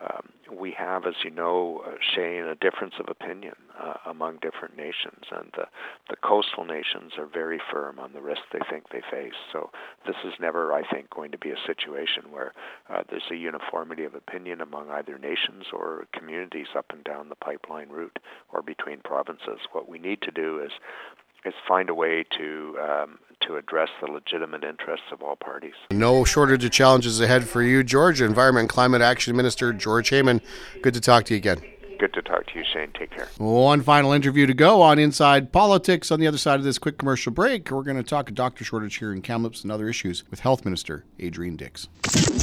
Um, 0.00 0.28
we 0.52 0.72
have, 0.72 1.06
as 1.06 1.14
you 1.24 1.30
know, 1.30 1.82
uh, 1.86 1.92
Shane, 2.14 2.44
a 2.44 2.54
difference 2.54 2.94
of 3.00 3.06
opinion 3.08 3.54
uh, 3.80 3.94
among 4.06 4.38
different 4.42 4.76
nations, 4.76 5.24
and 5.30 5.50
the, 5.56 5.64
the 6.10 6.16
coastal 6.16 6.64
nations 6.64 7.12
are 7.18 7.26
very 7.26 7.60
firm 7.72 7.98
on 7.98 8.12
the 8.12 8.20
risk 8.20 8.42
they 8.52 8.60
think 8.70 8.90
they 8.90 9.02
face. 9.10 9.34
So 9.52 9.70
this 10.06 10.16
is 10.24 10.34
never, 10.38 10.72
I 10.72 10.82
think, 10.92 11.08
going 11.10 11.32
to 11.32 11.38
be 11.38 11.50
a 11.50 11.66
situation 11.66 12.30
where 12.30 12.52
uh, 12.90 13.02
there's 13.08 13.30
a 13.30 13.36
uniformity 13.36 14.04
of 14.04 14.14
opinion 14.14 14.60
among 14.60 14.90
either 14.90 15.18
nations 15.18 15.64
or 15.72 16.06
communities 16.12 16.68
up 16.76 16.86
and 16.90 17.02
down 17.02 17.28
the 17.28 17.34
pipeline 17.34 17.88
route 17.88 18.18
or 18.52 18.62
between 18.62 19.00
provinces. 19.00 19.60
What 19.72 19.88
we 19.88 19.98
need 19.98 20.20
to 20.22 20.30
do 20.30 20.60
is 20.62 20.72
is 21.46 21.54
find 21.66 21.88
a 21.88 21.94
way 21.94 22.24
to 22.36 22.76
um, 22.80 23.18
to 23.40 23.56
address 23.56 23.88
the 24.00 24.10
legitimate 24.10 24.64
interests 24.64 25.06
of 25.12 25.22
all 25.22 25.36
parties. 25.36 25.74
No 25.90 26.24
shortage 26.24 26.64
of 26.64 26.70
challenges 26.70 27.20
ahead 27.20 27.48
for 27.48 27.62
you, 27.62 27.84
George. 27.84 28.20
Environment 28.20 28.62
and 28.64 28.68
Climate 28.68 29.02
Action 29.02 29.36
Minister 29.36 29.72
George 29.72 30.10
Heyman. 30.10 30.40
Good 30.82 30.94
to 30.94 31.00
talk 31.00 31.24
to 31.26 31.34
you 31.34 31.38
again. 31.38 31.60
Good 31.98 32.12
to 32.12 32.22
talk 32.22 32.46
to 32.48 32.58
you, 32.58 32.64
Shane. 32.70 32.90
Take 32.98 33.10
care. 33.10 33.28
One 33.38 33.80
final 33.80 34.12
interview 34.12 34.46
to 34.46 34.52
go 34.52 34.82
on 34.82 34.98
Inside 34.98 35.50
Politics. 35.50 36.10
On 36.10 36.20
the 36.20 36.26
other 36.26 36.36
side 36.36 36.58
of 36.58 36.64
this 36.64 36.78
quick 36.78 36.98
commercial 36.98 37.32
break, 37.32 37.70
we're 37.70 37.82
going 37.82 37.96
to 37.96 38.02
talk 38.02 38.28
a 38.28 38.32
doctor 38.32 38.64
shortage 38.64 38.96
here 38.96 39.12
in 39.12 39.22
Kamloops 39.22 39.62
and 39.62 39.72
other 39.72 39.88
issues 39.88 40.28
with 40.30 40.40
Health 40.40 40.64
Minister 40.64 41.04
Adrian 41.18 41.56
Dix. 41.56 41.88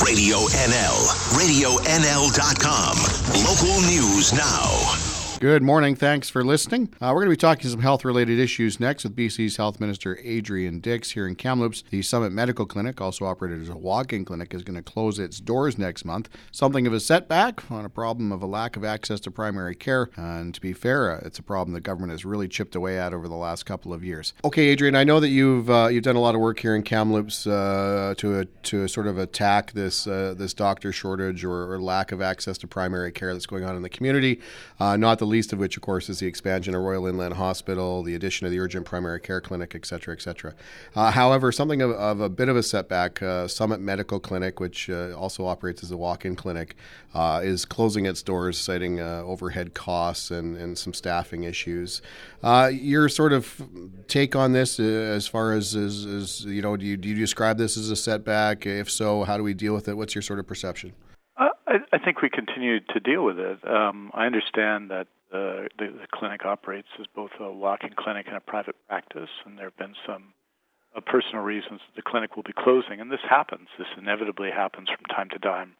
Radio 0.03 0.37
NL, 0.37 0.97
RadioNL.com. 1.37 2.97
Local 3.43 3.81
news 3.87 4.33
now. 4.33 5.12
Good 5.43 5.61
morning. 5.61 5.93
Thanks 5.95 6.29
for 6.29 6.41
listening. 6.41 6.93
Uh, 7.01 7.11
we're 7.13 7.25
going 7.25 7.25
to 7.25 7.31
be 7.31 7.35
talking 7.35 7.69
some 7.69 7.81
health 7.81 8.05
related 8.05 8.39
issues 8.39 8.79
next 8.79 9.03
with 9.03 9.13
BC's 9.13 9.57
Health 9.57 9.77
Minister 9.77 10.17
Adrian 10.23 10.79
Dix 10.79 11.11
here 11.11 11.27
in 11.27 11.35
Kamloops. 11.35 11.83
The 11.89 12.01
Summit 12.01 12.31
Medical 12.31 12.65
Clinic, 12.65 13.01
also 13.01 13.25
operated 13.25 13.61
as 13.61 13.67
a 13.67 13.75
walk 13.75 14.13
in 14.13 14.23
clinic, 14.23 14.53
is 14.53 14.63
going 14.63 14.77
to 14.77 14.81
close 14.81 15.19
its 15.19 15.41
doors 15.41 15.77
next 15.77 16.05
month. 16.05 16.29
Something 16.53 16.87
of 16.87 16.93
a 16.93 16.99
setback 17.01 17.69
on 17.69 17.83
a 17.83 17.89
problem 17.89 18.31
of 18.31 18.41
a 18.41 18.45
lack 18.45 18.77
of 18.77 18.85
access 18.85 19.19
to 19.19 19.31
primary 19.31 19.75
care. 19.75 20.09
And 20.15 20.55
to 20.55 20.61
be 20.61 20.71
fair, 20.71 21.11
uh, 21.11 21.23
it's 21.25 21.39
a 21.39 21.43
problem 21.43 21.73
the 21.73 21.81
government 21.81 22.11
has 22.11 22.23
really 22.23 22.47
chipped 22.47 22.73
away 22.73 22.97
at 22.97 23.13
over 23.13 23.27
the 23.27 23.35
last 23.35 23.65
couple 23.65 23.91
of 23.91 24.01
years. 24.01 24.31
Okay, 24.45 24.67
Adrian, 24.67 24.95
I 24.95 25.03
know 25.03 25.19
that 25.19 25.27
you've 25.27 25.69
uh, 25.69 25.89
you've 25.91 26.05
done 26.05 26.15
a 26.15 26.21
lot 26.21 26.35
of 26.35 26.39
work 26.39 26.59
here 26.59 26.73
in 26.73 26.83
Kamloops 26.83 27.45
uh, 27.47 28.13
to 28.15 28.45
to 28.45 28.87
sort 28.87 29.07
of 29.07 29.17
attack 29.17 29.73
this 29.73 30.07
uh, 30.07 30.35
this 30.37 30.53
doctor 30.53 30.93
shortage 30.93 31.43
or, 31.43 31.73
or, 31.73 31.81
lack 31.81 32.13
of 32.13 32.21
access 32.21 32.57
to 32.59 32.65
primary 32.65 33.11
care 33.11 33.33
that's 33.33 33.45
going 33.45 33.65
on 33.65 33.75
in 33.75 33.81
the 33.81 33.89
community. 33.89 34.39
Uh, 34.79 34.95
not 34.95 35.19
the 35.19 35.32
least 35.33 35.53
of 35.53 35.59
which, 35.59 35.75
of 35.77 35.83
course, 35.83 36.09
is 36.09 36.19
the 36.19 36.27
expansion 36.27 36.75
of 36.75 36.81
Royal 36.81 37.07
Inland 37.07 37.33
Hospital, 37.33 38.03
the 38.03 38.15
addition 38.15 38.45
of 38.45 38.51
the 38.51 38.59
urgent 38.59 38.85
primary 38.85 39.19
care 39.19 39.41
clinic, 39.41 39.73
et 39.75 39.85
cetera, 39.85 40.13
et 40.13 40.21
cetera. 40.21 40.53
Uh, 40.95 41.11
however, 41.11 41.51
something 41.51 41.81
of, 41.81 41.91
of, 41.91 42.21
a 42.21 42.29
bit 42.29 42.49
of 42.49 42.55
a 42.55 42.63
setback, 42.63 43.21
uh, 43.21 43.47
Summit 43.47 43.79
Medical 43.79 44.19
Clinic, 44.19 44.59
which 44.59 44.89
uh, 44.89 45.13
also 45.23 45.45
operates 45.45 45.83
as 45.83 45.91
a 45.91 45.97
walk-in 45.97 46.35
clinic, 46.35 46.75
uh, 47.13 47.41
is 47.43 47.65
closing 47.65 48.05
its 48.05 48.21
doors, 48.21 48.57
citing 48.57 48.99
uh, 48.99 49.23
overhead 49.25 49.73
costs 49.73 50.31
and, 50.31 50.55
and 50.57 50.77
some 50.77 50.93
staffing 50.93 51.43
issues. 51.43 52.01
Your 52.71 53.09
sort 53.09 53.33
of 53.33 53.61
take 54.07 54.35
on 54.35 54.53
this, 54.53 54.79
as 54.79 55.27
far 55.27 55.53
as, 55.53 55.75
as, 55.75 56.05
as 56.05 56.45
you 56.45 56.61
know, 56.61 56.77
do 56.77 56.85
you, 56.85 56.97
do 56.97 57.09
you 57.09 57.15
describe 57.15 57.57
this 57.57 57.77
as 57.77 57.89
a 57.89 57.95
setback? 57.95 58.65
If 58.65 58.89
so, 58.89 59.23
how 59.23 59.37
do 59.37 59.43
we 59.43 59.53
deal 59.53 59.73
with 59.73 59.87
it? 59.87 59.95
What's 59.97 60.13
your 60.15 60.21
sort 60.21 60.39
of 60.39 60.47
perception? 60.47 60.93
I, 61.73 61.95
I 61.95 61.97
think 61.97 62.21
we 62.21 62.29
continue 62.29 62.79
to 62.79 62.99
deal 62.99 63.25
with 63.25 63.39
it. 63.39 63.59
Um, 63.67 64.11
I 64.13 64.25
understand 64.25 64.91
that 64.91 65.07
uh, 65.33 65.67
the, 65.79 65.87
the 65.89 66.07
clinic 66.13 66.45
operates 66.45 66.87
as 66.99 67.07
both 67.15 67.31
a 67.39 67.51
walk-in 67.51 67.93
clinic 67.97 68.27
and 68.27 68.37
a 68.37 68.39
private 68.39 68.75
practice, 68.87 69.29
and 69.45 69.57
there 69.57 69.65
have 69.65 69.77
been 69.77 69.95
some 70.07 70.33
uh, 70.95 71.01
personal 71.01 71.41
reasons 71.41 71.81
that 71.81 71.95
the 71.95 72.07
clinic 72.07 72.35
will 72.35 72.43
be 72.43 72.53
closing, 72.55 73.01
and 73.01 73.11
this 73.11 73.25
happens. 73.27 73.67
This 73.77 73.87
inevitably 73.97 74.51
happens 74.51 74.89
from 74.89 75.03
time 75.05 75.29
to 75.31 75.39
time 75.39 75.73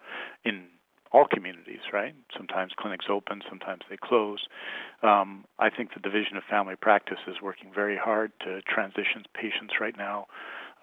in 0.44 0.66
all 1.12 1.28
communities, 1.32 1.86
right? 1.94 2.16
Sometimes 2.36 2.72
clinics 2.76 3.06
open, 3.08 3.44
sometimes 3.48 3.82
they 3.88 3.98
close. 4.04 4.40
Um, 5.04 5.46
I 5.60 5.70
think 5.70 5.94
the 5.94 6.00
Division 6.00 6.38
of 6.38 6.44
Family 6.50 6.74
Practice 6.76 7.20
is 7.28 7.36
working 7.40 7.70
very 7.74 7.98
hard 7.98 8.32
to 8.40 8.62
transition 8.64 9.24
patients 9.36 9.76
right 9.80 9.96
now 9.96 10.26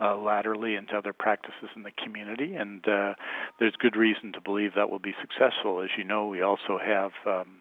uh, 0.00 0.16
laterally 0.16 0.76
into 0.76 0.96
other 0.96 1.12
practices 1.12 1.68
in 1.76 1.82
the 1.82 1.90
community, 2.02 2.54
and 2.54 2.86
uh, 2.88 3.14
there's 3.58 3.74
good 3.78 3.96
reason 3.96 4.32
to 4.32 4.40
believe 4.40 4.72
that 4.74 4.90
will 4.90 4.98
be 4.98 5.14
successful. 5.20 5.82
As 5.82 5.90
you 5.96 6.04
know, 6.04 6.26
we 6.26 6.42
also 6.42 6.78
have 6.82 7.12
um, 7.26 7.60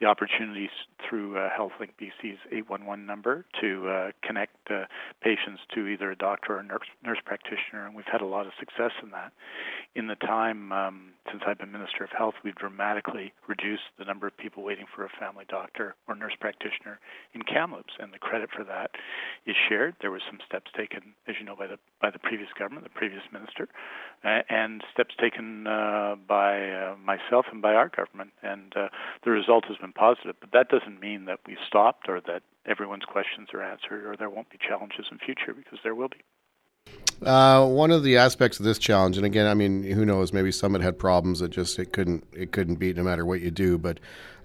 the 0.00 0.06
opportunities 0.06 0.70
through 1.08 1.36
uh, 1.36 1.48
HealthLink 1.50 1.90
BC's 2.00 2.38
811 2.52 3.04
number 3.04 3.44
to 3.60 3.88
uh, 3.88 4.10
connect 4.22 4.56
uh, 4.70 4.84
patients 5.22 5.60
to 5.74 5.86
either 5.86 6.10
a 6.10 6.16
doctor 6.16 6.56
or 6.56 6.60
a 6.60 6.62
nurse, 6.62 6.86
nurse 7.04 7.18
practitioner, 7.24 7.86
and 7.86 7.94
we've 7.94 8.06
had 8.10 8.20
a 8.20 8.26
lot 8.26 8.46
of 8.46 8.52
success 8.58 8.92
in 9.02 9.10
that. 9.10 9.32
In 9.94 10.06
the 10.06 10.14
time 10.16 10.70
um, 10.72 11.10
since 11.30 11.42
I've 11.46 11.58
been 11.58 11.72
Minister 11.72 12.04
of 12.04 12.10
Health, 12.16 12.34
we've 12.44 12.54
dramatically 12.54 13.32
reduced 13.48 13.90
the 13.98 14.04
number 14.04 14.26
of 14.26 14.36
people 14.36 14.62
waiting 14.62 14.86
for 14.94 15.04
a 15.04 15.08
family 15.18 15.44
doctor 15.48 15.96
or 16.06 16.14
nurse 16.14 16.34
practitioner 16.38 17.00
in 17.34 17.42
Kamloops, 17.42 17.94
and 17.98 18.12
the 18.12 18.18
credit 18.18 18.50
for 18.54 18.64
that 18.64 18.92
is 19.46 19.56
shared. 19.68 19.96
There 20.00 20.10
were 20.10 20.22
some 20.28 20.38
steps 20.46 20.70
taken, 20.76 21.14
as 21.26 21.34
you 21.38 21.44
know, 21.44 21.56
by 21.56 21.66
the 21.66 21.78
by 22.00 22.10
the 22.10 22.18
previous 22.18 22.48
government, 22.58 22.84
the 22.84 22.98
previous 22.98 23.22
minister, 23.32 23.68
and 24.22 24.82
steps 24.92 25.14
taken 25.20 25.66
uh, 25.66 26.16
by 26.26 26.70
uh, 26.70 26.96
myself 27.04 27.46
and 27.52 27.62
by 27.62 27.74
our 27.74 27.88
government, 27.88 28.30
and 28.42 28.72
uh, 28.76 28.88
the 29.24 29.30
result 29.30 29.64
has 29.66 29.76
been 29.76 29.92
positive. 29.92 30.36
But 30.40 30.52
that 30.52 30.68
doesn't 30.68 31.00
mean 31.00 31.26
that 31.26 31.40
we've 31.46 31.56
stopped 31.66 32.08
or 32.08 32.20
that 32.22 32.42
everyone's 32.66 33.04
questions 33.04 33.48
are 33.54 33.62
answered 33.62 34.04
or 34.04 34.16
there 34.16 34.30
won't 34.30 34.50
be 34.50 34.58
challenges 34.58 35.06
in 35.10 35.18
future 35.18 35.54
because 35.54 35.78
there 35.82 35.94
will 35.94 36.08
be. 36.08 36.22
Uh, 37.22 37.66
one 37.66 37.90
of 37.90 38.04
the 38.04 38.16
aspects 38.16 38.58
of 38.60 38.64
this 38.64 38.78
challenge, 38.78 39.16
and 39.16 39.26
again, 39.26 39.46
I 39.46 39.54
mean, 39.54 39.82
who 39.82 40.04
knows? 40.04 40.32
Maybe 40.32 40.52
Summit 40.52 40.82
had 40.82 40.98
problems 40.98 41.40
that 41.40 41.48
just 41.48 41.78
it 41.78 41.92
couldn't 41.92 42.24
it 42.32 42.52
couldn't 42.52 42.76
beat 42.76 42.96
no 42.96 43.02
matter 43.02 43.26
what 43.26 43.40
you 43.40 43.50
do. 43.50 43.76
But 43.76 43.98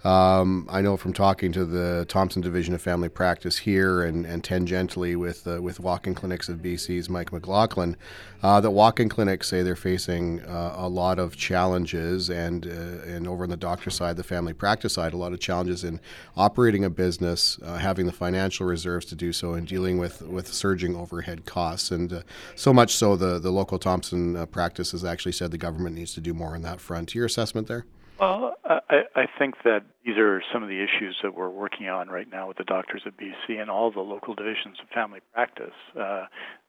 um, 0.04 0.68
I 0.70 0.82
know 0.82 0.98
from 0.98 1.14
talking 1.14 1.54
to 1.54 1.64
the 1.64 2.06
Thompson 2.10 2.42
Division 2.42 2.74
of 2.74 2.82
Family 2.82 3.08
Practice 3.08 3.60
here 3.60 4.04
and, 4.04 4.26
and 4.26 4.44
tangentially 4.44 5.16
with 5.16 5.48
uh, 5.48 5.62
with 5.62 5.80
walk-in 5.80 6.14
clinics 6.14 6.50
of 6.50 6.58
BC's 6.58 7.10
Mike 7.10 7.32
McLaughlin, 7.32 7.96
uh, 8.42 8.60
that 8.60 8.72
walk-in 8.72 9.08
clinics 9.08 9.48
say 9.48 9.64
they're 9.64 9.78
facing 9.78 10.42
uh, 10.42 10.76
a 10.76 10.90
lot 10.90 11.20
of 11.20 11.38
challenges, 11.38 12.30
and 12.30 12.68
uh, 12.68 13.10
and 13.10 13.28
over 13.28 13.46
on 13.46 13.50
the 13.50 13.56
doctor 13.56 13.90
side, 13.90 14.18
the 14.18 14.24
family 14.24 14.52
practice 14.52 14.96
side, 14.96 15.14
a 15.14 15.18
lot 15.18 15.32
of 15.32 15.40
challenges 15.40 15.86
in 15.86 16.02
operating 16.36 16.84
a 16.84 16.90
business, 16.90 17.58
uh, 17.64 17.78
having 17.78 18.06
the 18.06 18.12
financial 18.12 18.66
reserves 18.66 19.06
to 19.06 19.16
do 19.16 19.32
so, 19.32 19.54
and 19.54 19.68
dealing 19.68 19.98
with 19.98 20.22
with 20.22 20.50
surging 20.50 20.98
overhead 20.98 21.46
costs, 21.46 21.92
and 21.92 22.12
uh, 22.12 22.22
so 22.64 22.74
much 22.74 22.96
so 22.96 23.16
the 23.18 23.40
the 23.40 23.52
local 23.52 23.78
Thompson 23.78 24.48
practice 24.48 24.92
has 24.94 25.04
actually 25.04 25.34
said 25.34 25.52
the 25.52 25.58
government 25.58 25.96
needs 25.96 26.14
to 26.14 26.22
do 26.22 26.34
more 26.34 26.56
on 26.56 26.62
that 26.62 26.80
front. 26.80 27.14
Your 27.14 27.26
assessment 27.26 27.68
there? 27.68 27.86
Well, 28.20 28.56
I, 28.64 29.02
I 29.16 29.26
think 29.38 29.56
that 29.66 29.82
these 30.06 30.18
are 30.18 30.42
some 30.54 30.64
of 30.64 30.70
the 30.70 30.82
issues 30.82 31.18
that 31.24 31.36
we're 31.36 31.50
working 31.50 31.90
on 31.90 32.08
right 32.08 32.28
now 32.32 32.48
with 32.48 32.58
the 32.58 32.64
doctors 32.64 33.02
at 33.06 33.18
BC 33.18 33.60
and 33.60 33.70
all 33.70 33.92
the 33.92 34.00
local 34.00 34.34
divisions 34.34 34.78
of 34.82 34.88
family 34.90 35.20
practice. 35.34 35.74
Uh, 36.00 36.26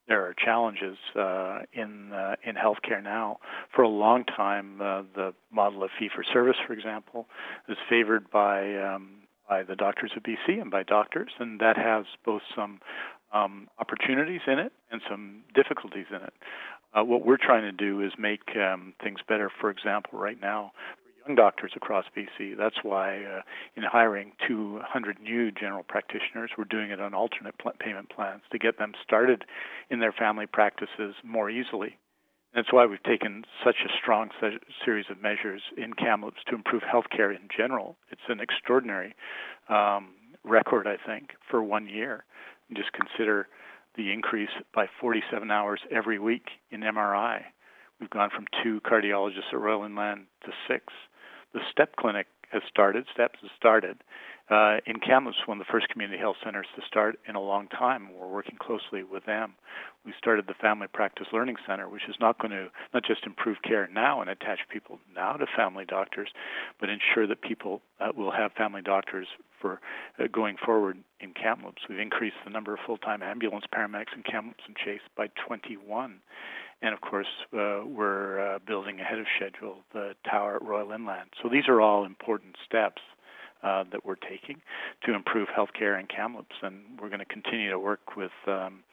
there 0.08 0.22
are 0.26 0.34
challenges 0.34 0.96
uh, 1.16 1.60
in 1.72 2.12
uh, 2.12 2.34
in 2.44 2.56
healthcare 2.56 3.02
now. 3.02 3.38
For 3.74 3.82
a 3.82 3.88
long 3.88 4.24
time, 4.24 4.80
uh, 4.80 5.02
the 5.14 5.32
model 5.52 5.84
of 5.84 5.90
fee 5.98 6.10
for 6.14 6.24
service, 6.24 6.56
for 6.66 6.72
example, 6.72 7.28
is 7.68 7.76
favored 7.88 8.30
by 8.30 8.74
um, 8.76 9.24
by 9.48 9.62
the 9.62 9.76
doctors 9.76 10.12
of 10.16 10.22
BC 10.22 10.60
and 10.60 10.70
by 10.70 10.82
doctors, 10.82 11.30
and 11.38 11.60
that 11.60 11.76
has 11.76 12.06
both 12.24 12.42
some 12.56 12.80
um, 13.34 13.68
opportunities 13.78 14.40
in 14.46 14.58
it 14.58 14.72
and 14.90 15.02
some 15.10 15.42
difficulties 15.54 16.06
in 16.10 16.16
it. 16.22 16.32
Uh, 16.94 17.04
what 17.04 17.26
we're 17.26 17.36
trying 17.36 17.62
to 17.62 17.72
do 17.72 18.00
is 18.00 18.12
make 18.18 18.56
um, 18.56 18.94
things 19.02 19.18
better. 19.28 19.50
For 19.60 19.68
example, 19.68 20.18
right 20.18 20.40
now, 20.40 20.72
for 21.02 21.28
young 21.28 21.36
doctors 21.36 21.72
across 21.74 22.04
BC. 22.16 22.56
That's 22.56 22.76
why, 22.82 23.24
uh, 23.24 23.40
in 23.76 23.82
hiring 23.82 24.32
200 24.46 25.18
new 25.20 25.50
general 25.50 25.82
practitioners, 25.82 26.50
we're 26.56 26.64
doing 26.64 26.90
it 26.90 27.00
on 27.00 27.14
alternate 27.14 27.58
pl- 27.58 27.72
payment 27.80 28.10
plans 28.10 28.42
to 28.52 28.58
get 28.58 28.78
them 28.78 28.92
started 29.02 29.44
in 29.90 29.98
their 30.00 30.12
family 30.12 30.46
practices 30.46 31.14
more 31.24 31.50
easily. 31.50 31.98
That's 32.54 32.72
why 32.72 32.86
we've 32.86 33.02
taken 33.02 33.44
such 33.64 33.76
a 33.84 33.88
strong 34.00 34.30
se- 34.40 34.60
series 34.84 35.06
of 35.10 35.20
measures 35.20 35.62
in 35.76 35.92
Kamloops 35.94 36.42
to 36.48 36.54
improve 36.54 36.82
healthcare 36.82 37.34
in 37.34 37.48
general. 37.54 37.96
It's 38.10 38.22
an 38.28 38.38
extraordinary 38.38 39.14
um, 39.68 40.10
record, 40.44 40.86
I 40.86 40.96
think, 41.04 41.30
for 41.50 41.62
one 41.62 41.88
year. 41.88 42.24
Just 42.72 42.92
consider 42.92 43.48
the 43.96 44.12
increase 44.12 44.50
by 44.74 44.86
47 45.00 45.50
hours 45.50 45.80
every 45.90 46.18
week 46.18 46.46
in 46.70 46.80
MRI. 46.80 47.42
We've 48.00 48.10
gone 48.10 48.30
from 48.34 48.46
two 48.62 48.80
cardiologists 48.80 49.52
at 49.52 49.58
Royal 49.58 49.84
Inland 49.84 50.26
to 50.44 50.52
six 50.68 50.92
the 51.54 51.60
STEP 51.70 51.96
clinic 51.96 52.26
has 52.50 52.62
started. 52.68 53.06
STEPS 53.14 53.38
has 53.40 53.50
started 53.56 54.02
uh, 54.50 54.76
in 54.86 55.00
Kamloops, 55.00 55.38
one 55.46 55.58
of 55.58 55.66
the 55.66 55.72
first 55.72 55.88
community 55.88 56.18
health 56.18 56.36
centers 56.44 56.66
to 56.76 56.82
start 56.86 57.18
in 57.26 57.34
a 57.34 57.40
long 57.40 57.66
time. 57.68 58.08
We're 58.14 58.28
working 58.28 58.56
closely 58.60 59.02
with 59.02 59.24
them. 59.24 59.54
We 60.04 60.12
started 60.18 60.46
the 60.46 60.54
Family 60.60 60.86
Practice 60.92 61.26
Learning 61.32 61.56
Center, 61.66 61.88
which 61.88 62.02
is 62.08 62.16
not 62.20 62.38
going 62.38 62.50
to 62.50 62.68
not 62.92 63.04
just 63.06 63.24
improve 63.24 63.56
care 63.62 63.88
now 63.92 64.20
and 64.20 64.28
attach 64.28 64.60
people 64.70 64.98
now 65.14 65.32
to 65.34 65.46
family 65.56 65.86
doctors, 65.86 66.28
but 66.78 66.90
ensure 66.90 67.26
that 67.26 67.40
people 67.40 67.80
uh, 68.00 68.08
will 68.14 68.32
have 68.32 68.52
family 68.52 68.82
doctors 68.82 69.26
for 69.60 69.80
uh, 70.18 70.24
going 70.30 70.56
forward 70.62 70.98
in 71.20 71.32
Kamloops. 71.32 71.82
We've 71.88 71.98
increased 71.98 72.36
the 72.44 72.50
number 72.50 72.74
of 72.74 72.80
full-time 72.86 73.22
ambulance 73.22 73.64
paramedics 73.74 74.14
in 74.14 74.22
Kamloops 74.30 74.64
and 74.66 74.76
Chase 74.76 75.00
by 75.16 75.28
21 75.46 76.20
and 76.82 76.92
of 76.92 77.00
course, 77.00 77.28
uh, 77.54 77.80
we're 77.86 78.56
uh, 78.56 78.58
building 78.58 79.00
ahead 79.00 79.18
of 79.18 79.24
schedule 79.36 79.78
the 79.94 80.14
tower 80.28 80.56
at 80.56 80.62
Royal 80.62 80.90
Inland. 80.90 81.30
So 81.42 81.48
these 81.48 81.66
are 81.66 81.80
all 81.80 82.04
important 82.04 82.56
steps 82.66 83.00
uh, 83.64 83.84
that 83.90 84.04
we're 84.04 84.16
taking 84.16 84.60
to 85.04 85.14
improve 85.14 85.48
healthcare 85.48 85.98
in 85.98 86.06
Kamloops, 86.06 86.56
and 86.62 86.82
we're 87.00 87.08
going 87.08 87.20
to 87.20 87.24
continue 87.24 87.70
to 87.70 87.78
work 87.78 88.16
with 88.16 88.32
um, 88.46 88.84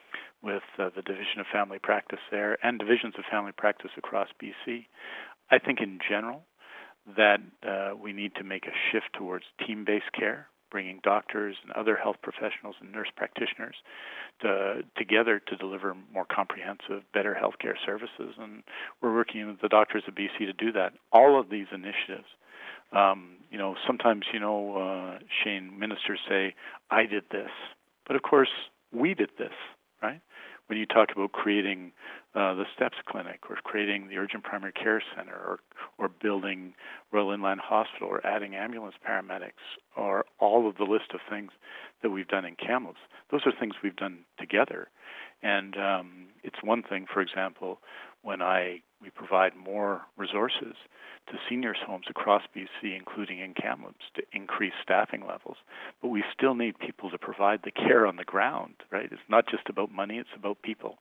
with 0.44 0.64
uh, 0.80 0.90
the 0.96 1.04
Division 1.04 1.40
of 1.40 1.46
Family 1.54 1.78
Practice 1.78 2.20
there 2.32 2.58
and 2.66 2.80
divisions 2.80 3.14
of 3.18 3.24
family 3.30 3.52
practice 3.56 3.92
across 3.98 4.28
BC. 4.42 4.86
I 5.52 5.60
think 5.60 5.80
in 5.82 6.00
general 6.10 6.44
that 7.16 7.42
uh, 7.68 7.96
we 7.96 8.14
need 8.14 8.34
to 8.36 8.44
make 8.44 8.66
a 8.66 8.74
shift 8.92 9.14
towards 9.14 9.46
team-based 9.66 10.12
care 10.18 10.48
bringing 10.72 11.02
doctors 11.04 11.58
and 11.62 11.72
other 11.74 11.96
health 11.98 12.16
professionals 12.24 12.76
and 12.80 12.92
nurse 12.92 13.10
practitioners 13.16 13.76
to, 14.42 14.82
together 14.98 15.40
to 15.46 15.56
deliver 15.58 15.94
more 16.12 16.26
comprehensive, 16.26 17.04
better 17.14 17.38
healthcare 17.40 17.76
services. 17.86 18.34
And 18.40 18.64
we're 19.02 19.14
working 19.14 19.46
with 19.46 19.62
the 19.62 19.68
doctors 19.68 20.04
of 20.08 20.16
BC 20.16 20.40
to 20.40 20.54
do 20.54 20.72
that. 20.72 20.94
All 21.12 21.40
of 21.40 21.50
these 21.50 21.68
initiatives. 21.74 22.28
Um, 22.92 23.38
you 23.50 23.58
know, 23.58 23.76
sometimes, 23.86 24.26
you 24.34 24.40
know, 24.40 24.78
uh, 24.78 25.20
Shane, 25.44 25.78
ministers 25.78 26.20
say, 26.28 26.56
I 26.90 27.06
did 27.06 27.24
this. 27.32 27.52
But 28.08 28.16
of 28.16 28.22
course, 28.22 28.50
we 28.92 29.14
did 29.14 29.30
this, 29.38 29.54
right? 30.02 30.22
when 30.72 30.80
you 30.80 30.86
talk 30.86 31.10
about 31.14 31.34
creating 31.34 31.92
uh, 32.34 32.54
the 32.54 32.64
STEPS 32.74 32.96
clinic 33.06 33.42
or 33.50 33.58
creating 33.58 34.08
the 34.08 34.16
urgent 34.16 34.42
primary 34.46 34.72
care 34.72 35.04
center 35.14 35.34
or, 35.36 35.60
or 35.98 36.08
building 36.08 36.74
Royal 37.12 37.32
Inland 37.32 37.60
Hospital 37.60 38.08
or 38.08 38.26
adding 38.26 38.56
ambulance 38.56 38.96
paramedics 39.06 39.52
or 39.98 40.24
all 40.40 40.70
of 40.70 40.78
the 40.78 40.86
list 40.86 41.12
of 41.14 41.20
things 41.30 41.52
that 42.02 42.12
we've 42.12 42.30
done 42.30 42.46
in 42.46 42.56
Kamloops, 42.56 43.02
those 43.32 43.42
are 43.46 43.52
things 43.60 43.74
we've 43.84 43.98
done 43.98 44.20
together. 44.40 44.88
And 45.44 45.76
um, 45.76 46.28
it's 46.42 46.64
one 46.64 46.84
thing, 46.84 47.06
for 47.14 47.20
example, 47.20 47.80
when 48.22 48.42
I 48.42 48.82
we 49.02 49.10
provide 49.10 49.56
more 49.56 50.02
resources 50.18 50.76
to 51.28 51.34
seniors' 51.50 51.78
homes 51.86 52.06
across 52.10 52.44
BC, 52.56 52.96
including 52.96 53.40
in 53.40 53.54
Kamloops, 53.54 54.06
to 54.16 54.24
increase 54.34 54.74
staffing 54.82 55.26
levels. 55.28 55.58
But 56.02 56.10
we 56.10 56.24
still 56.36 56.56
need 56.56 56.80
people 56.80 57.10
to 57.10 57.18
provide 57.18 57.62
the 57.64 57.72
care 57.72 58.06
on 58.06 58.16
the 58.16 58.24
ground, 58.24 58.76
right? 58.92 59.10
It's 59.12 59.22
not 59.30 59.48
just 59.48 59.70
about 59.70 59.92
money, 59.92 60.18
it's 60.18 60.30
about 60.36 60.62
people. 60.62 60.98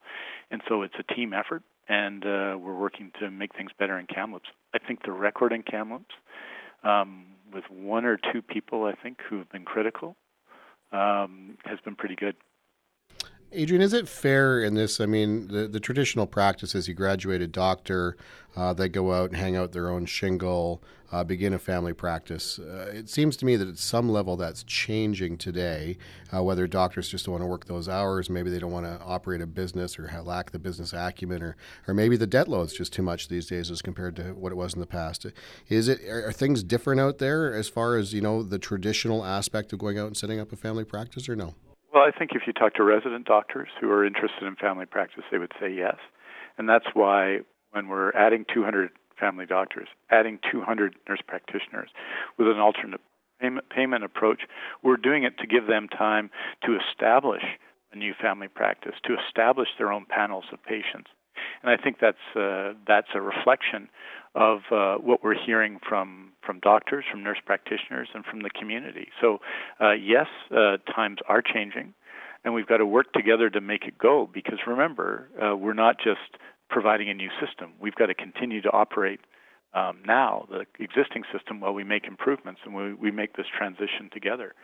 And 0.51 0.63
so 0.69 0.83
it's 0.83 0.95
a 0.99 1.15
team 1.15 1.33
effort, 1.33 1.63
and 1.89 2.25
uh, 2.25 2.57
we're 2.59 2.79
working 2.79 3.13
to 3.21 3.31
make 3.31 3.55
things 3.55 3.71
better 3.79 3.99
in 3.99 4.07
Kamloops. 4.07 4.49
I 4.75 4.79
think 4.79 5.05
the 5.05 5.13
record 5.13 5.53
in 5.53 5.63
Kamloops, 5.63 6.15
um, 6.85 7.27
with 7.53 7.65
one 7.71 8.05
or 8.05 8.19
two 8.33 8.43
people, 8.43 8.85
I 8.85 8.95
think, 8.95 9.19
who 9.29 9.39
have 9.39 9.51
been 9.51 9.65
critical, 9.65 10.17
um, 10.93 11.57
has 11.65 11.79
been 11.85 11.97
pretty 11.97 12.17
good. 12.17 12.37
Adrian, 13.53 13.83
is 13.83 13.93
it 13.93 14.09
fair 14.09 14.63
in 14.63 14.75
this? 14.75 15.01
I 15.01 15.07
mean, 15.07 15.49
the, 15.49 15.67
the 15.67 15.81
traditional 15.81 16.27
practice 16.27 16.77
is 16.77 16.87
you 16.87 16.95
graduate 16.95 17.43
a 17.43 17.49
doctor, 17.49 18.17
uh, 18.55 18.73
they 18.73 18.89
go 18.89 19.13
out 19.13 19.31
and 19.31 19.37
hang 19.37 19.57
out 19.57 19.73
their 19.73 19.91
own 19.91 20.07
shingle, 20.07 20.81
uh, 21.11 21.25
begin 21.25 21.53
a 21.53 21.59
family 21.59 21.93
practice. 21.93 22.61
Uh, 22.61 22.93
it 22.95 23.09
seems 23.09 23.37
to 23.39 23.45
me 23.45 23.57
that 23.57 23.67
at 23.67 23.77
some 23.77 24.09
level 24.09 24.37
that's 24.37 24.63
changing 24.63 25.37
today, 25.37 25.99
uh, 26.33 26.41
whether 26.45 26.69
doctors 26.69 27.09
just 27.09 27.27
don't 27.27 27.33
want 27.33 27.43
to 27.43 27.49
work 27.49 27.65
those 27.65 27.89
hours, 27.89 28.31
maybe 28.31 28.51
they 28.51 28.61
don't 28.61 28.71
want 28.71 28.87
to 28.87 29.05
operate 29.05 29.41
a 29.41 29.49
business 29.49 29.99
or 29.99 30.09
lack 30.23 30.53
the 30.53 30.59
business 30.61 30.93
acumen, 30.93 31.43
or, 31.43 31.57
or 31.89 31.95
maybe 31.95 32.17
the 32.17 32.29
debt 32.29 32.47
load's 32.47 32.73
just 32.73 32.93
too 32.93 33.03
much 33.03 33.27
these 33.27 33.47
days 33.47 33.69
as 33.69 33.83
compared 33.83 34.15
to 34.15 34.33
what 34.35 34.53
it 34.53 34.57
was 34.57 34.75
in 34.75 34.81
the 34.81 34.87
past. 34.87 35.27
Is 35.69 35.89
it, 35.89 36.01
are, 36.09 36.29
are 36.29 36.33
things 36.33 36.63
different 36.63 37.01
out 37.01 37.19
there 37.19 37.53
as 37.53 37.69
far 37.69 37.97
as, 37.97 38.15
you 38.15 38.21
know, 38.21 38.45
the 38.45 38.61
traditional 38.61 39.25
aspect 39.25 39.73
of 39.73 39.81
going 39.81 39.99
out 39.99 40.07
and 40.07 40.17
setting 40.17 40.39
up 40.39 40.53
a 40.53 40.57
family 40.57 40.85
practice 40.85 41.29
or 41.29 41.35
no? 41.35 41.57
Well, 41.93 42.05
I 42.05 42.17
think 42.17 42.33
if 42.35 42.43
you 42.47 42.53
talk 42.53 42.75
to 42.75 42.85
resident 42.85 43.27
doctors 43.27 43.69
who 43.81 43.91
are 43.91 44.05
interested 44.05 44.45
in 44.45 44.55
family 44.57 44.87
practice, 44.87 45.25
they 45.31 45.39
would 45.39 45.53
say 45.61 45.73
yes. 45.73 45.97
And 46.57 46.69
that's 46.69 46.87
why 46.95 47.41
when 47.73 47.89
we're 47.89 48.12
adding 48.12 48.45
200 48.53 48.91
family 49.19 49.47
doctors, 49.47 49.89
adding 50.11 50.39
200 50.51 50.95
nurse 51.09 51.21
practitioners 51.27 51.91
with 52.39 52.47
an 52.49 52.59
alternate 52.59 53.01
payment, 53.41 54.05
approach, 54.05 54.43
we're 54.83 54.97
doing 54.97 55.25
it 55.25 55.39
to 55.39 55.47
give 55.47 55.67
them 55.67 55.89
time 55.89 56.31
to 56.65 56.77
establish 56.77 57.43
a 57.93 57.97
new 57.97 58.15
family 58.21 58.49
practice, 58.49 58.95
to 59.05 59.17
establish 59.27 59.69
their 59.79 59.93
own 59.93 60.05
panels 60.09 60.45
of 60.53 60.62
patients. 60.62 61.11
And 61.62 61.71
I 61.71 61.83
think 61.83 61.97
that's 62.01 62.37
uh, 62.37 62.75
that's 62.87 63.09
a 63.15 63.21
reflection 63.21 63.89
of 64.35 64.61
uh, 64.70 64.97
what 64.97 65.23
we're 65.23 65.39
hearing 65.39 65.78
from 65.89 66.32
from 66.44 66.61
doctors, 66.61 67.05
from 67.11 67.23
nurse 67.23 67.39
practitioners, 67.44 68.09
and 68.15 68.24
from 68.24 68.43
the 68.43 68.51
community. 68.51 69.09
So, 69.20 69.39
uh, 69.81 69.93
yes, 69.93 70.27
uh, 70.51 70.78
times 70.94 71.19
are 71.28 71.43
changing, 71.43 71.94
and 72.44 72.55
we've 72.55 72.66
got 72.66 72.78
to 72.78 72.86
work 72.86 73.12
together 73.12 73.51
to 73.51 73.61
make 73.61 73.85
it 73.85 73.98
go. 73.98 74.28
Because 74.32 74.59
remember, 74.66 75.28
uh, 75.40 75.57
we're 75.57 75.74
not 75.74 75.97
just 75.98 76.39
providing 76.69 77.11
a 77.11 77.15
new 77.15 77.31
system; 77.44 77.73
we've 77.81 77.94
got 77.94 78.07
to 78.07 78.15
continue 78.15 78.62
to 78.62 78.70
operate 78.70 79.20
um, 79.74 79.98
now 80.07 80.47
the 80.51 80.66
existing 80.82 81.23
system 81.32 81.61
while 81.61 81.73
we 81.73 81.85
make 81.85 82.07
improvements 82.07 82.61
and 82.65 82.74
we, 82.74 82.94
we 82.94 83.11
make 83.11 83.36
this 83.36 83.47
transition 83.57 84.11
together. 84.12 84.55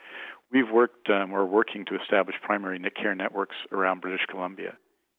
We've 0.51 0.71
worked, 0.71 1.09
um, 1.11 1.31
we're 1.31 1.45
working 1.45 1.85
to 1.87 2.01
establish 2.01 2.37
primary 2.43 2.81
care 3.01 3.15
networks 3.15 3.57
around 3.73 4.01
British 4.01 4.27
Columbia. 4.29 4.77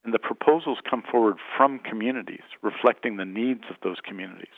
And 0.08 0.14
the 0.14 0.20
proposals 0.20 0.78
come 0.90 1.04
forward 1.12 1.36
from 1.58 1.80
communities, 1.80 2.46
reflecting 2.62 3.18
the 3.18 3.26
needs 3.26 3.64
of 3.70 3.76
those 3.84 3.98
communities. 4.08 4.56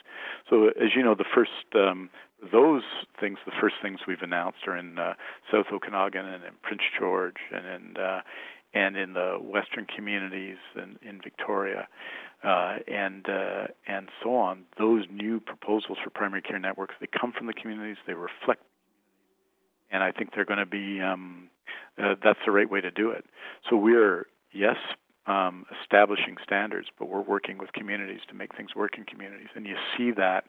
So, 0.48 0.68
as 0.68 0.94
you 0.94 1.02
know, 1.02 1.16
the 1.16 1.24
first 1.34 1.50
um, 1.74 2.08
those 2.52 2.84
things, 3.18 3.36
the 3.44 3.52
first 3.60 3.74
things 3.82 3.98
we've 4.06 4.22
announced 4.22 4.58
are 4.68 4.76
in 4.76 4.96
uh, 4.96 5.14
South 5.50 5.66
Okanagan 5.72 6.24
and 6.24 6.44
in 6.44 6.52
Prince 6.62 6.82
George 6.96 7.34
and 7.52 7.66
in 7.66 7.96
uh, 8.00 8.20
and 8.74 8.96
in 8.96 9.14
the 9.14 9.38
western 9.40 9.86
communities 9.86 10.58
and 10.76 11.00
in 11.02 11.20
Victoria 11.20 11.88
uh, 12.44 12.76
and 12.86 13.28
uh, 13.28 13.66
and 13.88 14.08
so 14.22 14.36
on. 14.36 14.62
Those 14.78 15.04
new 15.10 15.40
proposals 15.40 15.98
for 16.04 16.10
primary 16.10 16.42
care 16.42 16.60
networks 16.60 16.94
they 17.00 17.08
come 17.08 17.32
from 17.36 17.48
the 17.48 17.54
communities, 17.54 17.96
they 18.06 18.14
reflect, 18.14 18.62
and 19.90 20.04
I 20.04 20.12
think 20.12 20.30
they're 20.32 20.44
going 20.44 20.60
to 20.60 20.64
be 20.64 21.00
um, 21.00 21.48
uh, 22.00 22.14
that's 22.22 22.38
the 22.46 22.52
right 22.52 22.70
way 22.70 22.80
to 22.80 22.92
do 22.92 23.10
it. 23.10 23.24
So 23.68 23.74
we're 23.74 24.28
yes. 24.52 24.76
Um, 25.26 25.66
establishing 25.82 26.36
standards, 26.42 26.88
but 26.98 27.08
we're 27.08 27.20
working 27.20 27.58
with 27.58 27.72
communities 27.72 28.20
to 28.28 28.34
make 28.34 28.56
things 28.56 28.74
work 28.74 28.96
in 28.96 29.04
communities, 29.04 29.48
and 29.54 29.66
you 29.66 29.76
see 29.96 30.10
that 30.12 30.44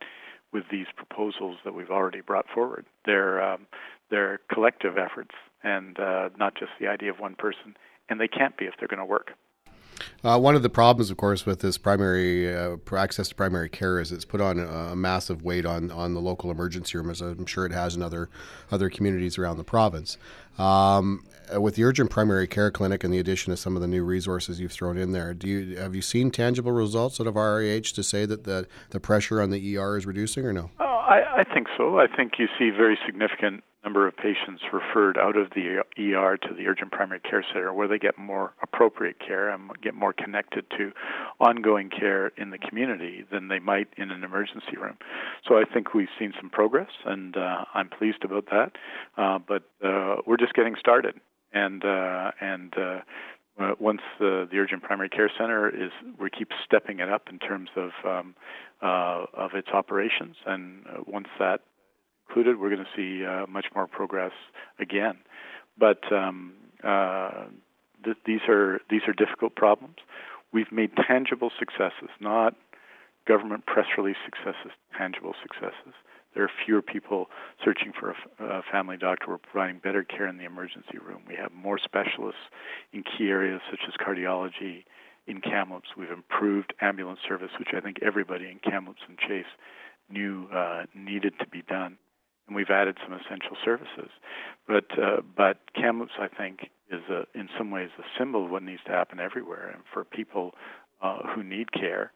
with 0.54 0.64
these 0.72 0.88
proposals 0.96 1.58
that 1.64 1.74
we've 1.74 1.92
already 1.92 2.22
brought 2.22 2.46
forward. 2.54 2.86
They're 3.06 3.42
um, 3.42 3.68
they're 4.10 4.40
collective 4.52 4.98
efforts, 4.98 5.36
and 5.64 6.00
uh, 6.00 6.30
not 6.38 6.56
just 6.56 6.72
the 6.80 6.88
idea 6.88 7.12
of 7.12 7.20
one 7.20 7.36
person. 7.36 7.76
And 8.10 8.20
they 8.20 8.28
can't 8.28 8.58
be 8.58 8.66
if 8.66 8.74
they're 8.78 8.90
going 8.90 9.00
to 9.00 9.06
work. 9.06 9.32
Uh, 10.24 10.40
one 10.40 10.56
of 10.56 10.64
the 10.64 10.70
problems, 10.70 11.10
of 11.10 11.18
course, 11.18 11.46
with 11.46 11.60
this 11.62 11.78
primary 11.78 12.54
uh, 12.54 12.78
access 12.96 13.30
to 13.30 13.36
primary 13.36 13.70
care 13.70 14.00
is 14.00 14.12
it's 14.12 14.26
put 14.26 14.42
on 14.42 14.60
a, 14.60 14.96
massive 14.96 15.44
weight 15.44 15.66
on, 15.66 15.90
on 15.92 16.14
the 16.14 16.20
local 16.20 16.52
emergency 16.52 16.98
room, 16.98 17.10
as 17.10 17.22
I'm 17.22 17.46
sure 17.46 17.66
it 17.66 17.72
has 17.72 17.96
in 17.96 18.02
other 18.02 18.30
other 18.72 18.90
communities 18.90 19.38
around 19.38 19.58
the 19.58 19.64
province. 19.64 20.18
Um, 20.58 21.26
with 21.58 21.76
the 21.76 21.84
urgent 21.84 22.10
primary 22.10 22.48
care 22.48 22.72
clinic 22.72 23.04
and 23.04 23.14
the 23.14 23.20
addition 23.20 23.52
of 23.52 23.60
some 23.60 23.76
of 23.76 23.82
the 23.82 23.88
new 23.88 24.04
resources 24.04 24.60
you've 24.60 24.72
thrown 24.72 24.98
in 24.98 25.12
there, 25.12 25.34
do 25.34 25.48
you 25.48 25.78
have 25.78 25.96
you 25.96 26.02
seen 26.02 26.32
tangible 26.32 26.72
results 26.72 27.20
out 27.20 27.28
of 27.28 27.36
RIH 27.36 27.94
to 27.94 28.04
say 28.04 28.26
that 28.26 28.44
the 28.44 28.68
the 28.92 29.00
pressure 29.00 29.42
on 29.42 29.50
the 29.50 29.78
ER 29.78 29.98
is 29.98 30.06
reducing 30.06 30.46
or 30.46 30.54
no? 30.54 30.70
Oh, 30.80 30.86
I, 30.86 31.42
I 31.42 31.44
think 31.44 31.68
so. 31.78 32.00
I 32.00 32.08
think 32.08 32.34
you 32.38 32.48
see 32.60 32.70
very 32.70 32.98
significant 33.06 33.64
number 33.84 34.08
of 34.08 34.16
patients 34.16 34.62
referred 34.72 35.18
out 35.18 35.36
of 35.36 35.50
the 35.52 35.82
ER 35.98 36.38
to 36.38 36.54
the 36.54 36.68
urgent 36.68 36.92
primary 36.92 37.20
care 37.20 37.44
center 37.52 37.74
where 37.74 37.88
they 37.88 37.98
get 37.98 38.18
more 38.18 38.54
appropriate 38.62 39.18
care 39.20 39.50
and 39.50 39.70
get 39.82 39.96
more 39.96 40.14
connected 40.14 40.66
to 40.78 40.92
ongoing 41.40 41.90
care 41.90 42.28
in 42.38 42.52
the 42.52 42.58
community 42.58 43.26
than 43.32 43.48
they 43.48 43.60
might 43.60 43.88
in 43.98 44.12
an 44.12 44.24
emergency 44.24 44.78
room. 44.80 44.98
So 45.48 45.56
I 45.58 45.64
think 45.66 45.94
we've 45.94 46.10
seen 46.20 46.34
some 46.40 46.50
progress 46.50 46.92
and 47.06 47.36
uh, 47.36 47.66
I'm 47.74 47.90
pleased 47.90 48.24
about 48.24 48.46
that. 48.52 48.74
Uh, 49.18 49.40
but 49.40 49.64
uh, 49.84 50.18
we're 50.28 50.38
just 50.38 50.54
getting 50.54 50.76
started. 50.80 51.16
And 51.54 51.84
uh, 51.84 52.32
and 52.40 52.74
uh, 52.78 53.00
uh, 53.60 53.76
once 53.80 54.02
the, 54.20 54.48
the 54.50 54.58
urgent 54.58 54.84
primary 54.84 55.10
care 55.10 55.30
center 55.38 55.70
is, 55.70 55.92
we 56.20 56.30
keep 56.30 56.50
stepping 56.66 57.00
it 57.00 57.10
up 57.10 57.28
in 57.30 57.40
terms 57.40 57.70
of 57.76 57.92
um, 58.06 58.36
uh, 58.82 59.26
of 59.34 59.52
its 59.54 59.68
operations, 59.70 60.36
and 60.46 60.86
uh, 60.88 61.02
once 61.06 61.28
that 61.38 61.62
included, 62.32 62.60
we're 62.60 62.70
going 62.70 62.86
to 62.86 62.96
see 62.96 63.26
uh, 63.26 63.46
much 63.48 63.66
more 63.76 63.88
progress 63.88 64.32
again. 64.80 65.18
But 65.78 66.00
um, 66.12 66.54
uh, 66.84 67.46
th- 68.04 68.18
these 68.26 68.42
are 68.48 68.80
these 68.90 69.02
are 69.08 69.14
difficult 69.14 69.56
problems. 69.56 69.98
We've 70.54 70.72
made 70.72 70.92
tangible 71.08 71.52
successes, 71.58 72.10
not 72.20 72.56
government 73.28 73.66
press 73.66 73.86
release 73.98 74.18
successes, 74.26 74.72
tangible 74.98 75.34
successes. 75.42 75.94
There 76.34 76.44
are 76.44 76.52
fewer 76.66 76.82
people 76.82 77.28
searching 77.64 77.92
for 77.98 78.12
a, 78.12 78.44
a 78.44 78.62
family 78.72 78.98
doctor. 78.98 79.26
We're 79.30 79.38
providing 79.38 79.80
better 79.80 80.04
care 80.04 80.28
in 80.28 80.38
the 80.38 80.46
emergency 80.46 80.98
room. 81.06 81.24
We 81.28 81.36
have 81.36 81.52
more 81.52 81.78
specialists 81.78 82.42
in 82.94 83.04
key 83.04 83.30
areas 83.30 83.62
such 83.70 83.82
as 83.88 83.94
cardiology 83.96 84.86
in 85.28 85.42
Kamloops. 85.42 85.90
We've 85.98 86.12
improved 86.12 86.74
ambulance 86.82 87.20
service, 87.28 87.52
which 87.60 87.70
I 87.76 87.82
think 87.82 87.98
everybody 88.02 88.46
in 88.46 88.60
Kamloops 88.60 89.02
and 89.08 89.18
Chase 89.18 89.52
knew 90.10 90.48
uh, 90.54 90.84
needed 90.96 91.34
to 91.40 91.48
be 91.48 91.64
done 91.64 91.98
and 92.48 92.56
we've 92.56 92.70
added 92.70 92.98
some 93.04 93.14
essential 93.14 93.56
services. 93.64 94.10
But 94.68 94.86
uh, 94.98 95.22
but 95.36 95.58
Kamloops, 95.76 96.14
I 96.20 96.28
think, 96.28 96.70
is 96.92 97.02
a, 97.10 97.24
in 97.38 97.50
some 97.58 97.72
ways 97.72 97.90
a 97.98 98.04
symbol 98.18 98.46
of 98.46 98.52
what 98.52 98.64
needs 98.64 98.82
to 98.86 98.92
happen 98.92 99.20
everywhere. 99.20 99.70
And 99.74 99.84
for 99.94 100.04
people 100.04 100.52
uh, 101.02 101.20
who 101.34 101.44
need 101.44 101.72
care, 101.72 102.12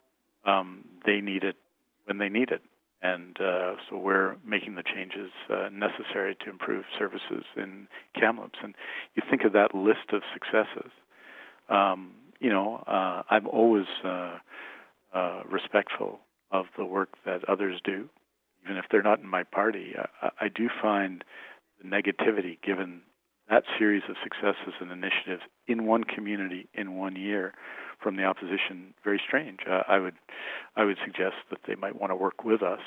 um, 0.46 0.86
they 1.06 1.22
need 1.22 1.44
it 1.44 1.56
when 2.06 2.18
they 2.18 2.30
need 2.30 2.52
it. 2.52 2.62
And 3.02 3.40
uh, 3.40 3.76
so 3.90 3.98
we're 3.98 4.36
making 4.46 4.76
the 4.76 4.84
changes 4.84 5.32
uh, 5.50 5.70
necessary 5.72 6.36
to 6.44 6.50
improve 6.50 6.86
services 6.98 7.46
in 7.56 7.88
Kamloops. 8.20 8.58
And 8.64 8.74
you 9.16 9.22
think 9.30 9.44
of 9.44 9.54
that 9.54 9.76
list 9.76 10.12
of 10.12 10.22
successes. 10.34 10.92
Um, 11.70 12.14
you 12.40 12.50
know, 12.50 12.84
uh, 12.88 13.24
I'm 13.30 13.48
always 13.48 13.86
uh, 14.04 14.40
respectful 15.50 16.20
of 16.52 16.66
the 16.78 16.86
work 16.86 17.10
that 17.26 17.48
others 17.48 17.80
do 17.84 18.10
even 18.66 18.78
if 18.78 18.86
they're 18.92 19.04
not 19.04 19.20
in 19.20 19.28
my 19.28 19.44
party, 19.44 19.94
I, 20.22 20.30
I 20.42 20.48
do 20.48 20.70
find 20.82 21.24
the 21.82 21.88
negativity 21.88 22.62
given 22.62 23.02
that 23.50 23.64
series 23.78 24.04
of 24.10 24.16
successes 24.24 24.74
and 24.80 24.92
initiatives 24.92 25.44
in 25.68 25.86
one 25.86 26.04
community 26.04 26.68
in 26.74 26.96
one 26.96 27.16
year 27.16 27.54
from 28.02 28.18
the 28.18 28.24
opposition 28.24 28.94
very 29.04 29.22
strange. 29.26 29.60
Uh, 29.70 29.84
I 29.88 30.00
would 30.00 30.16
I 30.76 30.84
would 30.84 30.98
suggest 31.04 31.36
that 31.50 31.60
they 31.68 31.76
might 31.76 32.00
want 32.00 32.12
to 32.12 32.16
work 32.16 32.44
with 32.44 32.64
us 32.64 32.80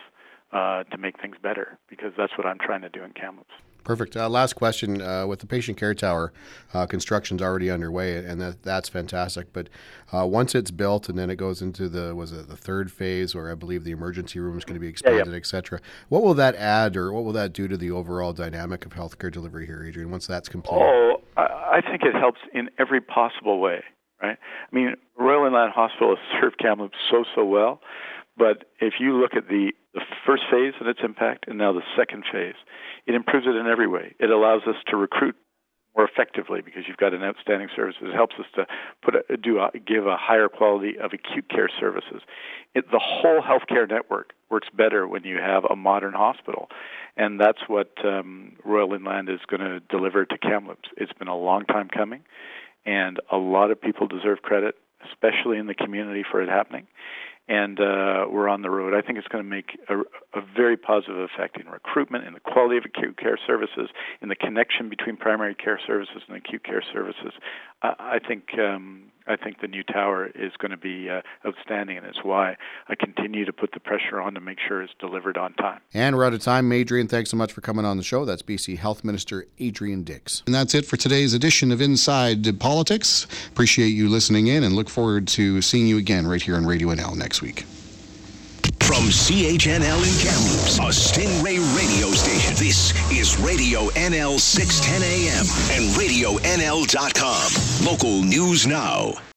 uh, 0.52 0.84
to 0.84 0.98
make 0.98 1.20
things 1.20 1.36
better 1.42 1.78
because 1.88 2.12
that's 2.16 2.32
what 2.36 2.46
I'm 2.46 2.58
trying 2.58 2.82
to 2.82 2.88
do 2.88 3.02
in 3.02 3.12
Kamloops. 3.12 3.54
Perfect. 3.84 4.16
Uh, 4.16 4.28
last 4.28 4.54
question. 4.54 5.00
Uh, 5.00 5.26
with 5.26 5.38
the 5.40 5.46
patient 5.46 5.78
care 5.78 5.94
tower, 5.94 6.32
uh, 6.74 6.84
construction's 6.84 7.40
already 7.40 7.70
underway, 7.70 8.16
and 8.16 8.38
that, 8.40 8.62
that's 8.62 8.88
fantastic. 8.88 9.52
But 9.52 9.68
uh, 10.12 10.26
once 10.26 10.54
it's 10.54 10.70
built, 10.70 11.08
and 11.08 11.18
then 11.18 11.30
it 11.30 11.36
goes 11.36 11.62
into 11.62 11.88
the 11.88 12.14
was 12.14 12.32
it 12.32 12.48
the 12.48 12.56
third 12.56 12.92
phase, 12.92 13.34
or 13.34 13.50
I 13.50 13.54
believe 13.54 13.84
the 13.84 13.92
emergency 13.92 14.40
room 14.40 14.58
is 14.58 14.64
going 14.64 14.74
to 14.74 14.80
be 14.80 14.88
expanded, 14.88 15.26
yeah, 15.26 15.32
yeah. 15.32 15.38
et 15.38 15.46
cetera. 15.46 15.80
What 16.10 16.22
will 16.22 16.34
that 16.34 16.54
add, 16.56 16.96
or 16.96 17.12
what 17.12 17.24
will 17.24 17.32
that 17.32 17.54
do 17.54 17.66
to 17.66 17.76
the 17.78 17.90
overall 17.90 18.34
dynamic 18.34 18.84
of 18.84 18.92
healthcare 18.92 19.32
delivery 19.32 19.64
here, 19.64 19.82
Adrian? 19.86 20.10
Once 20.10 20.26
that's 20.26 20.48
complete. 20.50 20.82
Oh, 20.82 21.22
I 21.36 21.80
think 21.80 22.02
it 22.02 22.14
helps 22.14 22.40
in 22.52 22.68
every 22.78 23.00
possible 23.00 23.60
way. 23.60 23.84
Right. 24.20 24.36
I 24.70 24.74
mean, 24.74 24.96
Royal 25.16 25.46
Inland 25.46 25.72
Hospital 25.74 26.16
has 26.16 26.40
served 26.40 26.58
Kamloops 26.58 26.98
so 27.08 27.24
so 27.34 27.44
well, 27.44 27.80
but 28.36 28.64
if 28.80 28.94
you 28.98 29.14
look 29.14 29.34
at 29.34 29.48
the 29.48 29.72
the 30.00 30.16
first 30.26 30.42
phase 30.50 30.74
and 30.80 30.88
its 30.88 31.00
impact, 31.02 31.46
and 31.48 31.58
now 31.58 31.72
the 31.72 31.82
second 31.96 32.24
phase, 32.30 32.54
it 33.06 33.14
improves 33.14 33.46
it 33.46 33.56
in 33.56 33.66
every 33.66 33.86
way. 33.86 34.14
It 34.18 34.30
allows 34.30 34.62
us 34.66 34.76
to 34.88 34.96
recruit 34.96 35.36
more 35.96 36.06
effectively 36.06 36.60
because 36.60 36.84
you've 36.86 36.96
got 36.96 37.12
an 37.12 37.24
outstanding 37.24 37.68
service. 37.74 37.96
It 38.00 38.14
helps 38.14 38.36
us 38.38 38.46
to 38.54 38.66
put 39.02 39.16
a, 39.16 39.36
do 39.36 39.58
a, 39.58 39.70
give 39.78 40.06
a 40.06 40.16
higher 40.16 40.48
quality 40.48 40.98
of 40.98 41.12
acute 41.12 41.48
care 41.48 41.68
services. 41.80 42.22
It, 42.74 42.90
the 42.92 43.00
whole 43.02 43.42
healthcare 43.42 43.88
network 43.88 44.32
works 44.48 44.68
better 44.72 45.08
when 45.08 45.24
you 45.24 45.38
have 45.38 45.64
a 45.64 45.74
modern 45.74 46.12
hospital, 46.12 46.68
and 47.16 47.40
that's 47.40 47.58
what 47.66 47.92
um, 48.04 48.52
Royal 48.64 48.94
Inland 48.94 49.28
is 49.28 49.40
going 49.48 49.60
to 49.60 49.80
deliver 49.80 50.24
to 50.24 50.38
Kamloops. 50.38 50.88
It's 50.96 51.12
been 51.14 51.28
a 51.28 51.36
long 51.36 51.64
time 51.64 51.88
coming, 51.88 52.22
and 52.86 53.18
a 53.32 53.36
lot 53.36 53.70
of 53.70 53.80
people 53.80 54.06
deserve 54.06 54.42
credit, 54.42 54.76
especially 55.10 55.58
in 55.58 55.66
the 55.66 55.74
community, 55.74 56.24
for 56.30 56.40
it 56.40 56.48
happening 56.48 56.86
and 57.48 57.80
uh, 57.80 58.26
we're 58.30 58.48
on 58.48 58.62
the 58.62 58.70
road. 58.70 58.92
I 58.94 59.00
think 59.04 59.18
it's 59.18 59.28
going 59.28 59.42
to 59.42 59.48
make 59.48 59.78
a, 59.88 60.00
a, 60.38 60.42
very 60.54 60.76
positive 60.76 61.16
effect 61.16 61.58
in 61.58 61.66
recruitment, 61.66 62.26
in 62.26 62.34
the 62.34 62.40
quality 62.40 62.76
of 62.76 62.84
acute 62.84 63.16
care 63.16 63.38
services, 63.46 63.88
in 64.20 64.28
the 64.28 64.36
connection 64.36 64.90
between 64.90 65.16
primary 65.16 65.54
care 65.54 65.80
services 65.86 66.22
and 66.28 66.36
acute 66.36 66.62
care 66.62 66.82
services. 66.92 67.32
I, 67.82 67.94
I 67.98 68.18
think 68.26 68.58
um, 68.58 69.04
I 69.28 69.36
think 69.36 69.60
the 69.60 69.68
new 69.68 69.82
tower 69.82 70.26
is 70.26 70.52
going 70.58 70.70
to 70.70 70.76
be 70.76 71.08
uh, 71.10 71.20
outstanding, 71.46 71.98
and 71.98 72.06
it's 72.06 72.24
why 72.24 72.56
I 72.88 72.94
continue 72.94 73.44
to 73.44 73.52
put 73.52 73.72
the 73.72 73.80
pressure 73.80 74.20
on 74.20 74.34
to 74.34 74.40
make 74.40 74.58
sure 74.66 74.82
it's 74.82 74.92
delivered 74.98 75.36
on 75.36 75.52
time. 75.54 75.80
And 75.92 76.16
we're 76.16 76.24
out 76.24 76.34
of 76.34 76.40
time. 76.40 76.72
Adrian, 76.72 77.08
thanks 77.08 77.30
so 77.30 77.36
much 77.36 77.52
for 77.52 77.60
coming 77.60 77.84
on 77.84 77.96
the 77.96 78.02
show. 78.02 78.24
That's 78.24 78.42
BC 78.42 78.78
Health 78.78 79.04
Minister 79.04 79.46
Adrian 79.58 80.02
Dix. 80.02 80.42
And 80.46 80.54
that's 80.54 80.74
it 80.74 80.86
for 80.86 80.96
today's 80.96 81.34
edition 81.34 81.70
of 81.70 81.80
Inside 81.80 82.58
Politics. 82.58 83.26
Appreciate 83.48 83.88
you 83.88 84.08
listening 84.08 84.46
in 84.46 84.64
and 84.64 84.74
look 84.74 84.88
forward 84.88 85.28
to 85.28 85.60
seeing 85.60 85.86
you 85.86 85.98
again 85.98 86.26
right 86.26 86.42
here 86.42 86.56
on 86.56 86.66
Radio 86.66 86.88
NL 86.88 87.16
next 87.16 87.42
week. 87.42 87.64
From 88.88 89.10
CHNL 89.10 90.00
in 90.00 90.16
Kamloops, 90.18 90.78
a 90.78 90.88
Stingray 90.88 91.58
radio 91.76 92.10
station. 92.12 92.54
This 92.54 92.94
is 93.12 93.38
Radio 93.38 93.90
NL 93.90 94.40
610 94.40 95.02
AM 95.02 95.44
and 95.76 95.94
RadioNL.com. 95.94 97.86
Local 97.86 98.22
news 98.22 98.66
now. 98.66 99.12